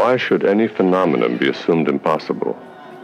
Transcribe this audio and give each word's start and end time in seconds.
Why 0.00 0.16
should 0.16 0.46
any 0.46 0.66
phenomenon 0.66 1.36
be 1.36 1.50
assumed 1.50 1.86
impossible? 1.86 2.58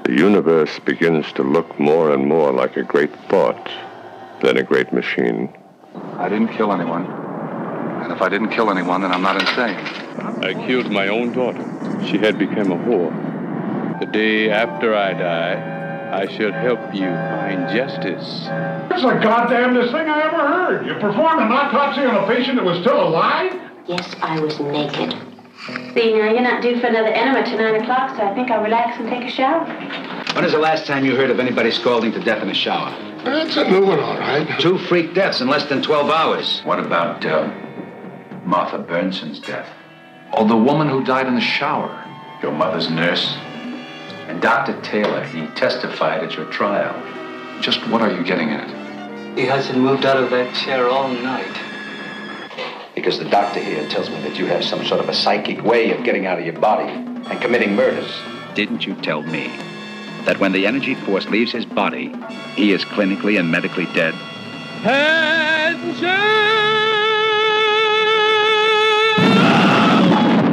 The 0.04 0.14
universe 0.14 0.78
begins 0.78 1.30
to 1.34 1.42
look 1.42 1.78
more 1.78 2.14
and 2.14 2.26
more 2.26 2.50
like 2.52 2.78
a 2.78 2.82
great 2.82 3.14
thought 3.28 3.70
than 4.40 4.56
a 4.56 4.62
great 4.62 4.94
machine. 4.94 5.54
I 6.16 6.30
didn't 6.30 6.56
kill 6.56 6.72
anyone. 6.72 7.04
And 8.02 8.10
if 8.10 8.22
I 8.22 8.30
didn't 8.30 8.48
kill 8.48 8.70
anyone, 8.70 9.02
then 9.02 9.12
I'm 9.12 9.20
not 9.20 9.38
insane. 9.38 9.76
I 10.42 10.54
killed 10.66 10.90
my 10.90 11.08
own 11.08 11.32
daughter. 11.32 11.66
She 12.06 12.16
had 12.16 12.38
become 12.38 12.72
a 12.72 12.78
whore. 12.78 14.00
The 14.00 14.06
day 14.06 14.48
after 14.48 14.94
I 14.94 15.12
die, 15.12 16.18
I 16.22 16.26
shall 16.34 16.52
help 16.52 16.94
you 16.94 17.10
find 17.10 17.76
justice. 17.76 18.46
That's 18.88 19.02
the 19.02 19.20
goddamnedest 19.22 19.92
thing 19.92 20.08
I 20.08 20.22
ever 20.22 20.48
heard. 20.48 20.86
You 20.86 20.94
performed 20.94 21.42
an 21.42 21.52
autopsy 21.52 22.00
on 22.06 22.24
a 22.24 22.26
patient 22.26 22.56
that 22.56 22.64
was 22.64 22.80
still 22.80 23.06
alive? 23.06 23.52
Yes, 23.86 24.16
I 24.22 24.40
was 24.40 24.58
naked. 24.60 25.25
See, 25.96 26.12
now 26.12 26.30
you're 26.30 26.42
not 26.42 26.60
due 26.60 26.78
for 26.78 26.88
another 26.88 27.08
enema 27.08 27.42
till 27.42 27.56
9 27.56 27.82
o'clock, 27.82 28.14
so 28.14 28.22
I 28.22 28.34
think 28.34 28.50
I'll 28.50 28.62
relax 28.62 28.98
and 29.00 29.08
take 29.08 29.24
a 29.24 29.30
shower. 29.30 29.64
When 30.34 30.44
is 30.44 30.52
the 30.52 30.58
last 30.58 30.86
time 30.86 31.06
you 31.06 31.16
heard 31.16 31.30
of 31.30 31.40
anybody 31.40 31.70
scalding 31.70 32.12
to 32.12 32.20
death 32.20 32.42
in 32.42 32.50
a 32.50 32.54
shower? 32.54 32.90
That's 33.24 33.56
a 33.56 33.66
new 33.66 33.86
one, 33.86 34.00
all 34.00 34.18
right. 34.18 34.46
Two 34.60 34.76
freak 34.76 35.14
deaths 35.14 35.40
in 35.40 35.48
less 35.48 35.64
than 35.70 35.80
12 35.80 36.10
hours. 36.10 36.60
What 36.64 36.80
about 36.80 37.24
uh, 37.24 37.50
Martha 38.44 38.76
Bernson's 38.76 39.40
death? 39.40 39.70
Or 40.34 40.46
the 40.46 40.54
woman 40.54 40.90
who 40.90 41.02
died 41.02 41.28
in 41.28 41.34
the 41.34 41.40
shower? 41.40 42.04
Your 42.42 42.52
mother's 42.52 42.90
nurse? 42.90 43.34
And 44.28 44.42
Dr. 44.42 44.78
Taylor, 44.82 45.24
he 45.24 45.46
testified 45.54 46.22
at 46.22 46.36
your 46.36 46.44
trial. 46.52 46.94
Just 47.62 47.88
what 47.88 48.02
are 48.02 48.12
you 48.12 48.22
getting 48.22 48.50
at? 48.50 48.68
He 49.38 49.46
hasn't 49.46 49.78
moved 49.78 50.04
out 50.04 50.22
of 50.22 50.28
that 50.28 50.54
chair 50.54 50.90
all 50.90 51.08
night. 51.08 51.65
Because 52.96 53.18
the 53.18 53.28
doctor 53.28 53.60
here 53.60 53.86
tells 53.90 54.08
me 54.08 54.18
that 54.22 54.38
you 54.38 54.46
have 54.46 54.64
some 54.64 54.82
sort 54.86 55.00
of 55.00 55.08
a 55.10 55.14
psychic 55.14 55.62
way 55.62 55.92
of 55.92 56.02
getting 56.02 56.24
out 56.24 56.38
of 56.38 56.46
your 56.46 56.58
body 56.58 56.90
and 56.90 57.40
committing 57.42 57.76
murders. 57.76 58.10
Didn't 58.54 58.86
you 58.86 58.94
tell 58.96 59.22
me 59.22 59.48
that 60.24 60.40
when 60.40 60.52
the 60.52 60.66
energy 60.66 60.94
force 60.94 61.28
leaves 61.28 61.52
his 61.52 61.66
body, 61.66 62.10
he 62.54 62.72
is 62.72 62.86
clinically 62.86 63.38
and 63.38 63.52
medically 63.52 63.84
dead? 63.92 64.14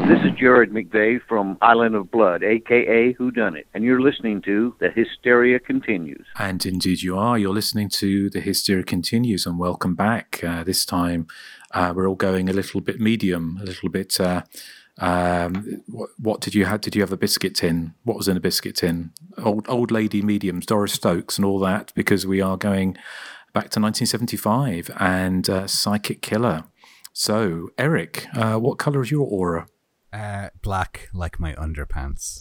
This 0.06 0.22
is 0.26 0.38
Jared 0.38 0.72
McVeigh 0.72 1.22
from 1.30 1.58
Island 1.62 1.96
of 1.96 2.12
Blood, 2.12 2.44
aka 2.44 3.14
Who 3.14 3.32
Done 3.32 3.56
It, 3.56 3.68
and 3.74 3.86
you're 3.86 4.02
listening 4.02 4.42
to 4.42 4.76
The 4.80 4.92
Hysteria 4.92 5.60
Continues. 5.60 6.28
And 6.38 6.64
indeed 6.66 7.02
you 7.02 7.18
are. 7.18 7.40
You're 7.40 7.54
listening 7.54 7.88
to 7.90 8.30
The 8.30 8.42
Hysteria 8.42 8.84
Continues, 8.84 9.46
and 9.46 9.58
welcome 9.58 9.96
back. 9.96 10.44
Uh, 10.44 10.66
this 10.66 10.84
time 10.84 11.28
uh, 11.74 11.94
we're 11.96 12.08
all 12.08 12.16
going 12.16 12.50
a 12.50 12.54
little 12.54 12.82
bit 12.82 13.00
medium, 13.00 13.60
a 13.62 13.66
little 13.66 13.90
bit. 13.90 14.20
Uh, 14.20 14.44
um, 15.00 15.82
what, 15.88 16.10
what, 16.18 16.42
did 16.42 16.54
you 16.54 16.66
have? 16.66 16.82
Did 16.82 16.96
you 16.96 17.02
have 17.02 17.12
a 17.12 17.18
biscuit 17.18 17.56
tin? 17.56 17.96
What 18.04 18.18
was 18.18 18.28
in 18.28 18.38
a 18.38 18.40
biscuit 18.40 18.76
tin? 18.76 19.12
Old 19.44 19.68
old 19.68 19.92
lady 19.92 20.22
mediums, 20.22 20.66
Doris 20.66 20.94
Stokes, 20.94 21.38
and 21.38 21.46
all 21.46 21.60
that, 21.60 21.92
because 21.96 22.28
we 22.28 22.42
are 22.42 22.58
going 22.58 22.96
back 23.54 23.70
to 23.70 23.80
1975 23.80 24.92
and 25.00 25.50
uh, 25.50 25.68
Psychic 25.68 26.22
Killer. 26.22 26.66
So, 27.12 27.70
Eric, 27.78 28.28
uh, 28.36 28.56
what 28.56 28.80
color 28.80 29.02
is 29.02 29.12
your 29.12 29.28
aura? 29.28 29.68
Uh, 30.12 30.50
black, 30.62 31.10
like 31.14 31.40
my 31.40 31.54
underpants. 31.54 32.40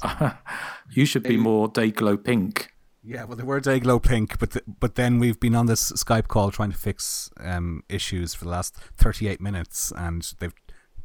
you 0.90 1.06
should 1.06 1.22
be 1.22 1.36
more 1.36 1.68
day 1.68 1.90
glow 1.90 2.16
pink. 2.16 2.71
Yeah, 3.04 3.24
well, 3.24 3.36
they 3.36 3.42
were 3.42 3.58
day 3.58 3.80
glow 3.80 3.98
pink, 3.98 4.38
but 4.38 4.52
the, 4.52 4.62
but 4.66 4.94
then 4.94 5.18
we've 5.18 5.40
been 5.40 5.56
on 5.56 5.66
this 5.66 5.90
Skype 5.92 6.28
call 6.28 6.52
trying 6.52 6.70
to 6.70 6.78
fix 6.78 7.30
um, 7.40 7.82
issues 7.88 8.32
for 8.34 8.44
the 8.44 8.50
last 8.50 8.76
thirty 8.96 9.26
eight 9.26 9.40
minutes, 9.40 9.92
and 9.96 10.32
they've 10.38 10.54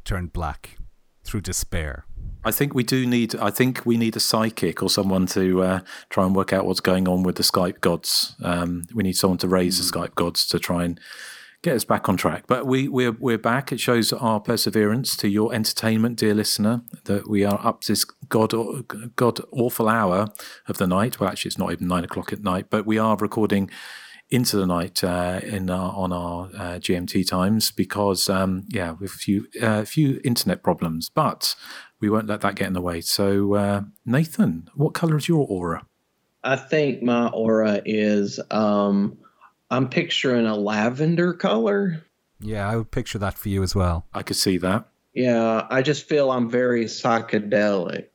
turned 0.04 0.32
black 0.32 0.78
through 1.24 1.40
despair. 1.40 2.04
I 2.44 2.52
think 2.52 2.72
we 2.72 2.84
do 2.84 3.04
need. 3.04 3.34
I 3.36 3.50
think 3.50 3.84
we 3.84 3.96
need 3.96 4.16
a 4.16 4.20
psychic 4.20 4.80
or 4.80 4.88
someone 4.88 5.26
to 5.26 5.62
uh, 5.62 5.80
try 6.08 6.24
and 6.24 6.36
work 6.36 6.52
out 6.52 6.66
what's 6.66 6.80
going 6.80 7.08
on 7.08 7.24
with 7.24 7.34
the 7.34 7.42
Skype 7.42 7.80
gods. 7.80 8.36
Um, 8.42 8.84
we 8.94 9.02
need 9.02 9.16
someone 9.16 9.38
to 9.38 9.48
raise 9.48 9.80
mm. 9.80 9.90
the 9.90 9.98
Skype 9.98 10.14
gods 10.14 10.46
to 10.48 10.60
try 10.60 10.84
and 10.84 11.00
get 11.62 11.74
us 11.74 11.84
back 11.84 12.08
on 12.08 12.16
track. 12.16 12.44
But 12.46 12.66
we, 12.66 12.88
we're, 12.88 13.12
we're 13.12 13.38
back. 13.38 13.72
It 13.72 13.80
shows 13.80 14.12
our 14.12 14.40
perseverance 14.40 15.16
to 15.16 15.28
your 15.28 15.52
entertainment, 15.52 16.18
dear 16.18 16.34
listener, 16.34 16.82
that 17.04 17.28
we 17.28 17.44
are 17.44 17.60
up 17.64 17.84
this 17.84 18.04
god, 18.04 18.52
god 19.16 19.40
awful 19.52 19.88
hour 19.88 20.28
of 20.68 20.78
the 20.78 20.86
night. 20.86 21.18
Well, 21.18 21.28
actually, 21.28 21.48
it's 21.48 21.58
not 21.58 21.72
even 21.72 21.88
nine 21.88 22.04
o'clock 22.04 22.32
at 22.32 22.42
night, 22.42 22.66
but 22.70 22.86
we 22.86 22.98
are 22.98 23.16
recording 23.16 23.70
into 24.30 24.56
the 24.56 24.66
night 24.66 25.02
uh, 25.02 25.40
in 25.42 25.70
our, 25.70 25.92
on 25.94 26.12
our 26.12 26.46
uh, 26.54 26.78
GMT 26.78 27.26
times 27.26 27.70
because, 27.70 28.28
um, 28.28 28.64
yeah, 28.68 28.92
with 28.92 29.12
a 29.12 29.18
few, 29.18 29.46
uh, 29.60 29.84
few 29.84 30.20
internet 30.22 30.62
problems, 30.62 31.10
but 31.14 31.56
we 32.00 32.10
won't 32.10 32.26
let 32.26 32.42
that 32.42 32.54
get 32.54 32.66
in 32.66 32.74
the 32.74 32.82
way. 32.82 33.00
So, 33.00 33.54
uh, 33.54 33.82
Nathan, 34.04 34.68
what 34.74 34.92
color 34.94 35.16
is 35.16 35.28
your 35.28 35.46
aura? 35.48 35.86
I 36.44 36.56
think 36.56 37.02
my 37.02 37.28
aura 37.28 37.80
is. 37.84 38.38
Um, 38.50 39.18
I'm 39.70 39.88
picturing 39.88 40.46
a 40.46 40.56
lavender 40.56 41.32
color. 41.34 42.04
Yeah, 42.40 42.68
I 42.68 42.76
would 42.76 42.90
picture 42.90 43.18
that 43.18 43.36
for 43.36 43.48
you 43.48 43.62
as 43.62 43.74
well. 43.74 44.06
I 44.14 44.22
could 44.22 44.36
see 44.36 44.58
that. 44.58 44.88
Yeah, 45.14 45.66
I 45.70 45.82
just 45.82 46.08
feel 46.08 46.30
I'm 46.30 46.48
very 46.48 46.84
psychedelic. 46.84 48.08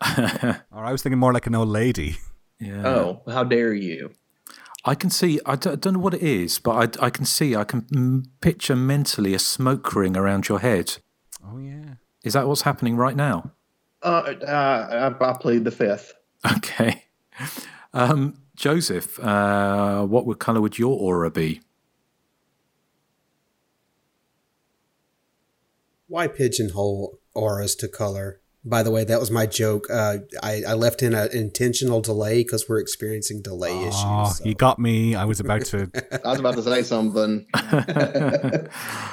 or 0.70 0.84
I 0.84 0.92
was 0.92 1.02
thinking 1.02 1.18
more 1.18 1.32
like 1.32 1.46
an 1.46 1.54
old 1.54 1.68
lady. 1.68 2.18
Yeah. 2.60 2.86
Oh, 2.86 3.22
how 3.26 3.44
dare 3.44 3.74
you? 3.74 4.12
I 4.84 4.94
can 4.94 5.10
see. 5.10 5.40
I 5.44 5.56
don't, 5.56 5.72
I 5.72 5.76
don't 5.76 5.94
know 5.94 5.98
what 5.98 6.14
it 6.14 6.22
is, 6.22 6.58
but 6.58 7.00
I, 7.00 7.06
I 7.06 7.10
can 7.10 7.24
see. 7.24 7.56
I 7.56 7.64
can 7.64 8.26
picture 8.40 8.76
mentally 8.76 9.34
a 9.34 9.38
smoke 9.38 9.94
ring 9.94 10.16
around 10.16 10.48
your 10.48 10.60
head. 10.60 10.98
Oh 11.44 11.58
yeah. 11.58 11.94
Is 12.22 12.34
that 12.34 12.46
what's 12.46 12.62
happening 12.62 12.96
right 12.96 13.16
now? 13.16 13.52
Uh, 14.02 14.34
uh 14.46 15.10
I, 15.20 15.30
I 15.30 15.32
plead 15.38 15.64
the 15.64 15.70
fifth. 15.70 16.14
Okay. 16.56 17.04
Um, 17.92 18.34
Joseph, 18.58 19.20
uh, 19.20 20.04
what 20.04 20.26
would 20.26 20.40
color 20.40 20.60
would 20.60 20.80
your 20.80 20.98
aura 20.98 21.30
be? 21.30 21.60
Why 26.08 26.26
pigeonhole 26.26 27.20
auras 27.34 27.76
to 27.76 27.86
color? 27.86 28.40
By 28.64 28.82
the 28.82 28.90
way, 28.90 29.04
that 29.04 29.20
was 29.20 29.30
my 29.30 29.46
joke. 29.46 29.86
Uh, 29.88 30.18
I, 30.42 30.64
I, 30.66 30.74
left 30.74 31.04
in 31.04 31.14
an 31.14 31.28
intentional 31.32 32.00
delay 32.00 32.42
because 32.42 32.68
we're 32.68 32.80
experiencing 32.80 33.42
delay 33.42 33.70
oh, 33.70 33.86
issues. 34.26 34.38
So. 34.38 34.44
You 34.44 34.54
got 34.54 34.80
me. 34.80 35.14
I 35.14 35.24
was 35.24 35.38
about 35.38 35.64
to. 35.66 35.88
I 36.24 36.30
was 36.30 36.40
about 36.40 36.56
to 36.56 36.62
say 36.64 36.82
something. 36.82 37.46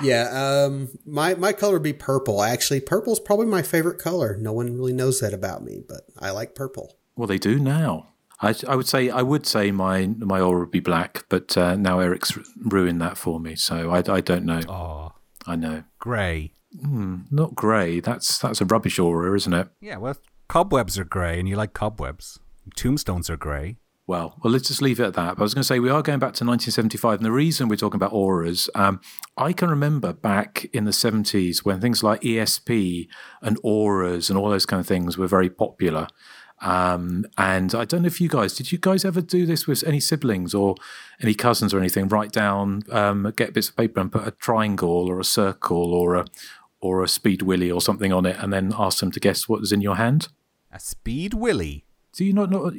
yeah, 0.02 0.30
um, 0.34 0.90
my 1.06 1.36
my 1.36 1.54
color 1.54 1.74
would 1.74 1.84
be 1.84 1.94
purple. 1.94 2.42
Actually, 2.42 2.82
purple 2.82 3.14
is 3.14 3.20
probably 3.20 3.46
my 3.46 3.62
favorite 3.62 4.00
color. 4.00 4.38
No 4.42 4.52
one 4.52 4.76
really 4.76 4.94
knows 4.94 5.20
that 5.20 5.34
about 5.34 5.64
me, 5.64 5.84
but 5.88 6.02
I 6.18 6.32
like 6.32 6.56
purple. 6.56 6.98
Well, 7.16 7.28
they 7.28 7.38
do 7.38 7.60
now. 7.60 8.15
I, 8.42 8.54
I, 8.68 8.76
would 8.76 8.88
say 8.88 9.10
I 9.10 9.22
would 9.22 9.46
say 9.46 9.72
my 9.72 10.08
my 10.08 10.40
aura 10.40 10.62
would 10.62 10.72
be 10.72 10.80
black, 10.80 11.26
but 11.30 11.58
uh, 11.58 11.76
now 11.76 12.00
Eric's 12.00 12.38
ruined 12.58 13.02
that 13.02 13.18
for 13.18 13.40
me, 13.40 13.56
so 13.56 13.92
I, 13.92 14.04
I 14.12 14.22
don't 14.22 14.46
know. 14.46 14.62
Oh, 14.68 15.14
I 15.48 15.56
know. 15.56 15.84
Grey. 16.00 16.52
Mm, 16.76 17.32
not 17.32 17.56
grey. 17.56 18.00
That's 18.00 18.38
that's 18.38 18.62
a 18.62 18.66
rubbish 18.66 19.00
aura, 19.00 19.36
isn't 19.36 19.54
it? 19.54 19.70
Yeah. 19.80 19.98
Well, 19.98 20.18
cobwebs 20.50 21.00
are 21.00 21.06
grey, 21.06 21.40
and 21.40 21.48
you 21.48 21.56
like 21.56 21.74
cobwebs. 21.74 22.40
Tombstones 22.76 23.30
are 23.30 23.38
grey. 23.38 23.78
Well, 24.08 24.40
well, 24.44 24.54
let's 24.54 24.68
just 24.68 24.84
leave 24.84 25.00
it 25.00 25.06
at 25.06 25.14
that. 25.16 25.36
But 25.36 25.42
I 25.42 25.44
was 25.44 25.56
going 25.56 25.64
to 25.64 25.68
say 25.68 25.80
we 25.80 25.90
are 25.90 26.04
going 26.04 26.20
back 26.20 26.34
to 26.34 26.46
1975, 26.46 27.20
and 27.20 27.26
the 27.26 27.32
reason 27.32 27.68
we're 27.68 27.76
talking 27.76 27.98
about 27.98 28.14
auras, 28.14 28.70
um, 28.76 29.02
I 29.36 29.52
can 29.52 29.68
remember 29.68 30.14
back 30.14 30.66
in 30.74 30.86
the 30.86 30.92
70s 30.92 31.66
when 31.66 31.82
things 31.82 32.04
like 32.04 32.22
ESP 32.22 33.08
and 33.42 33.58
auras 33.64 34.30
and 34.30 34.38
all 34.38 34.50
those 34.50 34.68
kind 34.68 34.80
of 34.80 34.86
things 34.86 35.18
were 35.18 35.28
very 35.28 35.50
popular. 35.50 36.08
Um, 36.62 37.26
and 37.38 37.76
I 37.76 37.86
don't 37.86 38.04
know 38.04 38.08
if 38.08 38.22
you 38.22 38.30
guys 38.30 38.56
did 38.56 38.72
you 38.72 38.78
guys 38.78 39.04
ever 39.04 39.20
do 39.20 39.46
this 39.46 39.68
with 39.68 39.84
any 39.84 40.00
siblings 40.00 40.54
or 40.54 40.76
any 41.22 41.34
cousins 41.34 41.74
or 41.74 41.80
anything? 41.80 42.08
Write 42.08 42.32
down, 42.32 42.84
um, 42.92 43.32
get 43.36 43.54
bits 43.54 43.70
of 43.70 43.76
paper 43.76 44.00
and 44.00 44.12
put 44.12 44.28
a 44.28 44.32
triangle 44.32 45.08
or 45.10 45.20
a 45.20 45.26
circle 45.26 45.94
or 45.94 46.16
a 46.16 46.26
or 46.80 47.04
a 47.04 47.08
speed 47.08 47.42
willy 47.42 47.72
or 47.72 47.82
something 47.82 48.14
on 48.14 48.26
it, 48.26 48.38
and 48.40 48.54
then 48.54 48.74
ask 48.78 49.00
them 49.00 49.12
to 49.12 49.20
guess 49.20 49.50
what 49.50 49.60
was 49.60 49.72
in 49.72 49.82
your 49.82 49.96
hand. 49.96 50.28
A 50.72 50.80
speed 50.80 51.34
willy. 51.34 51.86
Do 52.14 52.24
you 52.24 52.32
not 52.32 52.50
know? 52.50 52.72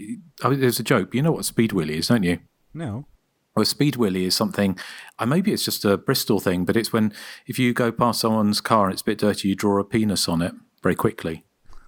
Oh, 0.42 0.54
there's 0.54 0.80
a 0.80 0.84
joke. 0.84 1.14
You 1.14 1.22
know 1.22 1.32
what 1.32 1.44
speed 1.44 1.72
willy 1.72 1.98
is, 1.98 2.08
don't 2.08 2.22
you? 2.22 2.38
No. 2.72 3.06
Well, 3.54 3.62
a 3.62 3.66
speed 3.66 3.96
willy 3.96 4.24
is 4.24 4.36
something. 4.36 4.78
Uh, 5.18 5.26
maybe 5.26 5.52
it's 5.52 5.64
just 5.64 5.84
a 5.84 5.96
Bristol 5.96 6.40
thing, 6.40 6.64
but 6.64 6.76
it's 6.76 6.92
when 6.92 7.12
if 7.46 7.58
you 7.58 7.72
go 7.72 7.90
past 7.90 8.20
someone's 8.20 8.60
car 8.60 8.84
and 8.84 8.92
it's 8.92 9.02
a 9.02 9.06
bit 9.06 9.18
dirty, 9.18 9.48
you 9.48 9.54
draw 9.54 9.80
a 9.80 9.84
penis 9.84 10.28
on 10.28 10.42
it 10.42 10.54
very 10.82 10.94
quickly. 10.94 11.44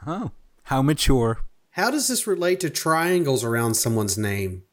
Oh, 0.07 0.33
how 0.65 0.83
mature! 0.83 1.41
How 1.79 1.93
does 1.93 2.09
this 2.09 2.27
relate 2.27 2.59
to 2.61 2.71
triangles 2.71 3.45
around 3.45 3.75
someone's 3.75 4.19
name? 4.19 4.65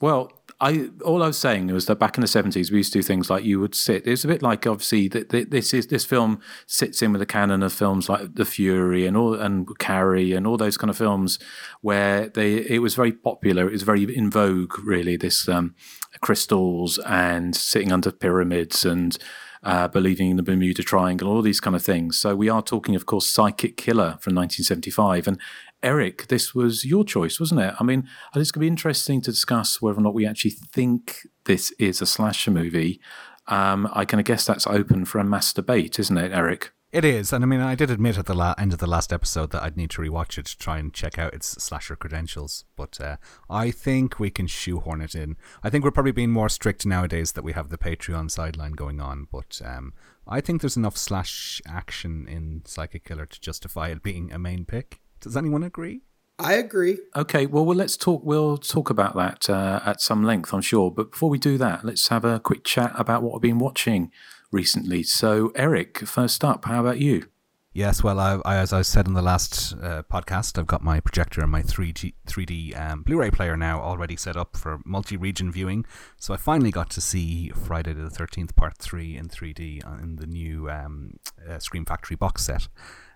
Well, 0.00 0.32
I 0.62 0.88
all 1.04 1.22
I 1.22 1.26
was 1.26 1.36
saying 1.36 1.66
was 1.66 1.84
that 1.86 1.98
back 1.98 2.16
in 2.16 2.22
the 2.22 2.26
seventies 2.26 2.70
we 2.70 2.78
used 2.78 2.94
to 2.94 3.00
do 3.00 3.02
things 3.02 3.28
like 3.28 3.44
you 3.44 3.60
would 3.60 3.74
sit. 3.74 4.06
It's 4.06 4.24
a 4.24 4.28
bit 4.28 4.40
like 4.40 4.66
obviously 4.66 5.08
that 5.08 5.28
this 5.28 5.74
is 5.74 5.88
this 5.88 6.06
film 6.06 6.40
sits 6.66 7.02
in 7.02 7.12
with 7.12 7.20
a 7.20 7.26
canon 7.26 7.62
of 7.62 7.72
films 7.74 8.08
like 8.08 8.34
The 8.34 8.46
Fury 8.46 9.04
and 9.04 9.14
all 9.14 9.34
and 9.34 9.68
Carrie 9.78 10.32
and 10.32 10.46
all 10.46 10.56
those 10.56 10.78
kind 10.78 10.88
of 10.88 10.96
films 10.96 11.38
where 11.82 12.30
they 12.30 12.54
it 12.54 12.80
was 12.80 12.94
very 12.94 13.12
popular. 13.12 13.66
It 13.66 13.72
was 13.72 13.82
very 13.82 14.04
in 14.04 14.30
vogue, 14.30 14.78
really. 14.78 15.18
This 15.18 15.46
um, 15.50 15.74
crystals 16.22 16.98
and 17.00 17.54
sitting 17.54 17.92
under 17.92 18.10
pyramids 18.10 18.86
and 18.86 19.18
uh, 19.64 19.88
believing 19.88 20.30
in 20.30 20.36
the 20.36 20.42
Bermuda 20.42 20.82
Triangle, 20.82 21.28
all 21.28 21.42
these 21.42 21.60
kind 21.60 21.74
of 21.74 21.82
things. 21.82 22.18
So 22.18 22.36
we 22.36 22.48
are 22.48 22.62
talking, 22.62 22.94
of 22.94 23.06
course, 23.06 23.28
Psychic 23.28 23.76
Killer 23.78 24.18
from 24.20 24.34
1975. 24.34 25.26
And 25.26 25.40
Eric, 25.84 26.28
this 26.28 26.54
was 26.54 26.84
your 26.84 27.04
choice, 27.04 27.38
wasn't 27.38 27.60
it? 27.60 27.74
I 27.78 27.84
mean, 27.84 28.08
it's 28.34 28.50
going 28.50 28.60
to 28.60 28.64
be 28.64 28.68
interesting 28.68 29.20
to 29.20 29.30
discuss 29.30 29.82
whether 29.82 29.98
or 29.98 30.02
not 30.02 30.14
we 30.14 30.26
actually 30.26 30.52
think 30.52 31.26
this 31.44 31.72
is 31.72 32.00
a 32.00 32.06
slasher 32.06 32.50
movie. 32.50 33.00
Um, 33.48 33.88
I 33.92 34.06
can 34.06 34.20
guess 34.22 34.46
that's 34.46 34.66
open 34.66 35.04
for 35.04 35.18
a 35.18 35.24
mass 35.24 35.52
debate, 35.52 35.98
isn't 35.98 36.16
it, 36.16 36.32
Eric? 36.32 36.72
It 36.90 37.04
is, 37.04 37.32
and 37.32 37.44
I 37.44 37.46
mean, 37.46 37.60
I 37.60 37.74
did 37.74 37.90
admit 37.90 38.16
at 38.16 38.26
the 38.26 38.34
la- 38.34 38.54
end 38.56 38.72
of 38.72 38.78
the 38.78 38.86
last 38.86 39.12
episode 39.12 39.50
that 39.50 39.62
I'd 39.62 39.76
need 39.76 39.90
to 39.90 40.00
rewatch 40.00 40.38
it 40.38 40.46
to 40.46 40.56
try 40.56 40.78
and 40.78 40.94
check 40.94 41.18
out 41.18 41.34
its 41.34 41.48
slasher 41.62 41.96
credentials. 41.96 42.64
But 42.76 43.00
uh, 43.00 43.16
I 43.50 43.70
think 43.70 44.18
we 44.18 44.30
can 44.30 44.46
shoehorn 44.46 45.02
it 45.02 45.14
in. 45.14 45.36
I 45.62 45.70
think 45.70 45.84
we're 45.84 45.90
probably 45.90 46.12
being 46.12 46.30
more 46.30 46.48
strict 46.48 46.86
nowadays 46.86 47.32
that 47.32 47.44
we 47.44 47.52
have 47.52 47.68
the 47.68 47.76
Patreon 47.76 48.30
sideline 48.30 48.72
going 48.72 49.00
on. 49.00 49.26
But 49.30 49.60
um, 49.64 49.92
I 50.26 50.40
think 50.40 50.60
there's 50.60 50.76
enough 50.76 50.96
slash 50.96 51.60
action 51.66 52.26
in 52.28 52.62
Psychic 52.64 53.04
Killer 53.04 53.26
to 53.26 53.40
justify 53.40 53.88
it 53.88 54.02
being 54.02 54.32
a 54.32 54.38
main 54.38 54.64
pick. 54.64 55.00
Does 55.24 55.38
anyone 55.38 55.62
agree? 55.62 56.02
I 56.38 56.54
agree. 56.54 56.98
Okay, 57.16 57.46
well, 57.46 57.64
well 57.64 57.76
let's 57.76 57.96
talk. 57.96 58.22
We'll 58.24 58.58
talk 58.58 58.90
about 58.90 59.16
that 59.16 59.48
uh, 59.48 59.80
at 59.86 60.02
some 60.02 60.22
length, 60.22 60.52
I'm 60.52 60.60
sure. 60.60 60.90
But 60.90 61.12
before 61.12 61.30
we 61.30 61.38
do 61.38 61.56
that, 61.56 61.82
let's 61.82 62.08
have 62.08 62.26
a 62.26 62.40
quick 62.40 62.62
chat 62.62 62.92
about 62.94 63.22
what 63.22 63.36
I've 63.36 63.40
been 63.40 63.58
watching 63.58 64.12
recently. 64.52 65.02
So, 65.02 65.50
Eric, 65.54 65.98
first 66.00 66.44
up, 66.44 66.66
how 66.66 66.80
about 66.80 66.98
you? 66.98 67.28
Yes, 67.72 68.04
well, 68.04 68.20
I, 68.20 68.40
I, 68.44 68.56
as 68.58 68.72
I 68.72 68.82
said 68.82 69.08
in 69.08 69.14
the 69.14 69.22
last 69.22 69.72
uh, 69.82 70.02
podcast, 70.02 70.58
I've 70.58 70.66
got 70.66 70.84
my 70.84 71.00
projector 71.00 71.40
and 71.40 71.50
my 71.50 71.62
3G, 71.62 72.14
3D 72.28 72.78
um, 72.78 73.02
Blu-ray 73.02 73.30
player 73.30 73.56
now 73.56 73.80
already 73.80 74.14
set 74.14 74.36
up 74.36 74.56
for 74.56 74.80
multi-region 74.84 75.50
viewing. 75.50 75.86
So 76.20 76.34
I 76.34 76.36
finally 76.36 76.70
got 76.70 76.90
to 76.90 77.00
see 77.00 77.48
Friday 77.48 77.94
the 77.94 78.10
13th 78.10 78.54
Part 78.54 78.76
3 78.78 79.16
in 79.16 79.28
3D 79.28 80.02
in 80.02 80.16
the 80.16 80.26
new 80.26 80.70
um, 80.70 81.14
uh, 81.48 81.58
Scream 81.58 81.84
Factory 81.84 82.16
box 82.16 82.44
set. 82.44 82.68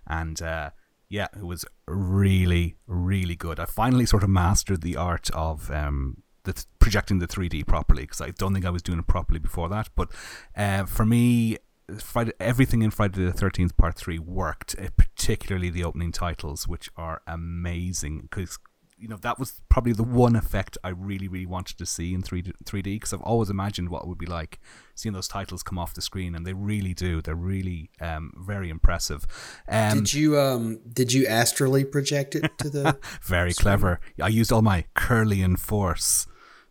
And 0.08 0.40
uh, 0.40 0.70
yeah, 1.08 1.28
it 1.36 1.44
was 1.44 1.64
really, 1.86 2.76
really 2.86 3.36
good. 3.36 3.58
I 3.58 3.64
finally 3.64 4.06
sort 4.06 4.22
of 4.22 4.28
mastered 4.28 4.82
the 4.82 4.96
art 4.96 5.30
of 5.30 5.70
um, 5.70 6.22
the 6.44 6.64
projecting 6.78 7.18
the 7.18 7.26
3D 7.26 7.66
properly 7.66 8.02
because 8.02 8.20
I 8.20 8.30
don't 8.30 8.52
think 8.52 8.66
I 8.66 8.70
was 8.70 8.82
doing 8.82 8.98
it 8.98 9.06
properly 9.06 9.38
before 9.38 9.68
that. 9.70 9.88
But 9.96 10.10
uh, 10.56 10.84
for 10.84 11.06
me, 11.06 11.58
Friday, 11.98 12.32
everything 12.38 12.82
in 12.82 12.90
Friday 12.90 13.24
the 13.24 13.32
Thirteenth 13.32 13.76
Part 13.78 13.96
Three 13.96 14.18
worked, 14.18 14.76
uh, 14.78 14.88
particularly 14.96 15.70
the 15.70 15.84
opening 15.84 16.12
titles, 16.12 16.68
which 16.68 16.90
are 16.96 17.22
amazing 17.26 18.20
because 18.22 18.58
you 18.98 19.08
know 19.08 19.16
that 19.18 19.38
was 19.38 19.60
probably 19.68 19.92
the 19.92 20.02
one 20.02 20.36
effect 20.36 20.76
I 20.82 20.88
really 20.88 21.28
really 21.28 21.46
wanted 21.46 21.78
to 21.78 21.86
see 21.86 22.14
in 22.14 22.22
3D 22.22 22.84
because 22.84 23.12
I've 23.12 23.22
always 23.22 23.50
imagined 23.50 23.88
what 23.88 24.02
it 24.02 24.08
would 24.08 24.18
be 24.18 24.26
like 24.26 24.60
seeing 24.94 25.12
those 25.12 25.28
titles 25.28 25.62
come 25.62 25.78
off 25.78 25.94
the 25.94 26.02
screen 26.02 26.34
and 26.34 26.46
they 26.46 26.52
really 26.52 26.94
do 26.94 27.22
they're 27.22 27.34
really 27.34 27.90
um, 28.00 28.32
very 28.36 28.70
impressive 28.70 29.26
um, 29.68 29.98
did 29.98 30.14
you 30.14 30.38
um 30.38 30.80
did 30.92 31.12
you 31.12 31.26
astrally 31.26 31.84
project 31.84 32.34
it 32.34 32.50
to 32.58 32.68
the 32.68 32.98
very 33.22 33.52
screen? 33.52 33.62
clever 33.62 34.00
I 34.20 34.28
used 34.28 34.52
all 34.52 34.62
my 34.62 34.84
Kirlian 34.96 35.58
force 35.58 36.26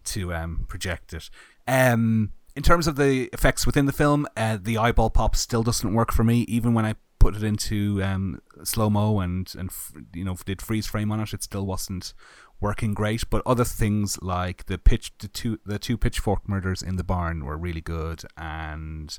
to 0.07 0.33
um, 0.33 0.65
project 0.67 1.13
it. 1.13 1.29
Um, 1.67 2.31
in 2.55 2.63
terms 2.63 2.87
of 2.87 2.95
the 2.95 3.29
effects 3.33 3.65
within 3.65 3.85
the 3.85 3.93
film, 3.93 4.25
uh, 4.35 4.57
the 4.59 4.77
eyeball 4.77 5.11
pop 5.11 5.35
still 5.35 5.61
doesn't 5.63 5.93
work 5.93 6.11
for 6.11 6.23
me. 6.23 6.41
Even 6.47 6.73
when 6.73 6.85
I 6.85 6.95
put 7.27 7.35
it 7.35 7.43
into 7.43 8.01
um, 8.01 8.39
slow 8.63 8.89
mo 8.89 9.19
and 9.19 9.53
and 9.57 9.69
you 10.13 10.23
know 10.23 10.37
did 10.45 10.61
freeze 10.61 10.87
frame 10.87 11.11
on 11.11 11.19
it, 11.19 11.33
it 11.33 11.43
still 11.43 11.65
wasn't 11.65 12.13
working 12.61 12.93
great. 12.93 13.29
But 13.29 13.41
other 13.45 13.65
things 13.65 14.17
like 14.21 14.67
the 14.67 14.77
pitch, 14.77 15.11
the 15.19 15.27
two 15.27 15.59
the 15.65 15.77
two 15.77 15.97
pitchfork 15.97 16.47
murders 16.47 16.81
in 16.81 16.95
the 16.95 17.03
barn 17.03 17.43
were 17.43 17.57
really 17.57 17.81
good, 17.81 18.23
and 18.37 19.17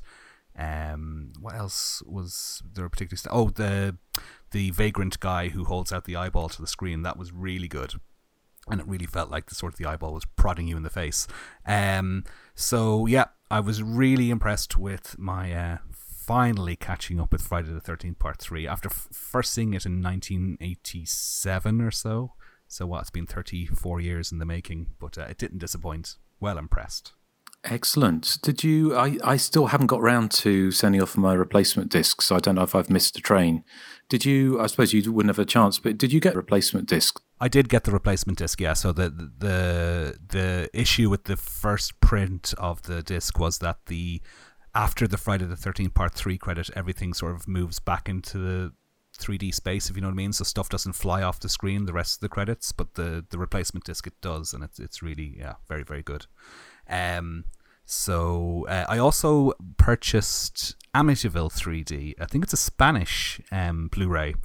um, 0.57 1.33
what 1.39 1.53
else 1.53 2.01
was 2.07 2.63
there 2.73 2.89
particularly? 2.89 3.19
St- 3.19 3.35
oh, 3.35 3.49
the 3.49 3.97
the 4.49 4.71
vagrant 4.71 5.19
guy 5.19 5.49
who 5.49 5.65
holds 5.65 5.93
out 5.93 6.05
the 6.05 6.15
eyeball 6.15 6.49
to 6.49 6.61
the 6.61 6.67
screen 6.67 7.03
that 7.03 7.17
was 7.17 7.31
really 7.31 7.67
good 7.67 7.93
and 8.67 8.79
it 8.79 8.87
really 8.87 9.05
felt 9.05 9.31
like 9.31 9.47
the 9.47 9.55
sort 9.55 9.73
of 9.73 9.79
the 9.79 9.85
eyeball 9.85 10.13
was 10.13 10.25
prodding 10.25 10.67
you 10.67 10.77
in 10.77 10.83
the 10.83 10.89
face. 10.89 11.27
Um, 11.65 12.23
so 12.53 13.05
yeah, 13.07 13.25
I 13.49 13.59
was 13.61 13.81
really 13.81 14.29
impressed 14.29 14.77
with 14.77 15.17
my 15.17 15.53
uh, 15.53 15.77
finally 16.29 16.75
catching 16.75 17.19
up 17.19 17.31
with 17.31 17.41
Friday 17.41 17.71
the 17.71 17.79
Thirteenth 17.79 18.19
Part 18.19 18.37
Three 18.37 18.67
after 18.67 18.87
f- 18.87 19.07
first 19.11 19.51
seeing 19.51 19.73
it 19.73 19.83
in 19.83 19.99
1987 19.99 21.81
or 21.81 21.89
so. 21.89 22.33
So 22.67 22.85
what? 22.85 23.01
It's 23.01 23.09
been 23.09 23.25
34 23.25 23.99
years 23.99 24.31
in 24.31 24.37
the 24.37 24.45
making, 24.45 24.91
but 24.99 25.17
uh, 25.17 25.23
it 25.23 25.39
didn't 25.39 25.57
disappoint. 25.57 26.17
Well 26.39 26.59
impressed. 26.59 27.13
Excellent. 27.63 28.37
Did 28.43 28.63
you? 28.63 28.95
I, 28.95 29.17
I 29.23 29.37
still 29.37 29.67
haven't 29.67 29.87
got 29.87 30.03
round 30.03 30.29
to 30.33 30.69
sending 30.69 31.01
off 31.01 31.17
my 31.17 31.33
replacement 31.33 31.89
disc, 31.89 32.21
so 32.21 32.35
I 32.35 32.39
don't 32.39 32.55
know 32.55 32.61
if 32.61 32.75
I've 32.75 32.91
missed 32.91 33.17
a 33.17 33.21
train. 33.21 33.63
Did 34.07 34.23
you? 34.23 34.61
I 34.61 34.67
suppose 34.67 34.93
you 34.93 35.11
wouldn't 35.11 35.35
have 35.35 35.43
a 35.43 35.49
chance, 35.49 35.79
but 35.79 35.97
did 35.97 36.13
you 36.13 36.19
get 36.19 36.35
replacement 36.35 36.87
disc? 36.87 37.19
I 37.41 37.47
did 37.47 37.69
get 37.69 37.85
the 37.85 37.91
replacement 37.91 38.37
disc, 38.37 38.61
yeah. 38.61 38.73
So 38.73 38.91
the 38.91 39.09
the 39.09 40.19
the 40.29 40.69
issue 40.73 41.09
with 41.09 41.23
the 41.23 41.37
first 41.37 41.99
print 42.01 42.53
of 42.59 42.83
the 42.83 43.01
disc 43.01 43.39
was 43.39 43.57
that 43.59 43.87
the 43.87 44.21
after 44.79 45.09
the 45.09 45.17
Friday 45.17 45.43
the 45.43 45.57
Thirteenth 45.57 45.93
Part 45.93 46.13
Three 46.13 46.37
credit, 46.37 46.69
everything 46.73 47.13
sort 47.13 47.35
of 47.35 47.49
moves 47.49 47.79
back 47.79 48.07
into 48.07 48.37
the 48.37 48.73
3D 49.17 49.53
space, 49.53 49.89
if 49.89 49.97
you 49.97 50.01
know 50.01 50.07
what 50.07 50.13
I 50.13 50.23
mean. 50.23 50.31
So 50.31 50.45
stuff 50.45 50.69
doesn't 50.69 50.93
fly 50.93 51.21
off 51.21 51.41
the 51.41 51.49
screen 51.49 51.85
the 51.85 51.91
rest 51.91 52.15
of 52.15 52.21
the 52.21 52.29
credits, 52.29 52.71
but 52.71 52.93
the 52.93 53.25
the 53.29 53.37
replacement 53.37 53.83
disc 53.83 54.07
it 54.07 54.13
does, 54.21 54.53
and 54.53 54.63
it's 54.63 54.79
it's 54.79 55.03
really 55.03 55.35
yeah 55.37 55.55
very 55.67 55.83
very 55.83 56.01
good. 56.01 56.27
Um, 56.89 57.43
so 57.85 58.65
uh, 58.69 58.85
I 58.87 58.99
also 58.99 59.51
purchased 59.75 60.75
Amityville 60.95 61.51
3D. 61.51 62.13
I 62.21 62.25
think 62.25 62.45
it's 62.45 62.53
a 62.53 62.57
Spanish 62.57 63.41
um, 63.51 63.89
Blu-ray, 63.89 64.35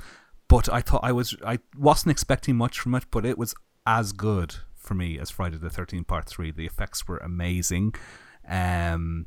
but 0.49 0.69
I 0.69 0.81
thought 0.81 1.05
I 1.05 1.13
was 1.13 1.37
I 1.47 1.61
wasn't 1.77 2.11
expecting 2.11 2.57
much 2.57 2.81
from 2.81 2.97
it, 2.97 3.05
but 3.13 3.25
it 3.25 3.39
was 3.39 3.55
as 3.87 4.13
good 4.13 4.57
for 4.75 4.95
me 4.95 5.17
as 5.17 5.31
Friday 5.31 5.59
the 5.59 5.69
13th 5.69 6.09
Part 6.09 6.27
3. 6.27 6.51
The 6.51 6.67
effects 6.67 7.07
were 7.07 7.19
amazing. 7.19 7.95
Um, 8.49 9.27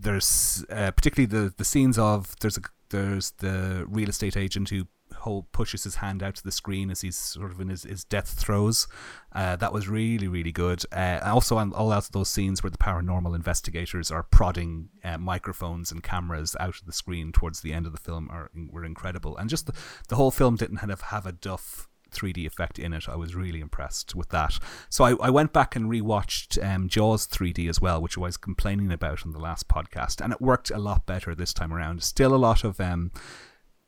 there's 0.00 0.64
uh, 0.70 0.90
particularly 0.92 1.26
the 1.26 1.52
the 1.56 1.64
scenes 1.64 1.98
of 1.98 2.34
there's 2.40 2.56
a 2.56 2.62
there's 2.90 3.32
the 3.32 3.84
real 3.88 4.08
estate 4.08 4.36
agent 4.36 4.70
who 4.70 4.86
whole 5.14 5.48
pushes 5.52 5.84
his 5.84 5.96
hand 5.96 6.22
out 6.22 6.34
to 6.36 6.44
the 6.44 6.52
screen 6.52 6.90
as 6.90 7.00
he's 7.00 7.16
sort 7.16 7.50
of 7.50 7.60
in 7.60 7.68
his, 7.68 7.82
his 7.82 8.04
death 8.04 8.28
throes. 8.28 8.86
Uh, 9.32 9.56
that 9.56 9.72
was 9.72 9.88
really, 9.88 10.28
really 10.28 10.52
good. 10.52 10.82
Uh, 10.92 11.20
also, 11.24 11.58
on 11.58 11.72
all 11.72 11.92
out 11.92 12.06
of 12.06 12.12
those 12.12 12.28
scenes 12.28 12.62
where 12.62 12.70
the 12.70 12.78
paranormal 12.78 13.34
investigators 13.34 14.10
are 14.10 14.22
prodding 14.22 14.88
uh, 15.04 15.18
microphones 15.18 15.90
and 15.90 16.02
cameras 16.02 16.56
out 16.60 16.76
of 16.76 16.86
the 16.86 16.92
screen 16.92 17.32
towards 17.32 17.60
the 17.60 17.72
end 17.72 17.86
of 17.86 17.92
the 17.92 17.98
film 17.98 18.28
are 18.30 18.50
were 18.70 18.84
incredible. 18.84 19.36
And 19.36 19.50
just 19.50 19.66
the, 19.66 19.74
the 20.08 20.16
whole 20.16 20.30
film 20.30 20.56
didn't 20.56 20.78
kind 20.78 20.92
of 20.92 21.02
have 21.02 21.26
a 21.26 21.32
duff 21.32 21.88
3D 22.10 22.46
effect 22.46 22.78
in 22.78 22.92
it. 22.92 23.08
I 23.08 23.16
was 23.16 23.34
really 23.34 23.60
impressed 23.60 24.14
with 24.14 24.28
that. 24.30 24.58
So 24.88 25.04
I, 25.04 25.14
I 25.20 25.30
went 25.30 25.52
back 25.52 25.76
and 25.76 25.90
rewatched 25.90 26.62
um, 26.64 26.88
Jaws 26.88 27.26
3D 27.26 27.68
as 27.68 27.80
well, 27.80 28.00
which 28.00 28.16
I 28.16 28.22
was 28.22 28.36
complaining 28.36 28.92
about 28.92 29.24
in 29.24 29.32
the 29.32 29.38
last 29.38 29.68
podcast, 29.68 30.20
and 30.22 30.32
it 30.32 30.40
worked 30.40 30.70
a 30.70 30.78
lot 30.78 31.06
better 31.06 31.34
this 31.34 31.52
time 31.52 31.72
around. 31.72 32.02
Still 32.02 32.34
a 32.34 32.36
lot 32.36 32.64
of 32.64 32.80
um, 32.80 33.10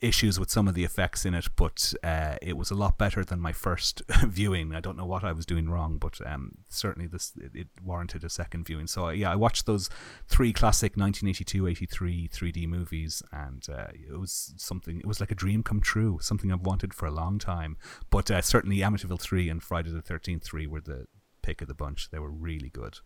issues 0.01 0.41
with 0.41 0.51
some 0.51 0.67
of 0.67 0.75
the 0.75 0.85
effects 0.85 1.25
in 1.27 1.35
it, 1.35 1.49
but 1.57 1.93
uh, 2.03 2.37
it 2.41 2.57
was 2.57 2.71
a 2.71 2.75
lot 2.75 2.97
better 2.97 3.25
than 3.25 3.41
my 3.41 3.53
first 3.53 4.03
viewing. 4.27 4.75
I 4.75 4.81
don't 4.81 4.97
know 4.97 5.07
what 5.07 5.25
I 5.25 5.33
was 5.33 5.47
doing 5.47 5.69
wrong, 5.69 5.99
but 5.99 6.21
um, 6.27 6.53
certainly 6.69 7.07
this 7.07 7.33
it, 7.37 7.51
it, 7.55 7.69
warranted 7.83 8.25
a 8.25 8.31
second 8.31 8.67
viewing. 8.67 8.87
So 8.87 9.07
uh, 9.07 9.11
yeah, 9.11 9.31
I 9.31 9.37
watched 9.37 9.67
those 9.67 9.91
three 10.27 10.53
classic 10.53 10.97
1982, 10.97 11.67
83 11.67 12.29
3D 12.29 12.69
movies, 12.69 13.23
and 13.33 13.67
uh, 13.69 13.89
it 13.93 14.19
was 14.19 14.55
something. 14.57 14.99
It 14.99 15.07
was 15.07 15.21
like 15.21 15.31
a 15.31 15.37
dream 15.37 15.63
come 15.63 15.81
true, 15.81 16.19
something 16.21 16.53
I've 16.53 16.67
wanted 16.67 16.95
for 16.95 17.07
a 17.07 17.13
long 17.13 17.39
time. 17.39 17.77
But 18.11 18.31
uh, 18.31 18.43
certainly 18.43 18.79
Amityville 18.79 19.21
3 19.21 19.49
and 19.49 19.63
Friday 19.63 19.91
the 19.91 20.03
13th 20.03 20.45
3 20.45 20.67
were 20.67 20.81
the 20.81 21.07
pick 21.43 21.61
of 21.63 21.69
the 21.69 21.75
bunch. 21.75 22.11
They 22.11 22.19
were 22.19 22.31
really 22.31 22.71
good. 22.71 22.99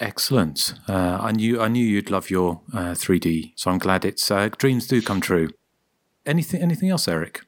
Excellent. 0.00 0.74
Uh, 0.88 1.18
I 1.20 1.32
knew 1.32 1.60
I 1.60 1.68
knew 1.68 1.84
you'd 1.84 2.10
love 2.10 2.28
your 2.28 2.60
uh, 2.74 2.92
3D, 2.92 3.52
so 3.56 3.70
I'm 3.70 3.78
glad 3.78 4.04
it's 4.04 4.30
uh, 4.30 4.50
dreams 4.58 4.86
do 4.86 5.00
come 5.00 5.20
true. 5.20 5.50
Anything 6.26 6.60
anything 6.60 6.90
else, 6.90 7.06
Eric? 7.08 7.42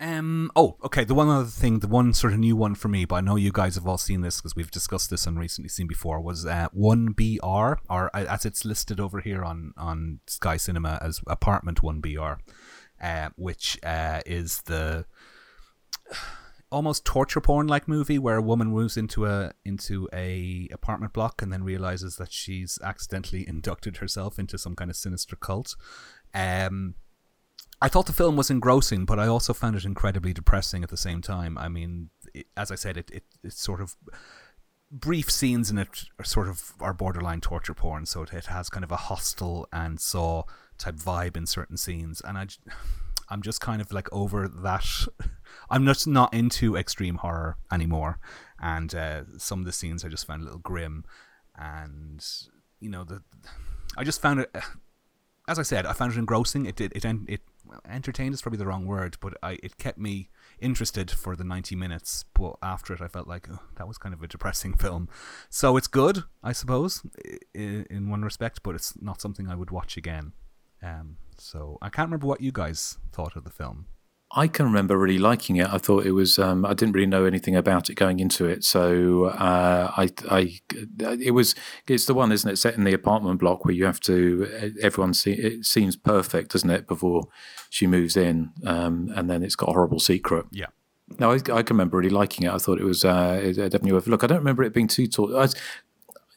Um. 0.00 0.50
Oh, 0.54 0.76
okay. 0.84 1.04
The 1.04 1.14
one 1.14 1.28
other 1.28 1.48
thing, 1.48 1.80
the 1.80 1.88
one 1.88 2.12
sort 2.12 2.32
of 2.32 2.38
new 2.38 2.54
one 2.54 2.76
for 2.76 2.86
me, 2.88 3.04
but 3.04 3.16
I 3.16 3.20
know 3.20 3.34
you 3.34 3.50
guys 3.50 3.74
have 3.74 3.86
all 3.86 3.98
seen 3.98 4.20
this 4.20 4.36
because 4.36 4.54
we've 4.54 4.70
discussed 4.70 5.10
this 5.10 5.26
and 5.26 5.38
recently 5.38 5.68
seen 5.68 5.88
before. 5.88 6.20
Was 6.20 6.46
uh, 6.46 6.68
one 6.72 7.12
BR, 7.12 7.78
or 7.90 8.10
uh, 8.14 8.26
as 8.28 8.44
it's 8.44 8.64
listed 8.64 9.00
over 9.00 9.20
here 9.20 9.42
on 9.42 9.72
on 9.76 10.20
Sky 10.28 10.56
Cinema 10.56 10.98
as 11.02 11.20
Apartment 11.26 11.82
One 11.82 12.00
BR, 12.00 12.34
uh, 13.02 13.30
which 13.36 13.76
uh, 13.82 14.20
is 14.24 14.62
the 14.62 15.04
almost 16.70 17.04
torture 17.04 17.40
porn 17.40 17.66
like 17.66 17.88
movie 17.88 18.18
where 18.18 18.36
a 18.36 18.42
woman 18.42 18.68
moves 18.68 18.96
into 18.96 19.26
a 19.26 19.52
into 19.64 20.08
a 20.12 20.68
apartment 20.70 21.12
block 21.12 21.40
and 21.40 21.52
then 21.52 21.64
realizes 21.64 22.16
that 22.16 22.32
she's 22.32 22.78
accidentally 22.84 23.48
inducted 23.48 23.96
herself 23.96 24.38
into 24.38 24.58
some 24.58 24.76
kind 24.76 24.90
of 24.90 24.96
sinister 24.96 25.34
cult. 25.34 25.74
Um 26.34 26.94
I 27.80 27.88
thought 27.88 28.06
the 28.06 28.12
film 28.12 28.36
was 28.36 28.50
engrossing, 28.50 29.04
but 29.04 29.18
I 29.18 29.28
also 29.28 29.54
found 29.54 29.76
it 29.76 29.84
incredibly 29.84 30.32
depressing 30.32 30.82
at 30.82 30.90
the 30.90 30.96
same 30.96 31.22
time. 31.22 31.56
I 31.56 31.68
mean, 31.68 32.10
it, 32.34 32.46
as 32.56 32.72
I 32.72 32.74
said, 32.74 32.96
it, 32.96 33.10
it 33.12 33.24
it's 33.44 33.62
sort 33.62 33.80
of 33.80 33.96
brief 34.90 35.30
scenes 35.30 35.70
in 35.70 35.78
it 35.78 36.04
are 36.18 36.24
sort 36.24 36.48
of 36.48 36.72
are 36.80 36.94
borderline 36.94 37.40
torture 37.40 37.74
porn, 37.74 38.06
so 38.06 38.22
it, 38.22 38.32
it 38.32 38.46
has 38.46 38.68
kind 38.68 38.84
of 38.84 38.90
a 38.92 38.96
Hostel 38.96 39.68
and 39.72 40.00
saw 40.00 40.44
type 40.76 40.96
vibe 40.96 41.36
in 41.36 41.46
certain 41.46 41.76
scenes, 41.76 42.20
and 42.24 42.38
I, 42.38 42.46
I'm 43.30 43.42
just 43.42 43.60
kind 43.60 43.80
of 43.80 43.92
like 43.92 44.12
over 44.12 44.48
that. 44.48 44.86
I'm 45.70 45.84
just 45.84 46.06
not 46.06 46.32
into 46.32 46.76
extreme 46.76 47.16
horror 47.16 47.58
anymore, 47.70 48.18
and 48.60 48.94
uh, 48.94 49.22
some 49.36 49.60
of 49.60 49.66
the 49.66 49.72
scenes 49.72 50.04
I 50.04 50.08
just 50.08 50.26
found 50.26 50.42
a 50.42 50.44
little 50.46 50.60
grim, 50.60 51.04
and 51.56 52.24
you 52.80 52.88
know 52.88 53.04
the, 53.04 53.22
I 53.96 54.04
just 54.04 54.20
found 54.22 54.40
it. 54.40 54.54
As 55.46 55.58
I 55.58 55.62
said, 55.62 55.86
I 55.86 55.94
found 55.94 56.12
it 56.12 56.18
engrossing. 56.18 56.66
It 56.66 56.76
did 56.76 56.92
it 56.94 57.06
it 57.26 57.40
entertained 57.88 58.34
is 58.34 58.42
probably 58.42 58.58
the 58.58 58.66
wrong 58.66 58.86
word, 58.86 59.16
but 59.20 59.34
I 59.42 59.58
it 59.62 59.78
kept 59.78 59.98
me 59.98 60.30
interested 60.60 61.10
for 61.10 61.36
the 61.36 61.44
90 61.44 61.76
minutes. 61.76 62.24
But 62.34 62.56
after 62.62 62.92
it, 62.94 63.00
I 63.00 63.08
felt 63.08 63.28
like 63.28 63.48
oh, 63.50 63.60
that 63.76 63.88
was 63.88 63.98
kind 63.98 64.14
of 64.14 64.22
a 64.22 64.28
depressing 64.28 64.74
film. 64.78 65.08
So 65.50 65.76
it's 65.76 65.88
good, 65.88 66.24
I 66.42 66.52
suppose, 66.52 67.02
in, 67.54 67.86
in 67.90 68.10
one 68.10 68.22
respect, 68.22 68.62
but 68.62 68.74
it's 68.74 68.94
not 69.00 69.20
something 69.20 69.48
I 69.48 69.54
would 69.54 69.70
watch 69.70 69.96
again. 69.96 70.32
Um, 70.82 71.16
so 71.38 71.78
I 71.82 71.88
can't 71.88 72.08
remember 72.08 72.26
what 72.26 72.40
you 72.40 72.52
guys 72.52 72.98
thought 73.12 73.36
of 73.36 73.44
the 73.44 73.50
film. 73.50 73.86
I 74.32 74.46
can 74.46 74.66
remember 74.66 74.98
really 74.98 75.18
liking 75.18 75.56
it. 75.56 75.68
I 75.68 75.78
thought 75.78 76.04
it 76.04 76.12
was. 76.12 76.38
Um, 76.38 76.66
I 76.66 76.74
didn't 76.74 76.92
really 76.92 77.06
know 77.06 77.24
anything 77.24 77.56
about 77.56 77.88
it 77.88 77.94
going 77.94 78.20
into 78.20 78.44
it, 78.44 78.62
so 78.62 79.26
uh, 79.26 79.90
I, 79.96 80.10
I, 80.30 80.60
it 81.18 81.32
was. 81.32 81.54
It's 81.86 82.04
the 82.04 82.12
one, 82.12 82.30
isn't 82.30 82.50
it? 82.50 82.56
Set 82.56 82.74
in 82.74 82.84
the 82.84 82.92
apartment 82.92 83.40
block 83.40 83.64
where 83.64 83.72
you 83.72 83.86
have 83.86 84.00
to. 84.00 84.74
Everyone 84.82 85.14
see 85.14 85.32
it 85.32 85.64
seems 85.64 85.96
perfect, 85.96 86.52
doesn't 86.52 86.68
it? 86.68 86.86
Before 86.86 87.28
she 87.70 87.86
moves 87.86 88.16
in, 88.18 88.52
um, 88.66 89.10
and 89.16 89.30
then 89.30 89.42
it's 89.42 89.56
got 89.56 89.70
a 89.70 89.72
horrible 89.72 90.00
secret. 90.00 90.44
Yeah. 90.50 90.66
No, 91.18 91.30
I, 91.30 91.36
I, 91.36 91.62
can 91.62 91.76
remember 91.76 91.96
really 91.96 92.10
liking 92.10 92.44
it. 92.44 92.52
I 92.52 92.58
thought 92.58 92.78
it 92.78 92.84
was 92.84 93.06
uh, 93.06 93.40
it 93.42 93.54
definitely 93.54 93.92
worth 93.92 94.06
a 94.08 94.10
look. 94.10 94.24
I 94.24 94.26
don't 94.26 94.38
remember 94.38 94.62
it 94.62 94.74
being 94.74 94.88
too 94.88 95.06
tall. 95.06 95.34
I, 95.38 95.48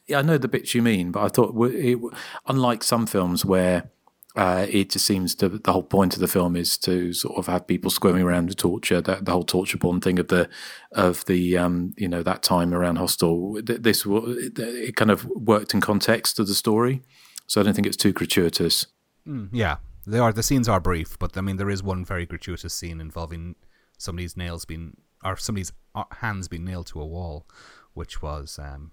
yeah, 0.06 0.18
I 0.18 0.22
know 0.22 0.38
the 0.38 0.48
bits 0.48 0.74
you 0.74 0.80
mean, 0.80 1.12
but 1.12 1.22
I 1.22 1.28
thought 1.28 1.54
it, 1.74 1.98
unlike 2.46 2.82
some 2.82 3.06
films 3.06 3.44
where 3.44 3.90
uh, 4.34 4.66
it 4.68 4.90
just 4.90 5.06
seems 5.06 5.34
to 5.34 5.48
the 5.48 5.72
whole 5.72 5.82
point 5.82 6.14
of 6.14 6.20
the 6.20 6.28
film 6.28 6.56
is 6.56 6.78
to 6.78 7.12
sort 7.12 7.36
of 7.36 7.46
have 7.46 7.66
people 7.66 7.90
squirming 7.90 8.22
around 8.22 8.48
the 8.48 8.54
torture 8.54 9.00
that 9.00 9.24
the 9.26 9.32
whole 9.32 9.44
torture 9.44 9.76
porn 9.76 10.00
thing 10.00 10.18
of 10.18 10.28
the 10.28 10.48
of 10.92 11.24
the 11.26 11.58
um, 11.58 11.92
you 11.98 12.08
know 12.08 12.22
that 12.22 12.42
time 12.42 12.72
around 12.72 12.96
Hostel. 12.96 13.60
This 13.62 14.04
it 14.06 14.96
kind 14.96 15.10
of 15.10 15.26
worked 15.26 15.74
in 15.74 15.80
context 15.80 16.38
of 16.38 16.46
the 16.46 16.54
story, 16.54 17.02
so 17.46 17.60
I 17.60 17.64
don't 17.64 17.74
think 17.74 17.86
it's 17.86 17.96
too 17.96 18.12
gratuitous. 18.12 18.86
Mm, 19.28 19.50
yeah, 19.52 19.76
they 20.06 20.18
are. 20.18 20.32
The 20.32 20.42
scenes 20.42 20.68
are 20.68 20.80
brief, 20.80 21.18
but 21.18 21.36
I 21.36 21.42
mean 21.42 21.56
there 21.56 21.70
is 21.70 21.82
one 21.82 22.04
very 22.04 22.24
gratuitous 22.24 22.72
scene 22.72 23.00
involving 23.00 23.56
somebody's 23.98 24.36
nails 24.36 24.64
being 24.64 24.96
or 25.22 25.36
somebody's 25.36 25.72
uh, 25.94 26.04
hands 26.20 26.48
being 26.48 26.64
nailed 26.64 26.86
to 26.88 27.00
a 27.00 27.06
wall, 27.06 27.46
which 27.92 28.22
was 28.22 28.58
um, 28.58 28.92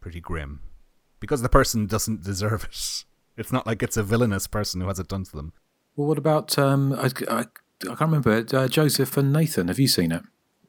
pretty 0.00 0.20
grim 0.20 0.60
because 1.20 1.40
the 1.40 1.48
person 1.48 1.86
doesn't 1.86 2.24
deserve 2.24 2.64
it. 2.64 3.04
It's 3.36 3.52
not 3.52 3.66
like 3.66 3.82
it's 3.82 3.96
a 3.96 4.02
villainous 4.02 4.46
person 4.46 4.80
who 4.80 4.88
has 4.88 4.98
it 4.98 5.08
done 5.08 5.24
to 5.24 5.36
them. 5.36 5.52
Well, 5.96 6.08
what 6.08 6.18
about 6.18 6.58
um, 6.58 6.92
I, 6.94 7.10
I, 7.28 7.40
I 7.40 7.44
can't 7.82 8.00
remember 8.00 8.36
it. 8.36 8.52
Uh, 8.52 8.68
Joseph 8.68 9.16
and 9.16 9.32
Nathan. 9.32 9.68
Have 9.68 9.78
you 9.78 9.88
seen 9.88 10.12
it? 10.12 10.22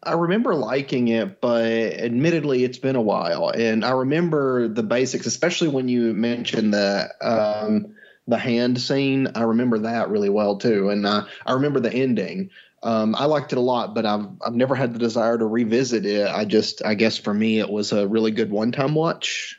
I 0.05 0.13
remember 0.13 0.53
liking 0.53 1.07
it, 1.07 1.39
but 1.39 1.65
admittedly, 1.65 2.63
it's 2.63 2.77
been 2.77 2.97
a 2.97 3.01
while, 3.01 3.49
and 3.49 3.85
I 3.85 3.91
remember 3.91 4.67
the 4.67 4.83
basics, 4.83 5.25
especially 5.25 5.69
when 5.69 5.87
you 5.87 6.13
mentioned 6.13 6.73
the 6.73 7.09
um, 7.21 7.95
the 8.27 8.37
hand 8.37 8.81
scene. 8.81 9.29
I 9.35 9.43
remember 9.43 9.79
that 9.79 10.09
really 10.09 10.29
well 10.29 10.57
too, 10.57 10.89
and 10.89 11.05
uh, 11.05 11.25
I 11.45 11.53
remember 11.53 11.79
the 11.79 11.93
ending. 11.93 12.49
Um, 12.81 13.15
I 13.15 13.25
liked 13.25 13.53
it 13.53 13.57
a 13.57 13.61
lot, 13.61 13.95
but 13.95 14.05
I've 14.05 14.27
I've 14.45 14.55
never 14.55 14.75
had 14.75 14.93
the 14.93 14.99
desire 14.99 15.37
to 15.37 15.45
revisit 15.45 16.05
it. 16.05 16.27
I 16.27 16.43
just 16.43 16.83
I 16.83 16.95
guess 16.95 17.17
for 17.17 17.33
me 17.33 17.59
it 17.59 17.69
was 17.69 17.93
a 17.93 18.05
really 18.05 18.31
good 18.31 18.51
one 18.51 18.73
time 18.73 18.95
watch. 18.95 19.57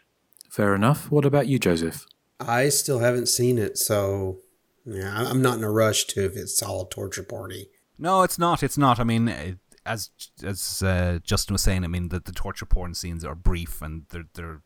Fair 0.50 0.74
enough. 0.74 1.10
What 1.10 1.24
about 1.24 1.46
you, 1.46 1.58
Joseph? 1.58 2.06
I 2.46 2.68
still 2.68 3.00
haven't 3.00 3.28
seen 3.28 3.58
it, 3.58 3.78
so 3.78 4.40
yeah, 4.84 5.12
I'm 5.14 5.42
not 5.42 5.58
in 5.58 5.64
a 5.64 5.70
rush 5.70 6.04
to 6.08 6.24
if 6.24 6.36
it's 6.36 6.62
all 6.62 6.82
a 6.82 6.88
torture 6.88 7.22
party. 7.22 7.68
No, 7.98 8.22
it's 8.22 8.38
not. 8.38 8.62
It's 8.62 8.78
not. 8.78 8.98
I 8.98 9.04
mean, 9.04 9.58
as 9.86 10.10
as 10.42 10.82
uh, 10.82 11.18
Justin 11.22 11.54
was 11.54 11.62
saying, 11.62 11.84
I 11.84 11.88
mean 11.88 12.08
the, 12.08 12.20
the 12.20 12.32
torture 12.32 12.66
porn 12.66 12.94
scenes 12.94 13.24
are 13.24 13.34
brief 13.34 13.82
and 13.82 14.04
they're 14.10 14.26
they're 14.34 14.62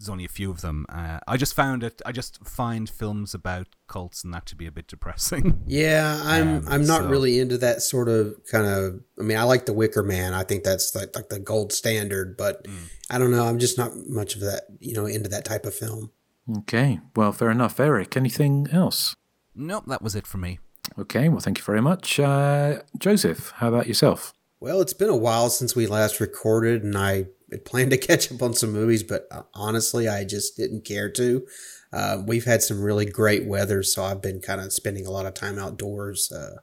there's 0.00 0.08
only 0.08 0.24
a 0.24 0.28
few 0.28 0.50
of 0.50 0.62
them. 0.62 0.86
Uh, 0.88 1.18
I 1.28 1.36
just 1.36 1.52
found 1.52 1.84
it. 1.84 2.00
I 2.06 2.12
just 2.12 2.42
find 2.42 2.88
films 2.88 3.34
about 3.34 3.66
cults 3.86 4.24
and 4.24 4.32
that 4.32 4.46
to 4.46 4.56
be 4.56 4.66
a 4.66 4.72
bit 4.72 4.86
depressing. 4.86 5.62
Yeah, 5.66 6.20
I'm. 6.24 6.56
Um, 6.56 6.64
I'm 6.68 6.86
not 6.86 7.02
so. 7.02 7.08
really 7.08 7.38
into 7.38 7.58
that 7.58 7.82
sort 7.82 8.08
of 8.08 8.34
kind 8.50 8.66
of. 8.66 9.00
I 9.18 9.22
mean, 9.22 9.36
I 9.36 9.42
like 9.42 9.66
The 9.66 9.72
Wicker 9.74 10.02
Man. 10.02 10.32
I 10.32 10.42
think 10.42 10.64
that's 10.64 10.94
like 10.94 11.14
like 11.14 11.28
the 11.28 11.38
gold 11.38 11.72
standard. 11.72 12.36
But 12.36 12.64
mm. 12.64 12.88
I 13.10 13.18
don't 13.18 13.30
know. 13.30 13.46
I'm 13.46 13.58
just 13.58 13.76
not 13.76 13.92
much 14.08 14.34
of 14.34 14.40
that. 14.40 14.64
You 14.80 14.94
know, 14.94 15.04
into 15.04 15.28
that 15.28 15.44
type 15.44 15.66
of 15.66 15.74
film. 15.74 16.10
Okay, 16.58 17.00
well, 17.14 17.32
fair 17.32 17.50
enough. 17.50 17.78
Eric, 17.78 18.16
anything 18.16 18.68
else? 18.72 19.14
Nope, 19.54 19.84
that 19.86 20.02
was 20.02 20.14
it 20.14 20.26
for 20.26 20.38
me. 20.38 20.58
Okay, 20.98 21.28
well, 21.28 21.40
thank 21.40 21.58
you 21.58 21.64
very 21.64 21.80
much. 21.82 22.18
Uh, 22.18 22.80
Joseph, 22.98 23.52
how 23.56 23.68
about 23.68 23.86
yourself? 23.86 24.32
Well, 24.58 24.80
it's 24.80 24.92
been 24.92 25.08
a 25.08 25.16
while 25.16 25.48
since 25.50 25.76
we 25.76 25.86
last 25.86 26.20
recorded, 26.20 26.82
and 26.82 26.96
I 26.96 27.26
had 27.50 27.64
planned 27.64 27.90
to 27.92 27.96
catch 27.98 28.32
up 28.32 28.42
on 28.42 28.54
some 28.54 28.72
movies, 28.72 29.02
but 29.02 29.26
uh, 29.30 29.42
honestly, 29.54 30.08
I 30.08 30.24
just 30.24 30.56
didn't 30.56 30.84
care 30.84 31.10
to. 31.10 31.46
Uh, 31.92 32.22
we've 32.26 32.44
had 32.44 32.62
some 32.62 32.82
really 32.82 33.06
great 33.06 33.46
weather, 33.46 33.82
so 33.82 34.02
I've 34.04 34.22
been 34.22 34.40
kind 34.40 34.60
of 34.60 34.72
spending 34.72 35.06
a 35.06 35.10
lot 35.10 35.26
of 35.26 35.34
time 35.34 35.58
outdoors, 35.58 36.30
uh, 36.32 36.56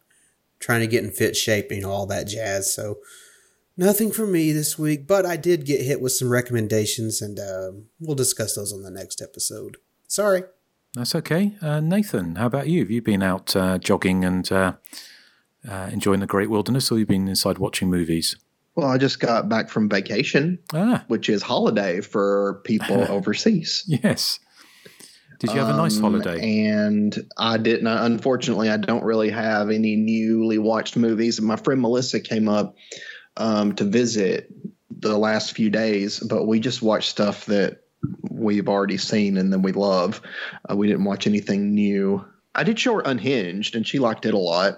trying 0.59 0.81
to 0.81 0.87
get 0.87 1.03
in 1.03 1.11
fit 1.11 1.35
shape, 1.35 1.71
you 1.71 1.81
know, 1.81 1.91
all 1.91 2.05
that 2.07 2.27
jazz. 2.27 2.73
So, 2.73 2.99
nothing 3.77 4.11
for 4.11 4.25
me 4.25 4.51
this 4.51 4.77
week, 4.77 5.07
but 5.07 5.25
I 5.25 5.37
did 5.37 5.65
get 5.65 5.81
hit 5.81 6.01
with 6.01 6.11
some 6.11 6.29
recommendations, 6.29 7.21
and 7.21 7.39
uh, 7.39 7.71
we'll 7.99 8.15
discuss 8.15 8.55
those 8.55 8.73
on 8.73 8.81
the 8.81 8.91
next 8.91 9.21
episode. 9.21 9.77
Sorry. 10.07 10.43
That's 10.93 11.13
okay. 11.15 11.55
Uh, 11.61 11.79
Nathan, 11.79 12.35
how 12.35 12.47
about 12.47 12.67
you? 12.67 12.79
Have 12.79 12.91
you 12.91 13.01
been 13.01 13.21
out 13.21 13.55
uh, 13.55 13.77
jogging 13.77 14.25
and 14.25 14.51
uh, 14.51 14.73
uh, 15.67 15.89
enjoying 15.91 16.21
the 16.21 16.27
great 16.27 16.49
wilderness, 16.49 16.91
or 16.91 16.95
have 16.95 17.01
you 17.01 17.05
been 17.05 17.27
inside 17.27 17.59
watching 17.59 17.89
movies? 17.89 18.35
Well, 18.75 18.87
I 18.87 18.97
just 18.97 19.19
got 19.19 19.49
back 19.49 19.69
from 19.69 19.89
vacation, 19.89 20.59
ah. 20.73 21.03
which 21.07 21.29
is 21.29 21.41
holiday 21.41 22.01
for 22.01 22.61
people 22.63 23.05
overseas. 23.09 23.83
Yes. 23.87 24.39
Did 25.39 25.51
you 25.51 25.59
have 25.59 25.69
a 25.69 25.77
nice 25.77 25.97
um, 25.97 26.03
holiday? 26.03 26.67
And 26.67 27.15
I 27.37 27.57
didn't. 27.57 27.85
Unfortunately, 27.85 28.69
I 28.69 28.77
don't 28.77 29.03
really 29.03 29.29
have 29.29 29.69
any 29.69 29.95
newly 29.95 30.57
watched 30.57 30.97
movies. 30.97 31.39
My 31.39 31.57
friend 31.57 31.79
Melissa 31.81 32.19
came 32.19 32.49
up 32.49 32.75
um, 33.37 33.75
to 33.75 33.83
visit 33.83 34.51
the 34.89 35.17
last 35.17 35.55
few 35.55 35.69
days, 35.69 36.19
but 36.19 36.45
we 36.45 36.59
just 36.59 36.81
watched 36.81 37.09
stuff 37.09 37.45
that 37.45 37.81
we've 38.29 38.67
already 38.67 38.97
seen 38.97 39.37
and 39.37 39.51
then 39.51 39.61
we 39.61 39.71
love. 39.71 40.21
Uh, 40.69 40.75
we 40.75 40.87
didn't 40.87 41.05
watch 41.05 41.27
anything 41.27 41.73
new. 41.73 42.25
I 42.53 42.63
did 42.63 42.79
show 42.79 42.95
her 42.95 43.01
Unhinged, 43.05 43.75
and 43.75 43.87
she 43.87 43.99
liked 43.99 44.25
it 44.25 44.33
a 44.33 44.39
lot. 44.39 44.75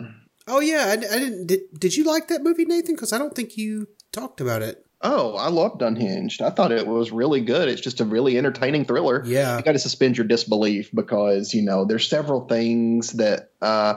Oh 0.47 0.59
yeah, 0.59 0.87
I, 0.87 0.93
I 0.93 1.19
didn't. 1.19 1.47
Did, 1.47 1.61
did 1.77 1.95
you 1.95 2.03
like 2.03 2.27
that 2.27 2.43
movie, 2.43 2.65
Nathan? 2.65 2.95
Because 2.95 3.13
I 3.13 3.17
don't 3.17 3.33
think 3.33 3.55
you 3.55 3.87
talked 4.11 4.41
about 4.41 4.61
it. 4.61 4.85
Oh, 5.01 5.35
I 5.37 5.47
loved 5.47 5.81
Unhinged. 5.81 6.41
I 6.41 6.49
thought 6.49 6.73
it 6.73 6.85
was 6.85 7.11
really 7.11 7.39
good. 7.39 7.69
It's 7.69 7.79
just 7.79 8.01
a 8.01 8.05
really 8.05 8.37
entertaining 8.37 8.83
thriller. 8.83 9.23
Yeah, 9.25 9.55
you 9.55 9.63
got 9.63 9.71
to 9.73 9.79
suspend 9.79 10.17
your 10.17 10.27
disbelief 10.27 10.89
because 10.93 11.53
you 11.53 11.61
know 11.61 11.85
there's 11.85 12.09
several 12.09 12.47
things 12.47 13.11
that 13.13 13.51
uh, 13.61 13.95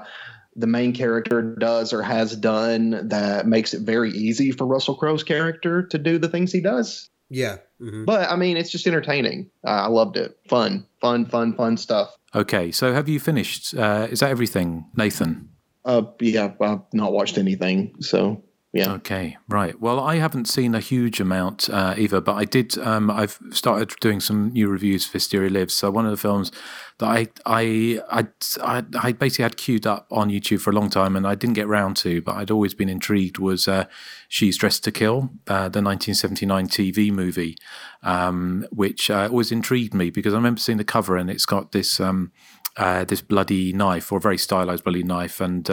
the 0.56 0.66
main 0.66 0.92
character 0.92 1.42
does 1.42 1.92
or 1.92 2.02
has 2.02 2.36
done 2.36 3.08
that 3.08 3.46
makes 3.46 3.74
it 3.74 3.82
very 3.82 4.10
easy 4.10 4.52
for 4.52 4.66
Russell 4.66 4.94
Crowe's 4.94 5.24
character 5.24 5.82
to 5.84 5.98
do 5.98 6.18
the 6.18 6.28
things 6.28 6.52
he 6.52 6.60
does. 6.60 7.08
Yeah. 7.30 7.58
Mm-hmm. 7.80 8.04
But 8.04 8.30
I 8.30 8.36
mean, 8.36 8.56
it's 8.56 8.70
just 8.70 8.86
entertaining. 8.86 9.50
Uh, 9.66 9.70
I 9.70 9.86
loved 9.86 10.16
it. 10.16 10.38
Fun, 10.48 10.86
fun, 11.00 11.24
fun, 11.26 11.54
fun 11.54 11.76
stuff. 11.76 12.14
Okay. 12.34 12.70
So 12.70 12.92
have 12.92 13.08
you 13.08 13.18
finished? 13.18 13.74
Uh, 13.74 14.08
is 14.10 14.20
that 14.20 14.30
everything, 14.30 14.86
Nathan? 14.96 15.48
Uh, 15.84 16.02
yeah, 16.20 16.52
I've 16.60 16.80
not 16.92 17.12
watched 17.12 17.38
anything. 17.38 17.94
So 18.00 18.44
yeah. 18.72 18.92
Okay. 18.92 19.36
Right. 19.48 19.78
Well, 19.78 20.00
I 20.00 20.16
haven't 20.16 20.46
seen 20.46 20.74
a 20.74 20.80
huge 20.80 21.20
amount 21.20 21.68
uh, 21.68 21.94
either, 21.98 22.22
but 22.22 22.36
I 22.36 22.46
did. 22.46 22.78
Um, 22.78 23.10
I've 23.10 23.38
started 23.50 23.92
doing 24.00 24.18
some 24.18 24.50
new 24.50 24.66
reviews 24.68 25.06
for 25.06 25.14
Hysteria 25.14 25.50
Lives. 25.50 25.74
So 25.74 25.90
one 25.90 26.06
of 26.06 26.10
the 26.10 26.16
films 26.16 26.50
that 26.98 27.06
I 27.06 27.26
I 27.44 28.00
I 28.10 28.84
I, 28.94 29.12
basically 29.12 29.42
had 29.42 29.58
queued 29.58 29.86
up 29.86 30.06
on 30.10 30.30
YouTube 30.30 30.60
for 30.60 30.70
a 30.70 30.72
long 30.72 30.88
time, 30.88 31.16
and 31.16 31.26
I 31.26 31.34
didn't 31.34 31.54
get 31.54 31.68
round 31.68 31.98
to, 31.98 32.22
but 32.22 32.36
I'd 32.36 32.50
always 32.50 32.72
been 32.72 32.88
intrigued. 32.88 33.38
Was 33.38 33.68
uh, 33.68 33.84
She's 34.28 34.56
Dressed 34.56 34.84
to 34.84 34.92
Kill, 34.92 35.30
uh, 35.48 35.68
the 35.68 35.82
1979 35.82 36.68
TV 36.68 37.12
movie, 37.12 37.58
um, 38.02 38.66
which 38.70 39.10
uh, 39.10 39.28
always 39.30 39.52
intrigued 39.52 39.92
me 39.92 40.08
because 40.08 40.32
I 40.32 40.36
remember 40.36 40.60
seeing 40.60 40.78
the 40.78 40.84
cover 40.84 41.18
and 41.18 41.28
it's 41.28 41.46
got 41.46 41.72
this. 41.72 42.00
Um, 42.00 42.32
uh, 42.78 43.04
this 43.04 43.20
bloody 43.20 43.70
knife, 43.74 44.10
or 44.10 44.16
a 44.16 44.20
very 44.22 44.38
stylized 44.38 44.82
bloody 44.82 45.02
knife, 45.02 45.42
and 45.42 45.68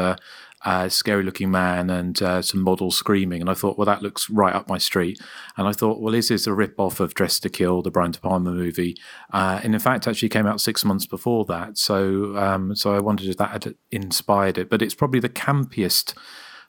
uh, 0.65 0.89
scary 0.89 1.23
looking 1.23 1.51
man 1.51 1.89
and 1.89 2.21
uh, 2.21 2.41
some 2.41 2.61
models 2.61 2.97
screaming. 2.97 3.41
And 3.41 3.49
I 3.49 3.53
thought, 3.53 3.77
well, 3.77 3.85
that 3.85 4.01
looks 4.01 4.29
right 4.29 4.53
up 4.53 4.67
my 4.67 4.77
street. 4.77 5.19
And 5.57 5.67
I 5.67 5.71
thought, 5.71 6.01
well, 6.01 6.13
is 6.13 6.29
this 6.29 6.47
a 6.47 6.53
rip 6.53 6.79
off 6.79 6.99
of 6.99 7.13
Dressed 7.13 7.43
to 7.43 7.49
Kill, 7.49 7.81
the 7.81 7.91
Brian 7.91 8.11
De 8.11 8.19
Palma 8.19 8.51
movie? 8.51 8.95
Uh, 9.31 9.59
and 9.63 9.73
in 9.73 9.79
fact, 9.79 10.07
actually 10.07 10.29
came 10.29 10.45
out 10.45 10.61
six 10.61 10.83
months 10.83 11.05
before 11.05 11.45
that. 11.45 11.77
So, 11.77 12.35
um, 12.37 12.75
so 12.75 12.93
I 12.93 12.99
wondered 12.99 13.27
if 13.27 13.37
that 13.37 13.51
had 13.51 13.75
inspired 13.91 14.57
it. 14.57 14.69
But 14.69 14.81
it's 14.81 14.95
probably 14.95 15.19
the 15.19 15.29
campiest 15.29 16.13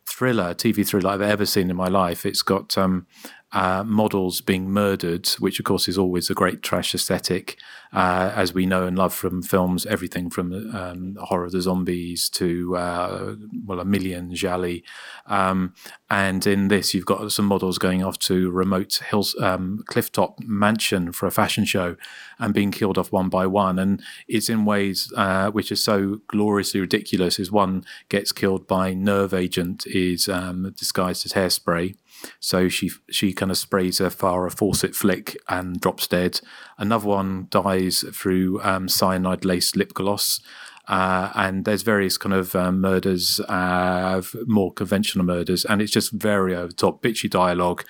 thriller, 0.08 0.54
TV 0.54 0.86
thriller 0.86 1.10
I've 1.10 1.20
ever 1.20 1.46
seen 1.46 1.70
in 1.70 1.76
my 1.76 1.88
life. 1.88 2.24
It's 2.24 2.42
got 2.42 2.76
um, 2.78 3.06
uh, 3.52 3.82
models 3.84 4.40
being 4.40 4.70
murdered, 4.70 5.28
which 5.40 5.58
of 5.58 5.64
course 5.64 5.88
is 5.88 5.98
always 5.98 6.30
a 6.30 6.34
great 6.34 6.62
trash 6.62 6.94
aesthetic, 6.94 7.58
uh, 7.92 8.32
as 8.36 8.54
we 8.54 8.64
know 8.64 8.86
and 8.86 8.96
love 8.96 9.12
from 9.12 9.42
films, 9.42 9.84
everything 9.86 10.30
from 10.30 10.52
um, 10.74 11.16
horror 11.20 11.46
of 11.46 11.52
the 11.52 11.60
zombies 11.60 12.28
to 12.28 12.76
uh, 12.76 13.34
well, 13.66 13.80
a 13.80 13.84
million 13.84 14.32
Jali, 14.32 14.84
um, 15.26 15.74
and 16.08 16.46
in 16.46 16.68
this 16.68 16.94
you've 16.94 17.06
got 17.06 17.32
some 17.32 17.46
models 17.46 17.78
going 17.78 18.04
off 18.04 18.18
to 18.20 18.50
remote 18.50 19.00
hills, 19.10 19.34
um, 19.40 19.82
clifftop 19.90 20.38
mansion 20.46 21.10
for 21.10 21.26
a 21.26 21.32
fashion 21.32 21.64
show, 21.64 21.96
and 22.38 22.54
being 22.54 22.70
killed 22.70 22.98
off 22.98 23.10
one 23.10 23.28
by 23.28 23.46
one, 23.46 23.80
and 23.80 24.00
it's 24.28 24.48
in 24.48 24.64
ways 24.64 25.12
uh, 25.16 25.50
which 25.50 25.72
are 25.72 25.76
so 25.76 26.20
gloriously 26.28 26.80
ridiculous. 26.80 27.40
Is 27.40 27.50
one 27.50 27.84
gets 28.08 28.30
killed 28.30 28.68
by 28.68 28.94
nerve 28.94 29.34
agent 29.34 29.86
is 29.88 30.28
um, 30.28 30.72
disguised 30.78 31.26
as 31.26 31.32
hairspray 31.32 31.96
so 32.38 32.68
she 32.68 32.90
she 33.10 33.32
kind 33.32 33.50
of 33.50 33.58
sprays 33.58 33.98
her 33.98 34.10
Farrah 34.10 34.56
Fawcett 34.56 34.94
flick 34.94 35.36
and 35.48 35.80
drops 35.80 36.06
dead. 36.06 36.40
Another 36.78 37.06
one 37.06 37.46
dies 37.50 38.04
through 38.12 38.60
um, 38.62 38.88
cyanide 38.88 39.44
laced 39.44 39.76
lip 39.76 39.94
gloss. 39.94 40.40
Uh, 40.88 41.30
and 41.36 41.66
there's 41.66 41.82
various 41.82 42.18
kind 42.18 42.34
of 42.34 42.56
um, 42.56 42.80
murders, 42.80 43.38
uh, 43.48 44.20
more 44.46 44.72
conventional 44.72 45.24
murders, 45.24 45.64
and 45.64 45.80
it's 45.80 45.92
just 45.92 46.10
very 46.10 46.56
over 46.56 46.68
the 46.68 46.72
top, 46.72 47.00
bitchy 47.00 47.30
dialogue, 47.30 47.84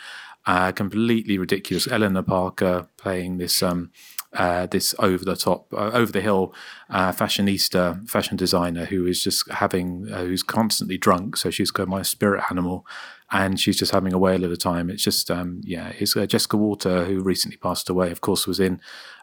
uh, 0.44 0.70
completely 0.72 1.38
ridiculous. 1.38 1.88
Eleanor 1.88 2.22
Parker 2.22 2.88
playing 2.99 3.38
this 3.38 3.62
um, 3.62 3.90
uh, 4.32 4.66
this 4.66 4.94
over 4.99 5.25
the 5.25 5.34
top, 5.34 5.72
uh, 5.72 5.90
over 5.92 6.12
the 6.12 6.20
hill 6.20 6.54
uh, 6.88 7.12
fashionista, 7.12 8.08
fashion 8.08 8.37
designer 8.37 8.84
who 8.84 9.06
is 9.06 9.25
just 9.25 9.50
having, 9.50 10.08
uh, 10.12 10.25
who's 10.25 10.42
constantly 10.42 10.96
drunk. 10.96 11.37
So 11.37 11.50
she's 11.50 11.70
got 11.70 11.88
my 11.88 12.02
spirit 12.02 12.44
animal 12.50 12.87
and 13.30 13.60
she's 13.60 13.78
just 13.78 13.92
having 13.92 14.12
a 14.12 14.18
whale 14.18 14.44
of 14.44 14.52
a 14.52 14.56
time. 14.56 14.90
It's 14.90 15.02
just, 15.02 15.30
um, 15.30 15.60
yeah, 15.64 15.92
it's 15.99 16.16
uh, 16.16 16.26
Jessica 16.26 16.56
Walter, 16.56 17.04
who 17.04 17.22
recently 17.22 17.56
passed 17.56 17.88
away, 17.88 18.10
of 18.10 18.20
course, 18.20 18.46
was 18.46 18.58
in 18.58 18.80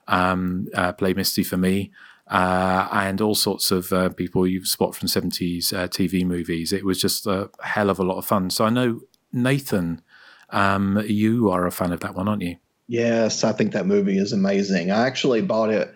um, 0.07 0.67
uh, 0.73 0.93
Play 0.93 1.13
Misty 1.13 1.43
for 1.43 1.57
Me. 1.57 1.91
Uh, 2.29 2.89
and 2.91 3.21
all 3.21 3.35
sorts 3.35 3.71
of 3.71 3.93
uh, 3.93 4.09
people 4.09 4.45
you 4.45 4.65
spot 4.65 4.93
from 4.93 5.07
70s 5.07 5.71
uh, 5.71 5.87
TV 5.87 6.25
movies. 6.25 6.73
It 6.73 6.83
was 6.83 6.99
just 6.99 7.25
a 7.25 7.49
hell 7.61 7.89
of 7.89 7.99
a 7.99 8.03
lot 8.03 8.17
of 8.17 8.25
fun. 8.25 8.49
So 8.49 8.65
I 8.65 8.69
know, 8.69 8.99
Nathan, 9.31 10.01
um, 10.49 11.01
you 11.07 11.49
are 11.49 11.65
a 11.65 11.71
fan 11.71 11.93
of 11.93 12.01
that 12.01 12.15
one, 12.15 12.27
aren't 12.27 12.41
you? 12.41 12.57
Yes, 12.87 13.45
I 13.45 13.53
think 13.53 13.71
that 13.73 13.85
movie 13.85 14.17
is 14.17 14.33
amazing. 14.33 14.91
I 14.91 15.07
actually 15.07 15.41
bought 15.41 15.69
it 15.69 15.93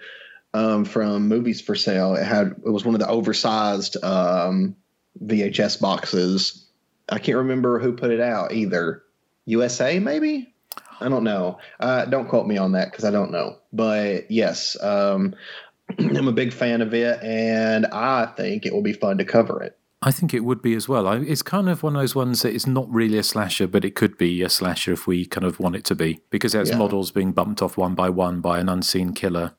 um, 0.53 0.85
from 0.85 1.27
Movies 1.27 1.59
for 1.61 1.75
Sale. 1.75 2.15
It 2.15 2.23
had 2.23 2.55
it 2.65 2.69
was 2.69 2.85
one 2.85 2.95
of 2.95 2.99
the 3.01 3.07
oversized 3.07 4.01
um, 4.03 4.75
VHS 5.21 5.79
boxes 5.81 6.65
I 7.09 7.19
can't 7.19 7.37
remember 7.37 7.79
who 7.79 7.93
put 7.93 8.11
it 8.11 8.21
out 8.21 8.53
either. 8.53 9.03
USA, 9.45 9.99
maybe? 9.99 10.53
I 10.99 11.09
don't 11.09 11.23
know. 11.23 11.57
Uh, 11.79 12.05
don't 12.05 12.29
quote 12.29 12.47
me 12.47 12.57
on 12.57 12.73
that 12.73 12.91
because 12.91 13.05
I 13.05 13.11
don't 13.11 13.31
know. 13.31 13.57
But 13.73 14.29
yes, 14.29 14.77
um, 14.81 15.35
I'm 15.99 16.27
a 16.27 16.33
big 16.33 16.53
fan 16.53 16.81
of 16.81 16.93
it, 16.93 17.21
and 17.23 17.87
I 17.87 18.27
think 18.37 18.65
it 18.65 18.73
will 18.73 18.83
be 18.83 18.93
fun 18.93 19.17
to 19.17 19.25
cover 19.25 19.61
it. 19.63 19.77
I 20.03 20.11
think 20.11 20.33
it 20.33 20.43
would 20.43 20.63
be 20.63 20.73
as 20.73 20.89
well. 20.89 21.07
I, 21.07 21.17
it's 21.17 21.43
kind 21.43 21.69
of 21.69 21.83
one 21.83 21.95
of 21.95 22.01
those 22.01 22.15
ones 22.15 22.41
that 22.41 22.55
is 22.55 22.65
not 22.65 22.91
really 22.91 23.19
a 23.19 23.23
slasher, 23.23 23.67
but 23.67 23.85
it 23.85 23.93
could 23.93 24.17
be 24.17 24.41
a 24.41 24.49
slasher 24.49 24.93
if 24.93 25.05
we 25.05 25.25
kind 25.25 25.45
of 25.45 25.59
want 25.59 25.75
it 25.75 25.85
to 25.85 25.95
be, 25.95 26.21
because 26.31 26.55
it 26.55 26.59
has 26.59 26.69
yeah. 26.71 26.77
models 26.77 27.11
being 27.11 27.31
bumped 27.33 27.61
off 27.61 27.77
one 27.77 27.93
by 27.93 28.09
one 28.09 28.41
by 28.41 28.59
an 28.59 28.67
unseen 28.67 29.13
killer. 29.13 29.53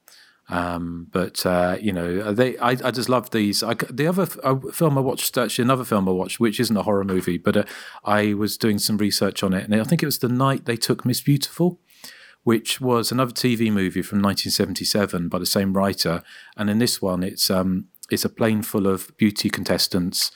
Um, 0.52 1.06
but 1.10 1.46
uh, 1.46 1.78
you 1.80 1.94
know, 1.94 2.30
they 2.30 2.58
I, 2.58 2.70
I 2.70 2.90
just 2.90 3.08
love 3.08 3.30
these. 3.30 3.62
I, 3.62 3.72
the 3.72 4.06
other 4.06 4.28
uh, 4.44 4.56
film 4.70 4.98
I 4.98 5.00
watched, 5.00 5.38
actually 5.38 5.62
another 5.62 5.84
film 5.84 6.06
I 6.06 6.12
watched, 6.12 6.40
which 6.40 6.60
isn't 6.60 6.76
a 6.76 6.82
horror 6.82 7.04
movie, 7.04 7.38
but 7.38 7.56
uh, 7.56 7.64
I 8.04 8.34
was 8.34 8.58
doing 8.58 8.78
some 8.78 8.98
research 8.98 9.42
on 9.42 9.54
it, 9.54 9.64
and 9.64 9.74
I 9.74 9.84
think 9.84 10.02
it 10.02 10.06
was 10.06 10.18
the 10.18 10.28
night 10.28 10.66
they 10.66 10.76
took 10.76 11.06
Miss 11.06 11.22
Beautiful, 11.22 11.80
which 12.42 12.82
was 12.82 13.10
another 13.10 13.32
TV 13.32 13.72
movie 13.72 14.02
from 14.02 14.20
1977 14.20 15.30
by 15.30 15.38
the 15.38 15.46
same 15.46 15.72
writer. 15.72 16.22
And 16.54 16.68
in 16.68 16.78
this 16.78 17.00
one, 17.00 17.22
it's 17.22 17.50
um, 17.50 17.86
it's 18.10 18.26
a 18.26 18.28
plane 18.28 18.60
full 18.60 18.86
of 18.86 19.16
beauty 19.16 19.48
contestants 19.48 20.32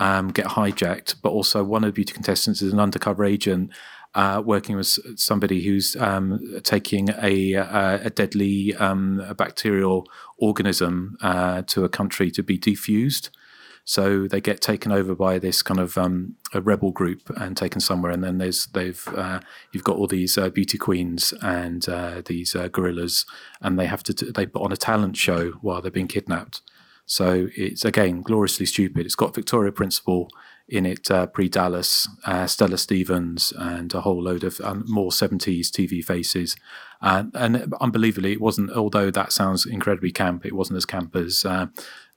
um, 0.00 0.30
get 0.30 0.46
hijacked, 0.46 1.16
but 1.22 1.28
also 1.28 1.62
one 1.62 1.84
of 1.84 1.88
the 1.90 1.92
beauty 1.92 2.12
contestants 2.12 2.60
is 2.60 2.72
an 2.72 2.80
undercover 2.80 3.24
agent 3.24 3.70
uh, 4.14 4.42
working 4.44 4.76
with 4.76 4.98
somebody 5.18 5.62
who's 5.64 5.96
um, 5.96 6.60
taking 6.62 7.10
a, 7.22 7.54
a, 7.54 8.00
a 8.04 8.10
deadly 8.10 8.74
um, 8.76 9.20
a 9.20 9.34
bacterial 9.34 10.06
organism 10.38 11.16
uh, 11.20 11.62
to 11.62 11.84
a 11.84 11.88
country 11.88 12.30
to 12.32 12.42
be 12.42 12.58
defused. 12.58 13.30
So 13.84 14.28
they 14.28 14.40
get 14.40 14.60
taken 14.60 14.92
over 14.92 15.14
by 15.14 15.38
this 15.38 15.62
kind 15.62 15.80
of 15.80 15.96
um, 15.96 16.36
a 16.52 16.60
rebel 16.60 16.92
group 16.92 17.30
and 17.36 17.56
taken 17.56 17.80
somewhere, 17.80 18.12
and 18.12 18.22
then 18.22 18.38
there's 18.38 18.66
they've 18.66 19.02
uh, 19.16 19.40
you've 19.72 19.84
got 19.84 19.96
all 19.96 20.06
these 20.06 20.36
uh, 20.36 20.50
beauty 20.50 20.78
queens 20.78 21.32
and 21.42 21.88
uh, 21.88 22.22
these 22.24 22.54
uh, 22.54 22.68
gorillas, 22.68 23.26
and 23.60 23.78
they 23.78 23.86
have 23.86 24.02
to 24.04 24.14
t- 24.14 24.30
they 24.32 24.46
put 24.46 24.62
on 24.62 24.72
a 24.72 24.76
talent 24.76 25.16
show 25.16 25.52
while 25.62 25.80
they're 25.80 25.90
being 25.90 26.08
kidnapped. 26.08 26.60
So 27.06 27.48
it's 27.56 27.84
again 27.84 28.22
gloriously 28.22 28.66
stupid. 28.66 29.06
It's 29.06 29.16
got 29.16 29.34
Victoria 29.34 29.72
Principal 29.72 30.28
in 30.70 30.86
it 30.86 31.10
uh, 31.10 31.26
pre 31.26 31.48
Dallas, 31.48 32.08
uh, 32.24 32.46
Stella 32.46 32.78
Stevens, 32.78 33.52
and 33.58 33.92
a 33.94 34.00
whole 34.00 34.22
load 34.22 34.44
of 34.44 34.60
um, 34.62 34.84
more 34.86 35.10
70s 35.10 35.68
TV 35.68 36.02
faces. 36.02 36.56
Uh, 37.02 37.24
and 37.34 37.72
unbelievably, 37.80 38.32
it 38.32 38.40
wasn't, 38.40 38.70
although 38.72 39.10
that 39.10 39.32
sounds 39.32 39.66
incredibly 39.66 40.12
camp, 40.12 40.46
it 40.46 40.54
wasn't 40.54 40.76
as 40.76 40.86
camp 40.86 41.16
as 41.16 41.44
uh, 41.44 41.66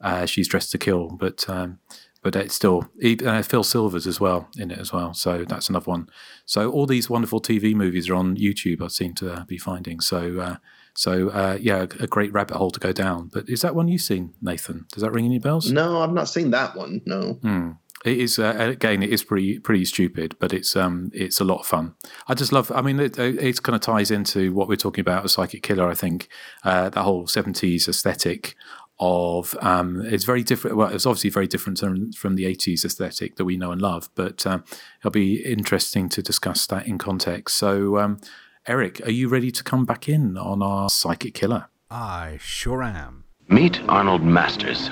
uh, 0.02 0.26
She's 0.26 0.48
Dressed 0.48 0.72
to 0.72 0.78
Kill, 0.78 1.10
but. 1.10 1.50
Um, 1.50 1.80
but 2.22 2.38
it's 2.38 2.56
still 2.56 2.90
uh, 3.26 3.42
Phil 3.42 3.66
Silvers 3.66 4.08
as 4.08 4.18
well 4.18 4.48
in 4.58 4.72
it 4.72 4.80
as 4.80 4.94
well, 4.94 5.14
so 5.14 5.44
that's 5.44 5.68
another 5.68 5.92
one. 5.92 6.08
So 6.46 6.72
all 6.72 6.86
these 6.86 7.10
wonderful 7.10 7.42
TV 7.42 7.76
movies 7.76 8.10
are 8.10 8.16
on 8.16 8.38
YouTube. 8.38 8.82
I 8.82 8.88
seem 8.88 9.14
to 9.16 9.44
be 9.46 9.58
finding. 9.58 10.00
So 10.00 10.58
so 10.96 11.30
uh, 11.30 11.58
yeah, 11.60 11.86
a 12.00 12.08
great 12.08 12.32
rabbit 12.34 12.56
hole 12.56 12.72
to 12.72 12.80
go 12.80 12.92
down. 12.92 13.30
But 13.34 13.50
is 13.50 13.62
that 13.62 13.76
one 13.76 13.88
you've 13.88 14.02
seen, 14.02 14.34
Nathan? 14.42 14.86
Does 14.92 15.02
that 15.02 15.12
ring 15.12 15.26
any 15.26 15.40
bells? 15.40 15.72
No, 15.72 16.02
I've 16.02 16.14
not 16.14 16.30
seen 16.30 16.52
that 16.52 16.76
one. 16.76 17.02
No. 17.06 17.34
Hmm. 17.42 17.72
It 18.04 18.18
is 18.18 18.38
uh, 18.38 18.56
again. 18.58 19.02
It 19.02 19.12
is 19.12 19.24
pretty 19.24 19.60
pretty 19.60 19.86
stupid, 19.86 20.36
but 20.40 20.54
it's 20.54 20.76
um 20.76 21.10
it's 21.14 21.40
a 21.40 21.46
lot 21.46 21.60
of 21.60 21.66
fun. 21.66 21.96
I 22.28 22.34
just 22.34 22.52
love. 22.52 22.72
I 22.72 22.82
mean, 22.82 23.00
it, 23.00 23.18
it 23.18 23.64
kind 23.64 23.76
of 23.76 23.82
ties 23.82 24.12
into 24.12 24.54
what 24.54 24.68
we're 24.68 24.76
talking 24.76 25.02
about 25.02 25.26
a 25.26 25.30
psychic 25.30 25.64
killer. 25.64 25.88
I 25.88 25.94
think 25.94 26.28
uh, 26.64 26.90
that 26.90 27.02
whole 27.02 27.28
seventies 27.28 27.88
aesthetic 27.88 28.56
of 29.00 29.56
um, 29.62 30.02
it's 30.06 30.26
very 30.26 30.44
different. 30.44 30.78
Well, 30.78 30.90
it's 30.90 31.06
obviously 31.06 31.30
very 31.30 31.48
different 31.48 31.80
from, 31.80 32.12
from 32.12 32.36
the 32.36 32.46
eighties 32.46 32.86
aesthetic 32.86 33.38
that 33.38 33.46
we 33.46 33.58
know 33.58 33.72
and 33.72 33.82
love. 33.82 34.10
But 34.16 34.46
um, 34.46 34.64
it'll 35.00 35.12
be 35.12 35.44
interesting 35.44 36.10
to 36.10 36.22
discuss 36.22 36.68
that 36.68 36.88
in 36.88 36.98
context. 36.98 37.56
So, 37.56 37.98
um, 38.00 38.20
Eric, 38.68 39.02
are 39.06 39.12
you 39.12 39.30
ready 39.30 39.52
to 39.52 39.64
come 39.64 39.86
back 39.86 40.10
in 40.10 40.38
on 40.38 40.62
our 40.62 40.90
psychic 40.90 41.34
killer? 41.34 41.68
I 41.90 42.38
sure 42.42 42.84
am. 42.84 43.26
Meet 43.48 43.82
Arnold 43.88 44.24
Masters 44.24 44.90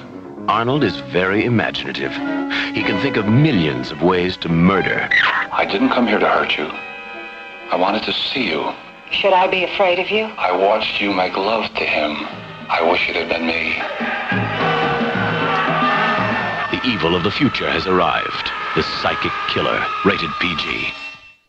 Arnold 0.48 0.84
is 0.84 0.98
very 1.12 1.46
imaginative. 1.46 2.12
He 2.74 2.84
can 2.84 3.00
think 3.02 3.16
of 3.16 3.28
millions 3.28 3.92
of 3.92 4.02
ways 4.02 4.36
to 4.38 4.50
murder. 4.50 5.08
I 5.52 5.66
didn't 5.66 5.90
come 5.90 6.08
here 6.08 6.20
to 6.20 6.28
hurt 6.28 6.58
you. 6.58 6.66
I 7.72 7.76
wanted 7.76 8.04
to 8.04 8.14
see 8.14 8.50
you. 8.50 8.74
Should 9.12 9.34
I 9.34 9.48
be 9.48 9.64
afraid 9.64 10.00
of 10.00 10.10
you? 10.10 10.26
I 10.26 10.52
watched 10.52 11.00
you 11.00 11.14
make 11.14 11.38
love 11.38 11.74
to 11.76 11.86
him. 11.86 12.26
I 12.70 12.82
wish 12.90 13.08
it 13.10 13.16
had 13.16 13.30
been 13.30 13.46
me. 13.46 13.76
The 16.72 16.88
evil 16.88 17.16
of 17.16 17.24
the 17.24 17.32
future 17.32 17.70
has 17.70 17.86
arrived. 17.86 18.52
The 18.76 18.84
Psychic 18.84 19.32
Killer, 19.50 19.86
rated 20.06 20.32
PG. 20.40 20.92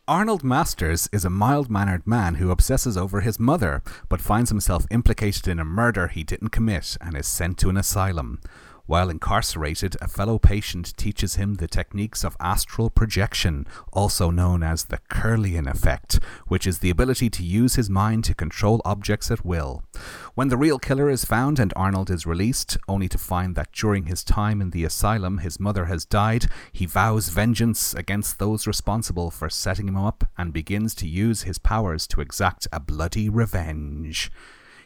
Arnold 0.06 0.44
Masters 0.44 1.08
is 1.12 1.24
a 1.24 1.30
mild 1.30 1.70
mannered 1.70 2.06
man 2.06 2.34
who 2.34 2.50
obsesses 2.50 2.96
over 2.96 3.20
his 3.20 3.38
mother, 3.38 3.82
but 4.08 4.20
finds 4.20 4.50
himself 4.50 4.84
implicated 4.90 5.48
in 5.48 5.60
a 5.60 5.64
murder 5.64 6.08
he 6.08 6.24
didn't 6.24 6.48
commit 6.50 6.96
and 7.00 7.16
is 7.16 7.26
sent 7.26 7.56
to 7.58 7.70
an 7.70 7.76
asylum. 7.76 8.40
While 8.86 9.10
incarcerated, 9.10 9.96
a 10.00 10.08
fellow 10.08 10.38
patient 10.38 10.96
teaches 10.96 11.36
him 11.36 11.54
the 11.54 11.68
techniques 11.68 12.24
of 12.24 12.36
astral 12.40 12.90
projection, 12.90 13.66
also 13.92 14.30
known 14.30 14.62
as 14.64 14.84
the 14.84 14.98
Kirlian 15.08 15.70
effect, 15.70 16.18
which 16.48 16.66
is 16.66 16.80
the 16.80 16.90
ability 16.90 17.30
to 17.30 17.44
use 17.44 17.76
his 17.76 17.88
mind 17.88 18.24
to 18.24 18.34
control 18.34 18.82
objects 18.84 19.30
at 19.30 19.44
will. 19.44 19.84
When 20.34 20.48
the 20.48 20.56
real 20.56 20.80
killer 20.80 21.08
is 21.08 21.24
found 21.24 21.60
and 21.60 21.72
Arnold 21.76 22.10
is 22.10 22.26
released, 22.26 22.76
only 22.88 23.08
to 23.08 23.18
find 23.18 23.54
that 23.54 23.72
during 23.72 24.06
his 24.06 24.24
time 24.24 24.60
in 24.60 24.70
the 24.70 24.84
asylum 24.84 25.38
his 25.38 25.60
mother 25.60 25.84
has 25.84 26.04
died, 26.04 26.46
he 26.72 26.84
vows 26.84 27.28
vengeance 27.28 27.94
against 27.94 28.40
those 28.40 28.66
responsible 28.66 29.30
for 29.30 29.48
setting 29.48 29.86
him 29.86 29.96
up 29.96 30.24
and 30.36 30.52
begins 30.52 30.94
to 30.96 31.06
use 31.06 31.42
his 31.42 31.58
powers 31.58 32.08
to 32.08 32.20
exact 32.20 32.66
a 32.72 32.80
bloody 32.80 33.28
revenge. 33.28 34.32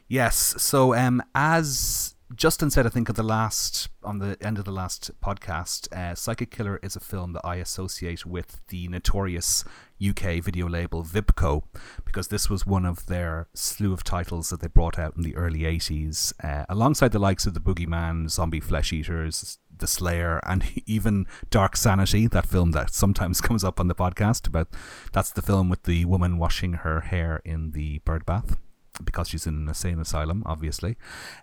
Yes, 0.09 0.55
so 0.59 0.95
um, 0.95 1.23
as 1.35 2.16
Justin 2.35 2.71
said, 2.71 2.87
I 2.87 2.89
think, 2.89 3.09
at 3.09 3.15
the 3.15 3.23
last, 3.23 3.89
on 4.03 4.19
the 4.19 4.37
end 4.41 4.59
of 4.59 4.65
the 4.65 4.73
last 4.73 5.13
podcast, 5.21 5.93
uh, 5.97 6.17
Psychic 6.17 6.51
Killer 6.51 6.81
is 6.83 6.97
a 6.97 7.01
film 7.01 7.35
that 7.35 7.47
I 7.47 7.57
associate 7.57 8.27
with 8.27 8.61
the 8.67 8.89
notorious 8.89 9.65
UK 10.05 10.43
video 10.43 10.69
label 10.69 11.05
Vipco, 11.05 11.63
because 12.05 12.27
this 12.27 12.51
was 12.51 12.67
one 12.67 12.85
of 12.85 13.07
their 13.07 13.47
slew 13.55 13.93
of 13.93 14.03
titles 14.03 14.51
that 14.51 14.61
they 14.61 14.67
brought 14.67 14.99
out 14.99 15.15
in 15.17 15.23
the 15.23 15.37
early 15.37 15.61
80s, 15.61 16.33
uh, 16.43 16.67
alongside 16.69 17.13
the 17.13 17.21
likes 17.21 17.47
of 17.47 17.55
The 17.55 17.61
Boogeyman, 17.61 18.29
Zombie 18.29 18.59
Flesh 18.59 18.93
Eaters, 18.93 19.59
The 19.75 19.87
Slayer, 19.87 20.41
and 20.45 20.65
even 20.87 21.29
Dark 21.51 21.77
Sanity, 21.77 22.27
that 22.27 22.47
film 22.47 22.73
that 22.73 22.93
sometimes 22.93 23.41
comes 23.41 23.63
up 23.63 23.79
on 23.79 23.87
the 23.87 23.95
podcast 23.95 24.49
about 24.49 24.69
that's 25.13 25.31
the 25.31 25.43
film 25.43 25.69
with 25.69 25.85
the 25.85 26.05
woman 26.07 26.39
washing 26.39 26.73
her 26.73 27.03
hair 27.03 27.41
in 27.45 27.71
the 27.71 27.99
bird 27.99 28.27
bath 28.27 28.57
because 29.05 29.29
she's 29.29 29.47
in 29.47 29.55
an 29.55 29.69
insane 29.69 30.01
asylum, 30.01 30.43
obviously. 30.47 30.97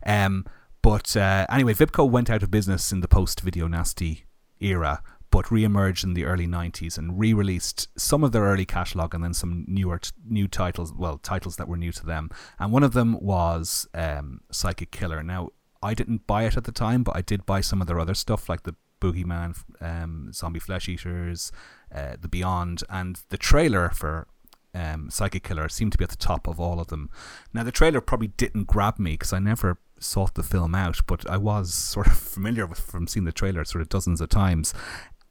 Um, 0.06 0.46
but 0.84 1.18
uh, 1.18 1.48
anyway, 1.50 1.74
Vipco 1.74 2.08
went 2.08 2.30
out 2.30 2.44
of 2.44 2.52
business 2.52 2.92
in 2.92 3.00
the 3.02 3.08
post 3.08 3.42
Video 3.42 3.68
Nasty 3.68 4.26
era, 4.60 5.02
but 5.32 5.50
re-emerged 5.50 6.04
in 6.04 6.14
the 6.14 6.26
early 6.26 6.46
90s 6.46 7.00
and 7.00 7.18
re-released 7.18 7.88
some 7.98 8.24
of 8.24 8.32
their 8.32 8.44
early 8.44 8.66
catalog 8.66 9.16
and 9.16 9.24
then 9.24 9.34
some 9.34 9.66
newer 9.68 9.98
t- 9.98 10.12
new 10.30 10.48
titles 10.48 10.94
well 10.94 11.18
titles 11.18 11.56
that 11.56 11.68
were 11.68 11.78
new 11.78 11.92
to 11.92 12.06
them. 12.06 12.30
And 12.60 12.72
one 12.72 12.84
of 12.84 12.94
them 12.94 13.20
was 13.20 13.88
um, 13.96 14.42
psychic 14.52 14.92
killer. 14.92 15.24
Now 15.24 15.50
i 15.84 15.94
didn't 15.94 16.26
buy 16.26 16.46
it 16.46 16.58
at 16.58 16.64
the 16.64 16.72
time 16.72 17.04
but 17.04 17.16
i 17.16 17.22
did 17.22 17.46
buy 17.46 17.62
some 17.62 17.82
of 17.82 17.88
their 17.88 18.00
other 18.00 18.14
stuff 18.14 18.48
like 18.50 18.64
the 18.64 18.76
boogeyman 19.02 19.56
um, 19.82 20.32
zombie 20.32 20.60
flesh 20.60 20.88
eaters 20.88 21.52
uh, 21.94 22.16
the 22.20 22.30
beyond 22.30 22.84
and 22.90 23.22
the 23.30 23.38
trailer 23.38 23.90
for 23.90 24.28
um, 24.74 25.10
psychic 25.10 25.44
killer 25.44 25.70
seemed 25.70 25.92
to 25.92 25.98
be 25.98 26.04
at 26.04 26.10
the 26.10 26.16
top 26.16 26.48
of 26.48 26.60
all 26.60 26.80
of 26.80 26.88
them 26.88 27.10
now 27.54 27.64
the 27.64 27.72
trailer 27.72 28.02
probably 28.02 28.28
didn't 28.28 28.66
grab 28.66 28.98
me 28.98 29.12
because 29.12 29.34
i 29.34 29.40
never 29.40 29.78
sought 30.04 30.36
the 30.36 30.44
film 30.44 30.76
out, 30.76 31.00
but 31.08 31.28
I 31.30 31.38
was 31.38 31.74
sort 31.74 32.08
of 32.08 32.18
familiar 32.18 32.66
with 32.66 32.80
from 32.80 33.08
seeing 33.08 33.26
the 33.26 33.32
trailer 33.32 33.64
sort 33.66 33.82
of 33.82 33.90
dozens 33.90 34.22
of 34.22 34.30
times. 34.30 34.74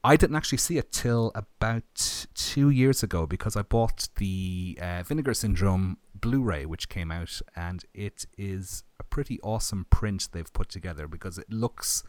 I 0.04 0.16
didn't 0.16 0.34
actually 0.34 0.58
see 0.58 0.78
it 0.78 0.90
till 0.90 1.30
about 1.34 2.26
two 2.34 2.70
years 2.70 3.04
ago 3.04 3.24
because 3.24 3.56
I 3.56 3.62
bought 3.62 4.08
the 4.16 4.76
uh, 4.82 5.04
Vinegar 5.04 5.32
Syndrome 5.32 5.98
Blu 6.12 6.42
ray, 6.42 6.66
which 6.66 6.88
came 6.88 7.12
out, 7.12 7.40
and 7.54 7.84
it 7.94 8.26
is 8.36 8.82
a 8.98 9.04
pretty 9.04 9.40
awesome 9.42 9.86
print 9.90 10.28
they've 10.32 10.52
put 10.52 10.68
together 10.68 11.06
because 11.06 11.38
it 11.38 11.48
looks 11.50 12.02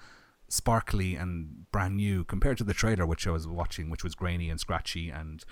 sparkly 0.50 1.16
and 1.16 1.72
brand 1.72 1.98
new 1.98 2.24
compared 2.24 2.58
to 2.58 2.64
the 2.64 2.74
trailer, 2.74 3.06
which 3.06 3.28
I 3.28 3.32
was 3.32 3.48
watching, 3.48 3.92
which 3.92 4.04
was 4.04 4.16
grainy 4.16 4.50
and 4.50 4.60
scratchy 4.60 5.12
and 5.12 5.44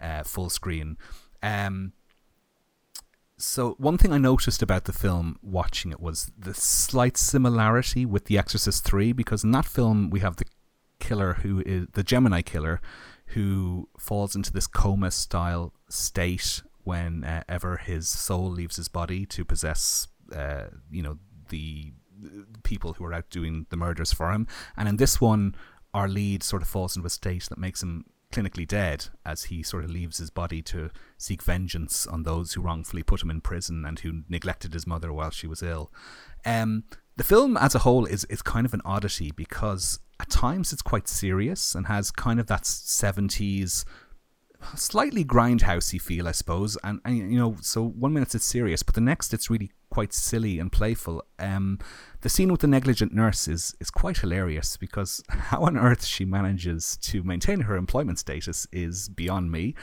uh, 0.00 0.22
full 0.22 0.50
screen. 0.50 0.98
Um, 1.42 1.92
so 3.36 3.76
one 3.78 3.98
thing 3.98 4.12
I 4.12 4.18
noticed 4.18 4.62
about 4.62 4.84
the 4.84 4.92
film 4.92 5.38
watching 5.42 5.92
it 5.92 6.00
was 6.00 6.30
the 6.36 6.54
slight 6.54 7.16
similarity 7.16 8.04
with 8.04 8.24
The 8.24 8.36
Exorcist 8.36 8.84
3 8.84 9.12
because 9.12 9.44
in 9.44 9.52
that 9.52 9.64
film 9.64 10.10
we 10.10 10.20
have 10.20 10.36
the 10.36 10.44
killer 10.98 11.34
who 11.34 11.62
is 11.64 11.86
the 11.92 12.02
Gemini 12.02 12.42
killer 12.42 12.80
who 13.26 13.88
falls 13.96 14.34
into 14.34 14.52
this 14.52 14.66
coma 14.66 15.12
style 15.12 15.72
state 15.88 16.62
whenever 16.82 17.76
his 17.76 18.08
soul 18.08 18.50
leaves 18.50 18.76
his 18.76 18.88
body 18.88 19.24
to 19.26 19.44
possess 19.44 20.08
uh, 20.34 20.64
you 20.90 21.02
know 21.02 21.18
the 21.50 21.92
people 22.64 22.94
who 22.94 23.04
are 23.04 23.14
out 23.14 23.30
doing 23.30 23.66
the 23.70 23.76
murders 23.76 24.12
for 24.12 24.32
him. 24.32 24.48
And 24.76 24.88
in 24.88 24.96
this 24.96 25.20
one 25.20 25.54
our 25.94 26.08
lead 26.08 26.42
sort 26.42 26.62
of 26.62 26.68
falls 26.68 26.96
into 26.96 27.06
a 27.06 27.10
state 27.10 27.46
that 27.48 27.58
makes 27.58 27.82
him 27.82 28.04
clinically 28.32 28.66
dead 28.66 29.06
as 29.24 29.44
he 29.44 29.62
sort 29.62 29.84
of 29.84 29.90
leaves 29.90 30.18
his 30.18 30.30
body 30.30 30.60
to 30.62 30.90
seek 31.16 31.42
vengeance 31.42 32.06
on 32.06 32.22
those 32.22 32.52
who 32.52 32.60
wrongfully 32.60 33.02
put 33.02 33.22
him 33.22 33.30
in 33.30 33.40
prison 33.40 33.84
and 33.84 34.00
who 34.00 34.22
neglected 34.28 34.74
his 34.74 34.86
mother 34.86 35.12
while 35.12 35.30
she 35.30 35.46
was 35.46 35.62
ill. 35.62 35.90
Um, 36.44 36.84
the 37.16 37.24
film 37.24 37.56
as 37.56 37.74
a 37.74 37.80
whole 37.80 38.04
is, 38.04 38.24
is 38.24 38.42
kind 38.42 38.66
of 38.66 38.74
an 38.74 38.82
oddity 38.84 39.30
because 39.30 39.98
at 40.20 40.30
times 40.30 40.72
it's 40.72 40.82
quite 40.82 41.08
serious 41.08 41.74
and 41.74 41.86
has 41.86 42.10
kind 42.10 42.38
of 42.38 42.46
that 42.46 42.62
70s 42.62 43.84
slightly 44.74 45.24
grindhousey 45.24 46.00
feel, 46.00 46.28
I 46.28 46.32
suppose. 46.32 46.76
And, 46.84 47.00
and 47.04 47.32
you 47.32 47.38
know, 47.38 47.56
so 47.60 47.82
one 47.82 48.12
minute 48.12 48.34
it's 48.34 48.44
serious, 48.44 48.82
but 48.82 48.94
the 48.94 49.00
next 49.00 49.32
it's 49.32 49.50
really 49.50 49.70
quite 49.90 50.12
silly 50.12 50.58
and 50.58 50.70
playful. 50.70 51.22
Um, 51.38 51.78
the 52.20 52.28
scene 52.28 52.50
with 52.50 52.60
the 52.60 52.66
negligent 52.66 53.14
nurse 53.14 53.48
is 53.48 53.74
is 53.80 53.90
quite 53.90 54.18
hilarious 54.18 54.76
because 54.76 55.22
how 55.28 55.62
on 55.62 55.76
earth 55.76 56.04
she 56.04 56.24
manages 56.24 56.96
to 57.02 57.22
maintain 57.22 57.62
her 57.62 57.76
employment 57.76 58.18
status 58.18 58.66
is 58.72 59.08
beyond 59.08 59.50
me. 59.50 59.74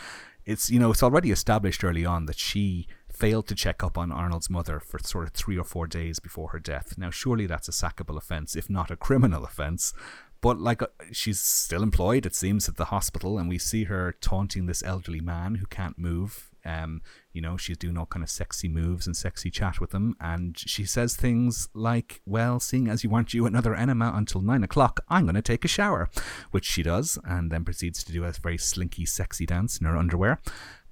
It's 0.45 0.69
you 0.69 0.79
know 0.79 0.91
it's 0.91 1.03
already 1.03 1.31
established 1.31 1.83
early 1.83 2.05
on 2.05 2.25
that 2.27 2.37
she 2.37 2.87
failed 3.15 3.47
to 3.47 3.55
check 3.55 3.81
up 3.81 3.97
on 3.97 4.11
Arnold's 4.11 4.49
mother 4.49 4.79
for 4.79 4.99
sort 4.99 5.27
of 5.27 5.33
three 5.33 5.57
or 5.57 5.63
four 5.63 5.87
days 5.87 6.19
before 6.19 6.49
her 6.49 6.59
death. 6.59 6.97
Now, 6.97 7.09
surely 7.09 7.47
that's 7.47 7.69
a 7.69 7.71
sackable 7.71 8.17
offence, 8.17 8.55
if 8.55 8.69
not 8.69 8.91
a 8.91 8.97
criminal 8.97 9.45
offence. 9.45 9.93
But 10.41 10.59
like 10.59 10.81
uh, 10.81 10.87
she's 11.11 11.39
still 11.39 11.81
employed, 11.81 12.25
it 12.25 12.35
seems, 12.35 12.69
at 12.69 12.75
the 12.75 12.85
hospital, 12.85 13.39
and 13.39 13.49
we 13.49 13.57
see 13.57 13.85
her 13.85 14.15
taunting 14.21 14.65
this 14.65 14.83
elderly 14.83 15.21
man 15.21 15.55
who 15.55 15.65
can't 15.65 15.97
move. 15.97 16.51
Um, 16.63 17.01
you 17.35 17.41
know, 17.41 17.57
she's 17.57 17.77
doing 17.77 17.97
all 17.97 18.05
kind 18.05 18.23
of 18.23 18.29
sexy 18.29 18.69
moves 18.69 19.05
and 19.05 19.15
sexy 19.15 19.51
chat 19.51 19.81
with 19.81 19.91
them, 19.91 20.15
and 20.19 20.57
she 20.57 20.85
says 20.85 21.15
things 21.15 21.67
like, 21.73 22.21
"Well, 22.25 22.59
seeing 22.59 22.87
as 22.87 23.03
you 23.03 23.13
aren't 23.13 23.29
due 23.29 23.45
another 23.45 23.75
enema 23.75 24.13
until 24.15 24.41
nine 24.41 24.63
o'clock, 24.63 25.01
I'm 25.09 25.25
going 25.25 25.35
to 25.35 25.41
take 25.41 25.65
a 25.65 25.67
shower," 25.67 26.09
which 26.51 26.65
she 26.65 26.81
does, 26.81 27.19
and 27.25 27.51
then 27.51 27.65
proceeds 27.65 28.03
to 28.05 28.13
do 28.13 28.23
a 28.23 28.31
very 28.31 28.57
slinky, 28.57 29.05
sexy 29.05 29.45
dance 29.45 29.77
in 29.77 29.85
her 29.85 29.97
underwear. 29.97 30.39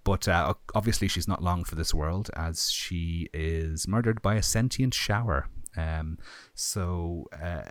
But 0.04 0.28
uh, 0.28 0.56
obviously, 0.76 1.08
she's 1.08 1.30
not 1.30 1.42
long 1.42 1.64
for 1.64 1.76
this 1.76 1.94
world, 1.94 2.30
as 2.36 2.70
she 2.70 3.30
is 3.34 3.88
murdered 3.88 4.22
by 4.22 4.36
a 4.36 4.44
sentient 4.44 4.94
shower. 4.94 5.48
Um, 5.78 6.18
so. 6.54 7.28
Uh, 7.32 7.64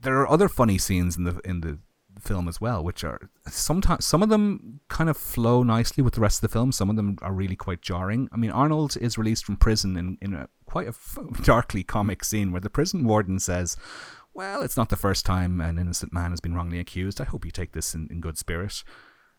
there 0.00 0.20
are 0.20 0.30
other 0.30 0.48
funny 0.48 0.78
scenes 0.78 1.16
in 1.16 1.24
the 1.24 1.40
in 1.44 1.60
the 1.60 1.78
film 2.22 2.48
as 2.48 2.60
well, 2.60 2.82
which 2.82 3.04
are 3.04 3.30
sometimes 3.46 4.04
some 4.04 4.22
of 4.22 4.28
them 4.28 4.80
kind 4.88 5.10
of 5.10 5.16
flow 5.16 5.62
nicely 5.62 6.02
with 6.02 6.14
the 6.14 6.20
rest 6.20 6.38
of 6.38 6.42
the 6.42 6.52
film. 6.52 6.72
Some 6.72 6.90
of 6.90 6.96
them 6.96 7.18
are 7.22 7.32
really 7.32 7.56
quite 7.56 7.82
jarring. 7.82 8.28
I 8.32 8.36
mean, 8.36 8.50
Arnold 8.50 8.96
is 9.00 9.18
released 9.18 9.44
from 9.44 9.56
prison 9.56 9.96
in 9.96 10.18
in 10.20 10.34
a 10.34 10.48
quite 10.66 10.88
a 10.88 10.94
darkly 11.42 11.82
comic 11.82 12.24
scene 12.24 12.52
where 12.52 12.60
the 12.60 12.70
prison 12.70 13.04
warden 13.04 13.38
says, 13.38 13.76
"Well, 14.34 14.62
it's 14.62 14.76
not 14.76 14.88
the 14.88 14.96
first 14.96 15.24
time 15.24 15.60
an 15.60 15.78
innocent 15.78 16.12
man 16.12 16.30
has 16.30 16.40
been 16.40 16.54
wrongly 16.54 16.78
accused. 16.78 17.20
I 17.20 17.24
hope 17.24 17.44
you 17.44 17.50
take 17.50 17.72
this 17.72 17.94
in, 17.94 18.08
in 18.10 18.20
good 18.20 18.38
spirit." 18.38 18.82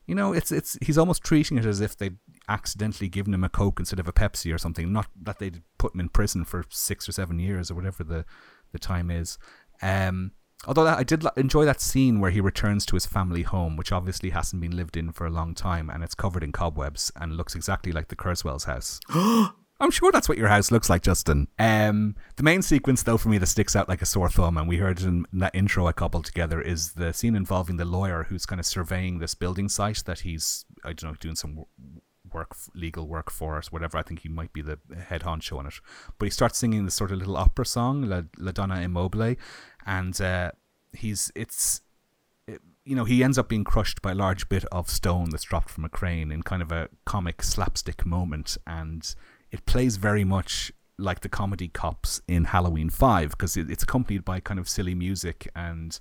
You 0.05 0.15
know, 0.15 0.33
it's 0.33 0.51
it's 0.51 0.77
he's 0.81 0.97
almost 0.97 1.23
treating 1.23 1.57
it 1.57 1.65
as 1.65 1.81
if 1.81 1.95
they'd 1.95 2.17
accidentally 2.47 3.09
given 3.09 3.33
him 3.33 3.43
a 3.43 3.49
Coke 3.49 3.79
instead 3.79 3.99
of 3.99 4.07
a 4.07 4.13
Pepsi 4.13 4.53
or 4.53 4.57
something. 4.57 4.91
Not 4.91 5.07
that 5.21 5.37
they'd 5.37 5.61
put 5.77 5.93
him 5.93 5.99
in 5.99 6.09
prison 6.09 6.45
for 6.45 6.63
six 6.69 7.07
or 7.07 7.11
seven 7.11 7.37
years 7.39 7.69
or 7.69 7.75
whatever 7.75 8.03
the 8.03 8.25
the 8.71 8.79
time 8.79 9.11
is. 9.11 9.37
Um, 9.81 10.31
Although 10.67 10.87
I 10.87 11.03
did 11.03 11.23
enjoy 11.37 11.65
that 11.65 11.79
scene 11.79 12.19
where 12.19 12.31
he 12.31 12.41
returns 12.41 12.85
to 12.87 12.95
his 12.95 13.05
family 13.05 13.43
home, 13.43 13.77
which 13.77 13.91
obviously 13.91 14.31
hasn't 14.31 14.61
been 14.61 14.75
lived 14.75 14.97
in 14.97 15.11
for 15.11 15.25
a 15.25 15.31
long 15.31 15.53
time, 15.53 15.89
and 15.89 16.03
it's 16.03 16.15
covered 16.15 16.43
in 16.43 16.51
cobwebs 16.51 17.11
and 17.15 17.37
looks 17.37 17.55
exactly 17.55 17.91
like 17.91 18.09
the 18.09 18.15
Kurzweil's 18.15 18.65
house. 18.65 18.99
I'm 19.81 19.91
sure 19.91 20.11
that's 20.11 20.27
what 20.27 20.37
your 20.37 20.49
house 20.49 20.71
looks 20.71 20.89
like, 20.89 21.01
Justin. 21.01 21.47
Um, 21.57 22.15
the 22.35 22.43
main 22.43 22.61
sequence, 22.61 23.03
though, 23.03 23.17
for 23.17 23.29
me 23.29 23.37
that 23.37 23.45
sticks 23.45 23.77
out 23.77 23.87
like 23.87 24.01
a 24.01 24.05
sore 24.05 24.29
thumb, 24.29 24.57
and 24.57 24.67
we 24.67 24.77
heard 24.77 24.99
it 24.99 25.05
in 25.05 25.25
that 25.31 25.55
intro 25.55 25.87
I 25.87 25.93
cobbled 25.93 26.25
together, 26.25 26.61
is 26.61 26.93
the 26.93 27.13
scene 27.13 27.33
involving 27.33 27.77
the 27.77 27.85
lawyer 27.85 28.25
who's 28.27 28.45
kind 28.45 28.59
of 28.59 28.65
surveying 28.65 29.19
this 29.19 29.35
building 29.35 29.69
site 29.69 30.03
that 30.05 30.19
he's, 30.19 30.65
I 30.83 30.91
don't 30.91 31.11
know, 31.11 31.15
doing 31.21 31.35
some 31.35 31.63
work, 32.33 32.55
legal 32.73 33.07
work 33.07 33.31
for 33.31 33.57
us, 33.57 33.71
whatever. 33.71 33.97
I 33.97 34.01
think 34.01 34.21
he 34.21 34.29
might 34.29 34.53
be 34.53 34.61
the 34.61 34.79
head 35.07 35.21
honcho 35.21 35.57
on 35.57 35.67
it. 35.67 35.75
But 36.17 36.25
he 36.25 36.31
starts 36.31 36.57
singing 36.57 36.85
this 36.85 36.95
sort 36.95 37.11
of 37.11 37.17
little 37.17 37.37
opera 37.37 37.65
song, 37.65 38.03
La, 38.03 38.21
La 38.37 38.51
Donna 38.51 38.75
è 38.75 38.89
Mobile, 38.89 39.35
and 39.85 40.19
uh, 40.21 40.51
he's 40.93 41.31
it's 41.35 41.81
you 42.85 42.95
know 42.95 43.03
he 43.03 43.23
ends 43.23 43.37
up 43.37 43.47
being 43.47 43.63
crushed 43.63 44.01
by 44.01 44.11
a 44.11 44.15
large 44.15 44.49
bit 44.49 44.65
of 44.71 44.89
stone 44.89 45.29
that's 45.29 45.43
dropped 45.43 45.69
from 45.69 45.85
a 45.85 45.89
crane 45.89 46.31
in 46.31 46.41
kind 46.41 46.61
of 46.61 46.71
a 46.71 46.89
comic 47.05 47.43
slapstick 47.43 48.05
moment, 48.05 48.57
and 48.65 49.15
it 49.51 49.65
plays 49.65 49.97
very 49.97 50.23
much 50.23 50.71
like 50.97 51.21
the 51.21 51.29
comedy 51.29 51.67
cops 51.67 52.21
in 52.27 52.45
Halloween 52.45 52.89
Five 52.89 53.31
because 53.31 53.55
it's 53.55 53.83
accompanied 53.83 54.25
by 54.25 54.39
kind 54.39 54.59
of 54.59 54.67
silly 54.67 54.95
music 54.95 55.49
and 55.55 55.97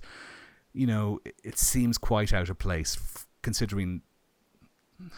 you 0.73 0.85
know 0.85 1.19
it, 1.43 1.57
seems 1.57 1.97
quite 1.97 2.33
out 2.33 2.49
of 2.49 2.59
place 2.59 2.97
considering 3.41 4.01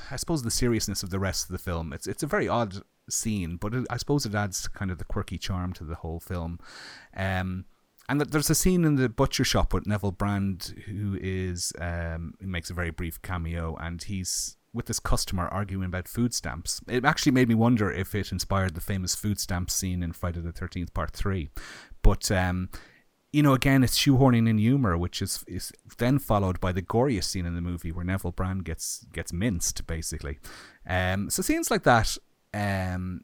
I 0.10 0.16
suppose 0.16 0.44
the 0.44 0.52
seriousness 0.52 1.04
of 1.04 1.10
the 1.10 1.20
rest 1.20 1.46
of 1.46 1.52
the 1.52 1.58
film. 1.58 1.94
It's 1.94 2.08
it's 2.08 2.24
a 2.24 2.28
very 2.28 2.48
odd 2.48 2.82
scene, 3.10 3.58
but 3.58 3.74
it, 3.74 3.86
I 3.90 3.98
suppose 3.98 4.26
it 4.26 4.36
adds 4.36 4.68
kind 4.68 4.92
of 4.92 4.98
the 4.98 5.06
quirky 5.06 5.38
charm 5.38 5.74
to 5.74 5.84
the 5.84 5.96
whole 5.96 6.20
film. 6.20 6.60
Um, 7.16 7.66
and 8.10 8.20
there's 8.20 8.50
a 8.50 8.56
scene 8.56 8.84
in 8.84 8.96
the 8.96 9.10
butcher 9.10 9.44
shop 9.44 9.74
with 9.74 9.88
Neville 9.88 10.12
Brand, 10.12 10.84
who 10.86 11.18
is 11.22 11.72
um, 11.80 12.34
makes 12.42 12.70
a 12.70 12.74
very 12.74 12.92
brief 12.92 13.22
cameo, 13.22 13.76
and 13.80 14.04
he's 14.04 14.58
with 14.74 14.86
this 14.86 15.00
customer 15.00 15.48
arguing 15.48 15.86
about 15.86 16.08
food 16.08 16.34
stamps. 16.34 16.82
It 16.88 17.06
actually 17.06 17.34
made 17.34 17.50
me 17.50 17.56
wonder 17.56 17.92
if 17.92 18.16
it 18.16 18.32
inspired 18.32 18.74
the 18.74 18.82
famous 18.82 19.16
food 19.16 19.40
stamp 19.40 19.70
scene 19.70 20.04
in 20.04 20.14
Friday 20.14 20.42
the 20.42 20.52
Thirteenth 20.52 20.94
Part 20.94 21.12
Three. 21.12 21.50
But 22.02 22.32
um, 22.32 22.70
you 23.32 23.42
know, 23.42 23.54
again, 23.54 23.84
it's 23.84 23.98
shoehorning 23.98 24.50
in 24.50 24.58
humor, 24.58 24.98
which 24.98 25.22
is 25.22 25.44
is 25.48 25.72
then 25.98 26.20
followed 26.20 26.60
by 26.60 26.72
the 26.72 26.82
goriest 26.82 27.26
scene 27.26 27.46
in 27.46 27.56
the 27.56 27.62
movie 27.62 27.92
where 27.92 28.06
Neville 28.06 28.32
Brand 28.32 28.66
gets 28.66 29.06
gets 29.14 29.32
minced, 29.32 29.88
basically. 29.88 30.40
Um, 30.88 31.30
so 31.30 31.42
scenes 31.42 31.72
like 31.72 31.84
that 31.84 32.18
um, 32.54 33.22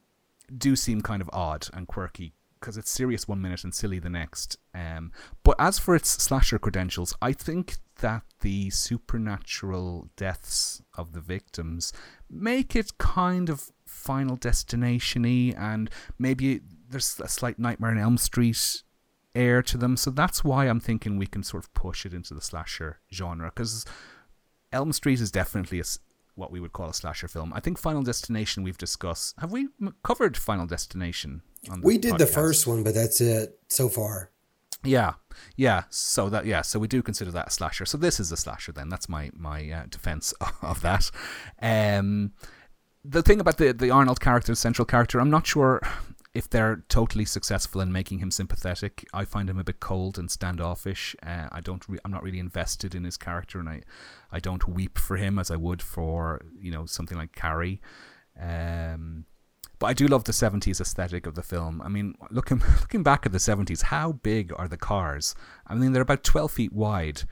do 0.55 0.75
seem 0.75 1.01
kind 1.01 1.21
of 1.21 1.29
odd 1.33 1.67
and 1.73 1.87
quirky 1.87 2.33
because 2.59 2.77
it's 2.77 2.89
serious 2.89 3.27
one 3.27 3.41
minute 3.41 3.63
and 3.63 3.75
silly 3.75 3.99
the 3.99 4.09
next. 4.09 4.57
Um, 4.73 5.11
but 5.43 5.55
as 5.59 5.77
for 5.77 5.95
its 5.95 6.09
slasher 6.09 6.57
credentials, 6.57 7.13
I 7.21 7.33
think 7.33 7.77
that 7.99 8.23
the 8.41 8.69
supernatural 8.69 10.07
deaths 10.15 10.81
of 10.97 11.13
the 11.13 11.21
victims 11.21 11.91
make 12.29 12.75
it 12.75 12.97
kind 12.97 13.49
of 13.49 13.71
Final 13.85 14.35
Destination 14.35 15.23
y, 15.23 15.53
and 15.57 15.89
maybe 16.17 16.61
there's 16.89 17.19
a 17.19 17.27
slight 17.27 17.59
Nightmare 17.59 17.91
in 17.91 17.97
Elm 17.97 18.17
Street 18.17 18.83
air 19.38 19.62
to 19.62 19.78
them. 19.78 19.95
So 19.95 20.12
that's 20.12 20.43
why 20.43 20.65
I'm 20.65 20.80
thinking 20.80 21.17
we 21.17 21.28
can 21.28 21.43
sort 21.43 21.63
of 21.63 21.73
push 21.73 22.06
it 22.06 22.13
into 22.13 22.34
the 22.34 22.41
slasher 22.41 23.00
genre 23.13 23.52
because 23.54 23.86
Elm 24.71 24.91
Street 24.91 25.21
is 25.21 25.32
definitely 25.32 25.80
a, 25.80 25.84
what 26.36 26.52
we 26.52 26.60
would 26.60 26.73
call 26.73 26.89
a 26.89 26.93
slasher 26.93 27.28
film. 27.28 27.54
I 27.54 27.60
think 27.60 27.78
Final 27.78 28.02
Destination 28.02 28.63
we've 28.63 28.78
discussed. 28.78 29.36
Have 29.39 29.52
we 29.52 29.69
covered 30.04 30.36
Final 30.36 30.65
Destination? 30.65 31.41
we 31.82 31.97
did 31.97 32.13
podcast? 32.13 32.17
the 32.17 32.28
first 32.28 32.67
one, 32.67 32.84
but 32.84 32.93
that's 32.93 33.21
it 33.21 33.60
so 33.67 33.88
far. 33.88 34.32
Yeah, 34.84 35.13
yeah. 35.56 35.84
So 35.89 36.30
that 36.30 36.45
yeah, 36.45 36.62
so 36.62 36.80
we 36.80 36.88
do 36.88 37.02
consider 37.02 37.32
that 37.32 37.47
a 37.47 37.52
slasher. 37.52 37.86
So 37.86 37.97
this 37.97 38.19
is 38.19 38.32
a 38.32 38.38
slasher. 38.38 38.71
Then 38.71 38.89
that's 38.89 39.10
my 39.10 39.32
my 39.36 39.69
uh, 39.69 39.86
defense 39.89 40.34
of 40.62 40.82
that. 40.82 41.12
Um, 41.62 42.34
the 43.04 43.23
thing 43.23 43.39
about 43.39 43.58
the 43.58 43.73
the 43.73 43.89
Arnold 43.89 44.19
character, 44.19 44.52
the 44.52 44.56
central 44.56 44.86
character, 44.86 45.19
I'm 45.19 45.30
not 45.30 45.47
sure 45.47 45.82
if 46.38 46.47
they're 46.47 46.84
totally 46.88 47.26
successful 47.26 47.82
in 47.82 47.91
making 47.91 48.19
him 48.19 48.30
sympathetic. 48.30 49.04
I 49.12 49.26
find 49.26 49.50
him 49.50 49.58
a 49.58 49.63
bit 49.63 49.80
cold 49.80 50.19
and 50.19 50.30
standoffish. 50.30 51.15
Uh, 51.23 51.47
I 51.52 51.62
don't. 51.62 51.84
Re- 51.89 51.97
I'm 52.06 52.12
not 52.12 52.21
really 52.21 52.38
invested 52.38 52.93
in 52.93 53.04
his 53.04 53.17
character, 53.17 53.60
and 53.60 53.67
I 53.67 53.82
I 54.32 54.39
don't 54.39 54.67
weep 54.67 55.00
for 55.00 55.17
him 55.17 55.39
as 55.39 55.50
I 55.50 55.56
would 55.56 55.82
for 55.82 56.45
you 56.62 56.71
know 56.71 56.86
something 56.86 57.17
like 57.17 57.34
Carrie. 57.34 57.82
Um, 58.39 59.26
but 59.80 59.88
I 59.88 59.93
do 59.93 60.08
love 60.08 60.23
the 60.26 60.32
70s 60.32 60.80
aesthetic 60.80 61.26
of 61.26 61.34
the 61.34 61.41
film. 61.41 61.82
I 61.82 61.89
mean, 61.89 62.13
looking 62.30 62.62
looking 62.82 63.02
back 63.02 63.26
at 63.26 63.32
the 63.32 63.39
70s, 63.39 63.84
how 63.84 64.12
big 64.12 64.54
are 64.56 64.67
the 64.67 64.78
cars? 64.78 65.34
I 65.65 65.73
mean, 65.73 65.91
they're 65.91 66.04
about 66.04 66.23
12 66.23 66.52
feet 66.52 66.73
wide. 66.73 67.23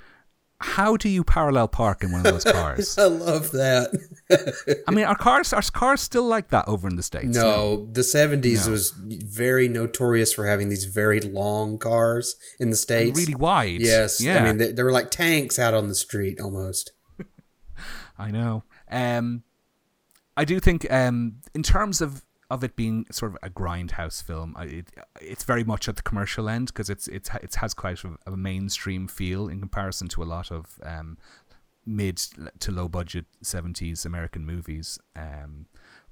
How 0.66 0.98
do 0.98 1.08
you 1.08 1.24
parallel 1.24 1.68
park 1.68 2.04
in 2.04 2.12
one 2.12 2.26
of 2.26 2.34
those 2.34 2.44
cars? 2.44 2.98
I 2.98 3.06
love 3.06 3.52
that. 3.52 4.84
I 4.88 4.92
mean, 4.92 5.06
are 5.06 5.16
cars 5.16 5.54
are 5.54 5.62
cars 5.62 6.02
still 6.02 6.26
like 6.26 6.50
that 6.50 6.68
over 6.68 6.88
in 6.88 6.96
the 6.96 7.04
states? 7.04 7.28
No, 7.28 7.86
the 7.92 8.02
70s 8.02 8.66
no. 8.66 8.72
was 8.72 8.90
very 8.90 9.68
notorious 9.68 10.34
for 10.34 10.48
having 10.48 10.70
these 10.70 10.86
very 10.86 11.22
long 11.22 11.78
cars 11.78 12.36
in 12.60 12.72
the 12.72 12.76
states, 12.76 13.18
and 13.18 13.28
really 13.28 13.40
wide. 13.40 13.80
Yes, 13.80 14.20
yeah. 14.20 14.42
I 14.42 14.44
mean, 14.44 14.58
they, 14.58 14.72
they 14.72 14.84
were 14.84 14.92
like 14.92 15.12
tanks 15.12 15.60
out 15.60 15.76
on 15.76 15.88
the 15.88 15.96
street 15.96 16.42
almost. 16.42 16.92
I 18.18 18.32
know. 18.32 18.64
Um, 18.90 19.44
I 20.36 20.46
do 20.46 20.60
think, 20.60 20.92
um, 20.92 21.38
in 21.54 21.64
terms 21.64 22.02
of 22.02 22.25
of 22.50 22.64
it 22.64 22.76
being 22.76 23.06
sort 23.12 23.32
of 23.32 23.38
a 23.42 23.50
grindhouse 23.50 24.24
film, 24.24 24.56
it, 24.60 24.92
it's 25.22 25.44
very 25.44 25.64
much 25.64 25.90
at 25.90 25.96
the 25.96 26.02
commercial 26.02 26.48
end 26.48 26.68
because 26.68 26.90
it's 26.90 27.08
it's 27.08 27.30
it 27.42 27.56
has 27.56 27.74
quite 27.74 28.04
a, 28.04 28.18
a, 28.28 28.38
mainstream 28.38 29.08
feel 29.08 29.48
in 29.48 29.60
comparison 29.60 30.08
to 30.10 30.22
a 30.22 30.26
lot 30.26 30.52
of 30.52 30.80
um, 30.84 31.18
mid 31.86 32.18
to 32.60 32.72
low 32.72 32.88
budget 32.88 33.26
seventies 33.42 34.06
American 34.06 34.46
movies. 34.46 35.00
Um, 35.16 35.66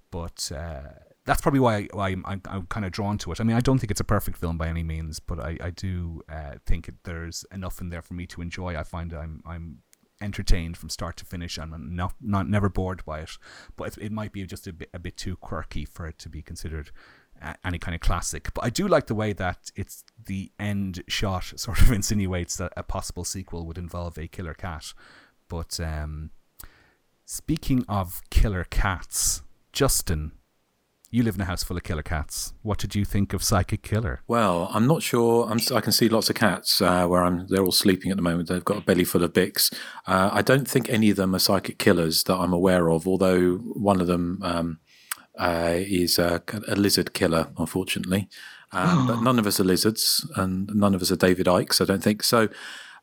but 0.10 0.52
uh, 0.56 0.90
that's 1.26 1.42
probably 1.42 1.60
why, 1.60 1.76
I, 1.76 1.88
why 1.92 2.10
I'm, 2.10 2.42
I'm, 2.46 2.68
kind 2.68 2.86
of 2.86 2.92
drawn 2.92 3.18
to 3.20 3.32
it. 3.32 3.40
I 3.40 3.44
mean, 3.44 3.56
I 3.56 3.62
don't 3.62 3.80
think 3.80 3.90
it's 3.90 4.00
a 4.00 4.04
perfect 4.06 4.38
film 4.38 4.58
by 4.58 4.68
any 4.68 4.84
means, 4.84 5.20
but 5.20 5.40
I, 5.40 5.58
I 5.62 5.70
do 5.72 6.22
uh, 6.30 6.56
think 6.66 6.92
there's 7.04 7.46
enough 7.52 7.82
in 7.82 7.90
there 7.90 8.02
for 8.02 8.14
me 8.14 8.28
to 8.28 8.42
enjoy. 8.42 8.78
I 8.78 8.84
find 8.84 9.14
I'm 9.14 9.42
I'm 9.46 9.80
entertained 10.24 10.78
from 10.78 10.90
start 10.90 11.18
to 11.18 11.26
finish 11.26 11.58
and 11.58 11.74
I'm 11.74 11.96
not, 11.96 12.16
not 12.22 12.48
never 12.48 12.70
bored 12.70 13.04
by 13.06 13.20
it. 13.20 13.38
But 13.76 13.98
it, 13.98 14.06
it 14.06 14.12
might 14.12 14.32
be 14.32 14.46
just 14.46 14.68
a 14.68 14.74
bit 14.74 14.90
a 14.94 15.00
bit 15.00 15.18
too 15.18 15.36
quirky 15.36 15.86
for 15.86 16.08
it 16.08 16.18
to 16.20 16.30
be 16.30 16.42
considered 16.42 16.92
any 17.64 17.80
kind 17.80 17.96
of 17.96 18.02
classic. 18.02 18.54
But 18.54 18.64
I 18.64 18.70
do 18.70 18.88
like 18.88 19.08
the 19.08 19.16
way 19.16 19.34
that 19.34 19.72
it's 19.76 20.04
the 20.26 20.52
end 20.60 21.04
shot 21.08 21.54
sort 21.56 21.82
of 21.82 21.92
insinuates 21.92 22.58
that 22.58 22.74
a 22.78 22.84
possible 22.84 23.24
sequel 23.24 23.66
would 23.66 23.78
involve 23.78 24.18
a 24.18 24.28
killer 24.28 24.54
cat. 24.54 24.94
But 25.50 25.80
um, 25.80 26.32
speaking 27.26 27.86
of 27.88 28.22
killer 28.30 28.64
cats, 28.64 29.42
Justin, 29.72 30.34
you 31.14 31.22
live 31.22 31.36
in 31.36 31.42
a 31.42 31.46
house 31.46 31.64
full 31.64 31.78
of 31.78 31.84
killer 31.84 32.02
cats. 32.02 32.54
What 32.64 32.80
did 32.80 32.96
you 32.96 33.06
think 33.06 33.34
of 33.34 33.44
Psychic 33.44 33.84
Killer? 33.84 34.22
Well, 34.28 34.68
I'm 34.74 34.88
not 34.88 35.04
sure. 35.04 35.48
I'm, 35.48 35.60
i 35.72 35.80
can 35.80 35.92
see 35.92 36.10
lots 36.10 36.32
of 36.32 36.36
cats 36.36 36.82
uh, 36.82 37.06
where 37.06 37.24
I'm. 37.24 37.46
They're 37.50 37.64
all 37.64 37.72
sleeping 37.72 38.10
at 38.10 38.18
the 38.18 38.24
moment. 38.24 38.50
They've 38.50 38.66
got 38.66 38.78
a 38.78 38.82
belly 38.82 39.04
full 39.04 39.24
of 39.24 39.32
Bix. 39.32 39.72
Uh, 40.08 40.32
I 40.34 40.42
don't 40.42 40.68
think 40.68 40.90
any 40.90 41.12
of 41.12 41.18
them 41.18 41.36
are 41.36 41.40
psychic 41.40 41.78
killers 41.78 42.24
that 42.24 42.34
I'm 42.36 42.52
aware 42.52 42.90
of. 42.90 43.08
Although 43.08 43.58
one 43.58 44.02
of 44.02 44.08
them 44.08 44.40
um, 44.42 44.80
uh, 45.38 45.76
is 45.76 46.18
a, 46.18 46.42
a, 46.68 46.76
lizard 46.76 47.14
killer, 47.14 47.52
unfortunately. 47.60 48.28
Um, 48.72 49.06
but 49.08 49.22
none 49.22 49.38
of 49.38 49.46
us 49.46 49.60
are 49.60 49.64
lizards, 49.66 50.28
and 50.36 50.68
none 50.74 50.96
of 50.96 51.04
us 51.04 51.12
are 51.12 51.16
David 51.16 51.46
Icke. 51.46 51.80
I 51.80 51.86
don't 51.86 52.02
think 52.02 52.24
so. 52.24 52.50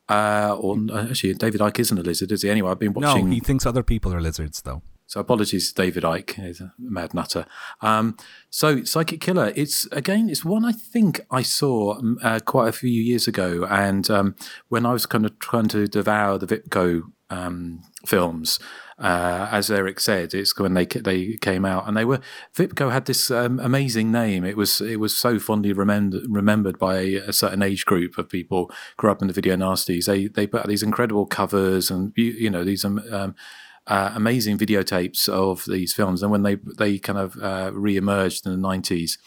Uh, 0.08 0.56
or 0.58 0.76
actually, 0.98 1.34
David 1.34 1.60
Icke 1.60 1.78
isn't 1.78 1.98
a 1.98 2.02
lizard, 2.02 2.32
is 2.32 2.42
he? 2.42 2.50
Anyway, 2.50 2.72
I've 2.72 2.80
been 2.80 2.92
watching. 2.92 3.26
No, 3.26 3.32
he 3.32 3.38
thinks 3.38 3.64
other 3.66 3.84
people 3.84 4.12
are 4.12 4.20
lizards, 4.20 4.62
though. 4.62 4.82
So 5.10 5.18
apologies, 5.18 5.72
David 5.72 6.04
Icke, 6.04 6.34
he's 6.34 6.60
a 6.60 6.72
mad 6.78 7.14
nutter. 7.14 7.44
Um, 7.80 8.16
so 8.48 8.84
Psychic 8.84 9.20
Killer, 9.20 9.52
it's 9.56 9.86
again, 9.86 10.30
it's 10.30 10.44
one 10.44 10.64
I 10.64 10.70
think 10.70 11.20
I 11.32 11.42
saw 11.42 11.98
um, 11.98 12.16
uh, 12.22 12.38
quite 12.38 12.68
a 12.68 12.72
few 12.72 12.90
years 12.92 13.26
ago, 13.26 13.66
and 13.68 14.08
um, 14.08 14.36
when 14.68 14.86
I 14.86 14.92
was 14.92 15.06
kind 15.06 15.26
of 15.26 15.36
trying 15.40 15.66
to 15.70 15.88
devour 15.88 16.38
the 16.38 16.46
Vipco 16.46 17.02
um, 17.28 17.82
films. 18.06 18.60
Uh, 19.00 19.48
as 19.50 19.70
Eric 19.70 19.98
said, 19.98 20.34
it's 20.34 20.56
when 20.58 20.74
they 20.74 20.84
they 20.84 21.36
came 21.40 21.64
out, 21.64 21.88
and 21.88 21.96
they 21.96 22.04
were 22.04 22.20
Vipco 22.54 22.92
had 22.92 23.06
this 23.06 23.32
um, 23.32 23.58
amazing 23.58 24.12
name. 24.12 24.44
It 24.44 24.56
was 24.56 24.80
it 24.80 25.00
was 25.00 25.16
so 25.16 25.40
fondly 25.40 25.72
remembered 25.72 26.22
remembered 26.28 26.78
by 26.78 26.98
a 26.98 27.32
certain 27.32 27.62
age 27.62 27.84
group 27.84 28.16
of 28.16 28.28
people 28.28 28.70
grew 28.96 29.10
up 29.10 29.22
in 29.22 29.28
the 29.28 29.34
video 29.34 29.56
nasties. 29.56 30.04
They 30.04 30.28
they 30.28 30.46
put 30.46 30.60
out 30.60 30.68
these 30.68 30.84
incredible 30.84 31.26
covers 31.26 31.90
and 31.90 32.12
you 32.14 32.50
know 32.50 32.62
these 32.62 32.84
um, 32.84 33.02
um 33.10 33.34
uh, 33.90 34.12
amazing 34.14 34.56
videotapes 34.56 35.28
of 35.28 35.64
these 35.66 35.92
films. 35.92 36.22
And 36.22 36.30
when 36.30 36.44
they 36.44 36.54
they 36.78 36.98
kind 36.98 37.18
of 37.18 37.36
uh, 37.42 37.72
re-emerged 37.74 38.46
in 38.46 38.52
the 38.52 38.58
nineties, 38.58 39.18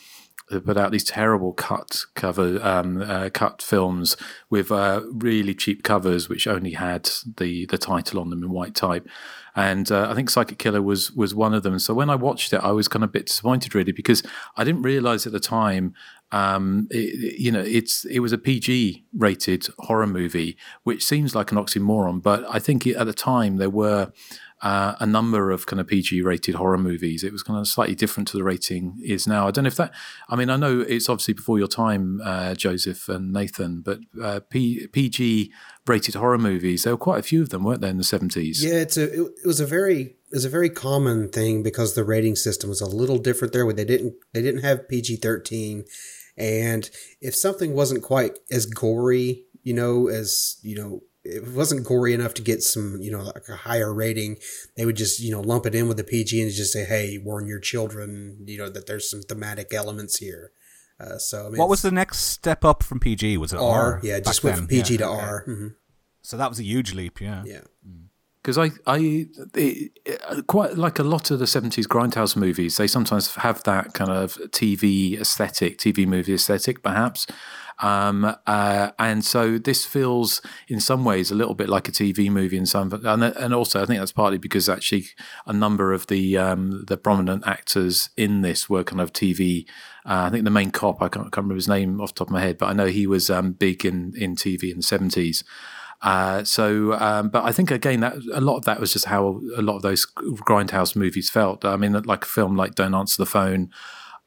they 0.50 0.60
put 0.60 0.78
out 0.78 0.92
these 0.92 1.04
terrible 1.04 1.52
cut 1.54 2.06
cover 2.16 2.60
um, 2.64 3.02
uh, 3.02 3.30
cut 3.30 3.62
films 3.62 4.16
with 4.50 4.72
uh, 4.72 5.02
really 5.12 5.54
cheap 5.54 5.84
covers, 5.84 6.30
which 6.30 6.48
only 6.48 6.72
had 6.72 7.10
the 7.38 7.66
the 7.66 7.78
title 7.78 8.22
on 8.22 8.30
them 8.30 8.42
in 8.42 8.52
white 8.52 8.74
type. 8.74 9.08
And 9.56 9.92
uh, 9.92 10.08
I 10.10 10.16
think 10.16 10.30
Psychic 10.30 10.58
Killer 10.58 10.82
was 10.82 11.12
was 11.12 11.36
one 11.36 11.54
of 11.54 11.64
them. 11.64 11.78
So 11.78 11.94
when 11.94 12.10
I 12.10 12.16
watched 12.16 12.54
it, 12.54 12.62
I 12.64 12.72
was 12.72 12.88
kind 12.88 13.04
of 13.04 13.10
a 13.10 13.12
bit 13.12 13.28
disappointed, 13.28 13.76
really, 13.76 13.92
because 13.92 14.24
I 14.56 14.64
didn't 14.64 14.82
realize 14.82 15.28
at 15.28 15.34
the 15.34 15.40
time 15.42 15.94
um, 16.32 16.88
it, 16.90 17.40
you 17.40 17.52
know, 17.52 17.62
it's 17.62 18.06
it 18.06 18.20
was 18.20 18.34
a 18.34 18.38
PG 18.40 19.06
rated 19.16 19.68
horror 19.80 20.08
movie, 20.08 20.58
which 20.84 21.06
seems 21.06 21.36
like 21.36 21.52
an 21.52 21.58
oxymoron, 21.60 22.24
but 22.24 22.44
I 22.50 22.60
think 22.60 22.88
at 22.88 23.06
the 23.06 23.14
time 23.14 23.58
there 23.58 23.70
were 23.70 24.12
uh, 24.64 24.96
a 25.02 25.06
number 25.06 25.52
of 25.52 25.66
kind 25.66 25.82
of 25.82 25.88
PG 25.88 26.22
rated 26.22 26.56
horror 26.56 26.78
movies. 26.78 27.22
It 27.24 27.34
was 27.34 27.44
kind 27.44 27.60
of 27.60 27.68
slightly 27.68 27.96
different 27.96 28.30
to 28.30 28.38
the 28.38 28.46
rating 28.46 28.98
is 29.04 29.28
now. 29.28 29.46
I 29.46 29.52
don't 29.52 29.66
know 29.66 29.68
if 29.68 29.76
that. 29.76 29.94
I 30.30 30.38
mean, 30.38 30.50
I 30.50 30.56
know 30.56 30.80
it's 30.80 31.10
obviously 31.10 31.34
before 31.34 31.60
your 31.60 31.68
time, 31.68 32.22
uh, 32.24 32.56
Joseph 32.56 33.10
and 33.10 33.34
Nathan, 33.34 33.82
but 33.82 34.00
uh, 34.22 34.40
PG 34.50 35.52
rated 35.86 36.16
horror 36.16 36.38
movies. 36.38 36.84
There 36.84 36.94
were 36.94 36.98
quite 36.98 37.20
a 37.20 37.24
few 37.24 37.42
of 37.42 37.50
them, 37.50 37.66
weren't 37.66 37.82
there, 37.82 37.90
in 37.90 37.98
the 37.98 38.06
seventies? 38.06 38.64
Yeah, 38.64 38.76
it's 38.76 38.96
a, 38.96 39.24
it, 39.24 39.46
was 39.46 39.60
a 39.60 39.66
very 39.66 40.02
it 40.02 40.32
was 40.32 40.46
a 40.46 40.50
very 40.50 40.70
common 40.70 41.28
thing 41.28 41.62
because 41.62 41.94
the 41.94 42.06
rating 42.06 42.38
system 42.38 42.70
was 42.70 42.80
a 42.80 42.88
little 42.88 43.18
different 43.18 43.52
there. 43.52 43.66
Where 43.66 43.76
they 43.76 43.86
didn't 43.86 44.14
they 44.32 44.42
didn't 44.42 44.64
have 44.64 44.88
PG 44.88 45.18
thirteen, 45.18 45.84
and 46.38 46.90
if 47.20 47.36
something 47.36 47.74
wasn't 47.74 48.02
quite 48.02 48.40
as 48.50 48.66
gory, 48.66 49.44
you 49.62 49.74
know, 49.74 50.08
as 50.08 50.56
you 50.62 50.78
know 50.78 51.02
it 51.24 51.48
wasn't 51.48 51.86
gory 51.86 52.14
enough 52.14 52.34
to 52.36 52.42
get 52.42 52.62
some, 52.64 53.00
you 53.02 53.12
know, 53.12 53.24
like 53.24 53.48
a 53.48 53.56
higher 53.56 53.94
rating, 53.94 54.38
they 54.76 54.86
would 54.86 54.98
just, 54.98 55.20
you 55.20 55.32
know, 55.32 55.42
lump 55.42 55.66
it 55.66 55.76
in 55.76 55.88
with 55.88 55.98
the 55.98 56.04
PG 56.04 56.42
and 56.42 56.52
just 56.52 56.74
say, 56.74 56.84
"Hey, 56.84 57.18
warn 57.18 57.48
your 57.48 57.60
children," 57.60 58.38
you 58.46 58.58
know, 58.58 58.70
that 58.70 58.88
there's 58.88 59.10
some 59.10 59.22
thematic 59.22 59.74
elements 59.74 60.18
here. 60.18 60.52
Uh, 61.00 61.18
so, 61.18 61.48
I 61.48 61.50
mean, 61.50 61.58
what 61.58 61.70
was 61.70 61.82
the 61.82 61.92
next 61.92 62.20
step 62.20 62.64
up 62.66 62.84
from 62.84 63.00
PG? 63.00 63.38
Was 63.38 63.54
it 63.54 63.60
R? 63.60 63.94
R? 63.94 64.00
Yeah, 64.04 64.20
just 64.20 64.44
went 64.44 64.58
from 64.58 64.68
PG 64.68 64.94
yeah, 64.94 64.98
to 65.00 65.08
okay. 65.10 65.22
R. 65.22 65.46
Mm-hmm. 65.48 65.68
So 66.22 66.38
that 66.38 66.50
was 66.50 66.60
a 66.60 66.64
huge 66.64 66.94
leap. 66.94 67.20
Yeah. 67.20 67.44
Yeah. 67.46 67.62
Because 68.44 68.58
I, 68.58 68.72
I, 68.86 69.28
it, 69.56 69.92
it, 70.06 70.48
quite 70.48 70.78
like 70.78 71.00
a 71.00 71.04
lot 71.04 71.32
of 71.32 71.40
the 71.40 71.48
seventies 71.48 71.88
grindhouse 71.88 72.36
movies, 72.36 72.76
they 72.76 72.88
sometimes 72.88 73.36
have 73.36 73.64
that 73.64 73.94
kind 73.94 74.12
of 74.12 74.34
TV 74.50 75.20
aesthetic, 75.20 75.78
TV 75.78 76.06
movie 76.06 76.34
aesthetic, 76.34 76.84
perhaps. 76.84 77.26
Um, 77.80 78.36
uh, 78.46 78.92
and 79.00 79.26
so 79.26 79.58
this 79.58 79.86
feels, 79.86 80.42
in 80.68 80.80
some 80.80 81.04
ways, 81.04 81.32
a 81.32 81.36
little 81.36 81.56
bit 81.56 81.70
like 81.70 81.88
a 81.88 81.92
TV 81.92 82.30
movie. 82.30 82.58
In 82.58 82.66
some, 82.66 82.92
and, 82.92 83.24
and 83.24 83.54
also 83.54 83.82
I 83.82 83.86
think 83.86 84.00
that's 84.00 84.12
partly 84.12 84.38
because 84.38 84.70
actually 84.70 85.06
a 85.46 85.54
number 85.54 85.94
of 85.94 86.08
the 86.08 86.38
um, 86.38 86.86
the 86.88 86.98
prominent 86.98 87.48
actors 87.48 88.10
in 88.16 88.42
this 88.42 88.70
were 88.70 88.84
kind 88.84 89.02
of 89.02 89.14
TV. 89.14 89.66
Uh, 90.06 90.28
I 90.28 90.30
think 90.30 90.44
the 90.44 90.52
main 90.52 90.72
cop, 90.72 91.02
I 91.02 91.08
can't, 91.08 91.32
can't, 91.32 91.38
remember 91.38 91.56
his 91.56 91.68
name 91.68 92.02
off 92.02 92.14
the 92.14 92.20
top 92.20 92.28
of 92.28 92.34
my 92.34 92.42
head, 92.42 92.58
but 92.58 92.68
I 92.68 92.74
know 92.74 92.88
he 92.88 93.08
was 93.08 93.30
um, 93.30 93.54
big 93.54 93.86
in 93.86 94.14
in 94.16 94.36
TV 94.36 94.72
in 94.72 94.78
the 94.78 94.84
seventies. 94.84 95.44
Uh, 96.04 96.44
so, 96.44 96.94
um, 96.94 97.30
but 97.30 97.46
I 97.46 97.54
think 97.54 97.72
again 97.72 98.02
that 98.02 98.16
a 98.34 98.42
lot 98.42 98.58
of 98.58 98.66
that 98.66 98.80
was 98.80 98.92
just 98.94 99.06
how 99.06 99.42
a 99.56 99.62
lot 99.62 99.78
of 99.78 99.82
those 99.84 100.06
grindhouse 100.06 100.96
movies 100.96 101.30
felt. 101.30 101.64
I 101.64 101.78
mean, 101.78 101.94
like 101.94 102.26
a 102.26 102.28
film 102.28 102.58
like 102.58 102.76
Don't 102.76 102.94
Answer 102.94 103.22
the 103.24 103.26
Phone, 103.26 103.70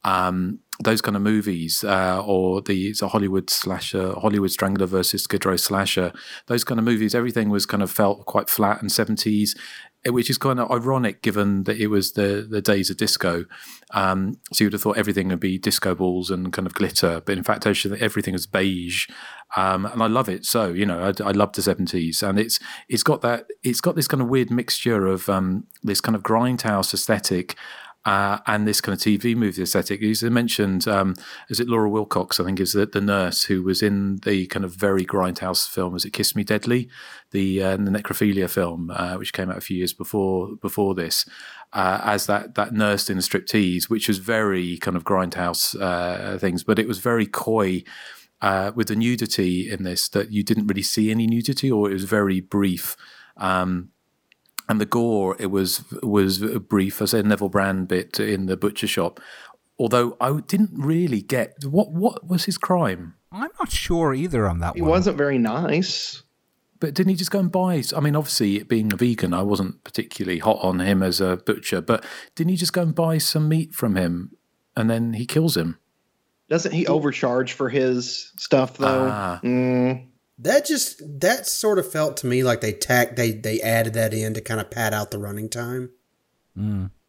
um, 0.02 0.60
those 0.82 1.02
kind 1.02 1.16
of 1.16 1.22
movies, 1.22 1.84
uh, 1.84 2.22
or 2.24 2.62
the 2.62 2.88
it's 2.88 3.02
a 3.02 3.08
Hollywood 3.08 3.50
slasher, 3.50 4.14
Hollywood 4.14 4.50
Strangler 4.50 4.86
versus 4.86 5.24
Skid 5.24 5.44
Row 5.44 5.56
slasher. 5.56 6.12
Those 6.46 6.64
kind 6.64 6.78
of 6.78 6.84
movies, 6.86 7.14
everything 7.14 7.50
was 7.50 7.66
kind 7.66 7.82
of 7.82 7.90
felt 7.90 8.24
quite 8.24 8.48
flat 8.48 8.80
and 8.80 8.90
seventies. 8.90 9.54
which 10.08 10.30
is 10.30 10.38
kind 10.38 10.60
of 10.60 10.70
ironic 10.70 11.20
given 11.20 11.64
that 11.64 11.78
it 11.78 11.88
was 11.88 12.12
the 12.12 12.46
the 12.48 12.62
days 12.62 12.90
of 12.90 12.96
disco. 12.96 13.44
Um, 13.92 14.38
so 14.52 14.62
you 14.62 14.66
would 14.66 14.72
have 14.72 14.82
thought 14.82 14.98
everything 14.98 15.28
would 15.28 15.40
be 15.40 15.58
disco 15.58 15.94
balls 15.94 16.30
and 16.30 16.52
kind 16.52 16.66
of 16.66 16.74
glitter, 16.74 17.20
but 17.24 17.36
in 17.36 17.44
fact, 17.44 17.66
actually, 17.66 18.00
everything 18.00 18.32
was 18.32 18.46
beige, 18.46 19.08
um, 19.54 19.86
and 19.86 20.02
I 20.02 20.06
love 20.06 20.28
it. 20.28 20.44
So 20.44 20.72
you 20.72 20.86
know, 20.86 21.00
I, 21.00 21.22
I 21.22 21.30
love 21.32 21.52
the 21.52 21.62
seventies, 21.62 22.22
and 22.22 22.38
it's 22.38 22.58
it's 22.88 23.02
got 23.02 23.20
that 23.22 23.46
it's 23.62 23.80
got 23.80 23.96
this 23.96 24.08
kind 24.08 24.22
of 24.22 24.28
weird 24.28 24.50
mixture 24.50 25.06
of 25.06 25.28
um, 25.28 25.66
this 25.82 26.00
kind 26.00 26.16
of 26.16 26.22
grindhouse 26.22 26.92
aesthetic 26.92 27.56
uh, 28.06 28.38
and 28.46 28.68
this 28.68 28.80
kind 28.80 28.94
of 28.96 29.02
TV 29.02 29.34
movie 29.36 29.62
aesthetic. 29.62 30.00
He's 30.00 30.22
mentioned, 30.22 30.86
um, 30.86 31.16
is 31.50 31.58
it 31.58 31.68
Laura 31.68 31.90
Wilcox? 31.90 32.38
I 32.38 32.44
think 32.44 32.60
is 32.60 32.72
the, 32.72 32.86
the 32.86 33.00
nurse 33.00 33.42
who 33.42 33.64
was 33.64 33.82
in 33.82 34.20
the 34.24 34.46
kind 34.46 34.64
of 34.64 34.72
very 34.72 35.04
grindhouse 35.04 35.68
film. 35.68 35.92
Was 35.92 36.04
it 36.04 36.12
Kiss 36.12 36.36
Me 36.36 36.44
Deadly, 36.44 36.88
the 37.32 37.62
uh, 37.62 37.76
the 37.76 37.90
necrophilia 37.90 38.48
film, 38.48 38.90
uh, 38.94 39.16
which 39.16 39.32
came 39.32 39.50
out 39.50 39.58
a 39.58 39.60
few 39.60 39.76
years 39.76 39.92
before 39.92 40.54
before 40.62 40.94
this, 40.94 41.28
uh, 41.72 42.00
as 42.04 42.26
that 42.26 42.54
that 42.54 42.72
nurse 42.72 43.10
in 43.10 43.16
the 43.16 43.22
striptease, 43.24 43.90
which 43.90 44.06
was 44.06 44.18
very 44.18 44.78
kind 44.78 44.96
of 44.96 45.02
grindhouse 45.02 45.78
uh, 45.80 46.38
things, 46.38 46.62
but 46.62 46.78
it 46.78 46.86
was 46.86 47.00
very 47.00 47.26
coy. 47.26 47.82
Uh, 48.42 48.70
with 48.74 48.88
the 48.88 48.96
nudity 48.96 49.70
in 49.70 49.82
this, 49.82 50.10
that 50.10 50.30
you 50.30 50.44
didn't 50.44 50.66
really 50.66 50.82
see 50.82 51.10
any 51.10 51.26
nudity, 51.26 51.70
or 51.70 51.90
it 51.90 51.94
was 51.94 52.04
very 52.04 52.40
brief. 52.40 52.94
Um, 53.38 53.90
and 54.68 54.80
the 54.80 54.86
gore 54.86 55.36
it 55.38 55.46
was 55.46 55.84
was 56.02 56.38
brief. 56.60 57.00
I 57.00 57.06
said 57.06 57.26
Neville 57.26 57.48
Brand 57.48 57.88
bit 57.88 58.18
in 58.20 58.46
the 58.46 58.56
butcher 58.56 58.86
shop, 58.86 59.20
although 59.78 60.16
I 60.20 60.40
didn't 60.40 60.72
really 60.74 61.22
get 61.22 61.64
what 61.64 61.92
what 61.92 62.26
was 62.26 62.44
his 62.44 62.58
crime. 62.58 63.14
I'm 63.32 63.50
not 63.58 63.70
sure 63.70 64.14
either 64.14 64.46
on 64.46 64.60
that 64.60 64.74
He 64.74 64.82
one. 64.82 64.88
He 64.88 64.92
wasn't 64.92 65.16
very 65.16 65.38
nice. 65.38 66.22
But 66.78 66.94
didn't 66.94 67.10
he 67.10 67.16
just 67.16 67.30
go 67.30 67.38
and 67.38 67.50
buy? 67.50 67.82
I 67.96 68.00
mean, 68.00 68.16
obviously, 68.16 68.62
being 68.62 68.92
a 68.92 68.96
vegan, 68.96 69.32
I 69.32 69.42
wasn't 69.42 69.82
particularly 69.82 70.40
hot 70.40 70.58
on 70.60 70.80
him 70.80 71.02
as 71.02 71.20
a 71.22 71.38
butcher. 71.38 71.80
But 71.80 72.04
didn't 72.34 72.50
he 72.50 72.56
just 72.56 72.74
go 72.74 72.82
and 72.82 72.94
buy 72.94 73.16
some 73.18 73.48
meat 73.48 73.74
from 73.74 73.96
him, 73.96 74.32
and 74.76 74.90
then 74.90 75.14
he 75.14 75.24
kills 75.24 75.56
him? 75.56 75.78
Doesn't 76.48 76.72
he 76.72 76.86
overcharge 76.86 77.52
for 77.52 77.68
his 77.68 78.32
stuff 78.36 78.78
though? 78.78 79.08
Ah. 79.10 79.40
Mm. 79.42 80.08
That 80.38 80.66
just 80.66 81.02
that 81.20 81.46
sort 81.46 81.78
of 81.78 81.90
felt 81.90 82.18
to 82.18 82.26
me 82.26 82.44
like 82.44 82.60
they 82.60 82.72
tacked 82.72 83.16
they 83.16 83.32
they 83.32 83.60
added 83.60 83.94
that 83.94 84.12
in 84.12 84.34
to 84.34 84.40
kind 84.40 84.60
of 84.60 84.70
pad 84.70 84.92
out 84.92 85.10
the 85.10 85.18
running 85.18 85.48
time. 85.48 85.90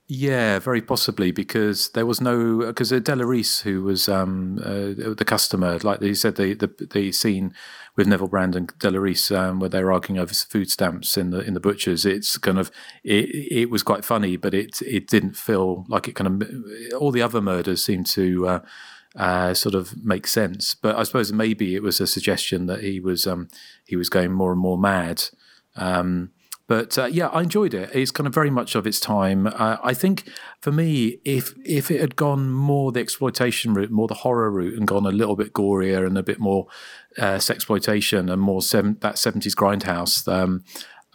Yeah, 0.09 0.59
very 0.59 0.81
possibly 0.81 1.31
because 1.31 1.89
there 1.89 2.05
was 2.05 2.21
no 2.21 2.59
because 2.59 2.91
Della 2.91 3.25
Reese, 3.25 3.59
who 3.61 3.83
was 3.83 4.07
um, 4.07 4.57
uh, 4.63 5.13
the 5.13 5.25
customer, 5.25 5.77
like 5.79 6.01
he 6.01 6.15
said, 6.15 6.37
the, 6.37 6.53
the 6.53 6.87
the 6.93 7.11
scene 7.11 7.53
with 7.97 8.07
Neville 8.07 8.29
Brand 8.29 8.55
and 8.55 8.71
Della 8.79 9.01
Reese 9.01 9.29
um, 9.31 9.59
where 9.59 9.69
they 9.69 9.83
were 9.83 9.91
arguing 9.91 10.17
over 10.17 10.33
food 10.33 10.71
stamps 10.71 11.17
in 11.17 11.31
the 11.31 11.39
in 11.41 11.55
the 11.55 11.59
butchers. 11.59 12.05
It's 12.05 12.37
kind 12.37 12.57
of 12.57 12.71
it, 13.03 13.29
it 13.51 13.69
was 13.69 13.83
quite 13.83 14.05
funny, 14.05 14.37
but 14.37 14.53
it 14.53 14.81
it 14.81 15.07
didn't 15.07 15.35
feel 15.35 15.83
like 15.89 16.07
it 16.07 16.15
kind 16.15 16.41
of 16.41 16.49
all 16.97 17.11
the 17.11 17.21
other 17.21 17.41
murders 17.41 17.83
seemed 17.83 18.05
to. 18.07 18.47
Uh, 18.47 18.59
uh, 19.17 19.53
sort 19.53 19.75
of 19.75 20.05
make 20.05 20.27
sense, 20.27 20.75
but 20.75 20.95
I 20.95 21.03
suppose 21.03 21.33
maybe 21.33 21.75
it 21.75 21.81
was 21.81 21.99
a 21.99 22.07
suggestion 22.07 22.67
that 22.67 22.83
he 22.83 22.99
was 22.99 23.25
um, 23.25 23.47
he 23.85 23.95
was 23.95 24.09
going 24.09 24.31
more 24.31 24.51
and 24.51 24.61
more 24.61 24.77
mad. 24.77 25.23
Um, 25.75 26.31
but 26.67 26.97
uh, 26.97 27.05
yeah, 27.05 27.27
I 27.27 27.43
enjoyed 27.43 27.73
it. 27.73 27.89
It's 27.93 28.11
kind 28.11 28.27
of 28.27 28.33
very 28.33 28.49
much 28.49 28.75
of 28.75 28.85
its 28.85 28.99
time. 28.99 29.47
Uh, 29.47 29.77
I 29.81 29.93
think 29.93 30.29
for 30.59 30.71
me, 30.71 31.19
if 31.23 31.55
if 31.65 31.89
it 31.89 31.99
had 31.99 32.15
gone 32.15 32.51
more 32.51 32.91
the 32.91 32.99
exploitation 32.99 33.73
route, 33.73 33.89
more 33.89 34.07
the 34.07 34.13
horror 34.13 34.51
route, 34.51 34.77
and 34.77 34.85
gone 34.85 35.05
a 35.05 35.11
little 35.11 35.35
bit 35.35 35.53
gorier 35.53 36.05
and 36.05 36.17
a 36.17 36.23
bit 36.23 36.39
more 36.39 36.67
uh, 37.17 37.37
sexploitation 37.37 38.31
and 38.31 38.41
more 38.41 38.61
that 38.99 39.17
seventies 39.17 39.55
grindhouse, 39.55 40.27
um, 40.27 40.63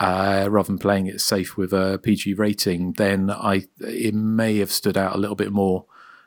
uh, 0.01 0.49
rather 0.51 0.69
than 0.69 0.79
playing 0.79 1.07
it 1.07 1.21
safe 1.21 1.57
with 1.57 1.73
a 1.73 2.01
PG 2.03 2.35
rating, 2.35 2.95
then 2.95 3.31
I 3.31 3.67
it 3.79 4.15
may 4.15 4.59
have 4.59 4.73
stood 4.73 4.97
out 4.97 5.15
a 5.15 5.19
little 5.19 5.37
bit 5.37 5.53
more 5.53 5.85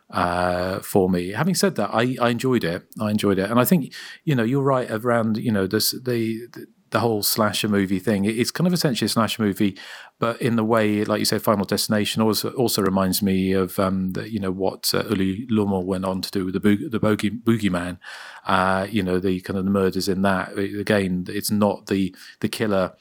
uh, 0.10 0.80
for 0.80 1.10
me. 1.10 1.32
Having 1.32 1.56
said 1.56 1.76
that, 1.76 1.90
I, 1.94 2.16
I 2.22 2.30
enjoyed 2.30 2.64
it. 2.64 2.84
I 3.00 3.12
enjoyed 3.12 3.40
it, 3.40 3.50
and 3.50 3.60
I 3.60 3.66
think 3.66 3.94
you 4.24 4.36
know 4.36 4.44
you're 4.44 4.62
right 4.62 4.90
around 4.90 5.38
you 5.38 5.52
know 5.52 5.68
this 5.68 5.92
the. 5.92 6.48
the 6.54 6.68
the 6.92 7.00
whole 7.02 7.24
slasher 7.24 7.68
movie 7.68 8.00
thing. 8.00 8.24
It's 8.24 8.52
kind 8.52 8.68
of 8.68 8.72
essentially 8.72 9.08
a 9.08 9.10
slasher 9.10 9.42
movie, 9.42 9.78
but 10.18 10.42
in 10.42 10.56
the 10.56 10.64
way, 10.64 11.04
like 11.04 11.20
you 11.20 11.26
say, 11.26 11.40
Final 11.40 11.66
Destination 11.66 12.22
also 12.22 12.52
also 12.52 12.82
reminds 12.82 13.22
me 13.22 13.52
of 13.52 13.78
um, 13.80 14.12
the, 14.12 14.32
you 14.32 14.40
know 14.40 14.52
what 14.52 14.94
uh, 14.94 15.04
Ulli 15.04 15.46
Lommel 15.50 15.84
went 15.84 16.06
on 16.06 16.22
to 16.22 16.32
do 16.32 16.46
with 16.46 16.54
the 16.54 16.62
boog- 16.62 16.92
the 16.92 17.00
bogey 17.00 17.32
boogeyman. 17.32 17.98
Uh, 18.46 18.88
you 18.90 19.04
know 19.04 19.20
the 19.20 19.42
kind 19.42 19.60
of 19.60 19.66
the 19.66 19.72
murders 19.72 20.08
in 20.08 20.22
that. 20.22 20.58
Again, 20.58 21.26
it's 21.28 21.52
not 21.52 21.88
the 21.88 22.16
the 22.40 22.48
killer 22.48 22.94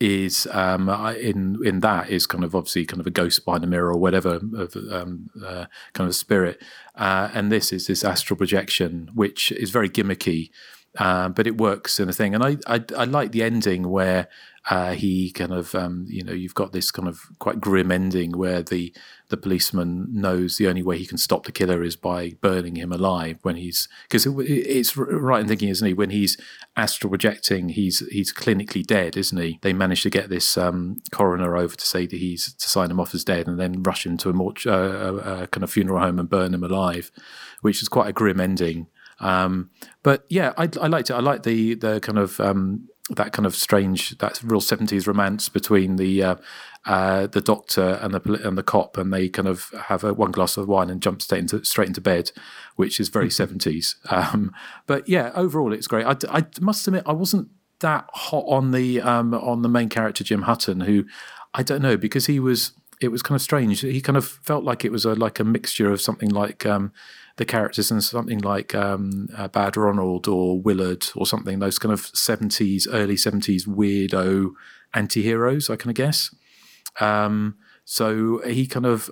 is 0.00 0.46
um, 0.52 0.88
in 0.88 1.58
in 1.64 1.80
that 1.80 2.10
is 2.10 2.26
kind 2.26 2.44
of 2.44 2.54
obviously 2.54 2.84
kind 2.84 3.00
of 3.00 3.06
a 3.06 3.10
ghost 3.10 3.44
behind 3.44 3.64
a 3.64 3.66
mirror 3.66 3.92
or 3.92 3.98
whatever 3.98 4.40
of 4.56 4.76
um, 4.90 5.30
uh, 5.44 5.66
kind 5.92 6.08
of 6.08 6.14
spirit, 6.14 6.62
uh, 6.94 7.30
and 7.34 7.50
this 7.50 7.72
is 7.72 7.86
this 7.86 8.04
astral 8.04 8.36
projection, 8.36 9.10
which 9.14 9.52
is 9.52 9.70
very 9.70 9.88
gimmicky, 9.88 10.50
uh, 10.98 11.28
but 11.28 11.46
it 11.46 11.58
works 11.58 11.98
in 11.98 12.08
a 12.08 12.12
thing. 12.12 12.34
And 12.34 12.44
I 12.44 12.56
I, 12.66 12.84
I 12.96 13.04
like 13.04 13.32
the 13.32 13.42
ending 13.42 13.88
where 13.88 14.28
uh, 14.70 14.92
he 14.92 15.30
kind 15.30 15.52
of 15.52 15.74
um, 15.74 16.06
you 16.08 16.22
know 16.22 16.32
you've 16.32 16.54
got 16.54 16.72
this 16.72 16.90
kind 16.90 17.08
of 17.08 17.20
quite 17.38 17.60
grim 17.60 17.90
ending 17.90 18.36
where 18.36 18.62
the 18.62 18.94
the 19.28 19.36
policeman 19.36 20.06
knows 20.12 20.56
the 20.56 20.68
only 20.68 20.82
way 20.82 20.98
he 20.98 21.06
can 21.06 21.18
stop 21.18 21.44
the 21.44 21.52
killer 21.52 21.82
is 21.82 21.96
by 21.96 22.30
burning 22.40 22.76
him 22.76 22.92
alive 22.92 23.38
when 23.42 23.56
he's 23.56 23.88
because 24.04 24.24
it, 24.24 24.32
it's 24.38 24.96
right 24.96 25.40
in 25.40 25.48
thinking 25.48 25.68
isn't 25.68 25.86
he? 25.86 25.94
When 25.94 26.10
he's 26.10 26.36
astral 26.76 27.10
projecting 27.10 27.70
he's 27.70 28.00
he's 28.10 28.32
clinically 28.32 28.86
dead 28.86 29.16
isn't 29.16 29.38
he? 29.38 29.58
They 29.62 29.72
managed 29.72 30.04
to 30.04 30.10
get 30.10 30.28
this 30.28 30.56
um, 30.56 30.98
coroner 31.10 31.56
over 31.56 31.74
to 31.74 31.86
say 31.86 32.06
that 32.06 32.16
he's 32.16 32.52
to 32.54 32.68
sign 32.68 32.90
him 32.90 33.00
off 33.00 33.14
as 33.14 33.24
dead 33.24 33.48
and 33.48 33.58
then 33.58 33.82
rush 33.82 34.06
him 34.06 34.16
to 34.18 34.30
a, 34.30 34.32
mortu- 34.32 34.70
uh, 34.70 35.42
a 35.42 35.46
kind 35.48 35.64
of 35.64 35.70
funeral 35.70 36.00
home 36.00 36.18
and 36.18 36.30
burn 36.30 36.54
him 36.54 36.62
alive 36.62 37.10
which 37.62 37.82
is 37.82 37.88
quite 37.88 38.08
a 38.08 38.12
grim 38.12 38.40
ending. 38.40 38.86
Um, 39.18 39.70
but 40.02 40.24
yeah 40.28 40.52
I, 40.56 40.68
I 40.80 40.86
liked 40.86 41.10
it. 41.10 41.14
I 41.14 41.20
liked 41.20 41.44
the 41.44 41.74
the 41.74 42.00
kind 42.00 42.18
of 42.18 42.38
um, 42.38 42.88
that 43.10 43.32
kind 43.32 43.46
of 43.46 43.54
strange, 43.54 44.18
that 44.18 44.40
real 44.42 44.60
seventies 44.60 45.06
romance 45.06 45.48
between 45.48 45.96
the 45.96 46.22
uh, 46.22 46.34
uh, 46.86 47.26
the 47.26 47.40
doctor 47.40 47.98
and 48.00 48.14
the 48.14 48.40
and 48.46 48.56
the 48.56 48.62
cop, 48.62 48.96
and 48.96 49.12
they 49.12 49.28
kind 49.28 49.48
of 49.48 49.70
have 49.86 50.04
a 50.04 50.14
one 50.14 50.30
glass 50.30 50.56
of 50.56 50.68
wine 50.68 50.88
and 50.88 51.02
jump 51.02 51.20
straight 51.20 51.40
into 51.40 51.64
straight 51.64 51.88
into 51.88 52.00
bed, 52.00 52.30
which 52.76 53.00
is 53.00 53.08
very 53.08 53.28
70s 53.28 53.96
Um, 54.10 54.52
but 54.86 55.08
yeah, 55.08 55.32
overall, 55.34 55.72
it's 55.72 55.88
great. 55.88 56.06
I, 56.06 56.16
I 56.30 56.46
must 56.60 56.86
admit, 56.86 57.02
I 57.04 57.12
wasn't 57.12 57.48
that 57.80 58.08
hot 58.12 58.44
on 58.46 58.70
the 58.70 59.00
um, 59.00 59.34
on 59.34 59.62
the 59.62 59.68
main 59.68 59.88
character 59.88 60.22
Jim 60.22 60.42
Hutton, 60.42 60.80
who 60.80 61.04
I 61.52 61.62
don't 61.62 61.82
know 61.82 61.96
because 61.96 62.26
he 62.26 62.38
was 62.38 62.72
it 63.00 63.08
was 63.08 63.22
kind 63.22 63.36
of 63.36 63.42
strange. 63.42 63.80
He 63.80 64.00
kind 64.00 64.16
of 64.16 64.26
felt 64.26 64.62
like 64.62 64.84
it 64.84 64.92
was 64.92 65.04
a 65.04 65.14
like 65.14 65.40
a 65.40 65.44
mixture 65.44 65.90
of 65.90 66.00
something 66.00 66.30
like 66.30 66.64
um, 66.64 66.92
the 67.36 67.44
characters 67.44 67.90
and 67.90 68.02
something 68.02 68.38
like 68.38 68.76
um, 68.76 69.28
uh, 69.36 69.48
Bad 69.48 69.76
Ronald 69.76 70.28
or 70.28 70.60
Willard 70.60 71.06
or 71.16 71.26
something. 71.26 71.58
Those 71.58 71.80
kind 71.80 71.92
of 71.92 72.06
seventies, 72.14 72.86
early 72.90 73.16
seventies 73.16 73.66
weirdo 73.66 74.52
anti-heroes, 74.94 75.68
I 75.68 75.76
kind 75.76 75.90
of 75.90 75.96
guess. 75.96 76.34
Um, 77.00 77.56
so 77.84 78.40
he 78.44 78.66
kind 78.66 78.86
of, 78.86 79.10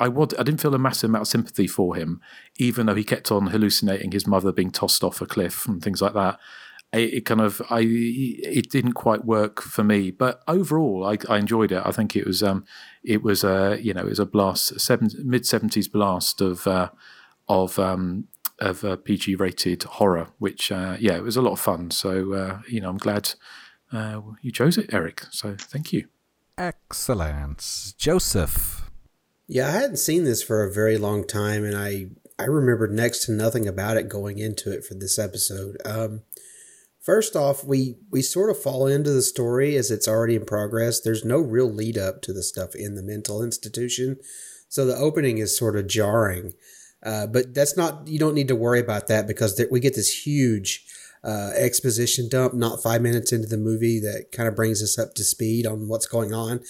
I 0.00 0.08
would, 0.08 0.34
I 0.38 0.42
didn't 0.42 0.60
feel 0.60 0.74
a 0.74 0.78
massive 0.78 1.10
amount 1.10 1.22
of 1.22 1.28
sympathy 1.28 1.66
for 1.66 1.94
him, 1.94 2.20
even 2.56 2.86
though 2.86 2.94
he 2.94 3.04
kept 3.04 3.30
on 3.30 3.48
hallucinating 3.48 4.12
his 4.12 4.26
mother 4.26 4.50
being 4.50 4.70
tossed 4.70 5.04
off 5.04 5.20
a 5.20 5.26
cliff 5.26 5.66
and 5.66 5.82
things 5.82 6.00
like 6.00 6.14
that. 6.14 6.38
It, 6.92 7.12
it 7.12 7.20
kind 7.26 7.42
of, 7.42 7.60
I, 7.68 7.80
it 7.80 8.70
didn't 8.70 8.92
quite 8.92 9.26
work 9.26 9.60
for 9.60 9.84
me. 9.84 10.10
But 10.10 10.42
overall, 10.48 11.04
I, 11.04 11.18
I 11.28 11.38
enjoyed 11.38 11.70
it. 11.70 11.82
I 11.84 11.90
think 11.90 12.16
it 12.16 12.26
was, 12.26 12.42
um, 12.42 12.64
it 13.02 13.22
was 13.22 13.44
a, 13.44 13.78
you 13.82 13.92
know, 13.92 14.02
it 14.02 14.10
was 14.10 14.20
a 14.20 14.26
blast, 14.26 14.72
mid 15.22 15.44
seventies 15.44 15.88
blast 15.88 16.40
of, 16.40 16.66
uh, 16.66 16.90
of, 17.46 17.78
um, 17.78 18.28
of 18.58 18.84
uh, 18.84 18.96
PG 18.96 19.34
rated 19.34 19.82
horror, 19.82 20.28
which, 20.38 20.72
uh, 20.72 20.96
yeah, 20.98 21.16
it 21.16 21.24
was 21.24 21.36
a 21.36 21.42
lot 21.42 21.52
of 21.52 21.60
fun. 21.60 21.90
So, 21.90 22.32
uh, 22.32 22.60
you 22.68 22.80
know, 22.80 22.88
I'm 22.88 22.96
glad 22.96 23.34
uh, 23.92 24.22
you 24.40 24.50
chose 24.50 24.78
it, 24.78 24.94
Eric. 24.94 25.24
So 25.30 25.56
thank 25.58 25.92
you. 25.92 26.06
Excellent. 26.56 27.94
Joseph. 27.98 28.90
Yeah, 29.46 29.68
I 29.68 29.72
hadn't 29.72 29.98
seen 29.98 30.24
this 30.24 30.42
for 30.42 30.62
a 30.62 30.72
very 30.72 30.96
long 30.96 31.26
time, 31.26 31.64
and 31.64 31.76
I 31.76 32.06
I 32.38 32.44
remembered 32.44 32.92
next 32.92 33.26
to 33.26 33.32
nothing 33.32 33.68
about 33.68 33.96
it 33.96 34.08
going 34.08 34.38
into 34.38 34.72
it 34.72 34.84
for 34.84 34.94
this 34.94 35.18
episode. 35.18 35.76
Um, 35.84 36.22
first 37.00 37.36
off, 37.36 37.64
we 37.64 37.96
we 38.10 38.22
sort 38.22 38.50
of 38.50 38.62
fall 38.62 38.86
into 38.86 39.10
the 39.10 39.22
story 39.22 39.76
as 39.76 39.90
it's 39.90 40.08
already 40.08 40.36
in 40.36 40.44
progress. 40.44 41.00
There's 41.00 41.24
no 41.24 41.38
real 41.38 41.70
lead 41.70 41.98
up 41.98 42.22
to 42.22 42.32
the 42.32 42.42
stuff 42.42 42.74
in 42.74 42.94
the 42.94 43.02
mental 43.02 43.42
institution, 43.42 44.16
so 44.68 44.86
the 44.86 44.96
opening 44.96 45.38
is 45.38 45.56
sort 45.56 45.76
of 45.76 45.88
jarring. 45.88 46.52
Uh, 47.04 47.26
but 47.26 47.52
that's 47.52 47.76
not 47.76 48.08
you 48.08 48.18
don't 48.18 48.34
need 48.34 48.48
to 48.48 48.56
worry 48.56 48.80
about 48.80 49.08
that 49.08 49.26
because 49.26 49.60
we 49.70 49.80
get 49.80 49.94
this 49.94 50.26
huge 50.26 50.86
uh, 51.24 51.50
exposition 51.56 52.28
dump 52.28 52.54
not 52.54 52.82
five 52.82 53.00
minutes 53.00 53.32
into 53.32 53.48
the 53.48 53.56
movie 53.56 53.98
that 54.00 54.26
kind 54.32 54.48
of 54.48 54.54
brings 54.54 54.82
us 54.82 54.98
up 54.98 55.14
to 55.14 55.24
speed 55.24 55.66
on 55.66 55.88
what's 55.88 56.06
going 56.06 56.32
on 56.32 56.60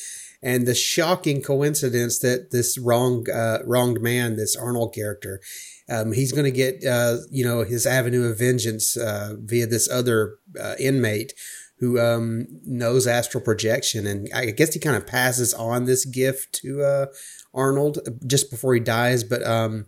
and 0.42 0.66
the 0.66 0.74
shocking 0.74 1.42
coincidence 1.42 2.18
that 2.18 2.50
this 2.50 2.78
wrong 2.78 3.26
uh, 3.30 3.58
wronged 3.64 4.00
man 4.00 4.36
this 4.36 4.56
arnold 4.56 4.94
character 4.94 5.40
um, 5.88 6.12
he's 6.12 6.32
going 6.32 6.44
to 6.44 6.50
get 6.50 6.84
uh, 6.84 7.18
you 7.30 7.44
know 7.44 7.62
his 7.64 7.86
avenue 7.86 8.24
of 8.30 8.38
vengeance 8.38 8.96
uh, 8.96 9.34
via 9.38 9.66
this 9.66 9.88
other 9.90 10.38
uh, 10.60 10.74
inmate 10.78 11.34
who 11.78 12.00
um, 12.00 12.46
knows 12.64 13.06
astral 13.06 13.42
projection, 13.42 14.06
and 14.06 14.28
I 14.34 14.46
guess 14.46 14.72
he 14.72 14.80
kind 14.80 14.96
of 14.96 15.06
passes 15.06 15.52
on 15.52 15.84
this 15.84 16.04
gift 16.04 16.54
to 16.62 16.82
uh, 16.82 17.06
Arnold 17.52 17.98
just 18.26 18.50
before 18.50 18.74
he 18.74 18.80
dies. 18.80 19.24
But 19.24 19.44
um, 19.46 19.86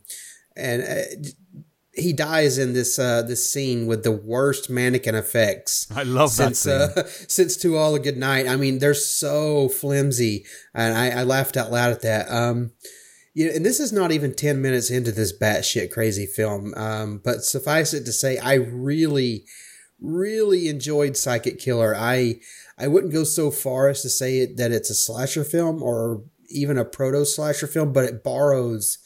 and 0.57 0.83
uh, 0.83 1.29
he 1.97 2.13
dies 2.13 2.59
in 2.59 2.73
this 2.75 2.99
uh, 2.99 3.23
this 3.23 3.51
scene 3.51 3.87
with 3.87 4.03
the 4.03 4.13
worst 4.13 4.69
mannequin 4.69 5.15
effects. 5.15 5.87
I 5.95 6.03
love 6.03 6.31
since, 6.31 6.63
that 6.65 6.95
scene. 6.95 7.05
Uh, 7.05 7.09
since 7.29 7.57
To 7.59 7.77
All 7.77 7.95
a 7.95 8.01
Good 8.01 8.19
Night. 8.19 8.47
I 8.47 8.57
mean, 8.57 8.79
they're 8.79 8.95
so 8.95 9.69
flimsy, 9.69 10.45
and 10.75 10.97
I, 10.97 11.21
I 11.21 11.23
laughed 11.25 11.57
out 11.57 11.73
loud 11.73 11.93
at 11.93 12.03
that. 12.03 12.31
Um, 12.31 12.73
you 13.35 13.47
know, 13.47 13.53
and 13.55 13.65
this 13.65 13.81
is 13.81 13.93
not 13.93 14.13
even 14.13 14.35
ten 14.35 14.61
minutes 14.61 14.91
into 14.91 15.13
this 15.13 15.37
batshit 15.37 15.91
crazy 15.91 16.27
film. 16.27 16.75
Um, 16.77 17.21
but 17.25 17.43
suffice 17.43 17.95
it 17.95 18.05
to 18.05 18.13
say, 18.13 18.39
I 18.39 18.55
really, 18.55 19.45
really 20.01 20.69
enjoyed 20.69 21.17
Psychic 21.17 21.59
Killer. 21.59 21.95
I 21.97 22.41
I 22.79 22.89
wouldn't 22.89 23.13
go 23.13 23.25
so 23.25 23.51
far 23.51 23.89
as 23.89 24.03
to 24.03 24.11
say 24.11 24.41
it, 24.41 24.57
that 24.59 24.73
it's 24.73 24.91
a 24.91 24.95
slasher 24.95 25.45
film 25.45 25.83
or 25.83 26.25
even 26.49 26.79
a 26.79 26.85
proto 26.85 27.25
slasher 27.25 27.67
film, 27.67 27.93
but 27.93 28.05
it 28.05 28.23
borrows 28.23 28.99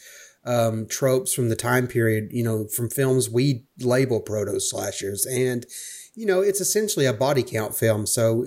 um, 0.45 0.87
tropes 0.87 1.33
from 1.33 1.49
the 1.49 1.57
time 1.57 1.87
period, 1.87 2.29
you 2.33 2.43
know, 2.43 2.67
from 2.69 2.89
films 2.89 3.29
we 3.29 3.65
label 3.79 4.21
proto 4.21 4.61
slashers. 4.61 5.27
And, 5.27 5.67
you 6.15 6.27
know, 6.27 6.41
it's 6.41 6.61
essentially 6.61 7.07
a 7.07 7.13
body 7.13 7.43
count 7.43 7.75
film. 7.75 8.07
So 8.07 8.47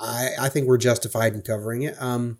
I, 0.00 0.30
I 0.40 0.48
think 0.48 0.66
we're 0.66 0.78
justified 0.78 1.34
in 1.34 1.42
covering 1.42 1.82
it. 1.82 2.00
Um, 2.00 2.38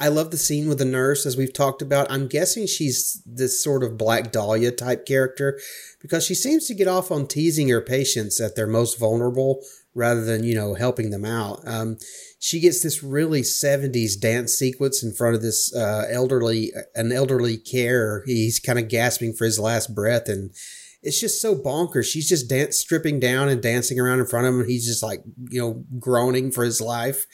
I 0.00 0.08
love 0.08 0.30
the 0.30 0.36
scene 0.36 0.68
with 0.68 0.78
the 0.78 0.84
nurse, 0.84 1.26
as 1.26 1.36
we've 1.36 1.52
talked 1.52 1.82
about. 1.82 2.10
I'm 2.10 2.28
guessing 2.28 2.68
she's 2.68 3.20
this 3.26 3.62
sort 3.62 3.82
of 3.82 3.98
Black 3.98 4.30
Dahlia 4.30 4.70
type 4.70 5.04
character 5.04 5.58
because 6.00 6.24
she 6.24 6.36
seems 6.36 6.66
to 6.66 6.74
get 6.74 6.86
off 6.86 7.10
on 7.10 7.26
teasing 7.26 7.68
her 7.68 7.80
patients 7.80 8.40
at 8.40 8.54
their 8.54 8.68
most 8.68 8.96
vulnerable 8.96 9.60
rather 9.94 10.24
than, 10.24 10.44
you 10.44 10.54
know, 10.54 10.74
helping 10.74 11.10
them 11.10 11.24
out. 11.24 11.66
Um, 11.66 11.98
she 12.38 12.60
gets 12.60 12.82
this 12.82 13.02
really 13.02 13.42
70s 13.42 14.18
dance 14.18 14.52
sequence 14.52 15.02
in 15.02 15.12
front 15.12 15.34
of 15.34 15.42
this 15.42 15.74
uh, 15.74 16.06
elderly, 16.10 16.72
an 16.94 17.10
elderly 17.12 17.56
care. 17.56 18.22
He's 18.26 18.60
kind 18.60 18.78
of 18.78 18.88
gasping 18.88 19.34
for 19.34 19.44
his 19.44 19.58
last 19.58 19.94
breath 19.94 20.28
and 20.28 20.54
it's 21.02 21.20
just 21.20 21.40
so 21.40 21.54
bonkers. 21.54 22.10
She's 22.10 22.28
just 22.28 22.48
dance, 22.48 22.76
stripping 22.76 23.20
down 23.20 23.48
and 23.48 23.62
dancing 23.62 24.00
around 24.00 24.18
in 24.18 24.26
front 24.26 24.46
of 24.46 24.54
him. 24.54 24.60
And 24.60 24.68
he's 24.68 24.86
just 24.86 25.02
like, 25.02 25.22
you 25.48 25.60
know, 25.60 25.84
groaning 25.98 26.50
for 26.50 26.64
his 26.64 26.80
life. 26.80 27.24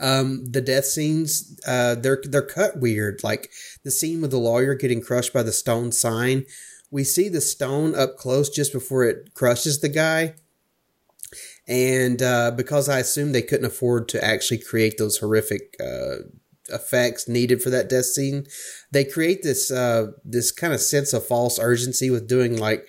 Um, 0.00 0.44
the 0.50 0.60
death 0.60 0.86
scenes, 0.86 1.58
uh, 1.66 1.94
they're, 1.94 2.20
they're 2.24 2.42
cut 2.42 2.80
weird. 2.80 3.20
Like 3.22 3.50
the 3.84 3.90
scene 3.90 4.20
with 4.20 4.32
the 4.32 4.38
lawyer 4.38 4.74
getting 4.74 5.00
crushed 5.00 5.32
by 5.32 5.44
the 5.44 5.52
stone 5.52 5.92
sign. 5.92 6.44
We 6.90 7.04
see 7.04 7.28
the 7.28 7.40
stone 7.40 7.94
up 7.94 8.16
close 8.16 8.50
just 8.50 8.72
before 8.72 9.04
it 9.04 9.34
crushes 9.34 9.80
the 9.80 9.88
guy. 9.88 10.34
And, 11.68 12.20
uh, 12.22 12.50
because 12.50 12.88
I 12.88 12.98
assume 12.98 13.32
they 13.32 13.42
couldn't 13.42 13.66
afford 13.66 14.08
to 14.08 14.24
actually 14.24 14.58
create 14.58 14.98
those 14.98 15.18
horrific, 15.18 15.76
uh, 15.80 16.24
effects 16.68 17.28
needed 17.28 17.62
for 17.62 17.70
that 17.70 17.88
death 17.88 18.06
scene, 18.06 18.46
they 18.90 19.04
create 19.04 19.42
this, 19.42 19.70
uh, 19.70 20.12
this 20.24 20.50
kind 20.50 20.72
of 20.72 20.80
sense 20.80 21.12
of 21.12 21.26
false 21.26 21.58
urgency 21.58 22.10
with 22.10 22.26
doing 22.28 22.56
like, 22.56 22.86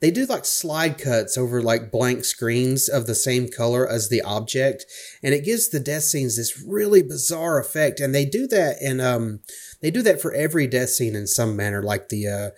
they 0.00 0.10
do 0.10 0.26
like 0.26 0.44
slide 0.44 0.98
cuts 0.98 1.38
over 1.38 1.62
like 1.62 1.90
blank 1.90 2.26
screens 2.26 2.90
of 2.90 3.06
the 3.06 3.14
same 3.14 3.48
color 3.48 3.88
as 3.88 4.10
the 4.10 4.20
object. 4.20 4.84
And 5.22 5.32
it 5.32 5.46
gives 5.46 5.70
the 5.70 5.80
death 5.80 6.02
scenes 6.02 6.36
this 6.36 6.62
really 6.62 7.02
bizarre 7.02 7.58
effect. 7.58 8.00
And 8.00 8.14
they 8.14 8.26
do 8.26 8.46
that 8.48 8.76
and 8.82 9.00
um 9.00 9.40
they 9.80 9.90
do 9.90 10.02
that 10.02 10.20
for 10.20 10.34
every 10.34 10.66
death 10.66 10.90
scene 10.90 11.14
in 11.14 11.26
some 11.26 11.56
manner 11.56 11.82
like 11.82 12.10
the 12.10 12.52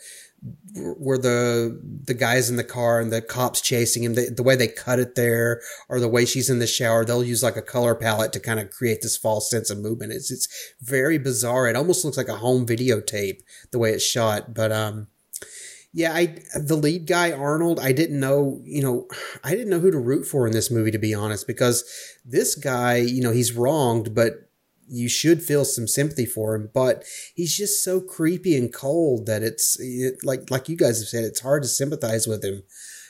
where 0.75 1.19
the 1.19 1.81
the 2.05 2.15
guys 2.15 2.51
in 2.51 2.57
the 2.57 2.65
car 2.65 3.01
and 3.01 3.13
the 3.13 3.23
cops 3.23 3.61
chasing 3.61 4.05
him. 4.05 4.15
The, 4.15 4.31
the 4.31 4.43
way 4.43 4.57
they 4.57 4.69
cut 4.69 4.99
it 4.99 5.15
there 5.15 5.63
or 5.89 6.01
the 6.01 6.09
way 6.09 6.25
she's 6.25 6.51
in 6.51 6.59
the 6.59 6.67
shower 6.67 7.05
they'll 7.05 7.25
use 7.25 7.43
like 7.43 7.57
a 7.57 7.63
color 7.63 7.95
palette 7.95 8.33
to 8.35 8.41
kind 8.41 8.61
of 8.61 8.71
create 8.71 9.03
this 9.03 9.17
false 9.17 9.51
sense 9.51 9.71
of 9.71 9.79
movement. 9.79 10.13
It's 10.13 10.31
it's 10.31 10.49
very 10.81 11.19
bizarre. 11.19 11.69
It 11.69 11.77
almost 11.77 12.05
looks 12.05 12.17
like 12.17 12.29
a 12.29 12.37
home 12.37 12.67
videotape 12.67 13.41
the 13.71 13.79
way 13.79 13.93
it's 13.93 14.05
shot. 14.05 14.55
But 14.55 14.73
um 14.73 15.09
yeah, 15.93 16.13
I 16.13 16.39
the 16.55 16.77
lead 16.77 17.07
guy 17.07 17.33
Arnold, 17.33 17.81
I 17.81 17.93
didn't 17.93 18.21
know, 18.21 18.61
you 18.65 18.83
know, 18.83 19.09
I 19.43 19.51
didn't 19.53 19.71
know 19.71 19.81
who 19.81 19.91
to 19.91 19.99
root 19.99 20.27
for 20.27 20.47
in 20.47 20.53
this 20.53 20.71
movie 20.71 20.91
to 20.91 20.99
be 20.99 21.15
honest 21.15 21.47
because 21.47 21.85
this 22.25 22.55
guy, 22.55 22.97
you 22.97 23.23
know, 23.23 23.33
he's 23.33 23.55
wronged, 23.55 24.15
but 24.15 24.46
you 24.89 25.09
should 25.09 25.43
feel 25.43 25.65
some 25.65 25.87
sympathy 25.87 26.27
for 26.27 26.55
him, 26.55 26.71
but 26.73 27.05
he's 27.35 27.57
just 27.57 27.83
so 27.83 28.01
creepy 28.01 28.57
and 28.57 28.73
cold 28.73 29.27
that 29.27 29.43
it's 29.43 29.79
it, 29.81 30.25
like 30.25 30.51
like 30.51 30.69
you 30.69 30.77
guys 30.77 30.99
have 31.01 31.09
said, 31.09 31.25
it's 31.25 31.41
hard 31.41 31.63
to 31.63 31.69
sympathize 31.69 32.27
with 32.27 32.45
him. 32.45 32.63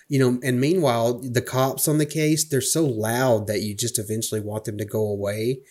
You 0.09 0.20
know, 0.20 0.41
and 0.43 0.61
meanwhile, 0.61 1.18
the 1.20 1.43
cops 1.43 1.89
on 1.89 1.99
the 1.99 2.07
case, 2.07 2.45
they're 2.45 2.61
so 2.61 2.85
loud 2.87 3.49
that 3.49 3.62
you 3.62 3.74
just 3.74 3.99
eventually 3.99 4.41
want 4.41 4.64
them 4.64 4.79
to 4.79 4.85
go 4.85 5.05
away. 5.05 5.62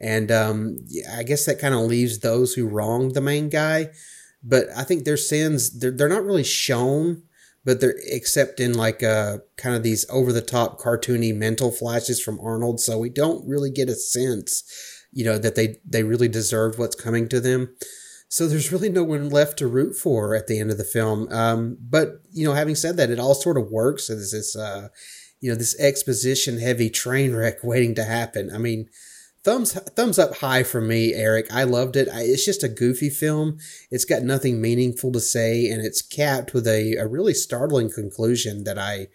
And 0.00 0.30
um, 0.32 0.78
I 1.16 1.22
guess 1.22 1.46
that 1.46 1.60
kind 1.60 1.72
of 1.72 1.80
leaves 1.82 2.18
those 2.18 2.54
who 2.54 2.66
wronged 2.66 3.14
the 3.14 3.20
main 3.20 3.48
guy 3.48 3.90
but 4.46 4.68
I 4.76 4.84
think 4.84 5.04
their 5.04 5.16
sins 5.16 5.78
they're 5.78 5.90
they're 5.90 6.08
not 6.08 6.24
really 6.24 6.44
shown, 6.44 7.22
but 7.64 7.80
they're 7.80 7.96
except 8.06 8.60
in 8.60 8.74
like 8.74 9.02
uh 9.02 9.38
kind 9.56 9.74
of 9.74 9.82
these 9.82 10.06
over 10.08 10.32
the 10.32 10.40
top 10.40 10.78
cartoony 10.78 11.34
mental 11.34 11.70
flashes 11.72 12.22
from 12.22 12.40
Arnold, 12.40 12.80
so 12.80 12.98
we 12.98 13.10
don't 13.10 13.46
really 13.46 13.70
get 13.70 13.88
a 13.88 13.94
sense, 13.94 14.62
you 15.16 15.24
know, 15.24 15.38
that 15.38 15.54
they 15.54 15.78
they 15.82 16.02
really 16.02 16.28
deserve 16.28 16.78
what's 16.78 16.94
coming 16.94 17.26
to 17.30 17.40
them. 17.40 17.74
So 18.28 18.46
there's 18.46 18.70
really 18.70 18.90
no 18.90 19.02
one 19.02 19.30
left 19.30 19.58
to 19.58 19.66
root 19.66 19.96
for 19.96 20.34
at 20.34 20.46
the 20.46 20.60
end 20.60 20.70
of 20.70 20.76
the 20.76 20.84
film. 20.84 21.26
Um, 21.32 21.78
but 21.80 22.20
you 22.32 22.46
know, 22.46 22.52
having 22.52 22.74
said 22.74 22.98
that, 22.98 23.08
it 23.08 23.18
all 23.18 23.34
sort 23.34 23.56
of 23.56 23.70
works 23.70 24.10
as 24.10 24.32
this 24.32 24.54
uh, 24.54 24.88
you 25.40 25.50
know, 25.50 25.56
this 25.56 25.78
exposition 25.80 26.60
heavy 26.60 26.90
train 26.90 27.34
wreck 27.34 27.64
waiting 27.64 27.94
to 27.94 28.04
happen. 28.04 28.50
I 28.54 28.58
mean, 28.58 28.90
thumbs 29.42 29.72
thumbs 29.72 30.18
up 30.18 30.36
high 30.36 30.62
for 30.62 30.82
me, 30.82 31.14
Eric. 31.14 31.46
I 31.50 31.64
loved 31.64 31.96
it. 31.96 32.10
I, 32.12 32.20
it's 32.24 32.44
just 32.44 32.62
a 32.62 32.68
goofy 32.68 33.08
film. 33.08 33.56
It's 33.90 34.04
got 34.04 34.22
nothing 34.22 34.60
meaningful 34.60 35.12
to 35.12 35.20
say, 35.20 35.66
and 35.70 35.82
it's 35.82 36.02
capped 36.02 36.52
with 36.52 36.66
a, 36.66 36.96
a 36.96 37.06
really 37.06 37.32
startling 37.32 37.90
conclusion 37.90 38.64
that 38.64 38.78
I, 38.78 39.06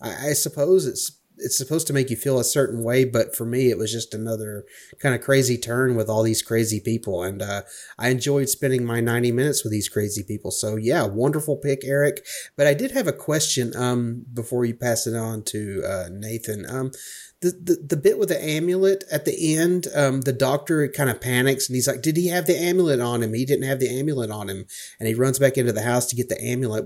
I, 0.00 0.28
I 0.28 0.32
suppose 0.32 0.86
it's 0.86 1.19
it's 1.42 1.56
supposed 1.56 1.86
to 1.88 1.92
make 1.92 2.10
you 2.10 2.16
feel 2.16 2.38
a 2.38 2.44
certain 2.44 2.82
way, 2.82 3.04
but 3.04 3.34
for 3.34 3.44
me, 3.44 3.70
it 3.70 3.78
was 3.78 3.92
just 3.92 4.14
another 4.14 4.64
kind 4.98 5.14
of 5.14 5.20
crazy 5.20 5.56
turn 5.56 5.96
with 5.96 6.08
all 6.08 6.22
these 6.22 6.42
crazy 6.42 6.80
people. 6.80 7.22
And 7.22 7.42
uh, 7.42 7.62
I 7.98 8.08
enjoyed 8.08 8.48
spending 8.48 8.84
my 8.84 9.00
90 9.00 9.32
minutes 9.32 9.64
with 9.64 9.72
these 9.72 9.88
crazy 9.88 10.22
people. 10.22 10.50
So, 10.50 10.76
yeah, 10.76 11.04
wonderful 11.04 11.56
pick, 11.56 11.84
Eric. 11.84 12.24
But 12.56 12.66
I 12.66 12.74
did 12.74 12.92
have 12.92 13.06
a 13.06 13.12
question 13.12 13.74
um, 13.76 14.24
before 14.32 14.64
you 14.64 14.74
pass 14.74 15.06
it 15.06 15.16
on 15.16 15.42
to 15.44 15.82
uh, 15.84 16.08
Nathan. 16.10 16.66
Um, 16.68 16.92
the, 17.40 17.50
the, 17.52 17.86
the 17.88 17.96
bit 17.96 18.18
with 18.18 18.28
the 18.28 18.42
amulet 18.42 19.04
at 19.10 19.24
the 19.24 19.56
end, 19.56 19.86
um, 19.94 20.20
the 20.20 20.32
doctor 20.32 20.86
kind 20.88 21.08
of 21.08 21.22
panics 21.22 21.68
and 21.68 21.74
he's 21.74 21.88
like, 21.88 22.02
Did 22.02 22.18
he 22.18 22.28
have 22.28 22.46
the 22.46 22.56
amulet 22.56 23.00
on 23.00 23.22
him? 23.22 23.32
He 23.32 23.46
didn't 23.46 23.66
have 23.66 23.80
the 23.80 23.98
amulet 23.98 24.30
on 24.30 24.50
him. 24.50 24.66
And 24.98 25.08
he 25.08 25.14
runs 25.14 25.38
back 25.38 25.56
into 25.56 25.72
the 25.72 25.82
house 25.82 26.06
to 26.08 26.16
get 26.16 26.28
the 26.28 26.42
amulet. 26.42 26.84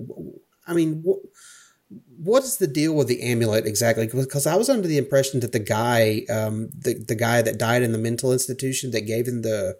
I 0.66 0.72
mean, 0.72 1.04
what 1.88 2.44
is 2.44 2.56
the 2.56 2.66
deal 2.66 2.94
with 2.94 3.08
the 3.08 3.22
amulet 3.22 3.66
exactly? 3.66 4.06
Because 4.06 4.46
I 4.46 4.56
was 4.56 4.68
under 4.68 4.88
the 4.88 4.98
impression 4.98 5.40
that 5.40 5.52
the 5.52 5.58
guy, 5.58 6.22
um, 6.30 6.70
the, 6.76 6.94
the 6.94 7.14
guy 7.14 7.42
that 7.42 7.58
died 7.58 7.82
in 7.82 7.92
the 7.92 7.98
mental 7.98 8.32
institution 8.32 8.90
that 8.92 9.02
gave 9.02 9.26
him 9.26 9.42
the, 9.42 9.76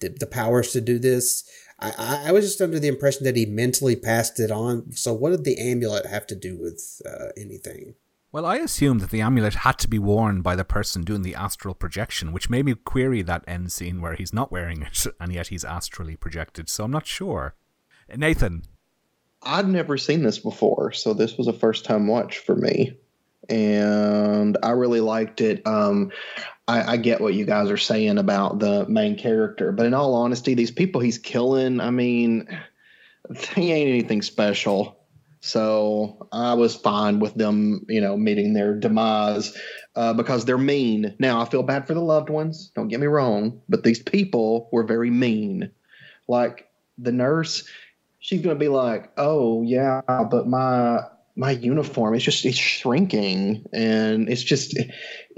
the, 0.00 0.10
the 0.10 0.26
powers 0.26 0.72
to 0.72 0.80
do 0.80 0.98
this, 0.98 1.44
I, 1.80 2.24
I 2.26 2.32
was 2.32 2.44
just 2.44 2.60
under 2.60 2.78
the 2.78 2.88
impression 2.88 3.24
that 3.24 3.36
he 3.36 3.46
mentally 3.46 3.96
passed 3.96 4.38
it 4.38 4.50
on. 4.50 4.92
So, 4.92 5.12
what 5.12 5.30
did 5.30 5.44
the 5.44 5.58
amulet 5.58 6.06
have 6.06 6.26
to 6.28 6.36
do 6.36 6.58
with 6.58 7.02
uh, 7.06 7.28
anything? 7.36 7.94
Well, 8.32 8.46
I 8.46 8.56
assumed 8.56 9.00
that 9.00 9.10
the 9.10 9.22
amulet 9.22 9.54
had 9.54 9.78
to 9.80 9.88
be 9.88 9.98
worn 9.98 10.40
by 10.40 10.54
the 10.54 10.64
person 10.64 11.02
doing 11.02 11.22
the 11.22 11.34
astral 11.34 11.74
projection, 11.74 12.32
which 12.32 12.48
made 12.48 12.64
me 12.64 12.74
query 12.74 13.22
that 13.22 13.44
end 13.48 13.72
scene 13.72 14.00
where 14.00 14.14
he's 14.14 14.32
not 14.32 14.52
wearing 14.52 14.82
it 14.82 15.06
and 15.20 15.32
yet 15.32 15.48
he's 15.48 15.64
astrally 15.64 16.16
projected. 16.16 16.68
So 16.68 16.84
I'm 16.84 16.92
not 16.92 17.06
sure. 17.06 17.56
Nathan. 18.14 18.62
I'd 19.42 19.68
never 19.68 19.96
seen 19.96 20.22
this 20.22 20.38
before, 20.38 20.92
so 20.92 21.14
this 21.14 21.36
was 21.36 21.46
a 21.46 21.52
first 21.52 21.84
time 21.84 22.06
watch 22.06 22.38
for 22.38 22.54
me. 22.54 22.96
And 23.48 24.56
I 24.62 24.70
really 24.70 25.00
liked 25.00 25.40
it. 25.40 25.66
Um, 25.66 26.12
I, 26.68 26.92
I 26.92 26.96
get 26.98 27.20
what 27.20 27.34
you 27.34 27.44
guys 27.44 27.70
are 27.70 27.76
saying 27.76 28.18
about 28.18 28.60
the 28.60 28.86
main 28.88 29.16
character, 29.16 29.72
but 29.72 29.86
in 29.86 29.94
all 29.94 30.14
honesty, 30.14 30.54
these 30.54 30.70
people 30.70 31.00
he's 31.00 31.18
killing, 31.18 31.80
I 31.80 31.90
mean, 31.90 32.46
they 33.56 33.72
ain't 33.72 33.88
anything 33.88 34.22
special 34.22 35.00
so 35.40 36.28
I 36.32 36.54
was 36.54 36.76
fine 36.76 37.18
with 37.18 37.34
them, 37.34 37.86
you 37.88 38.00
know, 38.00 38.16
meeting 38.16 38.52
their 38.52 38.78
demise 38.78 39.56
uh, 39.96 40.12
because 40.12 40.44
they're 40.44 40.58
mean. 40.58 41.16
Now 41.18 41.40
I 41.40 41.46
feel 41.46 41.62
bad 41.62 41.86
for 41.86 41.94
the 41.94 42.00
loved 42.00 42.28
ones. 42.28 42.70
Don't 42.74 42.88
get 42.88 43.00
me 43.00 43.06
wrong, 43.06 43.62
but 43.68 43.82
these 43.82 44.02
people 44.02 44.68
were 44.70 44.84
very 44.84 45.10
mean. 45.10 45.70
Like 46.28 46.68
the 46.98 47.12
nurse, 47.12 47.66
she's 48.20 48.42
gonna 48.42 48.54
be 48.54 48.68
like, 48.68 49.10
"Oh 49.16 49.62
yeah, 49.62 50.02
but 50.06 50.46
my 50.46 51.00
my 51.36 51.52
uniform. 51.52 52.14
It's 52.14 52.24
just 52.24 52.44
it's 52.44 52.58
shrinking, 52.58 53.64
and 53.72 54.28
it's 54.28 54.42
just 54.42 54.78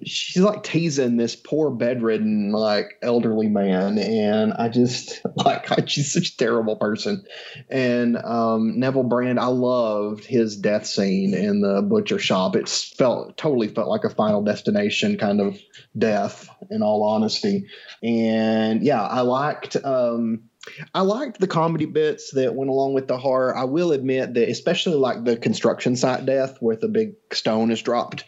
she's 0.04 0.42
like 0.42 0.64
teasing 0.64 1.16
this 1.16 1.36
poor 1.36 1.70
bedridden 1.70 2.50
like 2.50 2.98
elderly 3.02 3.48
man, 3.48 3.98
and 3.98 4.52
I 4.52 4.68
just 4.68 5.20
like 5.36 5.88
she's 5.88 6.12
such 6.12 6.30
a 6.30 6.36
terrible 6.36 6.76
person. 6.76 7.24
And 7.70 8.16
um, 8.16 8.80
Neville 8.80 9.04
Brand, 9.04 9.38
I 9.38 9.46
loved 9.46 10.24
his 10.24 10.56
death 10.56 10.86
scene 10.86 11.34
in 11.34 11.60
the 11.60 11.82
butcher 11.82 12.18
shop. 12.18 12.56
It 12.56 12.68
felt 12.68 13.36
totally 13.36 13.68
felt 13.68 13.88
like 13.88 14.04
a 14.04 14.10
Final 14.10 14.42
Destination 14.42 15.18
kind 15.18 15.40
of 15.40 15.56
death, 15.96 16.48
in 16.70 16.82
all 16.82 17.04
honesty. 17.04 17.66
And 18.02 18.82
yeah, 18.82 19.02
I 19.02 19.20
liked. 19.20 19.76
Um, 19.76 20.48
I 20.94 21.00
liked 21.00 21.40
the 21.40 21.48
comedy 21.48 21.86
bits 21.86 22.30
that 22.32 22.54
went 22.54 22.70
along 22.70 22.94
with 22.94 23.08
the 23.08 23.18
horror. 23.18 23.56
I 23.56 23.64
will 23.64 23.92
admit 23.92 24.34
that, 24.34 24.48
especially 24.48 24.94
like 24.94 25.24
the 25.24 25.36
construction 25.36 25.96
site 25.96 26.24
death 26.24 26.58
where 26.60 26.76
the 26.76 26.88
big 26.88 27.14
stone 27.32 27.70
is 27.70 27.82
dropped, 27.82 28.24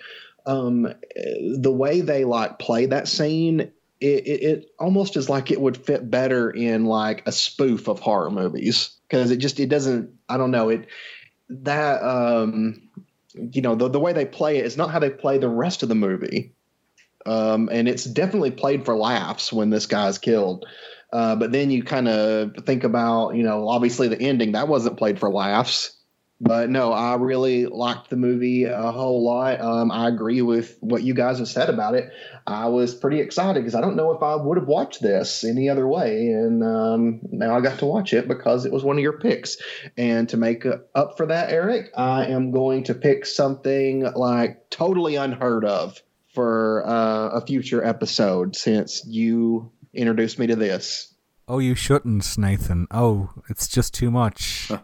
um, 0.47 0.93
the 1.59 1.73
way 1.73 2.01
they 2.01 2.25
like 2.25 2.59
play 2.59 2.87
that 2.87 3.09
scene, 3.09 3.61
it, 4.01 4.27
it, 4.27 4.43
it 4.43 4.71
almost 4.79 5.17
is 5.17 5.29
like 5.29 5.51
it 5.51 5.61
would 5.61 5.77
fit 5.77 6.11
better 6.11 6.51
in 6.51 6.85
like 6.85 7.23
a 7.27 7.33
spoof 7.33 7.89
of 7.89 8.01
horror 8.01 8.31
movies 8.31 8.91
because 9.09 9.31
it 9.31 9.39
just 9.39 9.61
it 9.61 9.69
doesn't. 9.69 10.11
I 10.29 10.37
don't 10.37 10.51
know 10.51 10.69
it 10.69 10.89
that 11.49 12.03
um, 12.03 12.89
you 13.35 13.63
know 13.63 13.75
the 13.75 13.89
the 13.89 14.01
way 14.01 14.13
they 14.13 14.27
play 14.27 14.59
it 14.59 14.67
is 14.67 14.77
not 14.77 14.91
how 14.91 14.99
they 14.99 15.11
play 15.11 15.39
the 15.39 15.49
rest 15.49 15.83
of 15.83 15.89
the 15.89 15.95
movie. 15.95 16.53
Um, 17.27 17.71
and 17.73 17.89
it's 17.89 18.05
definitely 18.05 18.51
played 18.51 18.85
for 18.85 18.95
laughs 18.95 19.51
when 19.51 19.71
this 19.71 19.87
guy's 19.87 20.19
killed. 20.19 20.67
Uh, 21.15 21.37
but 21.37 21.53
then 21.53 21.71
you 21.71 21.85
kind 21.85 22.09
of 22.09 22.57
think 22.67 22.83
about, 22.83 23.37
you 23.37 23.45
know, 23.45 23.69
obviously 23.69 24.09
the 24.09 24.21
ending 24.21 24.53
that 24.53 24.67
wasn't 24.67 24.97
played 24.97 25.21
for 25.21 25.31
laughs. 25.31 25.97
But 26.41 26.69
no, 26.69 26.93
I 26.93 27.15
really 27.15 27.67
liked 27.67 28.11
the 28.11 28.17
movie 28.17 28.65
a 28.65 28.91
whole 28.91 29.25
lot. 29.25 29.61
Um, 29.61 29.93
I 29.93 30.09
agree 30.09 30.43
with 30.43 30.77
what 30.81 31.05
you 31.05 31.15
guys 31.15 31.39
have 31.39 31.47
said 31.47 31.71
about 31.71 31.95
it. 31.95 32.11
I 32.49 32.67
was 32.67 32.97
pretty 32.97 33.21
excited 33.21 33.61
because 33.61 33.77
I 33.77 33.81
don't 33.81 33.95
know 33.95 34.11
if 34.11 34.25
I 34.25 34.35
would 34.35 34.59
have 34.59 34.67
watched 34.67 35.01
this 35.01 35.45
any 35.45 35.69
other 35.69 35.87
way. 35.87 36.27
And 36.31 36.65
um, 36.65 37.21
now 37.31 37.57
I 37.57 37.61
got 37.61 37.79
to 37.79 37.87
watch 37.87 38.13
it 38.13 38.27
because 38.27 38.67
it 38.67 38.73
was 38.73 38.83
one 38.83 38.97
of 38.97 39.03
your 39.03 39.21
picks. 39.21 39.57
And 39.97 40.29
to 40.31 40.37
make 40.37 40.67
up 40.97 41.17
for 41.17 41.27
that, 41.27 41.51
Eric, 41.51 41.93
I 41.97 42.27
am 42.27 42.51
going 42.51 42.83
to 42.85 42.95
pick 42.95 43.25
something 43.25 44.01
like 44.01 44.69
totally 44.69 45.15
unheard 45.15 45.65
of 45.65 46.03
for 46.35 46.85
uh, 46.85 47.29
a 47.29 47.47
future 47.47 47.83
episode 47.85 48.57
since 48.57 49.07
you 49.07 49.71
introduced 49.95 50.39
me 50.39 50.47
to 50.49 50.57
this. 50.57 51.15
Oh, 51.47 51.59
you 51.59 51.75
shouldn't, 51.75 52.39
Nathan. 52.39 52.87
Oh, 52.91 53.31
it's 53.49 53.69
just 53.69 53.93
too 53.93 54.11
much. 54.11 54.71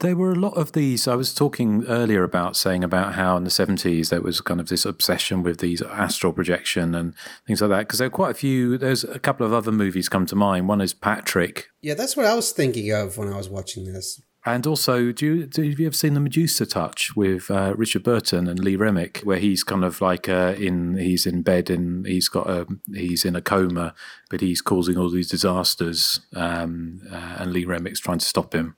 there 0.00 0.16
were 0.16 0.32
a 0.32 0.36
lot 0.36 0.56
of 0.56 0.72
these. 0.72 1.08
I 1.08 1.14
was 1.14 1.34
talking 1.34 1.84
earlier 1.86 2.22
about 2.22 2.56
saying 2.56 2.84
about 2.84 3.14
how 3.14 3.36
in 3.36 3.44
the 3.44 3.50
70s 3.50 4.10
there 4.10 4.20
was 4.20 4.40
kind 4.40 4.60
of 4.60 4.68
this 4.68 4.84
obsession 4.84 5.42
with 5.42 5.58
these 5.58 5.82
astral 5.82 6.32
projection 6.32 6.94
and 6.94 7.14
things 7.46 7.60
like 7.60 7.70
that. 7.70 7.80
Because 7.80 7.98
there 7.98 8.06
are 8.08 8.10
quite 8.10 8.30
a 8.30 8.34
few, 8.34 8.78
there's 8.78 9.04
a 9.04 9.18
couple 9.18 9.44
of 9.44 9.52
other 9.52 9.72
movies 9.72 10.08
come 10.08 10.26
to 10.26 10.36
mind. 10.36 10.68
One 10.68 10.80
is 10.80 10.94
Patrick. 10.94 11.66
Yeah, 11.82 11.94
that's 11.94 12.16
what 12.16 12.26
I 12.26 12.34
was 12.34 12.52
thinking 12.52 12.92
of 12.92 13.18
when 13.18 13.32
I 13.32 13.36
was 13.36 13.48
watching 13.48 13.92
this. 13.92 14.20
And 14.46 14.66
also, 14.66 15.12
do 15.12 15.26
you, 15.26 15.46
do, 15.46 15.68
have 15.68 15.78
you 15.78 15.86
ever 15.86 15.94
seen 15.94 16.14
the 16.14 16.20
Medusa 16.20 16.64
Touch 16.64 17.14
with 17.14 17.50
uh, 17.50 17.74
Richard 17.76 18.02
Burton 18.02 18.48
and 18.48 18.58
Lee 18.58 18.76
Remick, 18.76 19.18
where 19.18 19.38
he's 19.38 19.62
kind 19.62 19.84
of 19.84 20.00
like 20.00 20.30
uh, 20.30 20.54
in 20.56 20.96
he's 20.96 21.26
in 21.26 21.42
bed 21.42 21.68
and 21.68 22.06
he's 22.06 22.28
got 22.30 22.48
a 22.48 22.66
he's 22.94 23.26
in 23.26 23.36
a 23.36 23.42
coma, 23.42 23.94
but 24.30 24.40
he's 24.40 24.62
causing 24.62 24.96
all 24.96 25.10
these 25.10 25.28
disasters, 25.28 26.20
um, 26.34 27.02
uh, 27.12 27.36
and 27.38 27.52
Lee 27.52 27.66
Remick's 27.66 28.00
trying 28.00 28.18
to 28.18 28.24
stop 28.24 28.54
him. 28.54 28.76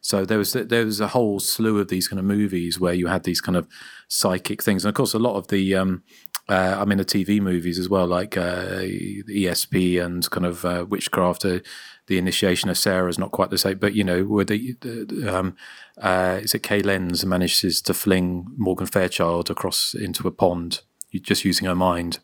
So 0.00 0.24
there 0.24 0.36
was 0.36 0.52
there 0.52 0.84
was 0.84 1.00
a 1.00 1.08
whole 1.08 1.38
slew 1.38 1.78
of 1.78 1.88
these 1.88 2.08
kind 2.08 2.18
of 2.18 2.26
movies 2.26 2.80
where 2.80 2.92
you 2.92 3.06
had 3.06 3.22
these 3.22 3.40
kind 3.40 3.56
of 3.56 3.68
psychic 4.08 4.64
things, 4.64 4.84
and 4.84 4.88
of 4.88 4.96
course, 4.96 5.14
a 5.14 5.18
lot 5.20 5.36
of 5.36 5.46
the 5.46 5.76
um, 5.76 6.02
uh, 6.48 6.76
I 6.78 6.84
mean 6.84 6.98
the 6.98 7.04
TV 7.04 7.40
movies 7.40 7.78
as 7.78 7.88
well, 7.88 8.06
like 8.06 8.36
uh, 8.36 8.82
ESP 8.82 10.04
and 10.04 10.28
kind 10.30 10.44
of 10.44 10.64
uh, 10.64 10.84
witchcraft. 10.88 11.46
The 12.06 12.18
initiation 12.18 12.68
of 12.68 12.78
Sarah 12.78 13.08
is 13.08 13.18
not 13.18 13.32
quite 13.32 13.50
the 13.50 13.58
same, 13.58 13.78
but 13.78 13.94
you 13.94 14.04
know, 14.04 14.24
where 14.24 14.44
the, 14.44 14.76
um, 15.26 15.56
uh, 15.98 16.40
is 16.42 16.54
it 16.54 16.62
Kay 16.62 16.80
Lenz 16.80 17.24
manages 17.24 17.80
to 17.82 17.94
fling 17.94 18.46
Morgan 18.56 18.86
Fairchild 18.86 19.50
across 19.50 19.94
into 19.94 20.28
a 20.28 20.30
pond, 20.30 20.80
just 21.22 21.44
using 21.44 21.66
her 21.66 21.74
mind. 21.74 22.18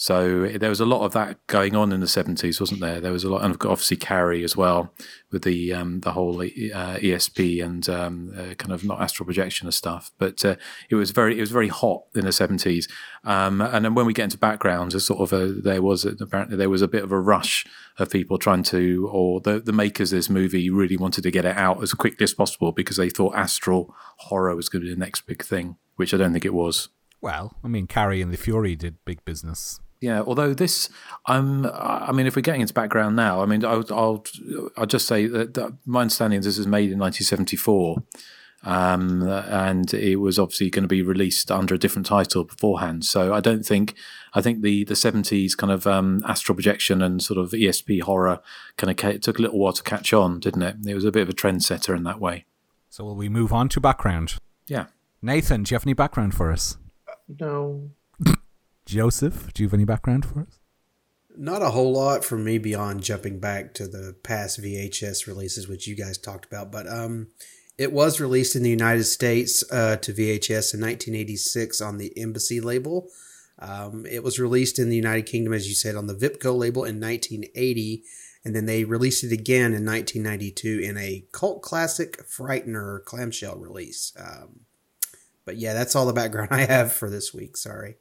So 0.00 0.46
there 0.46 0.70
was 0.70 0.80
a 0.80 0.86
lot 0.86 1.04
of 1.04 1.12
that 1.12 1.46
going 1.46 1.76
on 1.76 1.92
in 1.92 2.00
the 2.00 2.08
seventies, 2.08 2.58
wasn't 2.58 2.80
there? 2.80 3.02
There 3.02 3.12
was 3.12 3.22
a 3.22 3.28
lot, 3.28 3.44
and 3.44 3.54
obviously 3.66 3.98
Carrie 3.98 4.42
as 4.42 4.56
well, 4.56 4.94
with 5.30 5.42
the 5.42 5.74
um, 5.74 6.00
the 6.00 6.12
whole 6.12 6.40
uh, 6.40 6.46
ESP 6.96 7.62
and 7.62 7.86
um, 7.86 8.32
uh, 8.34 8.54
kind 8.54 8.72
of 8.72 8.82
not 8.82 9.02
astral 9.02 9.26
projection 9.26 9.66
and 9.66 9.74
stuff. 9.74 10.10
But 10.16 10.42
uh, 10.42 10.56
it 10.88 10.94
was 10.94 11.10
very 11.10 11.36
it 11.36 11.40
was 11.40 11.50
very 11.50 11.68
hot 11.68 12.04
in 12.14 12.24
the 12.24 12.32
seventies. 12.32 12.88
Um, 13.24 13.60
and 13.60 13.84
then 13.84 13.94
when 13.94 14.06
we 14.06 14.14
get 14.14 14.24
into 14.24 14.38
backgrounds, 14.38 14.94
there's 14.94 15.04
sort 15.04 15.20
of 15.20 15.38
a, 15.38 15.52
there 15.52 15.82
was 15.82 16.06
apparently 16.06 16.56
there 16.56 16.70
was 16.70 16.80
a 16.80 16.88
bit 16.88 17.04
of 17.04 17.12
a 17.12 17.20
rush 17.20 17.66
of 18.00 18.10
people 18.10 18.38
trying 18.38 18.62
to, 18.64 19.08
or 19.12 19.40
the 19.40 19.60
the 19.60 19.72
makers 19.72 20.12
of 20.12 20.18
this 20.18 20.30
movie 20.30 20.70
really 20.70 20.96
wanted 20.96 21.22
to 21.22 21.30
get 21.30 21.44
it 21.44 21.56
out 21.56 21.82
as 21.82 21.92
quickly 21.94 22.24
as 22.24 22.34
possible 22.34 22.72
because 22.72 22.96
they 22.96 23.10
thought 23.10 23.34
astral 23.36 23.94
horror 24.18 24.54
was 24.56 24.68
going 24.68 24.82
to 24.82 24.88
be 24.88 24.94
the 24.94 24.98
next 24.98 25.22
big 25.26 25.42
thing, 25.44 25.76
which 25.96 26.14
I 26.14 26.16
don't 26.16 26.32
think 26.32 26.44
it 26.44 26.54
was. 26.54 26.88
Well, 27.20 27.54
I 27.62 27.68
mean, 27.68 27.86
Carrie 27.86 28.22
and 28.22 28.32
the 28.32 28.38
Fury 28.38 28.76
did 28.76 28.96
big 29.04 29.24
business. 29.24 29.80
Yeah, 30.00 30.22
although 30.22 30.54
this, 30.54 30.88
um, 31.26 31.70
I 31.74 32.10
mean, 32.12 32.26
if 32.26 32.34
we're 32.34 32.40
getting 32.40 32.62
into 32.62 32.72
background 32.72 33.16
now, 33.16 33.42
I 33.42 33.46
mean, 33.46 33.62
I'll, 33.62 33.84
I'll, 33.90 34.24
I'll 34.78 34.86
just 34.86 35.06
say 35.06 35.26
that, 35.26 35.52
that 35.54 35.76
my 35.84 36.00
understanding 36.00 36.38
is 36.38 36.46
this 36.46 36.56
is 36.56 36.66
made 36.66 36.90
in 36.90 36.98
1974. 36.98 38.02
Um, 38.62 39.22
and 39.22 39.92
it 39.94 40.16
was 40.16 40.38
obviously 40.38 40.68
going 40.68 40.82
to 40.82 40.88
be 40.88 41.02
released 41.02 41.50
under 41.50 41.74
a 41.74 41.78
different 41.78 42.06
title 42.06 42.44
beforehand. 42.44 43.04
So 43.04 43.32
I 43.32 43.40
don't 43.40 43.64
think 43.64 43.94
I 44.34 44.42
think 44.42 44.62
the 44.62 44.84
the 44.84 44.96
seventies 44.96 45.54
kind 45.54 45.72
of 45.72 45.86
um, 45.86 46.22
astral 46.26 46.54
projection 46.54 47.00
and 47.00 47.22
sort 47.22 47.38
of 47.38 47.52
ESP 47.52 48.02
horror 48.02 48.40
kind 48.76 48.90
of 48.90 49.04
it 49.10 49.22
took 49.22 49.38
a 49.38 49.42
little 49.42 49.58
while 49.58 49.72
to 49.72 49.82
catch 49.82 50.12
on, 50.12 50.40
didn't 50.40 50.62
it? 50.62 50.76
It 50.86 50.94
was 50.94 51.04
a 51.04 51.12
bit 51.12 51.22
of 51.22 51.30
a 51.30 51.34
trendsetter 51.34 51.96
in 51.96 52.02
that 52.04 52.20
way. 52.20 52.44
So 52.90 53.04
will 53.04 53.16
we 53.16 53.28
move 53.28 53.52
on 53.52 53.68
to 53.70 53.80
background? 53.80 54.34
Yeah, 54.66 54.86
Nathan, 55.22 55.62
do 55.62 55.72
you 55.72 55.76
have 55.76 55.86
any 55.86 55.94
background 55.94 56.34
for 56.34 56.52
us? 56.52 56.76
No. 57.38 57.90
Joseph, 58.86 59.52
do 59.54 59.62
you 59.62 59.68
have 59.68 59.74
any 59.74 59.84
background 59.84 60.26
for 60.26 60.40
us? 60.40 60.58
Not 61.36 61.62
a 61.62 61.70
whole 61.70 61.92
lot 61.92 62.24
for 62.24 62.36
me 62.36 62.58
beyond 62.58 63.02
jumping 63.02 63.38
back 63.38 63.72
to 63.74 63.86
the 63.86 64.16
past 64.22 64.60
VHS 64.60 65.26
releases, 65.26 65.68
which 65.68 65.86
you 65.86 65.94
guys 65.94 66.18
talked 66.18 66.44
about. 66.44 66.72
But 66.72 66.88
um, 66.88 67.28
it 67.80 67.94
was 67.94 68.20
released 68.20 68.56
in 68.56 68.62
the 68.62 68.68
United 68.68 69.04
States 69.04 69.64
uh, 69.72 69.96
to 69.96 70.12
VHS 70.12 70.74
in 70.74 70.82
1986 70.82 71.80
on 71.80 71.96
the 71.96 72.12
Embassy 72.14 72.60
label. 72.60 73.08
Um, 73.58 74.04
it 74.04 74.22
was 74.22 74.38
released 74.38 74.78
in 74.78 74.90
the 74.90 74.96
United 74.96 75.24
Kingdom, 75.24 75.54
as 75.54 75.66
you 75.66 75.74
said, 75.74 75.96
on 75.96 76.06
the 76.06 76.14
Vipco 76.14 76.54
label 76.54 76.84
in 76.84 77.00
1980. 77.00 78.04
And 78.44 78.54
then 78.54 78.66
they 78.66 78.84
released 78.84 79.24
it 79.24 79.32
again 79.32 79.72
in 79.72 79.86
1992 79.86 80.80
in 80.80 80.98
a 80.98 81.24
cult 81.32 81.62
classic 81.62 82.18
Frightener 82.28 83.02
clamshell 83.06 83.56
release. 83.56 84.12
Um, 84.18 84.60
but 85.46 85.56
yeah, 85.56 85.72
that's 85.72 85.96
all 85.96 86.04
the 86.04 86.12
background 86.12 86.48
I 86.52 86.66
have 86.66 86.92
for 86.92 87.08
this 87.08 87.32
week. 87.32 87.56
Sorry. 87.56 87.96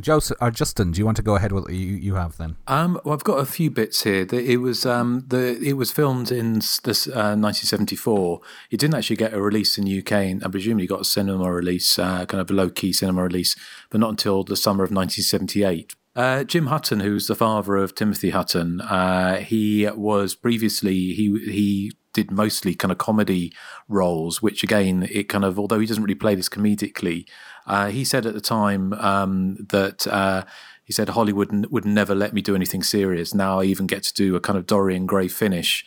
Joseph 0.00 0.36
or 0.40 0.50
Justin, 0.50 0.92
do 0.92 0.98
you 0.98 1.04
want 1.04 1.16
to 1.16 1.22
go 1.22 1.36
ahead 1.36 1.52
with 1.52 1.64
what 1.64 1.72
you, 1.72 1.94
you 1.96 2.14
have 2.14 2.36
then? 2.36 2.56
Um, 2.66 3.00
well, 3.04 3.14
I've 3.14 3.24
got 3.24 3.38
a 3.38 3.46
few 3.46 3.70
bits 3.70 4.02
here. 4.02 4.26
It 4.32 4.60
was 4.60 4.84
um, 4.86 5.24
the 5.28 5.58
it 5.62 5.74
was 5.74 5.92
filmed 5.92 6.30
in 6.30 6.54
this 6.54 7.06
uh, 7.06 7.36
1974. 7.36 8.40
It 8.70 8.80
didn't 8.80 8.94
actually 8.94 9.16
get 9.16 9.32
a 9.32 9.40
release 9.40 9.78
in 9.78 9.84
the 9.84 9.98
UK, 9.98 10.12
and 10.12 10.44
I 10.44 10.48
presumably 10.48 10.86
got 10.86 11.00
a 11.00 11.04
cinema 11.04 11.52
release, 11.52 11.98
uh, 11.98 12.26
kind 12.26 12.40
of 12.40 12.50
a 12.50 12.54
low 12.54 12.70
key 12.70 12.92
cinema 12.92 13.22
release, 13.22 13.56
but 13.90 14.00
not 14.00 14.10
until 14.10 14.44
the 14.44 14.56
summer 14.56 14.84
of 14.84 14.90
1978. 14.90 15.94
Uh, 16.16 16.44
Jim 16.44 16.66
Hutton, 16.66 17.00
who's 17.00 17.26
the 17.26 17.34
father 17.34 17.76
of 17.76 17.94
Timothy 17.94 18.30
Hutton, 18.30 18.80
uh, 18.80 19.38
he 19.38 19.88
was 19.90 20.34
previously 20.34 21.12
he 21.12 21.38
he 21.50 21.92
did 22.14 22.30
mostly 22.30 22.74
kind 22.74 22.92
of 22.92 22.98
comedy 22.98 23.52
roles, 23.88 24.40
which 24.40 24.62
again, 24.62 25.06
it 25.10 25.28
kind 25.28 25.44
of, 25.44 25.58
although 25.58 25.80
he 25.80 25.86
doesn't 25.86 26.02
really 26.02 26.14
play 26.14 26.34
this 26.34 26.48
comedically, 26.48 27.26
uh, 27.66 27.90
he 27.90 28.04
said 28.04 28.26
at 28.26 28.34
the 28.34 28.40
time 28.40 28.92
um, 28.94 29.56
that 29.70 30.06
uh, 30.06 30.44
he 30.84 30.92
said 30.92 31.10
Hollywood 31.10 31.52
n- 31.52 31.66
would 31.70 31.84
never 31.84 32.14
let 32.14 32.32
me 32.32 32.42
do 32.42 32.54
anything 32.54 32.82
serious. 32.82 33.34
Now 33.34 33.60
I 33.60 33.64
even 33.64 33.86
get 33.86 34.02
to 34.04 34.14
do 34.14 34.36
a 34.36 34.40
kind 34.40 34.58
of 34.58 34.66
Dorian 34.66 35.06
Gray 35.06 35.28
finish. 35.28 35.84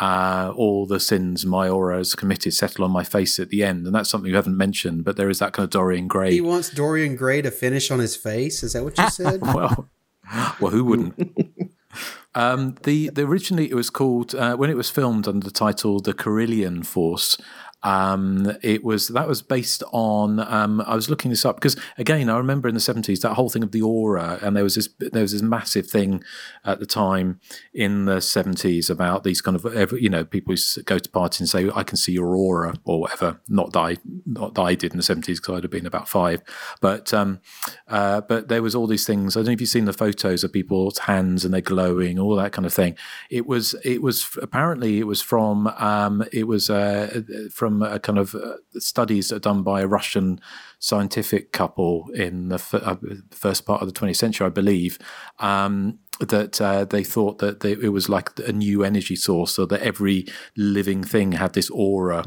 Uh, 0.00 0.52
all 0.54 0.86
the 0.86 1.00
sins 1.00 1.44
my 1.44 1.68
aura 1.68 1.96
has 1.96 2.14
committed 2.14 2.54
settle 2.54 2.84
on 2.84 2.90
my 2.90 3.02
face 3.02 3.40
at 3.40 3.48
the 3.48 3.64
end, 3.64 3.84
and 3.84 3.94
that's 3.94 4.08
something 4.08 4.30
you 4.30 4.36
haven't 4.36 4.56
mentioned. 4.56 5.04
But 5.04 5.16
there 5.16 5.28
is 5.28 5.40
that 5.40 5.52
kind 5.52 5.64
of 5.64 5.70
Dorian 5.70 6.06
Gray. 6.06 6.30
He 6.32 6.40
wants 6.40 6.70
Dorian 6.70 7.16
Gray 7.16 7.42
to 7.42 7.50
finish 7.50 7.90
on 7.90 7.98
his 7.98 8.14
face. 8.14 8.62
Is 8.62 8.74
that 8.74 8.84
what 8.84 8.96
you 8.96 9.10
said? 9.10 9.40
well, 9.40 9.88
well, 10.60 10.70
who 10.70 10.84
wouldn't? 10.84 11.72
Um, 12.34 12.76
the, 12.84 13.08
the 13.08 13.22
originally 13.22 13.70
it 13.70 13.74
was 13.74 13.90
called 13.90 14.34
uh, 14.34 14.54
when 14.56 14.70
it 14.70 14.76
was 14.76 14.90
filmed 14.90 15.26
under 15.26 15.44
the 15.44 15.50
title 15.50 15.98
The 15.98 16.12
Kirlian 16.12 16.86
Force. 16.86 17.36
Um, 17.82 18.56
it 18.62 18.82
was 18.82 19.08
that 19.08 19.28
was 19.28 19.42
based 19.42 19.82
on. 19.92 20.40
Um, 20.40 20.80
I 20.80 20.94
was 20.94 21.08
looking 21.08 21.30
this 21.30 21.44
up 21.44 21.56
because 21.56 21.76
again, 21.96 22.28
I 22.28 22.36
remember 22.36 22.68
in 22.68 22.74
the 22.74 22.80
seventies 22.80 23.20
that 23.20 23.34
whole 23.34 23.48
thing 23.48 23.62
of 23.62 23.72
the 23.72 23.82
aura, 23.82 24.38
and 24.42 24.56
there 24.56 24.64
was 24.64 24.74
this 24.74 24.88
there 24.98 25.22
was 25.22 25.32
this 25.32 25.42
massive 25.42 25.86
thing 25.86 26.22
at 26.64 26.80
the 26.80 26.86
time 26.86 27.40
in 27.72 28.06
the 28.06 28.20
seventies 28.20 28.90
about 28.90 29.22
these 29.22 29.40
kind 29.40 29.56
of 29.56 29.92
you 29.92 30.08
know 30.08 30.24
people 30.24 30.54
who 30.54 30.82
go 30.82 30.98
to 30.98 31.10
parties 31.10 31.40
and 31.40 31.48
say 31.48 31.70
I 31.74 31.84
can 31.84 31.96
see 31.96 32.12
your 32.12 32.34
aura 32.34 32.74
or 32.84 33.00
whatever. 33.00 33.40
Not 33.48 33.72
that 33.74 33.80
I 33.80 33.96
not 34.26 34.54
that 34.54 34.62
I 34.62 34.74
did 34.74 34.92
in 34.92 34.96
the 34.96 35.02
seventies 35.04 35.40
because 35.40 35.58
I'd 35.58 35.64
have 35.64 35.70
been 35.70 35.86
about 35.86 36.08
five, 36.08 36.42
but 36.80 37.14
um, 37.14 37.40
uh, 37.86 38.22
but 38.22 38.48
there 38.48 38.62
was 38.62 38.74
all 38.74 38.88
these 38.88 39.06
things. 39.06 39.36
I 39.36 39.40
don't 39.40 39.46
know 39.46 39.52
if 39.52 39.60
you've 39.60 39.70
seen 39.70 39.84
the 39.84 39.92
photos 39.92 40.42
of 40.42 40.52
people's 40.52 40.98
hands 40.98 41.44
and 41.44 41.54
they're 41.54 41.60
glowing, 41.60 42.18
all 42.18 42.34
that 42.36 42.52
kind 42.52 42.66
of 42.66 42.74
thing. 42.74 42.96
It 43.30 43.46
was 43.46 43.76
it 43.84 44.02
was 44.02 44.36
apparently 44.42 44.98
it 44.98 45.06
was 45.06 45.22
from 45.22 45.68
um, 45.78 46.24
it 46.32 46.48
was 46.48 46.70
uh, 46.70 47.22
from 47.52 47.67
from 47.68 47.82
a 47.82 47.98
kind 47.98 48.18
of 48.18 48.34
uh, 48.34 48.54
studies 48.78 49.28
done 49.28 49.62
by 49.62 49.82
a 49.82 49.86
Russian 49.86 50.40
scientific 50.78 51.52
couple 51.52 52.08
in 52.14 52.48
the 52.48 52.54
f- 52.54 52.74
uh, 52.74 52.96
first 53.30 53.66
part 53.66 53.82
of 53.82 53.92
the 53.92 53.98
20th 53.98 54.16
century, 54.16 54.46
I 54.46 54.50
believe. 54.50 54.98
Um, 55.38 55.98
that 56.20 56.60
uh, 56.60 56.84
they 56.84 57.04
thought 57.04 57.38
that 57.38 57.60
they, 57.60 57.72
it 57.72 57.92
was 57.92 58.08
like 58.08 58.30
a 58.40 58.52
new 58.52 58.82
energy 58.82 59.14
source, 59.14 59.54
so 59.54 59.66
that 59.66 59.82
every 59.82 60.26
living 60.56 61.04
thing 61.04 61.32
had 61.32 61.52
this 61.52 61.70
aura 61.70 62.24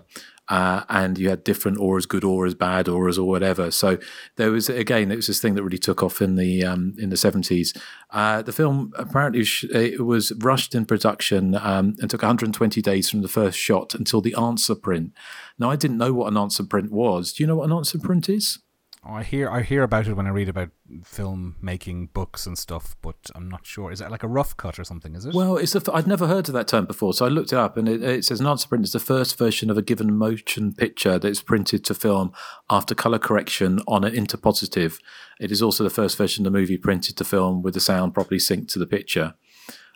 uh, 0.52 0.84
and 0.90 1.18
you 1.18 1.30
had 1.30 1.46
different 1.46 1.80
auras, 1.80 2.06
good 2.06 2.26
auras, 2.26 2.54
bad 2.54 2.90
auras, 2.90 3.18
or 3.18 3.26
whatever. 3.26 3.72
So 3.72 3.98
there 4.36 4.52
was 4.52 4.68
again, 4.68 5.10
it 5.10 5.16
was 5.16 5.28
this 5.28 5.40
thing 5.40 5.56
that 5.56 5.64
really 5.64 5.78
took 5.78 6.04
off 6.04 6.22
in 6.22 6.36
the 6.36 6.66
um, 6.66 6.94
in 7.00 7.10
the 7.10 7.16
seventies. 7.16 7.74
Uh, 8.10 8.42
the 8.42 8.52
film 8.52 8.92
apparently 8.98 9.46
sh- 9.46 9.64
it 9.72 10.06
was 10.06 10.34
rushed 10.40 10.76
in 10.76 10.86
production 10.86 11.56
um, 11.56 11.96
and 12.02 12.10
took 12.10 12.22
120 12.22 12.82
days 12.82 13.10
from 13.10 13.22
the 13.22 13.30
first 13.30 13.58
shot 13.58 13.96
until 13.96 14.20
the 14.20 14.36
answer 14.36 14.76
print. 14.76 15.14
Now 15.58 15.72
I 15.72 15.78
didn't 15.78 15.98
know 15.98 16.12
what 16.12 16.30
an 16.30 16.38
answer 16.38 16.66
print 16.66 16.92
was. 16.92 17.32
Do 17.32 17.44
you 17.44 17.48
know 17.48 17.56
what 17.56 17.70
an 17.70 17.78
answer 17.78 17.98
print 17.98 18.28
is? 18.28 18.60
I 19.04 19.24
hear 19.24 19.50
I 19.50 19.64
hear 19.64 19.82
about 19.82 20.08
it 20.08 20.14
when 20.14 20.28
I 20.28 20.30
read 20.30 20.48
about 20.48 20.70
film 21.04 21.56
making 21.60 22.08
books 22.08 22.46
and 22.46 22.56
stuff, 22.56 22.96
but 23.02 23.16
I'm 23.34 23.50
not 23.50 23.66
sure. 23.66 23.92
Is 23.92 24.00
it 24.00 24.12
like 24.12 24.22
a 24.22 24.28
rough 24.28 24.56
cut 24.58 24.78
or 24.78 24.84
something? 24.84 25.16
Is 25.16 25.26
it? 25.26 25.34
Well, 25.34 25.58
it's 25.58 25.76
I'd 25.90 26.06
never 26.06 26.28
heard 26.28 26.48
of 26.48 26.54
that 26.54 26.68
term 26.68 26.86
before, 26.86 27.16
so 27.16 27.26
I 27.26 27.30
looked 27.30 27.52
it 27.52 27.58
up, 27.58 27.78
and 27.78 27.90
it, 27.90 28.04
it 28.04 28.26
says 28.26 28.40
an 28.40 28.46
answer 28.46 28.68
print 28.68 28.84
is 28.84 28.92
the 28.92 29.00
first 29.00 29.40
version 29.40 29.72
of 29.72 29.78
a 29.78 29.82
given 29.82 30.16
motion 30.16 30.74
picture 30.74 31.18
that 31.18 31.28
is 31.28 31.42
printed 31.42 31.84
to 31.86 31.96
film 31.96 32.32
after 32.70 32.94
color 32.94 33.18
correction 33.18 33.80
on 33.88 34.04
an 34.04 34.14
interpositive. 34.14 35.00
It 35.40 35.52
is 35.52 35.64
also 35.64 35.84
the 35.84 35.90
first 35.90 36.16
version 36.16 36.46
of 36.46 36.54
the 36.54 36.60
movie 36.60 36.78
printed 36.78 37.18
to 37.18 37.24
film 37.24 37.64
with 37.64 37.74
the 37.74 37.80
sound 37.80 38.14
properly 38.14 38.40
synced 38.40 38.72
to 38.74 38.80
the 38.80 38.86
picture. 38.86 39.34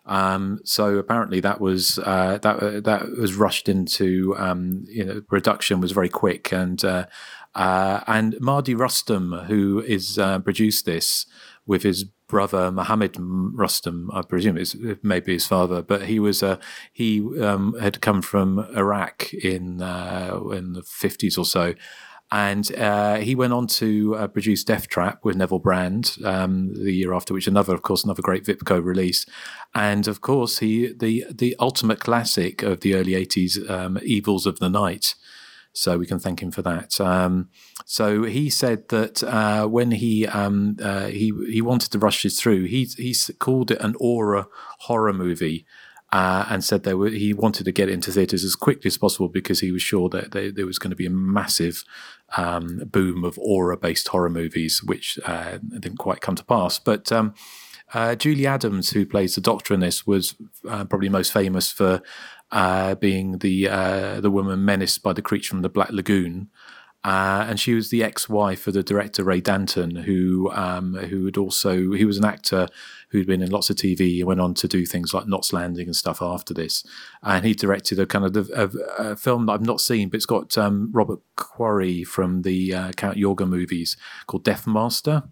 Um, 0.07 0.59
so 0.63 0.97
apparently 0.97 1.39
that 1.39 1.59
was 1.59 1.99
uh, 1.99 2.37
that 2.41 2.55
uh, 2.57 2.79
that 2.81 3.09
was 3.17 3.35
rushed 3.35 3.67
into 3.67 4.35
um, 4.37 4.85
you 4.87 5.03
know 5.03 5.21
production 5.21 5.81
was 5.81 5.91
very 5.91 6.09
quick 6.09 6.51
and 6.51 6.83
uh, 6.85 7.05
uh, 7.55 8.01
and 8.07 8.39
Mardi 8.39 8.75
Rustam, 8.75 9.31
who 9.47 9.81
is 9.81 10.19
uh, 10.19 10.39
produced 10.39 10.85
this 10.85 11.25
with 11.65 11.83
his 11.83 12.05
brother 12.27 12.71
Mohammed 12.71 13.15
Rustam, 13.17 14.09
I 14.13 14.21
presume 14.23 14.57
it's 14.57 14.75
maybe 15.03 15.33
his 15.33 15.47
father, 15.47 15.81
but 15.81 16.03
he 16.03 16.19
was 16.19 16.43
uh, 16.43 16.57
he 16.91 17.21
um, 17.41 17.75
had 17.79 18.01
come 18.01 18.21
from 18.21 18.59
Iraq 18.75 19.33
in 19.33 19.81
uh, 19.81 20.39
in 20.51 20.73
the 20.73 20.83
fifties 20.83 21.37
or 21.37 21.45
so. 21.45 21.75
And 22.31 22.75
uh, 22.75 23.17
he 23.17 23.35
went 23.35 23.53
on 23.53 23.67
to 23.67 24.15
uh, 24.15 24.27
produce 24.27 24.63
Death 24.63 24.87
Trap 24.87 25.23
with 25.23 25.35
Neville 25.35 25.59
Brand 25.59 26.17
um, 26.25 26.73
the 26.73 26.91
year 26.91 27.13
after, 27.13 27.35
which 27.35 27.45
another, 27.45 27.73
of 27.75 27.83
course, 27.83 28.03
another 28.03 28.23
great 28.23 28.43
Vipco 28.43 28.83
release. 28.83 29.27
And 29.75 30.07
of 30.07 30.21
course, 30.21 30.57
he 30.57 30.91
the 30.91 31.25
the 31.31 31.55
ultimate 31.59 31.99
classic 31.99 32.63
of 32.63 32.79
the 32.79 32.95
early 32.95 33.11
'80s, 33.11 33.69
um, 33.69 33.99
Evils 34.03 34.47
of 34.47 34.57
the 34.57 34.69
Night, 34.69 35.13
so 35.75 35.97
we 35.97 36.07
can 36.07 36.19
thank 36.19 36.41
him 36.41 36.51
for 36.51 36.61
that. 36.61 36.99
Um, 37.01 37.49
so 37.85 38.23
he 38.23 38.49
said 38.49 38.87
that 38.89 39.21
uh, 39.23 39.67
when 39.67 39.91
he 39.91 40.25
um, 40.25 40.77
uh, 40.81 41.07
he 41.07 41.33
he 41.51 41.61
wanted 41.61 41.91
to 41.91 41.99
rush 41.99 42.23
this 42.23 42.39
through, 42.39 42.63
he 42.63 42.85
he 42.97 43.13
called 43.39 43.71
it 43.71 43.81
an 43.81 43.95
aura 43.99 44.47
horror 44.79 45.13
movie. 45.13 45.65
Uh, 46.13 46.45
and 46.49 46.63
said 46.63 46.85
were, 46.85 47.09
he 47.09 47.33
wanted 47.33 47.65
to 47.65 47.73
get 47.73 47.89
into 47.89 48.09
theatres 48.09 48.45
as 48.45 48.55
quickly 48.55 48.87
as 48.87 48.97
possible 48.97 49.27
because 49.27 49.59
he 49.59 49.71
was 49.71 49.81
sure 49.81 50.07
that 50.07 50.31
they, 50.31 50.49
there 50.49 50.67
was 50.67 50.79
going 50.79 50.91
to 50.91 50.95
be 50.95 51.07
a 51.07 51.09
massive 51.09 51.83
um, 52.37 52.83
boom 52.85 53.25
of 53.25 53.37
aura-based 53.39 54.07
horror 54.07 54.29
movies, 54.29 54.81
which 54.81 55.19
uh, 55.25 55.57
didn't 55.79 55.97
quite 55.97 56.21
come 56.21 56.35
to 56.35 56.45
pass. 56.45 56.79
But 56.79 57.11
um, 57.11 57.33
uh, 57.93 58.15
Julie 58.15 58.47
Adams, 58.47 58.91
who 58.91 59.05
plays 59.05 59.35
the 59.35 59.41
Doctor 59.41 59.73
in 59.73 59.79
this, 59.79 60.07
was 60.07 60.35
uh, 60.69 60.85
probably 60.85 61.09
most 61.09 61.33
famous 61.33 61.71
for 61.71 62.01
uh, 62.51 62.95
being 62.95 63.39
the 63.39 63.67
uh, 63.67 64.21
the 64.21 64.31
woman 64.31 64.63
menaced 64.63 65.03
by 65.03 65.13
the 65.13 65.21
creature 65.21 65.49
from 65.49 65.61
the 65.61 65.69
Black 65.69 65.91
Lagoon. 65.91 66.49
Uh, 67.05 67.45
and 67.47 67.59
she 67.59 67.75
was 67.75 67.91
the 67.91 68.03
ex-wife 68.03 68.65
of 68.65 68.73
the 68.73 68.81
director 68.81 69.23
Ray 69.23 69.39
Danton, 69.39 69.95
who 69.95 70.49
um, 70.53 70.95
who 70.95 71.25
had 71.25 71.37
also 71.37 71.91
he 71.91 72.03
was 72.03 72.17
an 72.17 72.25
actor 72.25 72.67
who'd 73.09 73.27
been 73.27 73.43
in 73.43 73.51
lots 73.51 73.69
of 73.69 73.75
TV. 73.75 74.17
and 74.17 74.27
went 74.27 74.41
on 74.41 74.55
to 74.55 74.67
do 74.67 74.87
things 74.87 75.13
like 75.13 75.27
Knots 75.27 75.53
Landing 75.53 75.85
and 75.85 75.95
stuff 75.95 76.19
after 76.19 76.51
this, 76.51 76.83
and 77.21 77.45
he 77.45 77.53
directed 77.53 77.99
a 77.99 78.07
kind 78.07 78.25
of 78.25 78.49
a, 78.49 78.71
a 78.97 79.15
film 79.15 79.45
that 79.45 79.51
I've 79.53 79.61
not 79.61 79.81
seen, 79.81 80.09
but 80.09 80.15
it's 80.15 80.25
got 80.25 80.57
um, 80.57 80.89
Robert 80.93 81.19
Quarry 81.35 82.03
from 82.03 82.41
the 82.41 82.73
uh, 82.73 82.91
Count 82.93 83.17
Yorga 83.17 83.47
movies 83.47 83.97
called 84.25 84.43
Death 84.43 84.65
Master. 84.65 85.23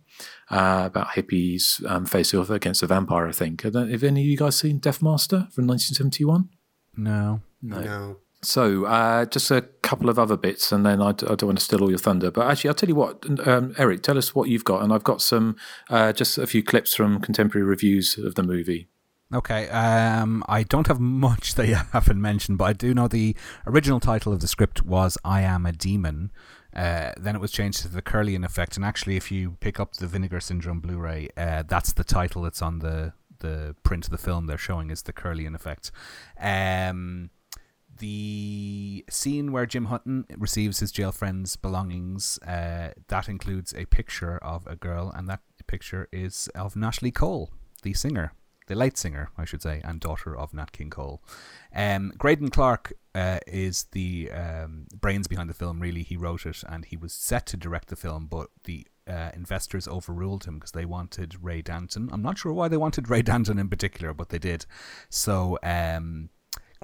Uh, 0.52 0.84
about 0.86 1.08
hippies 1.08 1.84
um, 1.90 2.06
facing 2.06 2.40
off 2.40 2.52
against 2.52 2.84
a 2.84 2.88
vampire, 2.88 3.28
I 3.28 3.32
think. 3.32 3.64
Have 3.64 3.76
any 3.76 4.22
of 4.22 4.28
you 4.28 4.38
guys 4.38 4.56
seen 4.58 4.78
Death 4.78 5.02
Master 5.02 5.48
from 5.52 5.66
1971? 5.66 6.50
No. 6.96 7.42
No. 7.62 7.82
no. 7.82 8.18
So, 8.42 8.84
uh, 8.86 9.26
just 9.26 9.50
a 9.52 9.62
couple 9.62 10.10
of 10.10 10.20
other 10.20 10.36
bits, 10.36 10.74
and 10.74 10.86
then 10.86 11.02
I, 11.02 11.10
I, 11.10 11.12
don't 11.12 11.44
want 11.44 11.60
to 11.60 11.64
steal 11.64 11.82
all 11.82 11.90
your 11.90 11.98
thunder. 11.98 12.30
But 12.30 12.50
actually, 12.50 12.70
I'll 12.70 12.76
tell 12.76 12.90
you 12.90 12.96
what, 12.96 13.48
um, 13.48 13.74
Eric, 13.78 14.04
tell 14.04 14.18
us 14.18 14.36
what 14.36 14.50
you've 14.50 14.66
got. 14.66 14.84
And 14.84 14.92
I've 14.92 15.04
got 15.04 15.22
some, 15.22 15.56
uh, 15.90 16.12
just 16.12 16.38
a 16.38 16.46
few 16.46 16.62
clips 16.62 16.94
from 16.94 17.22
contemporary 17.22 17.66
reviews 17.66 18.18
of 18.18 18.36
the 18.36 18.44
movie. 18.44 18.90
Okay, 19.34 19.68
um, 19.70 20.44
I 20.48 20.64
don't 20.64 20.88
have 20.88 21.00
much 21.00 21.56
that 21.56 21.68
you 21.68 21.76
haven't 21.92 22.22
mentioned, 22.22 22.58
but 22.58 22.66
I 22.66 22.74
do 22.74 22.94
know 22.94 23.08
the 23.08 23.36
original 23.66 24.00
title 24.00 24.34
of 24.34 24.42
the 24.42 24.48
script 24.48 24.84
was 24.84 25.18
I 25.24 25.42
Am 25.42 25.66
a 25.66 25.72
Demon. 25.72 26.32
Uh, 26.76 27.14
then 27.18 27.36
it 27.36 27.40
was 27.40 27.52
changed 27.52 27.82
to 27.82 27.88
the 27.88 28.02
Kirlian 28.02 28.44
Effect, 28.44 28.76
and 28.76 28.86
actually, 28.86 29.16
if 29.16 29.32
you 29.32 29.58
pick 29.60 29.80
up 29.80 29.94
the 29.94 30.08
Vinegar 30.08 30.40
Syndrome 30.40 30.80
Blu-ray, 30.82 31.30
uh, 31.38 31.64
that's 31.68 31.94
the 31.94 32.04
title 32.04 32.42
that's 32.42 32.62
on 32.62 32.80
the 32.80 33.14
the 33.44 33.76
print 33.84 34.06
of 34.06 34.12
the 34.12 34.18
film 34.18 34.48
they're 34.48 34.58
showing 34.58 34.90
is 34.90 35.04
the 35.04 35.14
Kirlian 35.14 35.54
Effect. 35.54 35.92
Um, 36.40 37.30
the 38.00 39.06
scene 39.10 39.52
where 39.52 39.68
Jim 39.68 39.86
Hutton 39.86 40.26
receives 40.36 40.80
his 40.80 40.92
jail 40.92 41.12
friend's 41.12 41.56
belongings, 41.56 42.40
uh, 42.40 42.94
that 43.10 43.30
includes 43.30 43.72
a 43.76 43.86
picture 43.86 44.38
of 44.40 44.66
a 44.66 44.76
girl, 44.76 45.12
and 45.16 45.30
that 45.30 45.42
picture 45.68 46.08
is 46.12 46.48
of 46.56 46.76
Natalie 46.76 47.12
Cole, 47.12 47.52
the 47.84 47.94
singer, 47.94 48.34
the 48.68 48.76
late 48.76 48.98
singer, 48.98 49.30
I 49.38 49.46
should 49.46 49.62
say, 49.62 49.82
and 49.84 50.00
daughter 50.00 50.36
of 50.36 50.54
Nat 50.54 50.72
King 50.72 50.90
Cole. 50.90 51.22
Um, 51.76 52.14
Greydon 52.18 52.52
Clark 52.52 52.94
uh, 53.14 53.40
is 53.46 53.86
the 53.92 54.32
um, 54.32 54.88
brains 55.00 55.28
behind 55.28 55.50
the 55.50 55.54
film, 55.54 55.80
really. 55.80 56.04
He 56.04 56.18
wrote 56.18 56.46
it, 56.46 56.64
and 56.68 56.86
he 56.86 56.98
was 56.98 57.14
set 57.14 57.46
to 57.48 57.58
direct 57.58 57.90
the 57.90 57.96
film, 57.96 58.26
but 58.26 58.48
the 58.64 58.88
uh, 59.08 59.32
investors 59.34 59.88
overruled 59.88 60.46
him 60.46 60.56
because 60.56 60.72
they 60.72 60.86
wanted 60.86 61.44
Ray 61.44 61.62
Danton. 61.62 62.10
I'm 62.12 62.22
not 62.22 62.38
sure 62.38 62.54
why 62.54 62.68
they 62.68 62.78
wanted 62.78 63.10
Ray 63.10 63.22
Danton 63.22 63.60
in 63.60 63.70
particular, 63.70 64.14
but 64.14 64.30
they 64.30 64.40
did. 64.40 64.66
So 65.10 65.58
um, 65.64 66.30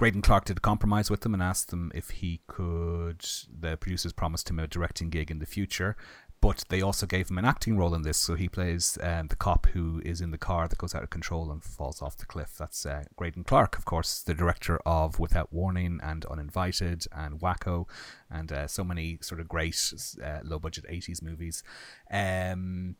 Greydon 0.00 0.22
Clark 0.22 0.46
did 0.46 0.62
compromise 0.62 1.10
with 1.10 1.20
them 1.20 1.34
and 1.34 1.42
asked 1.42 1.68
them 1.68 1.92
if 1.94 2.10
he 2.10 2.40
could. 2.46 3.24
The 3.58 3.76
producers 3.76 4.12
promised 4.12 4.48
him 4.48 4.58
a 4.58 4.66
directing 4.66 5.10
gig 5.10 5.30
in 5.30 5.38
the 5.38 5.46
future, 5.46 5.96
but 6.40 6.64
they 6.70 6.80
also 6.80 7.06
gave 7.06 7.30
him 7.30 7.38
an 7.38 7.44
acting 7.44 7.76
role 7.76 7.94
in 7.94 8.02
this. 8.02 8.16
So 8.16 8.34
he 8.34 8.48
plays 8.48 8.96
um, 9.02 9.26
the 9.26 9.36
cop 9.36 9.66
who 9.68 10.00
is 10.04 10.20
in 10.20 10.30
the 10.30 10.38
car 10.38 10.68
that 10.68 10.78
goes 10.78 10.94
out 10.94 11.02
of 11.02 11.10
control 11.10 11.50
and 11.50 11.62
falls 11.62 12.00
off 12.00 12.16
the 12.16 12.26
cliff. 12.26 12.54
That's 12.58 12.86
uh, 12.86 13.04
Greydon 13.18 13.46
Clark, 13.46 13.76
of 13.76 13.84
course, 13.84 14.22
the 14.22 14.34
director 14.34 14.80
of 14.86 15.18
Without 15.18 15.52
Warning 15.52 16.00
and 16.02 16.24
Uninvited 16.24 17.06
and 17.12 17.40
Wacko 17.40 17.86
and 18.30 18.50
uh, 18.50 18.66
so 18.66 18.84
many 18.84 19.18
sort 19.20 19.40
of 19.40 19.48
great 19.48 19.92
uh, 20.24 20.38
low 20.42 20.58
budget 20.58 20.86
80s 20.88 21.22
movies. 21.22 21.62
Um, 22.10 22.96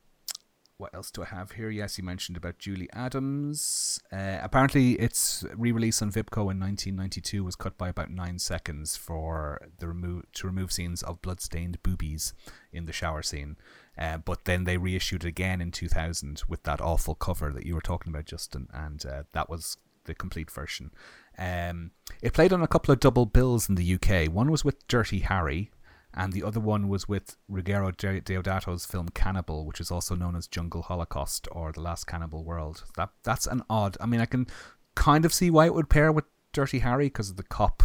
what 0.81 0.95
else 0.95 1.11
do 1.11 1.23
I 1.23 1.27
have 1.27 1.53
here? 1.53 1.69
Yes, 1.69 1.99
you 1.99 2.05
mentioned 2.05 2.39
about 2.39 2.59
Julie 2.59 2.89
Adams. 2.95 4.01
Uh, 4.11 4.39
apparently, 4.43 4.93
its 4.93 5.45
re-release 5.55 6.01
on 6.01 6.11
Vipco 6.11 6.51
in 6.51 6.59
1992 6.59 7.45
was 7.45 7.55
cut 7.55 7.77
by 7.77 7.91
about 7.91 8.11
nine 8.11 8.39
seconds 8.39 8.97
for 8.97 9.61
the 9.79 9.87
remove 9.87 10.25
to 10.33 10.47
remove 10.47 10.73
scenes 10.73 11.03
of 11.03 11.21
blood-stained 11.21 11.83
boobies 11.83 12.33
in 12.73 12.87
the 12.87 12.95
shower 12.95 13.23
scene. 13.23 13.57
Uh, 13.99 14.17
but 14.17 14.47
then 14.47 14.65
they 14.65 14.79
reissued 14.79 15.25
it 15.25 15.29
again 15.29 15.61
in 15.61 15.71
2000 15.71 16.43
with 16.49 16.63
that 16.63 16.81
awful 16.81 17.15
cover 17.15 17.53
that 17.53 17.67
you 17.67 17.75
were 17.75 17.83
talking 17.83 18.11
about, 18.11 18.25
Justin, 18.25 18.67
and 18.73 19.05
uh, 19.05 19.25
that 19.33 19.51
was 19.51 19.77
the 20.05 20.15
complete 20.15 20.51
version. 20.51 20.91
Um, 21.37 21.91
it 22.23 22.33
played 22.33 22.55
on 22.55 22.63
a 22.63 22.69
couple 22.69 22.93
of 22.93 23.01
double 23.01 23.27
bills 23.27 23.69
in 23.69 23.75
the 23.75 23.95
UK. 23.95 24.33
One 24.33 24.51
was 24.51 24.65
with 24.65 24.89
Dirty 24.89 25.21
Harry, 25.21 25.71
and 26.15 26.33
the 26.33 26.43
other 26.43 26.61
one 26.61 26.89
was 26.89 27.09
with 27.09 27.37
Ruggero 27.51 27.95
Deodato's 27.95 28.85
film 28.85 29.09
Cannibal, 29.11 29.65
which 29.65 29.81
is 29.81 29.91
also 29.91 30.15
known 30.15 30.35
as 30.35 30.47
Jungle 30.47 30.83
Holocaust 30.83 31.47
or 31.53 31.73
The 31.73 31.81
Last 31.81 32.07
Cannibal 32.07 32.45
World. 32.45 32.85
That 32.97 33.11
that's 33.23 33.47
an 33.47 33.63
odd. 33.71 33.97
I 34.01 34.07
mean, 34.07 34.21
I 34.21 34.27
can 34.27 34.47
kind 34.95 35.25
of 35.25 35.33
see 35.33 35.51
why 35.51 35.67
it 35.67 35.75
would 35.75 35.89
pair 35.89 36.11
with 36.11 36.25
Dirty 36.53 36.81
Harry 36.81 37.07
because 37.07 37.31
of 37.31 37.37
the 37.37 37.43
cop 37.43 37.83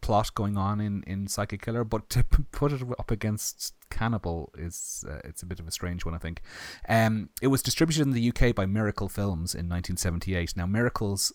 plot 0.00 0.34
going 0.34 0.56
on 0.56 0.80
in, 0.80 1.02
in 1.06 1.26
Psychic 1.26 1.62
Killer, 1.62 1.84
but 1.84 2.08
to 2.10 2.24
put 2.52 2.72
it 2.72 2.82
up 2.98 3.10
against 3.10 3.74
Cannibal 3.90 4.52
is 4.56 5.04
uh, 5.08 5.20
it's 5.24 5.42
a 5.42 5.46
bit 5.46 5.60
of 5.60 5.66
a 5.68 5.70
strange 5.70 6.04
one, 6.04 6.14
I 6.14 6.18
think. 6.18 6.42
Um, 6.88 7.30
it 7.42 7.48
was 7.48 7.62
distributed 7.62 8.02
in 8.02 8.12
the 8.12 8.28
UK 8.28 8.54
by 8.54 8.66
Miracle 8.66 9.08
Films 9.08 9.54
in 9.54 9.68
1978. 9.68 10.56
Now, 10.56 10.66
Miracle's 10.66 11.32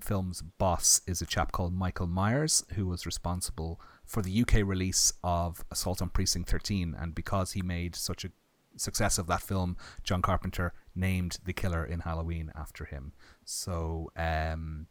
film's 0.00 0.42
boss 0.42 1.00
is 1.06 1.22
a 1.22 1.26
chap 1.26 1.52
called 1.52 1.74
Michael 1.74 2.06
Myers, 2.06 2.64
who 2.74 2.86
was 2.86 3.06
responsible 3.06 3.80
for 4.06 4.22
the 4.22 4.42
UK 4.42 4.66
release 4.66 5.12
of 5.22 5.64
Assault 5.70 6.00
on 6.00 6.08
Precinct 6.10 6.48
13, 6.48 6.96
and 6.98 7.14
because 7.14 7.52
he 7.52 7.62
made 7.62 7.94
such 7.96 8.24
a 8.24 8.30
success 8.76 9.18
of 9.18 9.26
that 9.26 9.42
film, 9.42 9.76
John 10.04 10.22
Carpenter 10.22 10.72
named 10.94 11.38
the 11.44 11.52
killer 11.52 11.84
in 11.84 12.00
Halloween 12.00 12.52
after 12.54 12.84
him. 12.84 13.12
So, 13.44 14.10
um, 14.16 14.86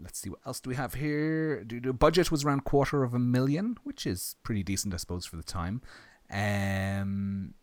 let's 0.00 0.18
see 0.18 0.30
what 0.30 0.40
else 0.46 0.60
do 0.60 0.70
we 0.70 0.76
have 0.76 0.94
here. 0.94 1.64
The 1.66 1.92
budget 1.92 2.30
was 2.30 2.44
around 2.44 2.64
quarter 2.64 3.02
of 3.02 3.14
a 3.14 3.18
million, 3.18 3.76
which 3.84 4.06
is 4.06 4.36
pretty 4.42 4.62
decent, 4.62 4.94
I 4.94 4.98
suppose, 4.98 5.26
for 5.26 5.36
the 5.36 5.42
time. 5.42 5.82
Um, 6.30 7.54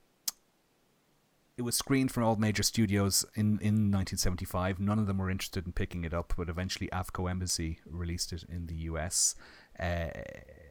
it 1.58 1.64
was 1.64 1.76
screened 1.76 2.12
from 2.12 2.24
all 2.24 2.38
major 2.38 2.64
studios 2.64 3.26
in, 3.36 3.60
in 3.60 3.92
1975. 3.92 4.80
None 4.80 4.98
of 4.98 5.08
them 5.08 5.18
were 5.18 5.30
interested 5.30 5.66
in 5.66 5.74
picking 5.74 6.06
it 6.06 6.14
up, 6.14 6.34
but 6.38 6.50
eventually 6.50 6.88
Avco 6.94 7.30
Embassy 7.30 7.80
released 7.86 8.32
it 8.32 8.46
in 8.48 8.68
the 8.68 8.76
US. 8.76 9.36
Uh, 9.80 10.10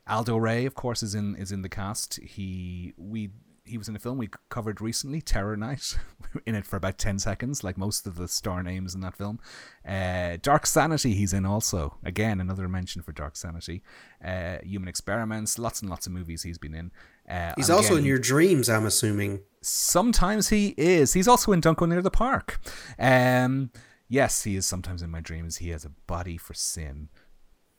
Aldo 0.06 0.36
Ray, 0.36 0.64
of 0.64 0.74
course, 0.74 1.02
is 1.02 1.14
in 1.14 1.36
is 1.36 1.52
in 1.52 1.62
the 1.62 1.68
cast. 1.68 2.18
He 2.22 2.94
we 2.96 3.30
he 3.68 3.78
was 3.78 3.88
in 3.88 3.94
a 3.94 3.98
film 3.98 4.18
we 4.18 4.30
covered 4.48 4.80
recently, 4.80 5.20
Terror 5.20 5.56
Night, 5.56 5.98
in 6.46 6.54
it 6.54 6.66
for 6.66 6.76
about 6.76 6.98
10 6.98 7.18
seconds, 7.18 7.62
like 7.62 7.76
most 7.76 8.06
of 8.06 8.16
the 8.16 8.26
star 8.26 8.62
names 8.62 8.94
in 8.94 9.00
that 9.02 9.14
film. 9.14 9.38
Uh, 9.86 10.38
Dark 10.40 10.66
Sanity, 10.66 11.14
he's 11.14 11.32
in 11.32 11.44
also. 11.44 11.98
Again, 12.04 12.40
another 12.40 12.68
mention 12.68 13.02
for 13.02 13.12
Dark 13.12 13.36
Sanity. 13.36 13.82
Uh, 14.24 14.58
Human 14.62 14.88
Experiments, 14.88 15.58
lots 15.58 15.80
and 15.80 15.90
lots 15.90 16.06
of 16.06 16.12
movies 16.12 16.42
he's 16.42 16.58
been 16.58 16.74
in. 16.74 16.90
Uh, 17.28 17.52
he's 17.56 17.70
also 17.70 17.94
again, 17.94 17.98
in 17.98 18.04
your 18.06 18.18
dreams, 18.18 18.68
I'm 18.68 18.86
assuming. 18.86 19.40
Sometimes 19.60 20.48
he 20.48 20.74
is. 20.76 21.12
He's 21.12 21.28
also 21.28 21.52
in 21.52 21.60
Don't 21.60 21.80
Near 21.80 22.02
the 22.02 22.10
Park. 22.10 22.60
Um, 22.98 23.70
yes, 24.08 24.44
he 24.44 24.56
is 24.56 24.66
sometimes 24.66 25.02
in 25.02 25.10
my 25.10 25.20
dreams. 25.20 25.58
He 25.58 25.70
has 25.70 25.84
a 25.84 25.90
body 25.90 26.36
for 26.36 26.54
sin. 26.54 27.10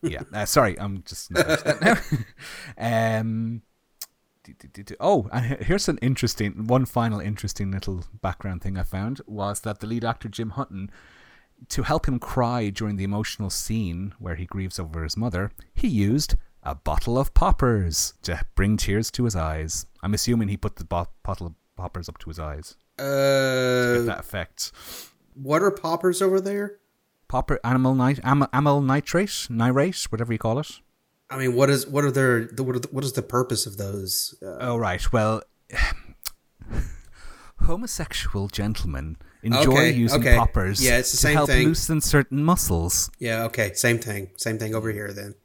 Yeah, 0.01 0.21
uh, 0.33 0.45
sorry, 0.45 0.79
I'm 0.79 1.03
just. 1.05 1.31
um, 2.77 3.61
Oh, 4.99 5.29
and 5.31 5.45
here's 5.61 5.87
an 5.87 5.99
interesting 6.01 6.65
one. 6.67 6.85
Final 6.85 7.19
interesting 7.19 7.71
little 7.71 8.03
background 8.21 8.61
thing 8.61 8.77
I 8.77 8.83
found 8.83 9.21
was 9.27 9.61
that 9.61 9.79
the 9.79 9.87
lead 9.87 10.03
actor 10.03 10.27
Jim 10.27 10.51
Hutton, 10.51 10.89
to 11.67 11.83
help 11.83 12.07
him 12.07 12.19
cry 12.19 12.69
during 12.69 12.95
the 12.95 13.03
emotional 13.03 13.49
scene 13.49 14.13
where 14.17 14.35
he 14.35 14.45
grieves 14.45 14.79
over 14.79 15.03
his 15.03 15.17
mother, 15.17 15.51
he 15.73 15.87
used 15.87 16.35
a 16.63 16.75
bottle 16.75 17.17
of 17.17 17.33
poppers 17.33 18.13
to 18.23 18.41
bring 18.55 18.77
tears 18.77 19.11
to 19.11 19.25
his 19.25 19.35
eyes. 19.35 19.85
I'm 20.01 20.13
assuming 20.13 20.47
he 20.47 20.57
put 20.57 20.77
the 20.77 20.85
bo- 20.85 21.07
bottle 21.23 21.47
of 21.47 21.53
poppers 21.75 22.09
up 22.09 22.17
to 22.19 22.29
his 22.29 22.39
eyes 22.39 22.75
uh, 22.97 23.03
to 23.03 23.93
get 23.97 24.05
that 24.07 24.19
effect. 24.19 24.71
What 25.35 25.61
are 25.61 25.71
poppers 25.71 26.21
over 26.21 26.41
there? 26.41 26.77
Popper 27.29 27.59
animal 27.63 27.95
nit 27.95 28.19
am- 28.23 28.47
amyl 28.51 28.81
nitrate, 28.81 29.47
nirate, 29.49 30.05
whatever 30.11 30.33
you 30.33 30.39
call 30.39 30.59
it. 30.59 30.81
I 31.29 31.37
mean, 31.37 31.53
what 31.55 31.69
is 31.69 31.85
what 31.87 32.03
are 32.03 32.11
their 32.11 32.41
what 32.57 32.75
are 32.75 32.79
the, 32.79 32.89
what 32.91 33.03
is 33.03 33.13
the 33.13 33.21
purpose 33.21 33.67
of 33.67 33.77
those? 33.77 34.35
Uh, 34.41 34.57
oh 34.59 34.77
right, 34.77 35.13
well, 35.13 35.43
homosexual 37.61 38.47
gentlemen 38.47 39.17
enjoy 39.43 39.59
okay, 39.59 39.91
using 39.91 40.19
okay. 40.21 40.35
poppers 40.35 40.83
yeah, 40.83 40.97
it's 40.97 41.11
the 41.11 41.17
to 41.17 41.21
same 41.21 41.35
help 41.35 41.49
thing. 41.49 41.67
loosen 41.67 42.01
certain 42.01 42.43
muscles. 42.43 43.11
Yeah, 43.19 43.43
okay, 43.43 43.73
same 43.73 43.99
thing, 43.99 44.31
same 44.35 44.57
thing 44.57 44.73
over 44.73 44.91
here 44.91 45.13
then. 45.13 45.35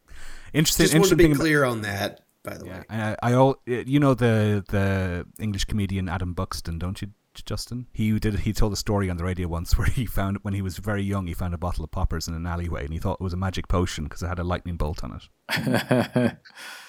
Interesting. 0.55 0.85
Just 0.85 0.97
want 0.97 1.09
to 1.11 1.17
be 1.17 1.25
interesting 1.25 1.45
clear 1.45 1.65
on 1.65 1.83
that. 1.83 2.23
By 2.43 2.57
the 2.57 2.65
way, 2.65 2.83
I, 2.89 3.17
I 3.23 3.33
all 3.35 3.57
you 3.67 4.01
know 4.01 4.15
the 4.15 4.65
the 4.69 5.27
English 5.39 5.67
comedian 5.67 6.09
Adam 6.09 6.33
Buxton, 6.33 6.79
don't 6.79 7.01
you? 7.03 7.09
Justin. 7.43 7.87
He 7.93 8.19
did. 8.19 8.41
He 8.41 8.53
told 8.53 8.73
a 8.73 8.77
story 8.77 9.11
on 9.11 9.17
the 9.17 9.25
radio 9.25 9.49
once 9.49 9.77
where 9.79 9.87
he 9.87 10.07
found 10.07 10.39
when 10.43 10.55
he 10.55 10.63
was 10.63 10.79
very 10.79 11.03
young, 11.03 11.27
he 11.27 11.35
found 11.35 11.55
a 11.55 11.59
bottle 11.59 11.85
of 11.85 11.91
poppers 11.91 12.29
in 12.29 12.35
an 12.35 12.47
alleyway, 12.47 12.85
and 12.85 12.93
he 12.93 12.99
thought 12.99 13.19
it 13.21 13.25
was 13.25 13.33
a 13.33 13.39
magic 13.39 13.69
potion 13.69 14.05
because 14.05 14.23
it 14.23 14.29
had 14.29 14.39
a 14.39 14.45
lightning 14.45 14.77
bolt 14.77 15.03
on 15.03 15.21
it. 15.21 16.37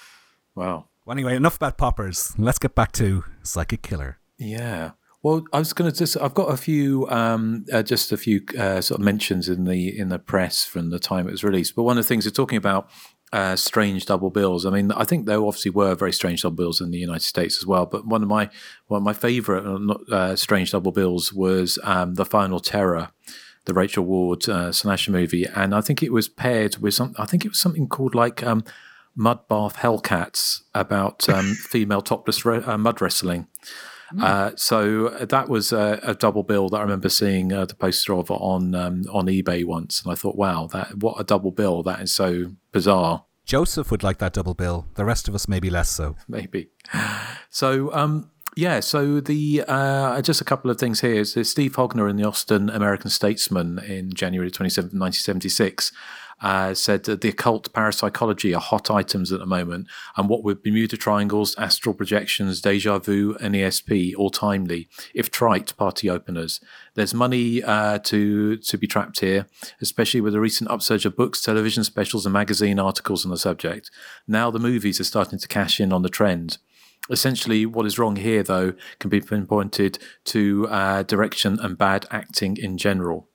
wow. 0.54 0.86
Well, 1.04 1.12
anyway, 1.12 1.36
enough 1.36 1.56
about 1.56 1.78
poppers. 1.78 2.34
Let's 2.36 2.58
get 2.58 2.74
back 2.74 2.92
to 2.92 3.24
Psychic 3.42 3.82
Killer. 3.82 4.18
Yeah. 4.38 4.92
Well, 5.22 5.44
I 5.52 5.58
was 5.58 5.72
going 5.72 5.90
to 5.90 5.96
just. 5.96 6.16
I've 6.18 6.34
got 6.34 6.52
a 6.52 6.56
few, 6.56 7.08
um, 7.08 7.64
uh, 7.72 7.82
just 7.82 8.12
a 8.12 8.16
few 8.16 8.42
uh, 8.58 8.80
sort 8.80 9.00
of 9.00 9.04
mentions 9.04 9.48
in 9.48 9.64
the 9.64 9.98
in 9.98 10.08
the 10.08 10.18
press 10.18 10.64
from 10.64 10.90
the 10.90 10.98
time 10.98 11.26
it 11.26 11.32
was 11.32 11.42
released. 11.42 11.74
But 11.74 11.82
one 11.82 11.98
of 11.98 12.04
the 12.04 12.08
things 12.08 12.24
they're 12.24 12.30
talking 12.30 12.58
about 12.58 12.88
uh, 13.32 13.56
strange 13.56 14.06
double 14.06 14.30
bills. 14.30 14.64
I 14.64 14.70
mean, 14.70 14.92
I 14.92 15.04
think 15.04 15.26
there 15.26 15.42
obviously 15.42 15.70
were 15.70 15.94
very 15.94 16.12
strange 16.12 16.42
double 16.42 16.56
bills 16.56 16.80
in 16.80 16.90
the 16.90 16.98
United 16.98 17.22
States 17.22 17.58
as 17.58 17.66
well. 17.66 17.86
But 17.86 18.06
one 18.06 18.22
of 18.22 18.28
my 18.28 18.48
one 18.86 18.98
of 18.98 19.04
my 19.04 19.12
favourite 19.12 19.64
uh, 20.10 20.36
strange 20.36 20.72
double 20.72 20.92
bills 20.92 21.32
was 21.32 21.78
um, 21.82 22.14
the 22.14 22.24
Final 22.24 22.60
Terror, 22.60 23.10
the 23.64 23.74
Rachel 23.74 24.04
Ward 24.04 24.48
uh, 24.48 24.72
slasher 24.72 25.10
movie, 25.10 25.44
and 25.44 25.74
I 25.74 25.80
think 25.80 26.02
it 26.02 26.12
was 26.12 26.28
paired 26.28 26.78
with 26.78 26.94
some. 26.94 27.14
I 27.18 27.26
think 27.26 27.44
it 27.44 27.48
was 27.48 27.60
something 27.60 27.88
called 27.88 28.14
like 28.14 28.42
um, 28.42 28.64
Mud 29.16 29.48
Bath 29.48 29.76
Hellcats 29.76 30.62
about 30.74 31.28
um, 31.28 31.54
female 31.68 32.02
topless 32.02 32.44
re- 32.44 32.62
uh, 32.62 32.78
mud 32.78 33.00
wrestling. 33.00 33.48
Mm. 34.12 34.22
Uh, 34.22 34.56
so 34.56 35.08
that 35.08 35.48
was 35.48 35.72
a, 35.72 36.00
a, 36.02 36.14
double 36.14 36.44
bill 36.44 36.68
that 36.68 36.76
I 36.76 36.82
remember 36.82 37.08
seeing 37.08 37.52
uh, 37.52 37.64
the 37.64 37.74
poster 37.74 38.14
of 38.14 38.30
on 38.30 38.74
um, 38.74 39.04
on 39.12 39.26
eBay 39.26 39.64
once, 39.64 40.02
and 40.02 40.12
I 40.12 40.14
thought, 40.14 40.36
wow, 40.36 40.68
that 40.72 40.98
what 40.98 41.20
a 41.20 41.24
double 41.24 41.50
bill! 41.50 41.82
That 41.82 42.00
is 42.00 42.14
so 42.14 42.52
bizarre. 42.72 43.24
Joseph 43.44 43.90
would 43.90 44.02
like 44.02 44.18
that 44.18 44.32
double 44.32 44.54
bill. 44.54 44.86
The 44.94 45.04
rest 45.04 45.28
of 45.28 45.34
us 45.34 45.48
maybe 45.48 45.70
less 45.70 45.88
so. 45.88 46.16
Maybe. 46.28 46.70
So 47.48 47.92
um, 47.94 48.30
yeah, 48.56 48.80
so 48.80 49.20
the 49.20 49.64
uh, 49.68 50.20
just 50.22 50.40
a 50.40 50.44
couple 50.44 50.70
of 50.70 50.78
things 50.78 51.00
here. 51.00 51.24
So 51.24 51.42
Steve 51.42 51.76
Hogner 51.76 52.08
in 52.08 52.16
the 52.16 52.24
Austin 52.24 52.70
American 52.70 53.10
Statesman 53.10 53.78
in 53.78 54.12
January 54.12 54.50
27, 54.50 54.98
1976 54.98 55.92
uh, 56.40 56.74
said 56.74 57.04
that 57.04 57.20
the 57.20 57.28
occult 57.28 57.72
parapsychology 57.72 58.54
are 58.54 58.60
hot 58.60 58.90
items 58.90 59.32
at 59.32 59.38
the 59.38 59.46
moment, 59.46 59.86
and 60.16 60.28
what 60.28 60.42
with 60.42 60.62
Bermuda 60.62 60.96
Triangles, 60.96 61.56
astral 61.56 61.94
projections, 61.94 62.60
deja 62.60 62.98
vu, 62.98 63.36
and 63.40 63.54
ESP, 63.54 64.14
all 64.16 64.30
timely, 64.30 64.88
if 65.14 65.30
trite, 65.30 65.76
party 65.76 66.10
openers. 66.10 66.60
There's 66.94 67.14
money 67.14 67.62
uh, 67.62 67.98
to 68.00 68.56
to 68.56 68.78
be 68.78 68.86
trapped 68.86 69.20
here, 69.20 69.46
especially 69.80 70.20
with 70.20 70.32
the 70.32 70.40
recent 70.40 70.70
upsurge 70.70 71.06
of 71.06 71.16
books, 71.16 71.40
television 71.40 71.84
specials, 71.84 72.26
and 72.26 72.32
magazine 72.32 72.78
articles 72.78 73.24
on 73.24 73.30
the 73.30 73.38
subject. 73.38 73.90
Now 74.26 74.50
the 74.50 74.58
movies 74.58 75.00
are 75.00 75.04
starting 75.04 75.38
to 75.38 75.48
cash 75.48 75.80
in 75.80 75.92
on 75.92 76.02
the 76.02 76.08
trend. 76.08 76.58
Essentially, 77.08 77.66
what 77.66 77.86
is 77.86 77.98
wrong 77.98 78.16
here, 78.16 78.42
though, 78.42 78.74
can 78.98 79.10
be 79.10 79.20
pinpointed 79.20 79.98
to 80.24 80.66
uh, 80.68 81.02
direction 81.04 81.58
and 81.60 81.78
bad 81.78 82.06
acting 82.10 82.56
in 82.56 82.78
general. 82.78 83.28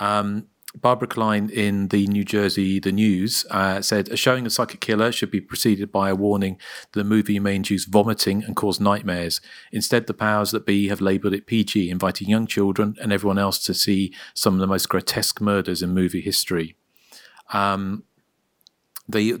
Um, 0.00 0.48
Barbara 0.80 1.06
Klein 1.08 1.50
in 1.50 1.88
the 1.88 2.06
New 2.08 2.24
Jersey 2.24 2.80
The 2.80 2.92
News 2.92 3.46
uh, 3.50 3.80
said 3.80 4.08
a 4.08 4.16
showing 4.16 4.44
of 4.44 4.52
Psychic 4.52 4.80
Killer 4.80 5.12
should 5.12 5.30
be 5.30 5.40
preceded 5.40 5.92
by 5.92 6.10
a 6.10 6.14
warning 6.14 6.58
that 6.92 6.98
the 6.98 7.08
movie 7.08 7.38
may 7.38 7.56
induce 7.56 7.84
vomiting 7.84 8.42
and 8.42 8.56
cause 8.56 8.80
nightmares. 8.80 9.40
Instead, 9.70 10.06
the 10.06 10.14
powers 10.14 10.50
that 10.50 10.66
be 10.66 10.88
have 10.88 11.00
labelled 11.00 11.32
it 11.32 11.46
PG, 11.46 11.90
inviting 11.90 12.28
young 12.28 12.46
children 12.46 12.96
and 13.00 13.12
everyone 13.12 13.38
else 13.38 13.62
to 13.64 13.74
see 13.74 14.12
some 14.34 14.54
of 14.54 14.60
the 14.60 14.66
most 14.66 14.88
grotesque 14.88 15.40
murders 15.40 15.82
in 15.82 15.90
movie 15.90 16.20
history. 16.20 16.76
Um, 17.52 18.04
the 19.06 19.32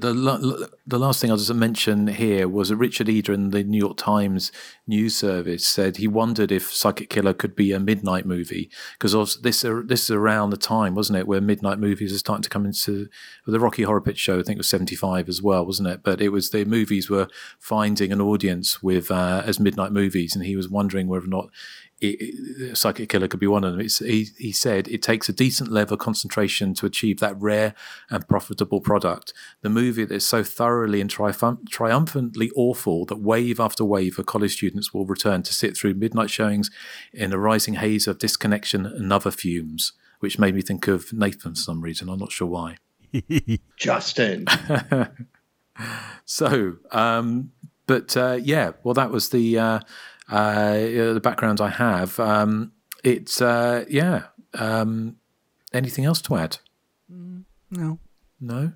the 0.86 0.98
last 0.98 1.20
thing 1.20 1.30
I'll 1.30 1.38
just 1.38 1.52
mention 1.54 2.08
here 2.08 2.46
was 2.46 2.68
that 2.68 2.76
Richard 2.76 3.08
Eder 3.08 3.32
in 3.32 3.48
the 3.48 3.64
New 3.64 3.78
York 3.78 3.96
Times 3.96 4.52
news 4.86 5.16
service 5.16 5.66
said 5.66 5.96
he 5.96 6.06
wondered 6.06 6.52
if 6.52 6.70
Psychic 6.70 7.08
Killer 7.08 7.32
could 7.32 7.56
be 7.56 7.72
a 7.72 7.80
midnight 7.80 8.26
movie 8.26 8.70
because 8.98 9.12
this 9.40 9.62
this 9.62 10.02
is 10.02 10.10
around 10.10 10.50
the 10.50 10.58
time, 10.58 10.94
wasn't 10.94 11.18
it, 11.18 11.26
where 11.26 11.40
midnight 11.40 11.78
movies 11.78 12.12
are 12.12 12.18
starting 12.18 12.42
to 12.42 12.50
come 12.50 12.66
into 12.66 13.08
the 13.46 13.58
Rocky 13.58 13.84
Horror 13.84 14.02
Picture 14.02 14.20
Show. 14.20 14.38
I 14.38 14.42
think 14.42 14.56
it 14.56 14.58
was 14.58 14.68
seventy 14.68 14.96
five 14.96 15.30
as 15.30 15.40
well, 15.40 15.64
wasn't 15.64 15.88
it? 15.88 16.02
But 16.02 16.20
it 16.20 16.28
was 16.28 16.50
the 16.50 16.66
movies 16.66 17.08
were 17.08 17.28
finding 17.58 18.12
an 18.12 18.20
audience 18.20 18.82
with 18.82 19.10
uh, 19.10 19.42
as 19.46 19.58
midnight 19.58 19.92
movies, 19.92 20.36
and 20.36 20.44
he 20.44 20.56
was 20.56 20.68
wondering 20.68 21.08
whether 21.08 21.24
or 21.24 21.28
not 21.28 21.48
it, 22.00 22.76
Psychic 22.76 23.08
Killer 23.08 23.28
could 23.28 23.40
be 23.40 23.46
one 23.46 23.64
of 23.64 23.76
them. 23.76 23.86
He, 24.06 24.26
he, 24.36 24.52
said 24.52 24.88
it 24.88 25.02
takes 25.02 25.28
a 25.28 25.32
decent 25.32 25.70
level 25.70 25.94
of 25.94 26.00
concentration 26.00 26.74
to 26.74 26.86
achieve 26.86 27.20
that 27.20 27.40
rare 27.40 27.74
and 28.10 28.26
profitable 28.28 28.80
product. 28.80 29.32
The 29.62 29.70
movie 29.70 30.04
that 30.04 30.14
is 30.14 30.26
so 30.26 30.42
thoroughly 30.42 31.00
and 31.00 31.08
triumph- 31.08 31.68
triumphantly 31.70 32.50
awful 32.56 33.04
that 33.06 33.20
wave 33.20 33.60
after 33.60 33.84
wave 33.84 34.18
of 34.18 34.26
college 34.26 34.54
students 34.54 34.92
will 34.92 35.06
return 35.06 35.42
to 35.44 35.54
sit 35.54 35.76
through 35.76 35.94
midnight 35.94 36.30
showings 36.30 36.70
in 37.12 37.32
a 37.32 37.38
rising 37.38 37.74
haze 37.74 38.06
of 38.06 38.18
disconnection 38.18 38.86
and 38.86 39.12
other 39.12 39.30
fumes, 39.30 39.92
which 40.20 40.38
made 40.38 40.54
me 40.54 40.62
think 40.62 40.88
of 40.88 41.12
Nathan 41.12 41.54
for 41.54 41.60
some 41.60 41.80
reason. 41.80 42.08
I'm 42.08 42.18
not 42.18 42.32
sure 42.32 42.48
why. 42.48 42.76
Justin. 43.76 44.46
so, 46.24 46.76
um, 46.90 47.52
but 47.86 48.16
uh, 48.16 48.38
yeah, 48.42 48.72
well, 48.82 48.94
that 48.94 49.10
was 49.10 49.30
the. 49.30 49.58
Uh, 49.58 49.80
uh, 50.30 50.74
the 50.74 51.20
background 51.22 51.60
I 51.60 51.70
have. 51.70 52.18
Um, 52.18 52.72
it's 53.02 53.40
uh, 53.40 53.84
yeah. 53.88 54.24
Um, 54.54 55.16
anything 55.72 56.04
else 56.04 56.22
to 56.22 56.36
add? 56.36 56.58
No. 57.70 57.98
No. 58.40 58.72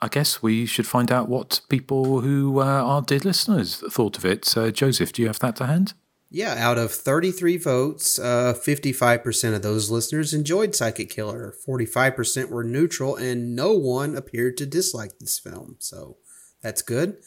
I 0.00 0.08
guess 0.08 0.42
we 0.42 0.66
should 0.66 0.86
find 0.86 1.12
out 1.12 1.28
what 1.28 1.60
people 1.68 2.20
who 2.22 2.60
uh, 2.60 2.64
are 2.64 3.02
dear 3.02 3.20
listeners 3.20 3.76
thought 3.76 4.18
of 4.18 4.24
it. 4.24 4.56
Uh, 4.56 4.72
Joseph, 4.72 5.12
do 5.12 5.22
you 5.22 5.28
have 5.28 5.38
that 5.38 5.56
to 5.56 5.66
hand? 5.66 5.94
Yeah, 6.28 6.54
out 6.58 6.78
of 6.78 6.90
33 6.90 7.58
votes, 7.58 8.18
uh, 8.18 8.54
55% 8.54 9.54
of 9.54 9.62
those 9.62 9.90
listeners 9.90 10.32
enjoyed 10.32 10.74
Psychic 10.74 11.10
Killer, 11.10 11.54
45% 11.68 12.48
were 12.48 12.64
neutral, 12.64 13.16
and 13.16 13.54
no 13.54 13.74
one 13.74 14.16
appeared 14.16 14.56
to 14.56 14.66
dislike 14.66 15.18
this 15.18 15.38
film. 15.38 15.76
So 15.78 16.16
that's 16.62 16.80
good. 16.80 17.18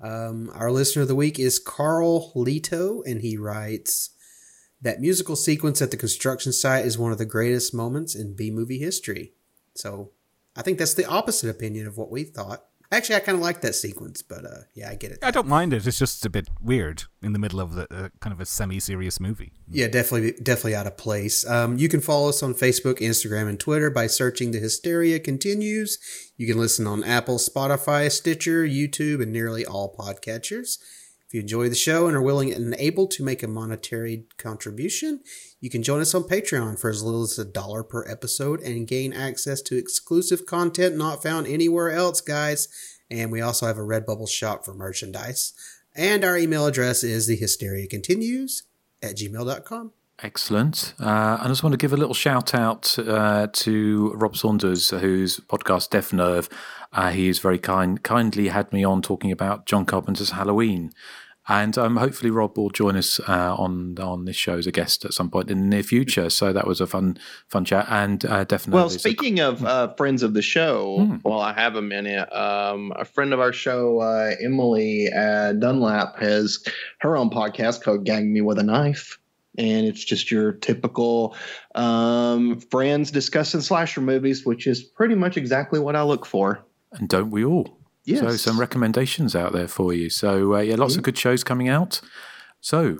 Um, 0.00 0.50
our 0.54 0.70
listener 0.70 1.02
of 1.02 1.08
the 1.08 1.14
week 1.14 1.38
is 1.38 1.58
Carl 1.58 2.32
Leto, 2.34 3.02
and 3.02 3.20
he 3.20 3.36
writes 3.36 4.10
that 4.80 5.00
musical 5.00 5.34
sequence 5.34 5.82
at 5.82 5.90
the 5.90 5.96
construction 5.96 6.52
site 6.52 6.86
is 6.86 6.96
one 6.96 7.10
of 7.10 7.18
the 7.18 7.24
greatest 7.24 7.74
moments 7.74 8.14
in 8.14 8.36
B 8.36 8.50
movie 8.50 8.78
history. 8.78 9.32
So 9.74 10.12
I 10.54 10.62
think 10.62 10.78
that's 10.78 10.94
the 10.94 11.06
opposite 11.06 11.50
opinion 11.50 11.86
of 11.86 11.96
what 11.96 12.10
we 12.10 12.24
thought. 12.24 12.67
Actually, 12.90 13.16
I 13.16 13.20
kind 13.20 13.36
of 13.36 13.42
like 13.42 13.60
that 13.60 13.74
sequence, 13.74 14.22
but 14.22 14.46
uh, 14.46 14.60
yeah, 14.74 14.88
I 14.88 14.94
get 14.94 15.12
it. 15.12 15.18
I 15.22 15.30
don't 15.30 15.46
mind 15.46 15.74
it. 15.74 15.86
It's 15.86 15.98
just 15.98 16.24
a 16.24 16.30
bit 16.30 16.48
weird 16.58 17.04
in 17.22 17.34
the 17.34 17.38
middle 17.38 17.60
of 17.60 17.74
the 17.74 17.82
uh, 17.92 18.08
kind 18.20 18.32
of 18.32 18.40
a 18.40 18.46
semi-serious 18.46 19.20
movie. 19.20 19.52
Yeah, 19.70 19.88
definitely, 19.88 20.32
definitely 20.42 20.74
out 20.74 20.86
of 20.86 20.96
place. 20.96 21.46
Um, 21.46 21.76
you 21.76 21.90
can 21.90 22.00
follow 22.00 22.30
us 22.30 22.42
on 22.42 22.54
Facebook, 22.54 23.00
Instagram, 23.00 23.46
and 23.46 23.60
Twitter 23.60 23.90
by 23.90 24.06
searching 24.06 24.52
"The 24.52 24.58
Hysteria 24.58 25.20
Continues." 25.20 25.98
You 26.38 26.46
can 26.46 26.56
listen 26.56 26.86
on 26.86 27.04
Apple, 27.04 27.36
Spotify, 27.36 28.10
Stitcher, 28.10 28.66
YouTube, 28.66 29.22
and 29.22 29.32
nearly 29.32 29.66
all 29.66 29.94
podcatchers. 29.94 30.78
If 31.28 31.34
you 31.34 31.40
enjoy 31.42 31.68
the 31.68 31.74
show 31.74 32.06
and 32.06 32.16
are 32.16 32.22
willing 32.22 32.54
and 32.54 32.74
able 32.78 33.06
to 33.08 33.22
make 33.22 33.42
a 33.42 33.48
monetary 33.48 34.24
contribution, 34.38 35.20
you 35.60 35.68
can 35.68 35.82
join 35.82 36.00
us 36.00 36.14
on 36.14 36.22
Patreon 36.22 36.80
for 36.80 36.88
as 36.88 37.02
little 37.02 37.22
as 37.22 37.38
a 37.38 37.44
dollar 37.44 37.82
per 37.82 38.08
episode 38.08 38.62
and 38.62 38.88
gain 38.88 39.12
access 39.12 39.60
to 39.62 39.76
exclusive 39.76 40.46
content 40.46 40.96
not 40.96 41.22
found 41.22 41.46
anywhere 41.46 41.90
else, 41.90 42.22
guys. 42.22 42.68
And 43.10 43.30
we 43.30 43.42
also 43.42 43.66
have 43.66 43.76
a 43.76 43.82
Redbubble 43.82 44.30
shop 44.30 44.64
for 44.64 44.72
merchandise. 44.72 45.52
And 45.94 46.24
our 46.24 46.38
email 46.38 46.64
address 46.64 47.04
is 47.04 47.28
thehysteriacontinues 47.28 48.62
at 49.02 49.16
gmail.com. 49.16 49.92
Excellent. 50.20 50.94
Uh, 50.98 51.38
I 51.40 51.44
just 51.46 51.62
want 51.62 51.74
to 51.74 51.76
give 51.76 51.92
a 51.92 51.96
little 51.96 52.14
shout 52.14 52.52
out 52.52 52.98
uh, 52.98 53.48
to 53.52 54.12
Rob 54.14 54.36
Saunders, 54.36 54.90
whose 54.90 55.40
podcast 55.40 55.90
Deaf 55.90 56.12
Nerve. 56.12 56.48
Uh, 56.92 57.10
he's 57.10 57.38
very 57.38 57.58
kind, 57.58 58.02
kindly 58.02 58.48
had 58.48 58.72
me 58.72 58.84
on 58.84 59.02
talking 59.02 59.30
about 59.30 59.66
John 59.66 59.84
Carpenter's 59.84 60.30
Halloween, 60.30 60.90
and 61.46 61.76
um, 61.78 61.96
hopefully 61.96 62.30
Rob 62.30 62.56
will 62.58 62.70
join 62.70 62.96
us 62.96 63.20
uh, 63.20 63.54
on 63.56 63.98
on 63.98 64.24
this 64.26 64.36
show 64.36 64.58
as 64.58 64.66
a 64.66 64.72
guest 64.72 65.04
at 65.04 65.14
some 65.14 65.30
point 65.30 65.50
in 65.50 65.60
the 65.60 65.66
near 65.66 65.82
future. 65.82 66.28
So 66.30 66.52
that 66.52 66.66
was 66.66 66.80
a 66.80 66.86
fun 66.86 67.18
fun 67.46 67.64
chat, 67.64 67.86
and 67.88 68.24
uh, 68.24 68.44
definitely. 68.44 68.80
Well, 68.80 68.90
speaking 68.90 69.40
a, 69.40 69.48
of 69.48 69.64
uh, 69.64 69.94
friends 69.94 70.22
of 70.22 70.34
the 70.34 70.42
show, 70.42 70.98
Hmm. 70.98 71.16
while 71.22 71.40
I 71.40 71.52
have 71.54 71.76
a 71.76 71.82
minute, 71.82 72.30
um, 72.32 72.92
a 72.96 73.04
friend 73.04 73.32
of 73.32 73.40
our 73.40 73.52
show, 73.52 74.00
uh, 74.00 74.32
Emily 74.42 75.08
uh, 75.12 75.52
Dunlap, 75.52 76.18
has 76.20 76.64
her 77.00 77.16
own 77.16 77.30
podcast 77.30 77.82
called 77.82 78.04
"Gang 78.04 78.32
Me 78.32 78.40
with 78.40 78.58
a 78.58 78.62
Knife." 78.62 79.18
And 79.56 79.86
it's 79.86 80.04
just 80.04 80.30
your 80.30 80.52
typical 80.52 81.34
um, 81.74 82.60
friends 82.70 83.10
discussing 83.10 83.60
slasher 83.60 84.00
movies, 84.00 84.46
which 84.46 84.66
is 84.68 84.82
pretty 84.84 85.16
much 85.16 85.36
exactly 85.36 85.80
what 85.80 85.96
I 85.96 86.02
look 86.02 86.24
for. 86.26 86.64
And 86.92 87.08
don't 87.08 87.30
we 87.30 87.44
all? 87.44 87.78
Yes. 88.04 88.20
So 88.20 88.36
some 88.36 88.58
recommendations 88.58 89.36
out 89.36 89.52
there 89.52 89.68
for 89.68 89.92
you. 89.92 90.08
So 90.10 90.54
uh, 90.54 90.60
yeah, 90.60 90.76
lots 90.76 90.96
of 90.96 91.02
good 91.02 91.18
shows 91.18 91.44
coming 91.44 91.68
out. 91.68 92.00
So 92.60 92.96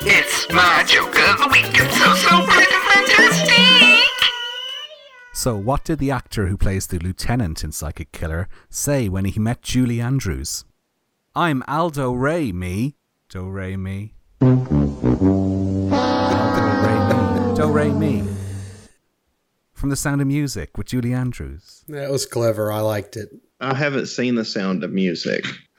It's 0.00 0.48
my 0.50 0.84
joke 0.86 1.08
of 1.08 1.38
the 1.38 1.48
week. 1.52 1.66
It's 1.74 1.96
so, 1.98 2.14
so 2.14 2.28
freaking 2.46 2.92
fantastic. 2.92 4.04
So, 5.32 5.56
what 5.56 5.84
did 5.84 5.98
the 5.98 6.10
actor 6.10 6.46
who 6.46 6.56
plays 6.56 6.86
the 6.86 6.98
lieutenant 6.98 7.64
in 7.64 7.72
Psychic 7.72 8.12
Killer 8.12 8.48
say 8.70 9.08
when 9.08 9.24
he 9.26 9.38
met 9.38 9.60
Julie 9.62 10.00
Andrews? 10.00 10.64
I'm 11.34 11.62
Aldo 11.68 12.12
Ray, 12.12 12.52
me. 12.52 12.94
Do 13.28 13.48
Ray, 13.50 13.76
me. 13.76 14.14
Aldo 14.40 15.90
Ray, 16.86 16.98
me. 17.08 17.54
Do 17.56 17.66
Ray, 17.70 17.90
me. 17.90 18.33
From 19.84 19.90
The 19.90 19.96
Sound 19.96 20.22
of 20.22 20.26
Music 20.26 20.78
with 20.78 20.86
Julie 20.86 21.12
Andrews. 21.12 21.84
That 21.88 22.10
was 22.10 22.24
clever. 22.24 22.72
I 22.72 22.80
liked 22.80 23.18
it. 23.18 23.28
I 23.60 23.74
haven't 23.74 24.06
seen 24.06 24.34
the 24.34 24.42
sound 24.46 24.82
of 24.82 24.90
music. 24.90 25.44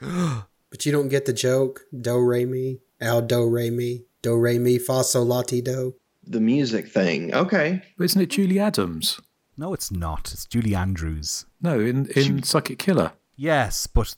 But 0.70 0.86
you 0.86 0.92
don't 0.92 1.08
get 1.08 1.26
the 1.26 1.32
joke? 1.32 1.80
Do 2.00 2.20
re 2.20 2.44
mi, 2.44 2.78
al 3.00 3.22
do 3.22 3.48
re 3.48 3.68
mi, 3.68 4.04
do 4.22 4.36
re 4.36 4.60
mi 4.60 4.78
fa 4.78 5.02
sol 5.02 5.24
la 5.24 5.42
ti 5.42 5.60
do. 5.60 5.96
The 6.22 6.38
music 6.38 6.86
thing. 6.86 7.34
Okay. 7.34 7.82
But 7.98 8.04
isn't 8.04 8.22
it 8.22 8.30
Julie 8.30 8.60
Adams? 8.60 9.20
No, 9.56 9.74
it's 9.74 9.90
not. 9.90 10.32
It's 10.32 10.46
Julie 10.46 10.76
Andrews. 10.76 11.44
No, 11.60 11.80
in 11.80 12.06
in 12.14 12.44
Psychic 12.44 12.78
Killer. 12.78 13.10
Yes, 13.34 13.88
but 13.88 14.14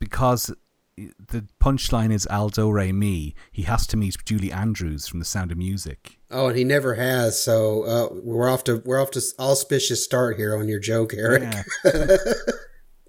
because 0.00 0.52
the 0.96 1.46
punchline 1.60 2.12
is 2.12 2.26
Aldo 2.26 2.70
Re 2.70 2.90
Mi, 2.90 3.36
he 3.52 3.62
has 3.62 3.86
to 3.86 3.96
meet 3.96 4.16
Julie 4.24 4.50
Andrews 4.50 5.06
from 5.06 5.20
The 5.20 5.24
Sound 5.24 5.52
of 5.52 5.58
Music. 5.58 6.17
Oh, 6.30 6.48
and 6.48 6.58
he 6.58 6.64
never 6.64 6.94
has. 6.94 7.40
So 7.40 7.82
uh, 7.84 8.08
we're 8.22 8.48
off 8.48 8.64
to 8.64 8.82
we're 8.84 9.00
off 9.00 9.10
to 9.12 9.22
auspicious 9.38 10.04
start 10.04 10.36
here 10.36 10.56
on 10.56 10.68
your 10.68 10.80
joke, 10.80 11.14
Eric. 11.14 11.54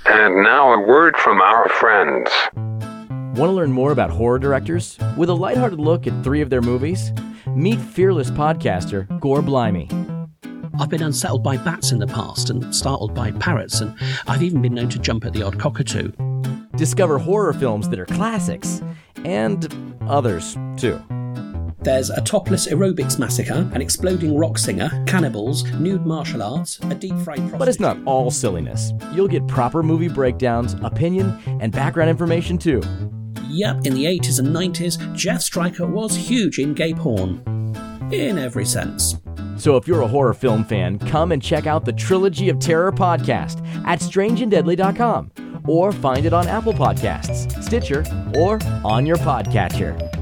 And 0.06 0.44
now 0.44 0.74
a 0.74 0.80
word 0.80 1.18
from 1.18 1.42
our 1.42 1.68
friends. 1.70 2.32
Want 2.56 3.50
to 3.50 3.52
learn 3.52 3.72
more 3.72 3.92
about 3.92 4.10
horror 4.10 4.40
directors? 4.40 4.98
With 5.18 5.30
a 5.30 5.34
lighthearted 5.34 5.80
look 5.80 6.08
at 6.08 6.24
three 6.24 6.42
of 6.42 6.50
their 6.50 6.62
movies? 6.62 7.12
Meet 7.48 7.80
fearless 7.80 8.32
podcaster 8.32 9.08
Gore 9.20 9.42
Blimey. 9.42 9.88
I've 10.80 10.90
been 10.90 11.04
unsettled 11.04 11.44
by 11.44 11.58
bats 11.58 11.92
in 11.92 12.00
the 12.00 12.08
past 12.08 12.50
and 12.50 12.74
startled 12.74 13.14
by 13.14 13.32
parrots, 13.32 13.82
and 13.82 13.94
I've 14.28 14.42
even 14.42 14.62
been 14.62 14.74
known 14.74 14.90
to 14.90 15.00
jump 15.00 15.26
at 15.26 15.34
the 15.34 15.44
odd 15.44 15.60
cockatoo. 15.60 16.12
Discover 16.76 17.20
horror 17.20 17.54
films 17.54 17.90
that 17.90 18.00
are 18.00 18.06
classics 18.06 18.82
and 19.26 19.96
others 20.08 20.58
too. 20.78 21.00
There's 21.82 22.10
a 22.10 22.22
topless 22.22 22.68
aerobics 22.68 23.18
massacre, 23.18 23.70
an 23.74 23.82
exploding 23.82 24.38
rock 24.38 24.58
singer, 24.58 24.90
cannibals, 25.08 25.64
nude 25.74 26.06
martial 26.06 26.44
arts, 26.44 26.78
a 26.84 26.96
deep 26.96 27.18
fried 27.20 27.38
prostitute. 27.38 27.60
But 27.60 27.70
it's 27.70 27.80
not 27.80 27.98
all 28.06 28.32
silliness. 28.32 28.92
You'll 29.14 29.30
get 29.30 29.48
proper 29.48 29.82
movie 29.82 30.10
breakdowns, 30.10 30.74
opinion, 30.82 31.40
and 31.62 31.72
background 31.72 32.10
information 32.10 32.58
too. 32.58 32.82
Yep, 33.48 33.86
in 33.86 33.94
the 33.94 34.06
80s 34.06 34.40
and 34.40 34.50
90s, 34.50 35.16
Jeff 35.16 35.42
Stryker 35.42 35.88
was 35.88 36.16
huge 36.16 36.60
in 36.60 36.74
gay 36.74 36.94
porn. 36.94 37.42
In 38.12 38.38
every 38.38 38.66
sense. 38.66 39.18
So 39.56 39.78
if 39.78 39.88
you're 39.88 40.02
a 40.02 40.08
horror 40.08 40.34
film 40.34 40.66
fan, 40.66 41.00
come 41.00 41.32
and 41.32 41.42
check 41.42 41.66
out 41.66 41.86
the 41.86 41.94
Trilogy 41.94 42.50
of 42.50 42.60
Terror 42.60 42.92
podcast 42.92 43.66
at 43.86 44.00
strangeanddeadly.com 44.00 45.64
or 45.66 45.92
find 45.92 46.26
it 46.26 46.34
on 46.34 46.48
Apple 46.48 46.74
Podcasts, 46.74 47.62
Stitcher, 47.64 48.04
or 48.36 48.60
on 48.84 49.06
your 49.06 49.18
podcatcher. 49.18 50.19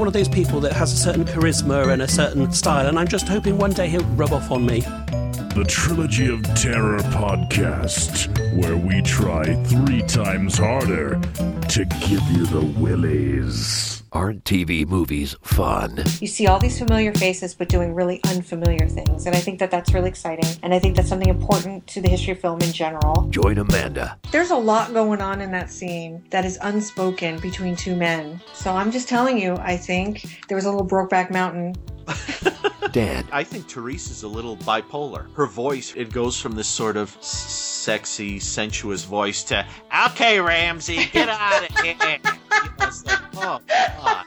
One 0.00 0.06
of 0.06 0.14
those 0.14 0.30
people 0.30 0.60
that 0.60 0.72
has 0.72 0.94
a 0.94 0.96
certain 0.96 1.26
charisma 1.26 1.92
and 1.92 2.00
a 2.00 2.08
certain 2.08 2.50
style, 2.52 2.86
and 2.86 2.98
I'm 2.98 3.06
just 3.06 3.28
hoping 3.28 3.58
one 3.58 3.72
day 3.72 3.86
he'll 3.86 4.02
rub 4.16 4.32
off 4.32 4.50
on 4.50 4.64
me. 4.64 4.80
The 4.80 5.66
Trilogy 5.68 6.32
of 6.32 6.42
Terror 6.54 7.00
podcast, 7.10 8.34
where 8.56 8.78
we 8.78 9.02
try 9.02 9.44
three 9.64 10.00
times 10.00 10.56
harder 10.56 11.20
to 11.68 11.84
give 11.84 12.22
you 12.30 12.46
the 12.46 12.62
willies. 12.78 13.99
Aren't 14.12 14.44
TV 14.44 14.84
movies 14.84 15.36
fun? 15.40 16.02
You 16.20 16.26
see 16.26 16.48
all 16.48 16.58
these 16.58 16.76
familiar 16.76 17.14
faces, 17.14 17.54
but 17.54 17.68
doing 17.68 17.94
really 17.94 18.20
unfamiliar 18.24 18.88
things. 18.88 19.26
And 19.26 19.36
I 19.36 19.38
think 19.38 19.60
that 19.60 19.70
that's 19.70 19.94
really 19.94 20.08
exciting. 20.08 20.46
And 20.64 20.74
I 20.74 20.80
think 20.80 20.96
that's 20.96 21.08
something 21.08 21.28
important 21.28 21.86
to 21.88 22.00
the 22.00 22.08
history 22.08 22.32
of 22.32 22.40
film 22.40 22.60
in 22.60 22.72
general. 22.72 23.28
Join 23.30 23.58
Amanda. 23.58 24.18
There's 24.32 24.50
a 24.50 24.56
lot 24.56 24.92
going 24.92 25.20
on 25.20 25.40
in 25.40 25.52
that 25.52 25.70
scene 25.70 26.24
that 26.30 26.44
is 26.44 26.58
unspoken 26.62 27.38
between 27.38 27.76
two 27.76 27.94
men. 27.94 28.40
So 28.52 28.72
I'm 28.72 28.90
just 28.90 29.08
telling 29.08 29.38
you, 29.38 29.54
I 29.60 29.76
think 29.76 30.40
there 30.48 30.56
was 30.56 30.64
a 30.64 30.70
little 30.72 30.88
Brokeback 30.88 31.30
Mountain. 31.30 31.76
Dan. 32.92 33.26
I 33.32 33.44
think 33.44 33.68
Therese 33.68 34.10
is 34.10 34.22
a 34.22 34.28
little 34.28 34.56
bipolar. 34.58 35.32
Her 35.34 35.46
voice, 35.46 35.94
it 35.96 36.12
goes 36.12 36.40
from 36.40 36.52
this 36.52 36.68
sort 36.68 36.96
of 36.96 37.16
s- 37.18 37.26
sexy, 37.36 38.38
sensuous 38.38 39.04
voice 39.04 39.42
to, 39.44 39.66
okay, 40.06 40.40
Ramsey, 40.40 41.06
get 41.12 41.28
out 41.30 41.68
of 41.68 41.76
here. 41.78 41.94
You 42.02 42.18
know, 42.18 42.70
it's 42.80 43.06
like, 43.06 43.18
oh, 43.36 43.60
God. 43.68 44.26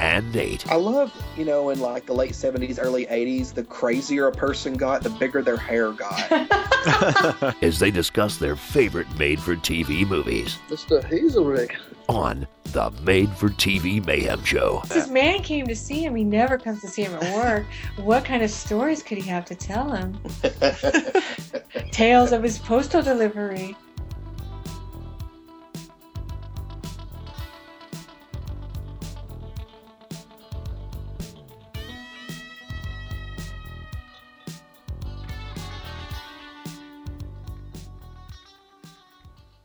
And 0.00 0.34
Nate. 0.34 0.66
I 0.70 0.74
love, 0.74 1.12
you 1.36 1.44
know, 1.44 1.70
in 1.70 1.78
like 1.78 2.04
the 2.04 2.14
late 2.14 2.32
70s, 2.32 2.78
early 2.82 3.06
80s, 3.06 3.54
the 3.54 3.62
crazier 3.62 4.26
a 4.26 4.32
person 4.32 4.74
got, 4.74 5.02
the 5.02 5.10
bigger 5.10 5.40
their 5.40 5.56
hair 5.56 5.92
got. 5.92 7.54
as 7.62 7.78
they 7.78 7.90
discuss 7.90 8.36
their 8.36 8.56
favorite 8.56 9.06
made 9.18 9.40
for 9.40 9.56
TV 9.56 10.06
movies 10.06 10.58
Mr. 10.68 11.00
Hazelrig. 11.02 11.74
On 12.08 12.46
the 12.64 12.90
Made 13.02 13.30
for 13.36 13.50
TV 13.50 14.04
Mayhem 14.04 14.42
Show. 14.44 14.82
This 14.88 15.08
man 15.08 15.42
came 15.42 15.66
to 15.66 15.76
see 15.76 16.04
him. 16.04 16.16
He 16.16 16.24
never 16.24 16.58
comes 16.58 16.80
to 16.80 16.88
see 16.88 17.02
him 17.02 17.14
at 17.14 17.34
work. 17.36 17.66
What 17.96 18.24
kind 18.24 18.42
of 18.42 18.50
stories 18.50 19.02
could 19.02 19.18
he 19.18 19.28
have 19.28 19.44
to 19.46 19.54
tell 19.54 19.90
him? 19.92 20.18
Tales 21.92 22.32
of 22.32 22.42
his 22.42 22.58
postal 22.58 23.02
delivery. 23.02 23.76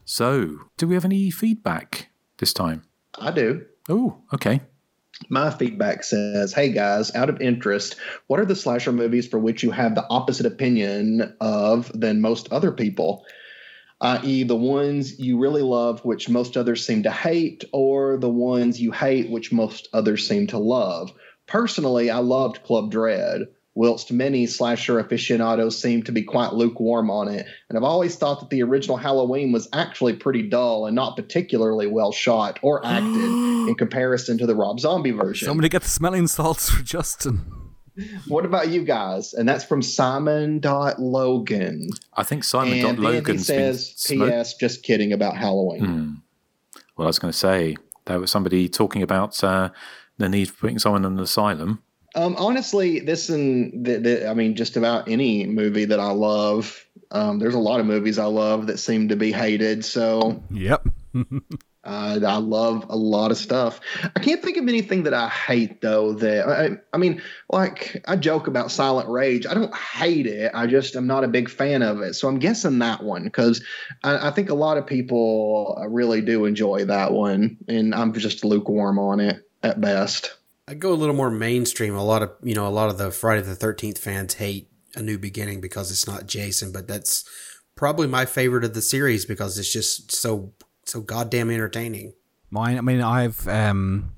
So, 0.06 0.60
do 0.76 0.86
we 0.86 0.96
have 0.96 1.06
any 1.06 1.32
feedback 1.32 2.09
this 2.40 2.54
time? 2.54 2.84
I 3.20 3.32
do. 3.32 3.66
Oh, 3.90 4.18
okay. 4.34 4.62
My 5.30 5.50
feedback 5.52 6.04
says, 6.04 6.54
Hey 6.54 6.72
guys, 6.72 7.14
out 7.14 7.30
of 7.30 7.42
interest, 7.42 7.98
what 8.28 8.40
are 8.40 8.46
the 8.46 8.56
slasher 8.56 8.92
movies 8.92 9.28
for 9.28 9.38
which 9.38 9.64
you 9.64 9.72
have 9.72 9.96
the 9.96 10.08
opposite 10.10 10.46
opinion 10.46 11.36
of 11.42 11.92
than 11.94 12.22
most 12.22 12.52
other 12.52 12.72
people? 12.72 13.26
i.e., 14.02 14.44
the 14.44 14.56
ones 14.56 15.20
you 15.20 15.38
really 15.38 15.62
love, 15.62 16.00
which 16.06 16.30
most 16.30 16.56
others 16.56 16.86
seem 16.86 17.04
to 17.04 17.12
hate, 17.12 17.66
or 17.74 18.18
the 18.18 18.30
ones 18.30 18.80
you 18.80 18.92
hate, 18.92 19.30
which 19.30 19.52
most 19.52 19.90
others 19.94 20.28
seem 20.28 20.48
to 20.48 20.58
love. 20.58 21.12
Personally, 21.48 22.10
I 22.10 22.20
loved 22.20 22.64
Club 22.64 22.92
Dread, 22.92 23.42
whilst 23.76 24.12
many 24.12 24.46
slasher 24.46 25.00
aficionados 25.00 25.80
seem 25.80 26.04
to 26.04 26.12
be 26.12 26.24
quite 26.24 26.54
lukewarm 26.54 27.10
on 27.10 27.28
it. 27.28 27.46
And 27.70 27.78
I've 27.78 27.84
always 27.84 28.16
thought 28.16 28.40
that 28.42 28.50
the 28.50 28.64
original 28.64 28.98
Halloween 28.98 29.52
was 29.52 29.70
actually 29.74 30.14
pretty 30.14 30.44
dull 30.44 30.86
and 30.86 30.96
not 30.96 31.16
particularly 31.16 31.88
well 31.88 32.12
shot 32.12 32.60
or 32.62 32.86
acted 32.86 33.06
in 33.70 33.76
comparison 33.76 34.38
to 34.40 34.46
the 34.46 34.56
Rob 34.56 34.80
Zombie 34.80 35.12
version. 35.12 35.48
Somebody 35.48 35.70
get 35.70 35.84
the 35.84 35.90
smelling 35.90 36.28
salts 36.28 36.70
for 36.70 36.84
Justin. 36.84 37.46
What 38.28 38.46
about 38.46 38.70
you 38.70 38.84
guys? 38.84 39.34
And 39.34 39.48
that's 39.48 39.66
from 39.66 39.82
Simon 39.82 40.62
Logan. 40.62 41.90
I 42.14 42.24
think 42.24 42.44
Simon 42.44 42.74
and 42.80 42.98
then 42.98 43.02
Logan 43.02 43.38
he 43.38 43.44
says, 43.44 44.06
"P.S. 44.08 44.56
Just 44.56 44.84
kidding 44.84 45.12
about 45.12 45.36
Halloween." 45.36 45.86
Hmm. 45.86 46.14
Well, 46.96 47.08
I 47.08 47.10
was 47.10 47.20
going 47.20 47.32
to 47.32 47.38
say 47.38 47.76
there 48.06 48.20
was 48.20 48.32
somebody 48.32 48.70
talking 48.70 49.02
about 49.02 49.42
uh, 49.44 49.70
the 50.18 50.30
need 50.30 50.50
for 50.50 50.62
putting 50.62 50.80
someone 50.80 51.06
in 51.06 51.14
an 51.14 51.20
asylum. 51.20 51.82
Um, 52.16 52.36
honestly, 52.38 53.00
this 53.00 53.30
and 53.30 53.86
the, 53.86 53.98
the, 53.98 54.30
I 54.30 54.34
mean, 54.34 54.56
just 54.56 54.78
about 54.78 55.08
any 55.08 55.46
movie 55.46 55.86
that 55.86 56.00
I 56.00 56.12
love. 56.12 56.86
Um, 57.12 57.40
there's 57.40 57.56
a 57.56 57.60
lot 57.60 57.80
of 57.80 57.86
movies 57.86 58.20
I 58.20 58.26
love 58.26 58.68
that 58.68 58.78
seem 58.78 59.10
to 59.10 59.16
be 59.16 59.32
hated. 59.32 59.84
So, 59.84 60.44
yep. 60.52 60.86
uh, 61.16 62.20
I 62.26 62.38
love 62.38 62.86
a 62.90 62.96
lot 62.96 63.32
of 63.32 63.38
stuff. 63.38 63.80
I 64.16 64.20
can't 64.20 64.44
think 64.44 64.58
of 64.58 64.68
anything 64.68 65.04
that 65.04 65.14
I 65.14 65.28
hate 65.30 65.82
though. 65.82 66.14
That 66.14 66.48
I, 66.48 66.78
I 66.94 66.98
mean, 66.98 67.22
like 67.52 68.04
I 68.08 68.16
joke 68.16 68.48
about 68.48 68.72
Silent 68.72 69.10
Rage. 69.10 69.48
I 69.48 69.54
don't 69.54 69.74
hate 69.76 70.28
it. 70.28 70.52
I 70.54 70.68
just 70.68 70.96
am 70.96 71.08
not 71.08 71.24
a 71.24 71.28
big 71.28 71.50
fan 71.50 71.82
of 71.82 72.02
it. 72.02 72.14
So 72.14 72.28
I'm 72.28 72.40
guessing 72.40 72.80
that 72.80 73.04
one 73.04 73.24
because 73.24 73.64
I, 74.04 74.28
I 74.28 74.32
think 74.32 74.50
a 74.50 74.56
lot 74.56 74.78
of 74.78 74.86
people 74.86 75.84
really 75.90 76.22
do 76.22 76.46
enjoy 76.46 76.86
that 76.86 77.12
one, 77.12 77.58
and 77.68 77.96
I'm 77.96 78.14
just 78.14 78.44
lukewarm 78.44 79.00
on 79.00 79.20
it 79.20 79.48
at 79.64 79.82
best. 79.82 80.36
I 80.70 80.76
go 80.76 80.94
a 80.94 80.94
little 80.94 81.16
more 81.16 81.32
mainstream. 81.32 81.96
A 81.96 82.04
lot 82.04 82.22
of 82.22 82.32
you 82.44 82.54
know, 82.54 82.68
a 82.68 82.70
lot 82.70 82.90
of 82.90 83.00
the 83.00 83.10
Friday 83.10 83.42
the 83.42 83.56
Thirteenth 83.56 83.98
fans 83.98 84.36
hate 84.36 84.70
A 84.96 85.02
New 85.02 85.18
Beginning 85.18 85.62
because 85.62 85.90
it's 85.90 86.06
not 86.06 86.28
Jason, 86.28 86.72
but 86.72 86.88
that's 86.88 87.28
probably 87.76 88.08
my 88.08 88.26
favorite 88.26 88.64
of 88.64 88.76
the 88.76 88.82
series 88.82 89.26
because 89.26 89.58
it's 89.58 89.74
just 89.74 90.12
so 90.12 90.54
so 90.86 91.02
goddamn 91.02 91.50
entertaining. 91.50 92.14
Mine. 92.52 92.78
I 92.78 92.82
mean, 92.82 93.02
I've 93.02 93.48
um, 93.48 94.14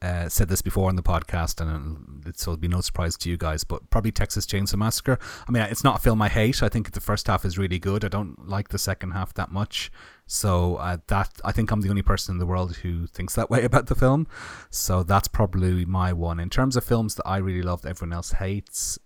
uh, 0.00 0.28
said 0.28 0.48
this 0.48 0.62
before 0.62 0.88
on 0.88 0.96
the 0.96 1.02
podcast, 1.02 1.60
and 1.60 2.24
it 2.24 2.46
will 2.46 2.56
be 2.56 2.68
no 2.68 2.80
surprise 2.80 3.16
to 3.18 3.28
you 3.28 3.36
guys, 3.36 3.64
but 3.64 3.90
probably 3.90 4.12
Texas 4.12 4.46
Chainsaw 4.46 4.76
Massacre. 4.76 5.18
I 5.48 5.50
mean, 5.50 5.62
it's 5.62 5.82
not 5.82 5.96
a 5.96 6.00
film 6.00 6.22
I 6.22 6.28
hate. 6.28 6.62
I 6.62 6.68
think 6.68 6.92
the 6.92 7.00
first 7.00 7.26
half 7.26 7.44
is 7.44 7.58
really 7.58 7.80
good. 7.80 8.04
I 8.04 8.08
don't 8.08 8.48
like 8.48 8.68
the 8.68 8.78
second 8.78 9.10
half 9.10 9.34
that 9.34 9.50
much. 9.50 9.90
So 10.32 10.76
uh, 10.76 10.98
that 11.08 11.40
I 11.44 11.50
think 11.50 11.72
I'm 11.72 11.80
the 11.80 11.90
only 11.90 12.02
person 12.02 12.36
in 12.36 12.38
the 12.38 12.46
world 12.46 12.76
who 12.76 13.08
thinks 13.08 13.34
that 13.34 13.50
way 13.50 13.64
about 13.70 13.88
the 13.88 13.96
film. 13.96 14.28
So 14.70 15.02
that's 15.02 15.26
probably 15.26 15.84
my 15.84 16.12
one. 16.12 16.38
In 16.38 16.48
terms 16.48 16.76
of 16.76 16.84
films 16.84 17.16
that 17.16 17.26
I 17.26 17.38
really 17.38 17.62
loved, 17.62 17.84
everyone 17.84 18.12
else 18.12 18.30
hates, 18.30 18.96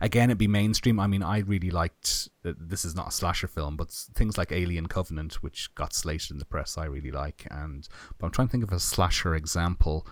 again, 0.00 0.30
it'd 0.30 0.38
be 0.38 0.46
mainstream. 0.46 1.00
I 1.00 1.08
mean, 1.08 1.24
I 1.24 1.38
really 1.40 1.72
liked. 1.72 2.28
This 2.44 2.84
is 2.84 2.94
not 2.94 3.08
a 3.08 3.10
slasher 3.10 3.48
film, 3.48 3.76
but 3.76 3.90
things 3.90 4.38
like 4.38 4.52
Alien 4.52 4.86
Covenant, 4.86 5.42
which 5.42 5.74
got 5.74 5.92
slated 5.92 6.30
in 6.30 6.38
the 6.38 6.44
press, 6.44 6.78
I 6.78 6.84
really 6.84 7.10
like. 7.10 7.44
And 7.50 7.88
but 8.16 8.26
I'm 8.26 8.32
trying 8.32 8.46
to 8.46 8.52
think 8.52 8.62
of 8.62 8.72
a 8.72 8.78
slasher 8.78 9.34
example. 9.34 10.06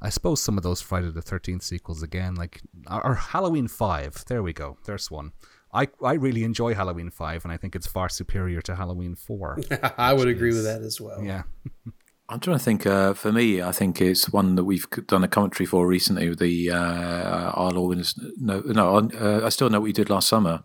I 0.00 0.10
suppose 0.10 0.40
some 0.40 0.56
of 0.56 0.62
those 0.62 0.80
Friday 0.80 1.10
the 1.10 1.22
Thirteenth 1.22 1.64
sequels 1.64 2.04
again, 2.04 2.36
like 2.36 2.60
or 2.88 3.16
Halloween 3.16 3.66
Five. 3.66 4.24
There 4.28 4.44
we 4.44 4.52
go. 4.52 4.76
There's 4.84 5.10
one. 5.10 5.32
I 5.72 5.88
I 6.02 6.14
really 6.14 6.44
enjoy 6.44 6.74
Halloween 6.74 7.10
Five, 7.10 7.44
and 7.44 7.52
I 7.52 7.56
think 7.56 7.74
it's 7.74 7.86
far 7.86 8.08
superior 8.08 8.60
to 8.62 8.76
Halloween 8.76 9.14
Four. 9.14 9.58
I 9.98 10.12
would 10.12 10.28
agree 10.28 10.50
is, 10.50 10.56
with 10.56 10.64
that 10.64 10.82
as 10.82 11.00
well. 11.00 11.22
Yeah. 11.22 11.42
I'm 12.28 12.40
trying 12.40 12.58
to 12.58 12.64
think. 12.64 12.86
Uh, 12.86 13.12
for 13.12 13.30
me, 13.30 13.60
I 13.62 13.72
think 13.72 14.00
it's 14.00 14.32
one 14.32 14.54
that 14.54 14.64
we've 14.64 14.88
done 15.06 15.22
a 15.22 15.28
commentary 15.28 15.66
for 15.66 15.86
recently. 15.86 16.34
The 16.34 16.70
uh, 16.70 17.52
I'll 17.54 17.76
always 17.76 18.14
no, 18.38 18.60
no. 18.60 18.96
Uh, 18.96 19.42
I 19.44 19.48
still 19.50 19.68
know 19.68 19.80
what 19.80 19.86
you 19.86 19.92
did 19.92 20.08
last 20.08 20.28
summer 20.28 20.64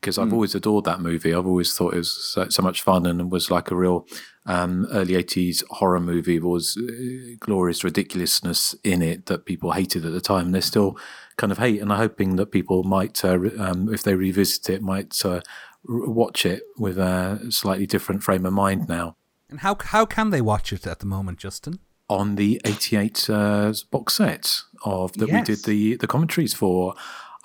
because 0.00 0.18
I've 0.18 0.28
mm. 0.28 0.34
always 0.34 0.54
adored 0.54 0.84
that 0.84 1.00
movie. 1.00 1.34
I've 1.34 1.46
always 1.46 1.74
thought 1.74 1.94
it 1.94 1.98
was 1.98 2.12
so, 2.12 2.48
so 2.48 2.62
much 2.62 2.82
fun 2.82 3.06
and 3.06 3.30
was 3.30 3.50
like 3.50 3.70
a 3.70 3.76
real 3.76 4.06
um, 4.46 4.86
early 4.92 5.14
'80s 5.14 5.64
horror 5.70 6.00
movie. 6.00 6.38
There 6.38 6.48
was 6.48 6.76
uh, 6.76 7.36
glorious 7.40 7.82
ridiculousness 7.82 8.74
in 8.84 9.02
it 9.02 9.26
that 9.26 9.46
people 9.46 9.72
hated 9.72 10.04
at 10.04 10.12
the 10.12 10.20
time. 10.20 10.46
And 10.46 10.54
they're 10.54 10.62
still 10.62 10.96
kind 11.40 11.50
of 11.50 11.58
hate, 11.58 11.80
and 11.80 11.90
I'm 11.90 11.98
hoping 11.98 12.36
that 12.36 12.52
people 12.52 12.84
might, 12.84 13.24
uh, 13.24 13.38
um, 13.58 13.92
if 13.92 14.02
they 14.02 14.14
revisit 14.14 14.68
it, 14.68 14.82
might 14.82 15.24
uh, 15.24 15.40
watch 15.84 16.44
it 16.44 16.62
with 16.76 16.98
a 16.98 17.46
slightly 17.50 17.86
different 17.86 18.22
frame 18.22 18.44
of 18.44 18.52
mind 18.52 18.88
now. 18.88 19.16
And 19.48 19.60
how 19.60 19.76
how 19.80 20.04
can 20.04 20.30
they 20.30 20.42
watch 20.42 20.72
it 20.72 20.86
at 20.86 21.00
the 21.00 21.06
moment, 21.06 21.38
Justin? 21.38 21.80
On 22.08 22.36
the 22.36 22.60
'88 22.64 23.30
uh, 23.30 23.72
box 23.90 24.16
set 24.16 24.60
of 24.84 25.14
that 25.14 25.28
yes. 25.28 25.34
we 25.48 25.54
did 25.54 25.64
the 25.64 25.96
the 25.96 26.06
commentaries 26.06 26.54
for. 26.54 26.94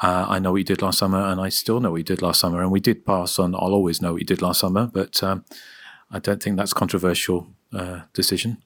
Uh, 0.02 0.26
I 0.28 0.39
know 0.39 0.52
what 0.52 0.58
you 0.58 0.66
did 0.66 0.82
last 0.82 1.00
summer, 1.00 1.22
and 1.22 1.39
I 1.39 1.48
still 1.48 1.80
know 1.80 1.91
what 1.91 1.98
you 1.98 2.04
did 2.04 2.22
last 2.22 2.41
summer, 2.41 2.62
and 2.62 2.70
we 2.70 2.82
did 2.82 3.06
pass 3.06 3.39
on. 3.39 3.56
I'll 3.56 3.74
always 3.74 4.02
know 4.02 4.12
what 4.12 4.22
you 4.22 4.26
did 4.26 4.41
last 4.41 4.60
summer, 4.60 4.88
but 4.88 5.24
um, 5.24 5.46
I 6.12 6.20
don't 6.20 6.43
think 6.43 6.58
that's 6.58 6.74
controversial 6.74 7.48
uh, 7.72 8.02
decision. 8.14 8.58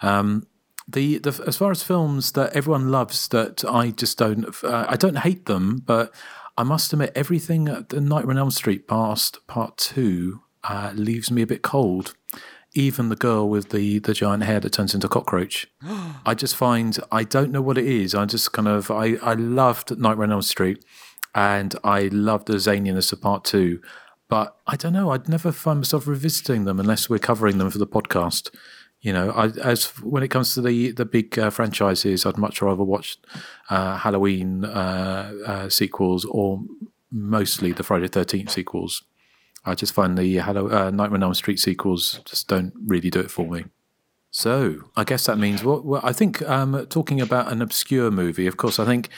Um, 0.00 0.48
the, 0.88 1.18
the 1.18 1.42
as 1.46 1.56
far 1.56 1.70
as 1.70 1.82
films 1.82 2.32
that 2.32 2.54
everyone 2.54 2.90
loves 2.90 3.28
that 3.28 3.64
I 3.64 3.90
just 3.90 4.18
don't 4.18 4.46
uh, 4.64 4.86
I 4.88 4.96
don't 4.96 5.18
hate 5.18 5.46
them, 5.46 5.82
but 5.84 6.12
I 6.56 6.62
must 6.64 6.92
admit 6.92 7.12
everything 7.14 7.68
at 7.68 7.90
the 7.90 8.00
Nightmare 8.00 8.32
on 8.32 8.38
Elm 8.38 8.50
Street 8.50 8.86
past 8.86 9.46
part 9.46 9.76
two 9.76 10.42
uh, 10.64 10.92
leaves 10.94 11.30
me 11.30 11.42
a 11.42 11.46
bit 11.46 11.62
cold 11.62 12.14
even 12.74 13.08
the 13.08 13.16
girl 13.16 13.48
with 13.48 13.70
the 13.70 13.98
the 13.98 14.14
giant 14.14 14.44
hair 14.44 14.60
that 14.60 14.72
turns 14.72 14.94
into 14.94 15.06
a 15.06 15.10
cockroach. 15.10 15.66
I 16.26 16.34
just 16.34 16.56
find 16.56 16.98
I 17.10 17.24
don't 17.24 17.52
know 17.52 17.62
what 17.62 17.78
it 17.78 17.86
is. 17.86 18.14
I 18.14 18.24
just 18.24 18.52
kind 18.52 18.68
of 18.68 18.90
I 18.90 19.16
I 19.22 19.34
loved 19.34 19.96
Nightmare 19.98 20.24
on 20.24 20.32
Elm 20.32 20.42
Street, 20.42 20.84
and 21.34 21.74
I 21.84 22.08
loved 22.12 22.46
the 22.46 22.54
zaniness 22.54 23.12
of 23.12 23.20
part 23.20 23.44
two, 23.44 23.80
but 24.28 24.56
I 24.66 24.76
don't 24.76 24.92
know. 24.92 25.10
I'd 25.10 25.28
never 25.28 25.52
find 25.52 25.80
myself 25.80 26.06
revisiting 26.06 26.64
them 26.64 26.80
unless 26.80 27.08
we're 27.08 27.18
covering 27.18 27.58
them 27.58 27.70
for 27.70 27.78
the 27.78 27.86
podcast. 27.86 28.50
You 29.02 29.12
know, 29.12 29.32
I, 29.32 29.46
as 29.64 29.86
when 30.00 30.22
it 30.22 30.28
comes 30.28 30.54
to 30.54 30.62
the 30.62 30.92
the 30.92 31.04
big 31.04 31.36
uh, 31.36 31.50
franchises, 31.50 32.24
I'd 32.24 32.38
much 32.38 32.62
rather 32.62 32.84
watch 32.84 33.18
uh, 33.68 33.98
Halloween 33.98 34.64
uh, 34.64 35.32
uh 35.44 35.68
sequels 35.68 36.24
or 36.24 36.62
mostly 37.10 37.72
the 37.72 37.82
Friday 37.82 38.06
Thirteenth 38.06 38.50
sequels. 38.50 39.02
I 39.64 39.74
just 39.74 39.92
find 39.92 40.16
the 40.16 40.36
Hello 40.36 40.68
uh, 40.68 40.90
Nightmare 40.90 41.18
on 41.18 41.22
Elm 41.24 41.34
Street 41.34 41.58
sequels 41.58 42.20
just 42.24 42.46
don't 42.46 42.72
really 42.86 43.10
do 43.10 43.20
it 43.20 43.30
for 43.30 43.46
me. 43.48 43.64
So 44.30 44.90
I 44.96 45.04
guess 45.04 45.26
that 45.26 45.36
means 45.36 45.64
what 45.64 45.84
well, 45.84 46.00
I 46.04 46.12
think. 46.12 46.40
Um, 46.48 46.86
talking 46.88 47.20
about 47.20 47.50
an 47.50 47.60
obscure 47.60 48.10
movie, 48.10 48.46
of 48.46 48.56
course, 48.56 48.78
I 48.78 48.84
think. 48.84 49.08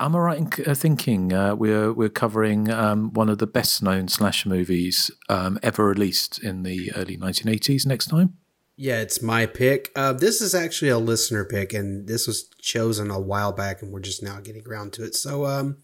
Am 0.00 0.16
I 0.16 0.18
right 0.18 0.38
in 0.38 0.50
uh, 0.66 0.74
thinking 0.74 1.32
uh, 1.32 1.54
we're 1.54 1.92
we're 1.92 2.08
covering 2.08 2.68
um, 2.68 3.12
one 3.12 3.28
of 3.28 3.38
the 3.38 3.46
best 3.46 3.80
known 3.80 4.08
slash 4.08 4.44
movies 4.44 5.10
um, 5.28 5.58
ever 5.62 5.86
released 5.86 6.42
in 6.42 6.64
the 6.64 6.92
early 6.96 7.16
1980s 7.16 7.86
next 7.86 8.06
time? 8.06 8.39
Yeah, 8.82 9.02
it's 9.02 9.20
my 9.20 9.44
pick. 9.44 9.92
Uh, 9.94 10.14
this 10.14 10.40
is 10.40 10.54
actually 10.54 10.88
a 10.88 10.96
listener 10.96 11.44
pick, 11.44 11.74
and 11.74 12.08
this 12.08 12.26
was 12.26 12.44
chosen 12.62 13.10
a 13.10 13.20
while 13.20 13.52
back, 13.52 13.82
and 13.82 13.92
we're 13.92 14.00
just 14.00 14.22
now 14.22 14.40
getting 14.40 14.66
around 14.66 14.94
to 14.94 15.04
it. 15.04 15.14
So, 15.14 15.44
um, 15.44 15.82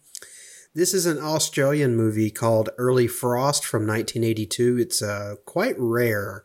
this 0.74 0.94
is 0.94 1.04
an 1.04 1.18
Australian 1.18 1.94
movie 1.94 2.30
called 2.30 2.70
Early 2.78 3.06
Frost 3.06 3.66
from 3.66 3.82
1982. 3.86 4.78
It's 4.78 5.02
uh, 5.02 5.34
quite 5.44 5.74
rare. 5.76 6.44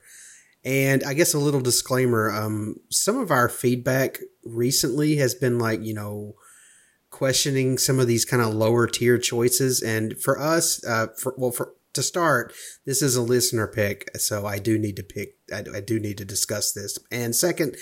And 0.66 1.06
I 1.06 1.14
guess 1.14 1.34
a 1.34 1.39
little 1.39 1.62
disclaimer 1.62 2.30
um, 2.30 2.82
some 2.89 3.18
of 3.18 3.32
our 3.32 3.47
feedback 3.47 4.20
recently 4.43 5.16
has 5.16 5.34
been 5.34 5.58
like, 5.58 5.82
you 5.82 5.93
know, 5.93 6.36
questioning 7.12 7.78
some 7.78 7.97
of 7.97 8.08
these 8.08 8.26
kind 8.26 8.43
of 8.43 8.54
lower 8.54 8.88
tier 8.88 9.18
choices. 9.18 9.82
And 9.82 10.20
for 10.20 10.38
us, 10.38 10.84
uh, 10.84 11.08
for, 11.18 11.34
well, 11.38 11.52
for, 11.52 11.76
to 11.94 12.04
start, 12.04 12.54
this 12.86 13.02
is 13.02 13.16
a 13.16 13.22
listener 13.22 13.68
pick. 13.68 14.10
So 14.18 14.46
I 14.46 14.60
do 14.60 14.78
need 14.78 14.96
to 14.98 15.04
pick, 15.04 15.38
I, 15.54 15.64
I 15.76 15.82
do 15.82 16.00
need 16.00 16.18
to 16.20 16.26
discuss 16.26 16.72
this. 16.72 16.98
And 17.12 17.36
second, 17.36 17.76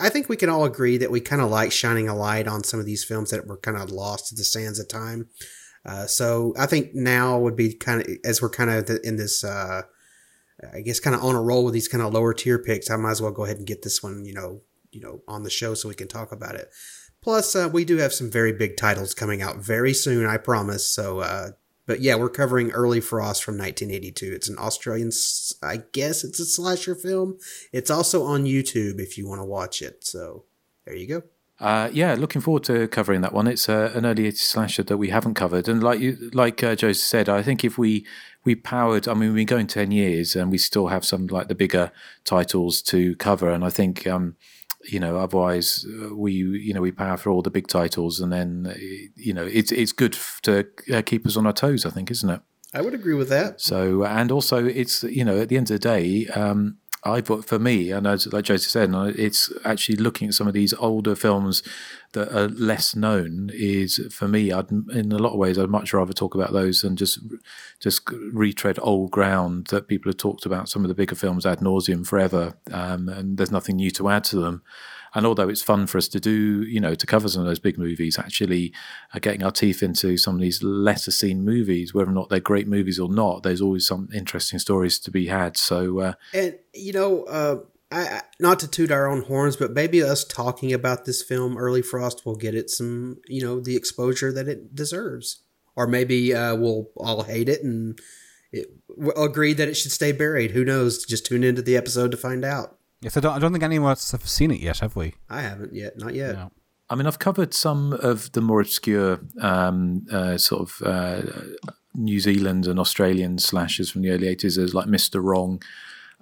I 0.00 0.08
think 0.08 0.28
we 0.28 0.36
can 0.36 0.48
all 0.48 0.64
agree 0.64 0.96
that 0.98 1.10
we 1.10 1.20
kind 1.20 1.40
of 1.40 1.50
like 1.50 1.72
shining 1.72 2.08
a 2.08 2.16
light 2.16 2.48
on 2.48 2.64
some 2.64 2.80
of 2.80 2.86
these 2.86 3.04
films 3.04 3.30
that 3.30 3.46
were 3.46 3.56
kind 3.56 3.76
of 3.76 3.90
lost 3.90 4.28
to 4.28 4.34
the 4.34 4.44
sands 4.44 4.78
of 4.78 4.88
time. 4.88 5.28
Uh, 5.84 6.06
so 6.06 6.52
I 6.58 6.66
think 6.66 6.94
now 6.94 7.38
would 7.38 7.56
be 7.56 7.74
kind 7.74 8.02
of 8.02 8.08
as 8.24 8.42
we're 8.42 8.50
kind 8.50 8.70
of 8.70 8.90
in 9.04 9.16
this, 9.16 9.44
uh, 9.44 9.82
I 10.74 10.80
guess, 10.80 11.00
kind 11.00 11.14
of 11.14 11.22
on 11.22 11.36
a 11.36 11.40
roll 11.40 11.64
with 11.64 11.74
these 11.74 11.88
kind 11.88 12.02
of 12.02 12.12
lower 12.12 12.34
tier 12.34 12.58
picks. 12.58 12.90
I 12.90 12.96
might 12.96 13.12
as 13.12 13.22
well 13.22 13.30
go 13.30 13.44
ahead 13.44 13.58
and 13.58 13.66
get 13.66 13.82
this 13.82 14.02
one, 14.02 14.24
you 14.24 14.34
know, 14.34 14.62
you 14.90 15.00
know, 15.00 15.22
on 15.28 15.44
the 15.44 15.50
show 15.50 15.74
so 15.74 15.88
we 15.88 15.94
can 15.94 16.08
talk 16.08 16.32
about 16.32 16.56
it. 16.56 16.68
Plus, 17.22 17.54
uh, 17.54 17.68
we 17.72 17.84
do 17.84 17.98
have 17.98 18.12
some 18.12 18.30
very 18.30 18.52
big 18.52 18.76
titles 18.76 19.14
coming 19.14 19.42
out 19.42 19.56
very 19.56 19.94
soon, 19.94 20.26
I 20.26 20.36
promise. 20.36 20.86
So 20.86 21.20
uh, 21.20 21.50
But 21.88 22.02
yeah, 22.02 22.16
we're 22.16 22.28
covering 22.28 22.70
Early 22.70 23.00
Frost 23.00 23.42
from 23.42 23.54
1982. 23.54 24.30
It's 24.34 24.48
an 24.50 24.58
Australian, 24.58 25.10
I 25.62 25.78
guess 25.92 26.22
it's 26.22 26.38
a 26.38 26.44
slasher 26.44 26.94
film. 26.94 27.38
It's 27.72 27.90
also 27.90 28.24
on 28.24 28.44
YouTube 28.44 29.00
if 29.00 29.16
you 29.16 29.26
want 29.26 29.40
to 29.40 29.46
watch 29.46 29.80
it. 29.80 30.04
So 30.04 30.44
there 30.84 30.94
you 30.94 31.08
go. 31.08 31.22
Uh, 31.58 31.88
yeah, 31.90 32.14
looking 32.14 32.42
forward 32.42 32.62
to 32.64 32.88
covering 32.88 33.22
that 33.22 33.32
one. 33.32 33.46
It's 33.46 33.70
uh, 33.70 33.90
an 33.94 34.04
early 34.04 34.30
80s 34.30 34.36
slasher 34.36 34.82
that 34.82 34.98
we 34.98 35.08
haven't 35.08 35.34
covered, 35.34 35.66
and 35.66 35.82
like 35.82 35.98
you, 35.98 36.30
like 36.32 36.62
uh, 36.62 36.76
Joe 36.76 36.92
said, 36.92 37.28
I 37.28 37.42
think 37.42 37.64
if 37.64 37.76
we 37.76 38.06
we 38.44 38.54
powered, 38.54 39.08
I 39.08 39.14
mean, 39.14 39.30
we've 39.30 39.46
been 39.46 39.56
going 39.56 39.66
ten 39.66 39.90
years, 39.90 40.36
and 40.36 40.52
we 40.52 40.58
still 40.58 40.86
have 40.86 41.04
some 41.04 41.26
like 41.26 41.48
the 41.48 41.56
bigger 41.56 41.90
titles 42.24 42.80
to 42.82 43.16
cover, 43.16 43.50
and 43.50 43.64
I 43.64 43.70
think 43.70 44.06
um, 44.06 44.36
you 44.90 45.00
know, 45.00 45.18
otherwise 45.18 45.86
uh, 46.02 46.14
we 46.14 46.32
you 46.32 46.74
know 46.74 46.80
we 46.80 46.92
power 46.92 47.16
for 47.16 47.30
all 47.30 47.42
the 47.42 47.50
big 47.50 47.66
titles, 47.66 48.20
and 48.20 48.32
then 48.32 48.66
uh, 48.70 48.74
you 49.14 49.32
know 49.32 49.44
it's 49.44 49.72
it's 49.72 49.92
good 49.92 50.16
to 50.42 50.66
uh, 50.92 51.02
keep 51.02 51.26
us 51.26 51.36
on 51.36 51.46
our 51.46 51.52
toes. 51.52 51.86
I 51.86 51.90
think, 51.90 52.10
isn't 52.10 52.30
it? 52.30 52.40
I 52.74 52.82
would 52.82 52.94
agree 52.94 53.14
with 53.14 53.30
that. 53.30 53.60
So, 53.60 54.04
and 54.04 54.30
also, 54.30 54.64
it's 54.66 55.02
you 55.04 55.24
know, 55.24 55.40
at 55.40 55.48
the 55.48 55.56
end 55.56 55.70
of 55.70 55.80
the 55.80 55.88
day, 55.88 56.26
um, 56.28 56.78
I 57.12 57.20
thought 57.20 57.44
for 57.44 57.58
me, 57.58 57.90
and 57.90 58.06
as 58.06 58.26
like 58.32 58.44
Joseph 58.44 58.70
said, 58.70 58.90
it's 59.18 59.52
actually 59.64 59.96
looking 59.96 60.28
at 60.28 60.34
some 60.34 60.46
of 60.46 60.54
these 60.54 60.74
older 60.74 61.14
films 61.14 61.62
that 62.12 62.32
are 62.36 62.48
less 62.48 62.94
known. 62.94 63.50
Is 63.52 64.00
for 64.10 64.28
me, 64.28 64.52
I'd 64.52 64.70
in 64.70 65.12
a 65.12 65.18
lot 65.18 65.32
of 65.32 65.38
ways, 65.38 65.58
I'd 65.58 65.68
much 65.68 65.92
rather 65.92 66.12
talk 66.12 66.34
about 66.34 66.52
those 66.52 66.82
than 66.82 66.96
just 66.96 67.20
just 67.80 68.02
retread 68.32 68.78
old 68.82 69.10
ground 69.10 69.68
that 69.68 69.88
people 69.88 70.10
have 70.10 70.18
talked 70.18 70.46
about. 70.46 70.68
Some 70.68 70.84
of 70.84 70.88
the 70.88 70.94
bigger 70.94 71.16
films 71.16 71.46
ad 71.46 71.60
nauseum 71.60 72.06
forever, 72.06 72.54
um, 72.72 73.08
and 73.08 73.36
there's 73.36 73.52
nothing 73.52 73.76
new 73.76 73.90
to 73.92 74.08
add 74.08 74.24
to 74.24 74.36
them. 74.36 74.62
And 75.14 75.26
although 75.26 75.48
it's 75.48 75.62
fun 75.62 75.86
for 75.86 75.98
us 75.98 76.08
to 76.08 76.20
do, 76.20 76.62
you 76.62 76.80
know, 76.80 76.94
to 76.94 77.06
cover 77.06 77.28
some 77.28 77.42
of 77.42 77.46
those 77.46 77.58
big 77.58 77.78
movies, 77.78 78.18
actually 78.18 78.72
uh, 79.14 79.18
getting 79.18 79.42
our 79.42 79.50
teeth 79.50 79.82
into 79.82 80.16
some 80.16 80.34
of 80.34 80.40
these 80.40 80.62
lesser 80.62 81.10
seen 81.10 81.44
movies, 81.44 81.94
whether 81.94 82.10
or 82.10 82.14
not 82.14 82.28
they're 82.28 82.40
great 82.40 82.68
movies 82.68 82.98
or 82.98 83.08
not, 83.08 83.42
there's 83.42 83.60
always 83.60 83.86
some 83.86 84.08
interesting 84.14 84.58
stories 84.58 84.98
to 85.00 85.10
be 85.10 85.26
had. 85.26 85.56
So, 85.56 86.00
uh, 86.00 86.12
And 86.34 86.58
you 86.74 86.92
know, 86.92 87.24
uh, 87.24 87.56
I, 87.90 88.22
not 88.38 88.60
to 88.60 88.68
toot 88.68 88.90
our 88.90 89.06
own 89.06 89.22
horns, 89.22 89.56
but 89.56 89.72
maybe 89.72 90.02
us 90.02 90.24
talking 90.24 90.72
about 90.72 91.04
this 91.04 91.22
film, 91.22 91.56
Early 91.56 91.82
Frost, 91.82 92.26
will 92.26 92.36
get 92.36 92.54
it 92.54 92.70
some, 92.70 93.18
you 93.26 93.42
know, 93.42 93.60
the 93.60 93.76
exposure 93.76 94.32
that 94.32 94.48
it 94.48 94.74
deserves. 94.74 95.42
Or 95.74 95.86
maybe 95.86 96.34
uh, 96.34 96.56
we'll 96.56 96.90
all 96.96 97.22
hate 97.22 97.48
it 97.48 97.62
and 97.62 97.98
it, 98.52 98.66
we'll 98.88 99.24
agree 99.24 99.52
that 99.54 99.68
it 99.68 99.74
should 99.74 99.92
stay 99.92 100.12
buried. 100.12 100.50
Who 100.50 100.64
knows? 100.64 101.04
Just 101.04 101.26
tune 101.26 101.44
into 101.44 101.62
the 101.62 101.76
episode 101.76 102.10
to 102.10 102.16
find 102.16 102.44
out. 102.44 102.77
Yes, 103.00 103.16
I 103.16 103.20
don't. 103.20 103.32
I 103.32 103.38
don't 103.38 103.52
think 103.52 103.64
any 103.64 103.76
of 103.76 103.84
us 103.84 104.10
have 104.12 104.28
seen 104.28 104.50
it 104.50 104.60
yet, 104.60 104.78
have 104.78 104.96
we? 104.96 105.14
I 105.30 105.40
haven't 105.42 105.72
yet, 105.74 105.98
not 105.98 106.14
yet. 106.14 106.36
I 106.90 106.94
mean, 106.94 107.06
I've 107.06 107.18
covered 107.18 107.52
some 107.54 107.92
of 107.92 108.32
the 108.32 108.40
more 108.40 108.60
obscure 108.60 109.20
um, 109.40 110.06
uh, 110.10 110.38
sort 110.38 110.62
of 110.62 110.82
uh, 110.86 111.22
New 111.94 112.18
Zealand 112.18 112.66
and 112.66 112.78
Australian 112.78 113.38
slashers 113.38 113.90
from 113.90 114.02
the 114.02 114.10
early 114.10 114.34
80s. 114.34 114.56
There's 114.56 114.74
like 114.74 114.86
Mr. 114.86 115.22
Wrong, 115.22 115.62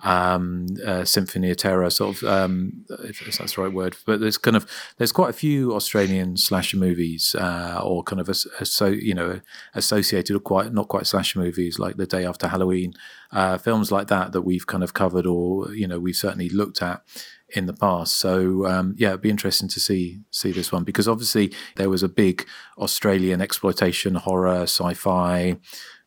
um, 0.07 0.67
uh, 0.87 1.05
Symphony 1.05 1.51
of 1.51 1.57
Terror, 1.57 1.91
sort 1.91 2.17
of, 2.17 2.29
um, 2.29 2.85
if 3.01 3.19
that's 3.37 3.57
the 3.57 3.63
right 3.63 3.73
word. 3.73 3.97
But 4.07 4.21
there's 4.21 4.39
kind 4.39 4.57
of, 4.57 4.71
there's 4.99 5.11
quite 5.11 5.31
a 5.31 5.33
few 5.33 5.75
Australian 5.75 6.37
slasher 6.37 6.77
movies 6.77 7.35
uh, 7.35 7.81
or 7.83 8.05
kind 8.05 8.21
of, 8.21 8.35
so, 8.37 8.87
you 8.87 9.15
know, 9.15 9.41
associated 9.75 10.37
or 10.37 10.41
quite, 10.41 10.73
not 10.73 10.87
quite 10.87 11.09
slasher 11.09 11.41
movies 11.41 11.81
like 11.81 11.97
The 11.97 12.07
Day 12.07 12.25
After 12.25 12.47
Halloween, 12.47 12.95
uh, 13.33 13.59
films 13.59 13.91
like 13.91 14.07
that 14.07 14.31
that 14.31 14.43
we've 14.43 14.67
kind 14.67 14.85
of 14.85 14.95
covered 14.95 15.27
or, 15.27 15.75
you 15.75 15.89
know, 15.89 15.99
we've 15.99 16.15
certainly 16.15 16.49
looked 16.49 16.83
at 16.83 17.03
in 17.49 17.67
the 17.67 17.73
past. 17.73 18.17
So 18.17 18.67
um, 18.67 18.95
yeah, 18.97 19.09
it'd 19.09 19.21
be 19.21 19.31
interesting 19.31 19.69
to 19.69 19.81
see 19.81 20.21
see 20.31 20.53
this 20.53 20.73
one 20.73 20.85
because 20.85 21.07
obviously 21.07 21.53
there 21.77 21.89
was 21.89 22.03
a 22.03 22.09
big 22.09 22.47
Australian 22.79 23.41
exploitation 23.41 24.17
horror, 24.17 24.63
sci-fi, 24.63 25.57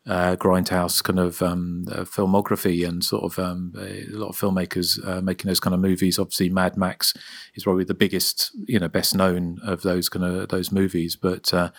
uh, 0.10 0.36
grindhouse 0.36 1.04
kind 1.04 1.20
of 1.20 1.42
um, 1.44 1.86
uh, 1.92 2.02
filmography 2.02 2.86
and 2.86 3.04
sort 3.04 3.24
of 3.24 3.38
um, 3.38 3.74
a 3.78 4.06
lot 4.10 4.30
of 4.30 4.36
filmmakers 4.36 5.00
uh, 5.08 5.22
making 5.22 5.48
those 5.48 5.60
kind 5.60 5.74
of 5.74 5.80
movies. 5.80 6.18
Obviously, 6.18 6.50
Mad 6.50 6.76
Max 6.76 7.14
is 7.54 7.64
probably 7.64 7.84
the 7.84 7.94
biggest, 7.94 8.52
you 8.66 8.80
know, 8.80 8.88
best 8.90 9.16
known 9.16 9.60
of 9.64 9.84
those 9.84 10.10
kind 10.10 10.26
of 10.26 10.50
those 10.50 10.72
movies, 10.72 11.16
but. 11.16 11.54
Uh, 11.54 11.70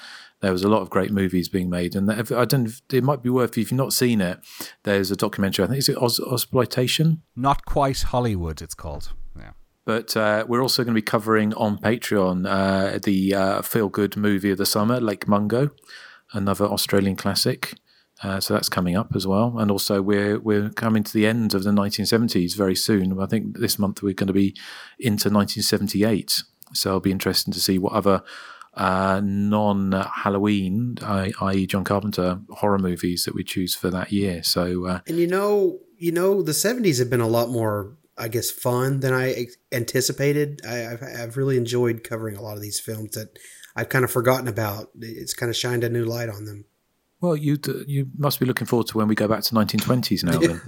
there 0.40 0.52
was 0.52 0.64
a 0.64 0.70
lot 0.70 0.80
of 0.80 0.88
great 0.88 1.10
movies 1.10 1.50
being 1.50 1.68
made, 1.68 1.94
and 1.94 2.08
if, 2.10 2.32
I 2.32 2.46
don't. 2.46 2.70
It 2.90 3.04
might 3.04 3.22
be 3.22 3.28
worth 3.28 3.50
if 3.50 3.58
you've 3.58 3.72
not 3.72 3.92
seen 3.92 4.22
it. 4.22 4.40
There's 4.84 5.10
a 5.10 5.16
documentary. 5.16 5.66
I 5.66 5.68
think 5.68 5.80
is 5.80 5.90
it 5.90 5.98
Oz, 5.98 6.18
Ozploitation. 6.18 7.18
Not 7.36 7.66
quite 7.66 8.00
Hollywood. 8.00 8.62
It's 8.62 8.72
called. 8.72 9.12
Yeah. 9.36 9.50
But 9.84 10.16
uh, 10.16 10.46
we're 10.48 10.62
also 10.62 10.82
going 10.82 10.94
to 10.94 10.98
be 10.98 11.02
covering 11.02 11.52
on 11.52 11.76
Patreon 11.76 12.46
uh, 12.48 12.98
the 13.02 13.34
uh, 13.34 13.60
feel 13.60 13.90
good 13.90 14.16
movie 14.16 14.50
of 14.50 14.56
the 14.56 14.64
summer, 14.64 14.98
Lake 14.98 15.28
Mungo, 15.28 15.72
another 16.32 16.64
Australian 16.64 17.16
classic. 17.16 17.74
Uh, 18.22 18.38
so 18.38 18.52
that's 18.52 18.68
coming 18.68 18.96
up 18.96 19.14
as 19.14 19.26
well. 19.26 19.58
And 19.58 19.70
also, 19.70 20.02
we're 20.02 20.38
we're 20.38 20.70
coming 20.70 21.02
to 21.02 21.12
the 21.12 21.26
end 21.26 21.54
of 21.54 21.62
the 21.62 21.70
1970s 21.70 22.56
very 22.56 22.76
soon. 22.76 23.18
I 23.20 23.26
think 23.26 23.58
this 23.58 23.78
month 23.78 24.02
we're 24.02 24.14
going 24.14 24.26
to 24.26 24.32
be 24.32 24.54
into 24.98 25.30
1978. 25.30 26.42
So 26.72 26.90
it'll 26.90 27.00
be 27.00 27.10
interesting 27.10 27.52
to 27.52 27.60
see 27.60 27.78
what 27.78 27.94
other 27.94 28.22
uh, 28.74 29.20
non 29.24 29.92
Halloween, 29.92 30.96
i.e., 31.02 31.66
John 31.66 31.84
Carpenter 31.84 32.40
horror 32.50 32.78
movies 32.78 33.24
that 33.24 33.34
we 33.34 33.42
choose 33.42 33.74
for 33.74 33.90
that 33.90 34.12
year. 34.12 34.42
So 34.42 34.86
uh, 34.86 35.00
And 35.06 35.18
you 35.18 35.26
know, 35.26 35.78
you 35.96 36.12
know, 36.12 36.42
the 36.42 36.52
'70s 36.52 36.98
have 36.98 37.10
been 37.10 37.20
a 37.20 37.28
lot 37.28 37.48
more, 37.48 37.96
I 38.18 38.28
guess, 38.28 38.50
fun 38.50 39.00
than 39.00 39.14
I 39.14 39.46
anticipated. 39.72 40.60
I, 40.66 40.92
I've, 40.92 41.02
I've 41.02 41.36
really 41.36 41.56
enjoyed 41.56 42.04
covering 42.04 42.36
a 42.36 42.42
lot 42.42 42.56
of 42.56 42.62
these 42.62 42.78
films 42.78 43.14
that 43.14 43.38
I've 43.74 43.88
kind 43.88 44.04
of 44.04 44.10
forgotten 44.10 44.46
about. 44.46 44.90
It's 45.00 45.34
kind 45.34 45.50
of 45.50 45.56
shined 45.56 45.84
a 45.84 45.88
new 45.88 46.04
light 46.04 46.28
on 46.28 46.44
them. 46.44 46.66
Well, 47.20 47.36
you 47.36 47.58
you 47.86 48.08
must 48.16 48.40
be 48.40 48.46
looking 48.46 48.66
forward 48.66 48.86
to 48.88 48.98
when 48.98 49.08
we 49.08 49.14
go 49.14 49.28
back 49.28 49.42
to 49.42 49.54
1920s 49.54 50.24
now. 50.24 50.38
Then. 50.38 50.60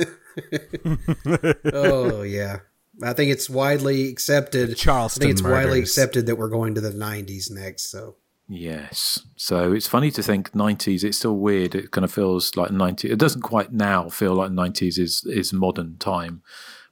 oh 1.74 2.22
yeah, 2.22 2.58
I 3.02 3.12
think 3.14 3.30
it's 3.30 3.48
widely 3.48 4.08
accepted. 4.08 4.76
Charleston 4.76 5.22
I 5.22 5.26
think 5.26 5.38
it's 5.38 5.42
widely 5.42 5.80
accepted 5.80 6.26
that 6.26 6.36
we're 6.36 6.48
going 6.48 6.74
to 6.74 6.80
the 6.80 6.90
'90s 6.90 7.50
next. 7.50 7.90
So 7.90 8.16
Yes. 8.48 9.20
So 9.36 9.72
it's 9.72 9.86
funny 9.86 10.10
to 10.10 10.22
think 10.22 10.52
90s. 10.52 11.04
It's 11.04 11.16
still 11.16 11.36
weird. 11.36 11.74
It 11.74 11.90
kind 11.90 12.04
of 12.04 12.12
feels 12.12 12.54
like 12.54 12.70
90. 12.70 13.10
It 13.10 13.18
doesn't 13.18 13.40
quite 13.40 13.72
now 13.72 14.10
feel 14.10 14.34
like 14.34 14.50
90s 14.50 14.98
is 14.98 15.24
is 15.24 15.52
modern 15.52 15.96
time 15.98 16.42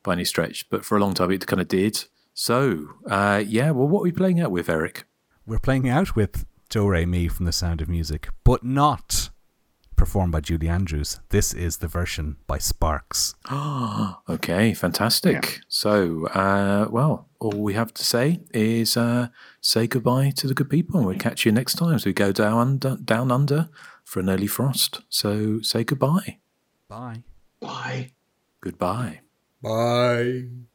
by 0.03 0.15
any 0.15 0.25
stretch, 0.25 0.69
but 0.71 0.85
for 0.85 0.97
a 0.97 1.01
long 1.01 1.13
time 1.13 1.31
it 1.31 1.47
kind 1.47 1.61
of 1.61 1.69
did. 1.69 2.05
So 2.33 2.87
uh, 3.07 3.43
yeah. 3.47 3.73
Well, 3.73 3.89
what 3.89 4.01
are 4.01 4.05
we 4.05 4.13
playing 4.13 4.41
out 4.41 4.51
with, 4.51 4.71
Eric? 4.71 5.05
We're 5.45 5.59
playing 5.59 5.89
out 5.89 6.17
with 6.17 6.47
Do 6.71 6.89
Re 6.89 7.05
Mi 7.05 7.29
from 7.29 7.45
The 7.45 7.53
Sound 7.53 7.83
of 7.83 7.89
Music, 7.89 8.29
but 8.45 8.65
not 8.65 9.31
performed 10.01 10.33
by 10.33 10.41
Julie 10.41 10.67
Andrews. 10.67 11.21
This 11.29 11.53
is 11.53 11.77
the 11.77 11.87
version 11.87 12.39
by 12.47 12.57
Sparks. 12.57 13.35
Ah, 13.51 14.23
okay, 14.31 14.73
fantastic. 14.73 15.61
So, 15.69 16.27
uh, 16.29 16.89
well, 16.91 17.29
all 17.39 17.61
we 17.61 17.75
have 17.75 17.93
to 17.93 18.03
say 18.03 18.41
is 18.55 18.97
uh, 18.97 19.29
say 19.61 19.87
goodbye 19.87 20.33
to 20.37 20.47
the 20.47 20.55
good 20.55 20.71
people, 20.71 20.97
and 20.97 21.07
we'll 21.07 21.19
catch 21.19 21.45
you 21.45 21.53
next 21.53 21.75
time 21.75 21.93
as 21.93 22.07
we 22.07 22.15
go 22.15 22.33
down 22.33 22.57
under, 22.57 22.97
down 22.97 23.31
under 23.31 23.69
for 24.03 24.21
an 24.21 24.31
early 24.31 24.47
frost. 24.47 25.03
So, 25.11 25.61
say 25.61 25.85
goodbye. 25.85 26.39
Bye. 26.89 27.25
Bye. 27.61 28.13
Goodbye. 28.63 29.21
Bye. 29.63 30.70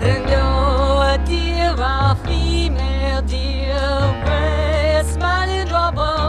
And 0.00 0.28
you're 0.28 1.18
dear, 1.26 1.74
a 1.78 2.16
female 2.24 3.22
deer, 3.22 4.24
we're 4.26 5.04
smiling 5.04 5.66
trouble. 5.68 6.23